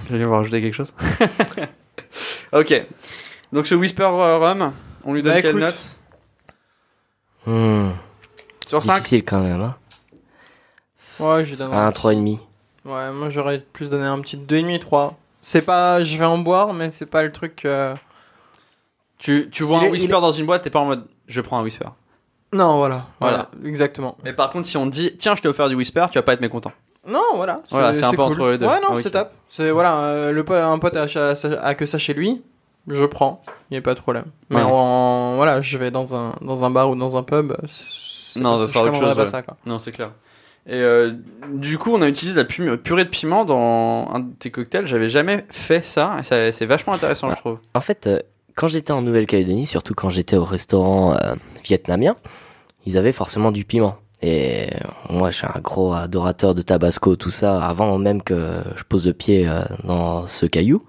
Quelqu'un 0.08 0.28
va 0.30 0.38
rajouter 0.38 0.62
quelque 0.62 0.74
chose? 0.74 0.94
Ok. 2.54 2.74
Donc 3.54 3.68
ce 3.68 3.76
Whisper 3.76 4.04
Rum, 4.06 4.74
on 5.06 5.14
lui 5.14 5.22
donne 5.22 5.34
Bah, 5.36 5.42
quelle 5.42 5.52
écoute. 5.58 5.62
note? 5.62 5.80
Hmm, 7.46 7.92
Sur 8.68 8.84
5 8.84 8.96
difficile 8.98 9.24
quand 9.24 9.40
même. 9.40 9.62
Hein. 9.62 9.76
Ouais, 11.20 11.46
je 11.46 11.52
lui 11.52 11.58
donne 11.58 11.72
À 11.74 11.86
un 11.86 11.92
3,5. 11.92 12.40
Ouais, 12.86 13.12
moi 13.12 13.30
j'aurais 13.30 13.60
plus 13.60 13.90
donné 13.90 14.06
un 14.06 14.20
petit 14.20 14.36
2,5, 14.38 14.80
3. 14.80 15.18
C'est 15.42 15.62
pas, 15.62 16.04
je 16.04 16.18
vais 16.18 16.26
en 16.26 16.38
boire, 16.40 16.74
mais 16.74 16.92
c'est 16.92 17.06
pas 17.06 17.24
le 17.24 17.32
truc. 17.32 17.64
euh, 17.66 17.96
tu, 19.18 19.50
tu 19.52 19.64
vois 19.64 19.78
Il 19.80 19.84
un 19.84 19.88
est- 19.88 19.92
Whisper 19.92 20.20
dans 20.20 20.32
une 20.32 20.46
boîte, 20.46 20.64
t'es 20.64 20.70
pas 20.70 20.80
en 20.80 20.86
mode 20.86 21.08
je 21.28 21.40
prends 21.42 21.60
un 21.60 21.64
Whisper. 21.64 21.86
Non, 22.54 22.78
voilà, 22.78 23.08
Voilà. 23.22 23.50
voilà, 23.54 23.68
exactement. 23.70 24.18
Mais 24.26 24.34
par 24.34 24.50
contre, 24.50 24.68
si 24.68 24.76
on 24.76 24.86
te 24.88 24.92
dit 24.94 25.16
tiens, 25.18 25.36
je 25.36 25.42
t'ai 25.42 25.48
offert 25.48 25.70
du 25.70 25.76
Whisper, 25.76 26.08
tu 26.12 26.18
vas 26.18 26.24
pas 26.24 26.34
être 26.34 26.42
mécontent. 26.42 26.74
Non, 27.08 27.22
voilà. 27.36 27.62
Voilà, 27.72 27.94
c'est 27.94 28.04
un 28.04 28.12
peu 28.12 28.18
cool. 28.18 28.26
entre 28.26 28.50
les 28.52 28.58
deux. 28.58 28.68
Ouais, 28.68 28.80
non, 28.82 28.90
Ok. 28.92 29.00
c'est 29.00 29.12
top. 29.12 29.32
C'est 29.50 29.72
voilà, 29.72 29.98
euh, 30.02 30.32
le 30.32 30.46
un 30.52 30.78
pote 30.80 30.96
a, 30.96 31.04
a- 31.06 31.66
a 31.66 31.76
que 31.76 31.86
ça 31.86 31.98
chez 31.98 32.14
lui, 32.14 32.42
je 32.88 33.06
prends, 33.06 33.42
il 33.70 33.76
y 33.76 33.78
a 33.78 33.82
pas 33.82 33.96
de 33.96 34.00
problème. 34.00 34.26
Mais 34.50 34.58
Ouais. 34.58 34.62
en, 34.64 35.36
voilà, 35.36 35.62
je 35.62 35.78
vais 35.78 35.90
dans 35.92 36.16
un 36.16 36.36
dans 36.42 36.64
un 36.64 36.70
bar 36.70 36.90
ou 36.92 36.96
dans 36.96 37.18
un 37.18 37.24
pub. 37.24 37.54
c'est- 37.68 38.40
Non, 38.40 38.60
ça 38.60 38.68
sera 38.72 38.84
autre 38.84 38.94
chose, 38.96 39.16
pas 39.16 39.22
ouais. 39.24 39.28
ça, 39.30 39.42
quoi. 39.42 39.58
Non, 39.66 39.80
c'est 39.80 39.92
clair. 39.92 40.12
Et 40.68 40.76
euh, 40.76 41.14
du 41.54 41.80
coup, 41.80 41.92
on 41.92 42.02
a 42.04 42.08
utilisé 42.08 42.36
de 42.36 42.40
la 42.40 42.46
pu- 42.46 42.78
purée 42.78 43.04
de 43.04 43.10
piment 43.10 43.46
dans 43.46 44.08
un 44.14 44.20
de 44.20 44.34
tes 44.38 44.52
cocktails. 44.52 44.86
J'avais 44.86 45.10
jamais 45.10 45.44
fait 45.50 45.82
ça, 45.84 46.18
et 46.20 46.24
ça- 46.24 46.52
c'est 46.52 46.68
vachement 46.68 46.94
intéressant, 46.94 47.28
je 47.30 47.34
Ah. 47.34 47.38
trouve. 47.38 47.58
En 47.74 47.82
fait, 47.82 48.06
euh, 48.06 48.20
quand 48.56 48.68
j'étais 48.68 48.92
en 48.94 49.02
Nouvelle-Calédonie, 49.02 49.66
surtout 49.66 49.96
quand 49.96 50.12
j'étais 50.12 50.38
au 50.38 50.46
restaurant 50.46 51.14
euh, 51.16 51.34
vietnamien, 51.64 52.16
ils 52.86 52.96
avaient 52.98 53.12
forcément 53.12 53.52
du 53.52 53.66
piment. 53.66 53.98
Et 54.22 54.70
moi, 55.10 55.32
je 55.32 55.38
suis 55.38 55.48
un 55.48 55.60
gros 55.60 55.94
adorateur 55.94 56.54
de 56.54 56.62
Tabasco, 56.62 57.16
tout 57.16 57.32
ça, 57.32 57.64
avant 57.66 57.98
même 57.98 58.22
que 58.22 58.62
je 58.76 58.84
pose 58.84 59.08
le 59.08 59.14
pied 59.14 59.48
euh, 59.48 59.64
dans 59.84 60.28
ce 60.28 60.46
caillou. 60.46 60.84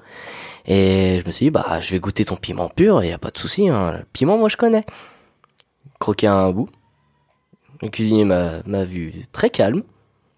Et 0.67 1.21
je 1.23 1.27
me 1.27 1.33
suis 1.33 1.47
dit, 1.47 1.51
bah, 1.51 1.81
je 1.81 1.93
vais 1.93 1.99
goûter 1.99 2.25
ton 2.25 2.37
piment 2.37 2.69
pur, 2.69 3.03
et 3.03 3.09
y 3.09 3.13
a 3.13 3.19
pas 3.19 3.31
de 3.31 3.39
souci. 3.39 3.69
Hein. 3.69 3.93
Le 3.99 4.05
piment, 4.13 4.37
moi, 4.37 4.49
je 4.49 4.57
connais. 4.57 4.85
Croquer 5.99 6.27
un 6.27 6.51
bout. 6.51 6.69
Le 7.81 7.89
cuisinier 7.89 8.25
m'a 8.25 8.85
vu 8.85 9.13
très 9.33 9.51
calme. 9.51 9.83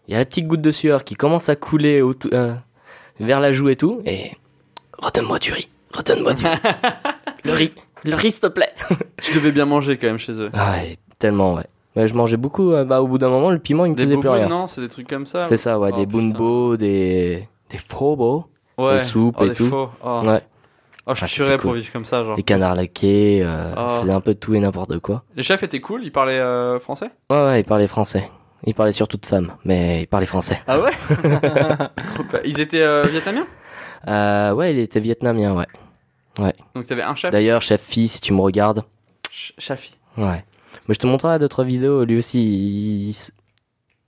Il 0.07 0.13
y 0.13 0.15
a 0.15 0.19
la 0.19 0.25
petite 0.25 0.47
goutte 0.47 0.61
de 0.61 0.71
sueur 0.71 1.05
qui 1.05 1.15
commence 1.15 1.49
à 1.49 1.57
couler 1.57 2.01
au 2.01 2.15
euh, 2.33 2.55
vers 3.21 3.41
la 3.41 3.53
joue 3.53 3.69
et 3.69 3.77
tout. 3.77 4.03
Et 4.07 4.33
redonne-moi 4.99 5.39
du 5.39 5.53
riz. 5.53 5.69
Redonne-moi 5.93 6.35
du 6.35 6.47
riz. 6.47 6.59
le 7.45 7.53
riz. 7.53 7.73
Le 8.05 8.15
riz, 8.15 8.33
s'il 8.33 8.41
te 8.41 8.47
plaît. 8.47 8.73
Tu 9.23 9.35
devais 9.35 9.53
bien 9.53 9.65
manger 9.65 9.97
quand 9.97 10.07
même 10.07 10.19
chez 10.19 10.33
eux. 10.33 10.51
Ah, 10.53 10.73
ouais, 10.73 10.97
tellement, 11.19 11.55
ouais. 11.55 11.65
Ouais, 11.97 12.09
je 12.09 12.15
mangeais 12.15 12.37
beaucoup. 12.37 12.73
euh, 12.73 12.85
bah, 12.85 13.01
au 13.03 13.07
bout 13.07 13.19
d'un 13.19 13.29
moment, 13.29 13.51
le 13.51 13.59
piment, 13.59 13.85
il 13.85 13.91
me 13.93 13.95
Des 13.97 14.05
faisait 14.05 14.17
plus 14.17 14.29
rien. 14.29 14.49
non 14.49 14.67
C'est 14.67 14.81
des 14.81 14.89
trucs 14.89 15.09
comme 15.09 15.27
ça 15.27 15.45
C'est 15.45 15.57
ça, 15.57 15.79
ouais. 15.79 15.91
Oh, 15.93 15.97
des 15.97 16.07
bunbo, 16.07 16.77
des, 16.77 17.49
des 17.71 17.79
fobo. 17.79 18.47
ouais. 18.79 18.95
des 18.95 19.01
soupes 19.01 19.37
oh, 19.39 19.45
et 19.45 19.49
des 19.51 19.55
tout. 19.55 19.67
faux. 19.69 19.89
Oh. 20.05 20.23
Ouais. 20.27 20.41
Oh, 21.07 21.13
je 21.15 21.25
Ah, 21.25 21.29
tuerais 21.29 21.51
c'était 21.51 21.61
pour 21.61 21.71
cool. 21.73 21.79
vivre 21.81 21.93
comme 21.93 22.05
ça, 22.07 22.25
genre. 22.25 22.35
Des 22.37 22.43
canards 22.43 22.75
laqués. 22.77 23.43
Euh, 23.45 23.75
Oh. 23.77 24.01
faisait 24.01 24.13
un 24.13 24.21
peu 24.21 24.35
de 24.35 24.39
tout 24.39 24.55
et 24.55 24.61
n'importe 24.61 24.99
quoi. 25.01 25.23
Les 25.37 25.43
chefs 25.43 25.63
étaient 25.63 25.81
cool, 25.81 26.03
ils 26.03 26.11
parlaient 26.11 26.39
euh, 26.41 26.81
français? 26.81 27.11
Ouais, 27.31 27.45
ouais, 27.45 27.61
il 27.61 27.65
parlait 27.65 27.87
français. 27.87 28.29
Il 28.67 28.75
parlait 28.75 28.93
surtout 28.93 29.19
de 29.19 29.27
femmes, 29.27 29.53
mais 29.67 30.01
il 30.03 30.07
parlait 30.07 30.25
français. 30.27 30.63
Ah 30.67 30.81
ouais? 30.81 30.93
Ils 32.47 32.59
étaient 32.61 32.81
euh, 32.81 33.03
vietnamiens? 33.07 33.47
Euh, 34.09 34.53
ouais, 34.53 34.73
il 34.73 34.79
était 34.79 35.01
vietnamien, 35.01 35.55
ouais. 35.55 36.53
Donc 36.75 36.87
t'avais 36.87 37.03
un 37.03 37.15
chef? 37.15 37.31
D'ailleurs, 37.31 37.61
chef 37.63 37.83
fille, 37.83 38.09
si 38.09 38.21
tu 38.21 38.33
me 38.33 38.41
regardes. 38.41 38.83
Ch- 39.31 39.53
Chafi. 39.59 39.95
Ouais. 40.17 40.45
Mais 40.89 40.95
je 40.95 40.99
te 41.01 41.07
montrerai 41.07 41.39
d'autres 41.39 41.65
vidéos. 41.65 42.05
Lui 42.05 42.19
aussi, 42.19 43.17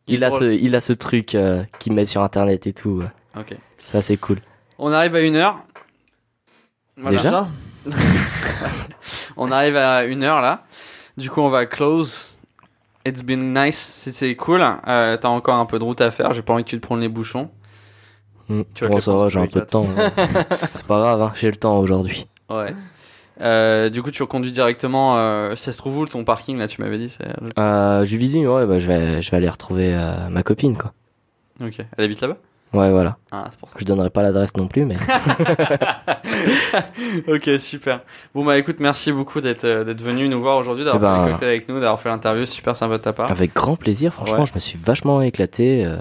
il, 0.06 0.24
a 0.24 0.30
ce, 0.30 0.44
il 0.52 0.74
a 0.74 0.80
ce 0.80 0.92
truc 0.92 1.34
euh, 1.34 1.62
qu'il 1.78 1.92
met 1.94 2.04
sur 2.04 2.22
internet 2.22 2.66
et 2.66 2.72
tout. 2.72 3.02
Ok. 3.38 3.56
Ça, 3.86 4.02
c'est 4.02 4.16
cool. 4.16 4.40
On 4.78 4.92
arrive 4.92 5.14
à 5.14 5.20
une 5.20 5.36
heure. 5.36 5.58
Voilà. 6.96 7.16
Déjà 7.16 7.48
On 9.36 9.50
arrive 9.50 9.76
à 9.76 10.04
une 10.04 10.22
heure 10.22 10.40
là. 10.40 10.64
Du 11.16 11.30
coup, 11.30 11.40
on 11.40 11.48
va 11.48 11.66
close. 11.66 12.38
It's 13.06 13.22
been 13.22 13.54
nice. 13.54 13.78
C'était 13.78 14.34
cool. 14.34 14.60
Euh, 14.88 15.16
T'as 15.16 15.28
encore 15.28 15.56
un 15.56 15.66
peu 15.66 15.78
de 15.78 15.84
route 15.84 16.00
à 16.00 16.10
faire. 16.10 16.32
J'ai 16.32 16.42
pas 16.42 16.52
envie 16.54 16.64
que 16.64 16.70
tu 16.70 16.80
te 16.80 16.86
prennes 16.86 17.00
les 17.00 17.08
bouchons. 17.08 17.50
Mm. 18.48 18.62
Tu 18.74 18.86
Bon, 18.86 19.00
ça 19.00 19.14
va, 19.14 19.28
j'ai 19.28 19.40
un 19.40 19.46
peu 19.46 19.60
de 19.60 19.64
temps. 19.64 19.86
hein. 19.96 20.10
c'est 20.72 20.86
pas 20.86 20.98
grave, 20.98 21.22
hein, 21.22 21.32
j'ai 21.36 21.50
le 21.50 21.56
temps 21.56 21.78
aujourd'hui. 21.78 22.26
Ouais. 22.50 22.74
Euh, 23.40 23.90
du 23.90 24.02
coup, 24.02 24.10
tu 24.10 24.22
reconduis 24.22 24.52
directement. 24.52 25.18
Euh, 25.18 25.54
ça 25.56 25.72
se 25.72 25.78
trouve 25.78 25.98
où 25.98 26.06
ton 26.06 26.24
parking 26.24 26.58
là 26.58 26.68
Tu 26.68 26.80
m'avais 26.82 26.98
dit. 26.98 27.08
c'est- 27.10 27.24
Euh, 27.58 28.04
je 28.04 28.16
visite, 28.16 28.46
ouais, 28.46 28.66
bah, 28.66 28.78
je 28.78 28.86
vais, 28.86 29.22
je 29.22 29.30
vais 29.30 29.36
aller 29.36 29.48
retrouver 29.48 29.94
euh, 29.94 30.28
ma 30.30 30.42
copine, 30.42 30.76
quoi. 30.76 30.92
Ok. 31.62 31.78
Elle 31.96 32.04
habite 32.04 32.20
là-bas? 32.20 32.36
Ouais, 32.72 32.90
voilà. 32.90 33.16
Ah, 33.32 33.46
c'est 33.50 33.58
pour 33.60 33.70
ça. 33.70 33.76
Je 33.78 33.84
donnerai 33.84 34.10
pas 34.10 34.22
l'adresse 34.22 34.56
non 34.56 34.66
plus, 34.66 34.84
mais 34.84 34.96
ok, 37.28 37.50
super. 37.58 38.00
Bon 38.34 38.44
bah 38.44 38.58
écoute, 38.58 38.76
merci 38.80 39.12
beaucoup 39.12 39.40
d'être 39.40 39.64
euh, 39.64 39.84
d'être 39.84 40.02
venu 40.02 40.28
nous 40.28 40.40
voir 40.40 40.58
aujourd'hui, 40.58 40.84
d'avoir 40.84 41.14
Eh 41.14 41.16
ben- 41.16 41.20
fait 41.20 41.26
les 41.26 41.32
cocktails 41.32 41.48
avec 41.48 41.68
nous, 41.68 41.80
d'avoir 41.80 42.00
fait 42.00 42.08
l'interview, 42.08 42.44
super 42.44 42.76
sympa 42.76 42.98
de 42.98 43.02
ta 43.02 43.12
part. 43.12 43.30
avec 43.30 43.54
grand 43.54 43.76
plaisir. 43.76 44.12
Franchement, 44.12 44.40
Ouais. 44.40 44.46
je 44.46 44.54
me 44.54 44.60
suis 44.60 44.78
vachement 44.82 45.22
éclaté. 45.22 45.84
euh. 45.86 45.96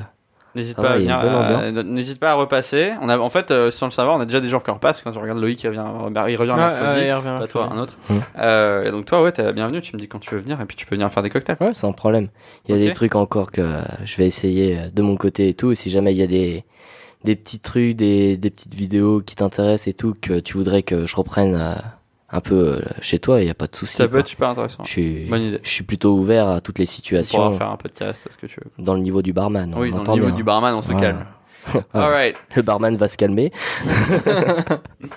N'hésite 0.55 0.77
pas 0.77 0.91
à 0.91 0.95
euh. 0.97 1.83
N'hésite 1.83 2.19
pas 2.19 2.31
à 2.31 2.33
repasser. 2.35 2.93
On 3.01 3.09
a, 3.09 3.17
en 3.17 3.29
fait, 3.29 3.51
euh, 3.51 3.71
sans 3.71 3.87
le 3.87 3.91
savoir, 3.91 4.15
on 4.17 4.21
a 4.21 4.25
déjà 4.25 4.39
des 4.39 4.49
gens 4.49 4.59
qui 4.61 4.71
repassent. 4.71 5.01
Quand 5.01 5.11
tu 5.11 5.17
regardes 5.19 5.39
Loïc, 5.39 5.61
il 5.63 5.67
revient, 5.67 5.83
il 6.29 6.37
revient 6.37 6.51
Ouais, 6.51 6.57
mercredi. 6.57 6.99
ouais, 7.01 7.07
il 7.07 7.13
revient 7.13 7.37
pas 7.39 7.47
toi, 7.47 7.69
un 7.73 7.77
autre. 7.77 7.95
Euh, 8.39 8.83
et 8.85 8.91
donc 8.91 9.05
toi, 9.05 9.21
ouais, 9.21 9.31
t'es 9.31 9.43
la 9.43 9.51
bienvenue. 9.51 9.81
Tu 9.81 9.93
me 9.95 9.99
dis 9.99 10.07
quand 10.07 10.19
tu 10.19 10.33
veux 10.33 10.39
venir, 10.41 10.59
et 10.61 10.65
puis 10.65 10.77
tu 10.77 10.85
peux 10.85 10.95
venir 10.95 11.11
faire 11.11 11.23
des 11.23 11.29
cocktails. 11.29 11.57
Ouais, 11.59 11.73
sans 11.73 11.91
problème. 11.91 12.29
Il 12.67 12.75
y 12.75 12.81
a 12.81 12.87
des 12.87 12.93
trucs 12.93 13.15
encore 13.15 13.51
que 13.51 13.61
euh, 13.61 13.81
je 14.05 14.15
vais 14.17 14.25
essayer 14.27 14.77
euh, 14.77 14.81
de 14.93 15.01
mon 15.01 15.17
côté 15.17 15.49
et 15.49 15.53
tout. 15.53 15.73
Si 15.73 15.91
jamais 15.91 16.13
il 16.13 16.17
y 16.17 16.23
a 16.23 16.27
des, 16.27 16.63
des 17.25 17.35
petits 17.35 17.59
trucs, 17.59 17.95
des, 17.95 18.37
des 18.37 18.49
petites 18.49 18.73
vidéos 18.73 19.21
qui 19.21 19.35
t'intéressent 19.35 19.87
et 19.89 19.93
tout, 19.93 20.15
que 20.21 20.39
tu 20.39 20.55
voudrais 20.57 20.83
que 20.83 21.05
je 21.05 21.15
reprenne 21.15 21.55
euh, 21.55 21.73
un 22.35 22.41
peu 22.41 22.55
euh, 22.55 22.81
chez 23.01 23.19
toi, 23.19 23.41
il 23.41 23.45
n'y 23.45 23.49
a 23.51 23.55
pas 23.55 23.67
de 23.67 23.75
souci. 23.75 23.95
Ça 23.97 24.07
peut 24.07 24.19
être 24.19 24.27
super 24.27 24.49
intéressant. 24.49 24.83
Je 24.83 24.89
suis, 24.89 25.25
Bonne 25.25 25.41
idée. 25.41 25.59
je 25.63 25.69
suis 25.69 25.83
plutôt 25.83 26.13
ouvert 26.15 26.47
à 26.49 26.61
toutes 26.61 26.79
les 26.79 26.83
On 26.83 26.87
pourra 26.87 26.95
situations 26.95 27.57
faire 27.57 27.69
un 27.71 27.77
podcast, 27.77 28.25
est-ce 28.29 28.37
que 28.37 28.45
tu 28.47 28.59
veux 28.63 28.83
dans 28.83 28.93
le 28.93 28.99
niveau 29.01 29.21
du 29.21 29.33
barman. 29.33 29.73
on 29.75 29.79
Oui, 29.79 29.91
dans 29.91 30.03
le 30.03 30.11
niveau 30.13 30.27
bien. 30.27 30.35
du 30.35 30.43
barman, 30.43 30.73
on 30.75 30.81
se 30.81 30.91
Voilà. 30.91 31.01
calme. 31.01 31.25
Voilà. 31.93 32.07
Alright. 32.07 32.35
Le 32.55 32.61
barman 32.61 32.95
va 32.95 33.07
se 33.07 33.17
calmer. 33.17 33.51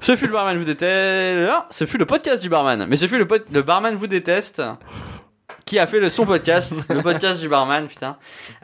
Ce 0.00 0.14
fut 0.14 0.26
le 0.26 0.32
barman 0.32 0.56
vous 0.56 0.64
déteste. 0.64 1.50
Ah, 1.50 1.66
ce 1.70 1.84
fut 1.86 1.98
le 1.98 2.06
podcast 2.06 2.40
du 2.42 2.48
barman. 2.48 2.86
Mais 2.88 2.96
ce 2.96 3.06
fut 3.08 3.18
le 3.18 3.62
barman 3.62 3.94
vous 3.96 4.06
déteste. 4.06 4.62
Qui 5.66 5.80
a 5.80 5.86
fait 5.88 5.98
le 5.98 6.10
son 6.10 6.24
podcast, 6.24 6.72
le 6.88 7.02
podcast 7.02 7.40
du 7.40 7.48
barman, 7.48 7.88
putain. 7.88 8.16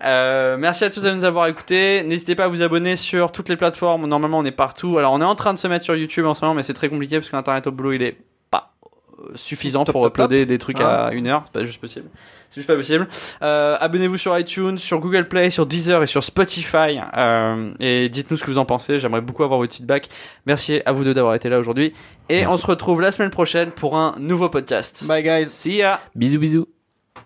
Euh, 0.05 0.57
merci 0.57 0.85
à 0.85 0.91
tous 0.91 1.03
de 1.03 1.11
nous 1.11 1.25
avoir 1.25 1.49
écoutés. 1.49 2.05
N'hésitez 2.05 2.37
pas 2.37 2.45
à 2.45 2.49
vous 2.49 2.63
abonner 2.63 2.95
sur 2.95 3.33
toutes 3.33 3.49
les 3.49 3.57
plateformes. 3.57 4.07
Normalement, 4.07 4.39
on 4.39 4.45
est 4.45 4.53
partout. 4.53 4.99
Alors, 4.99 5.13
on 5.13 5.21
est 5.21 5.25
en 5.25 5.35
train 5.35 5.53
de 5.53 5.59
se 5.59 5.67
mettre 5.67 5.85
sur 5.85 5.97
YouTube 5.97 6.27
en 6.27 6.35
ce 6.35 6.45
moment, 6.45 6.55
mais 6.55 6.63
c'est 6.63 6.75
très 6.75 6.89
compliqué 6.89 7.17
parce 7.17 7.29
que 7.29 7.35
l'internet 7.35 7.67
au 7.67 7.73
boulot, 7.73 7.91
il 7.95 8.03
est 8.05 8.19
pas 8.53 8.75
euh, 9.19 9.33
suffisant 9.35 9.85
Top, 9.85 9.95
pour 9.95 10.03
top, 10.05 10.13
top. 10.15 10.25
uploader 10.27 10.47
des 10.47 10.59
trucs 10.59 10.79
Ah. 10.81 11.07
à 11.07 11.13
une 11.13 11.27
heure. 11.27 11.43
C'est 11.47 11.53
pas 11.61 11.65
juste 11.67 11.81
possible. 11.81 12.07
C'est 12.51 12.61
juste 12.61 12.69
pas 12.69 12.77
possible. 12.77 13.09
Euh, 13.43 13.77
Abonnez-vous 13.81 14.19
sur 14.19 14.39
iTunes, 14.39 14.79
sur 14.79 15.01
Google 15.01 15.27
Play, 15.27 15.51
sur 15.51 15.67
Deezer 15.67 16.05
et 16.05 16.07
sur 16.07 16.23
Spotify. 16.23 17.01
Euh, 17.17 17.73
et 17.81 18.11
dites-nous 18.11 18.37
ce 18.37 18.45
que 18.45 18.51
vous 18.53 18.59
en 18.59 18.65
pensez. 18.65 19.01
J'aimerais 19.01 19.23
beaucoup 19.23 19.43
avoir 19.43 19.59
votre 19.59 19.75
feedback. 19.75 20.09
Merci 20.47 20.81
à 20.87 20.93
vous 20.93 21.03
deux 21.03 21.15
d'avoir 21.15 21.35
été 21.35 21.49
là 21.49 21.59
aujourd'hui. 21.59 21.95
Et 22.29 22.43
Merci. 22.43 22.47
on 22.55 22.59
se 22.59 22.67
retrouve 22.67 23.01
la 23.01 23.11
semaine 23.11 23.31
prochaine 23.31 23.73
pour 23.73 23.97
un 23.97 24.15
nouveau 24.21 24.49
podcast. 24.49 25.05
Bye 25.09 25.25
guys. 25.25 25.47
See 25.47 25.79
ya! 25.79 25.99
Bisous, 26.15 26.39
bisous. 26.39 26.69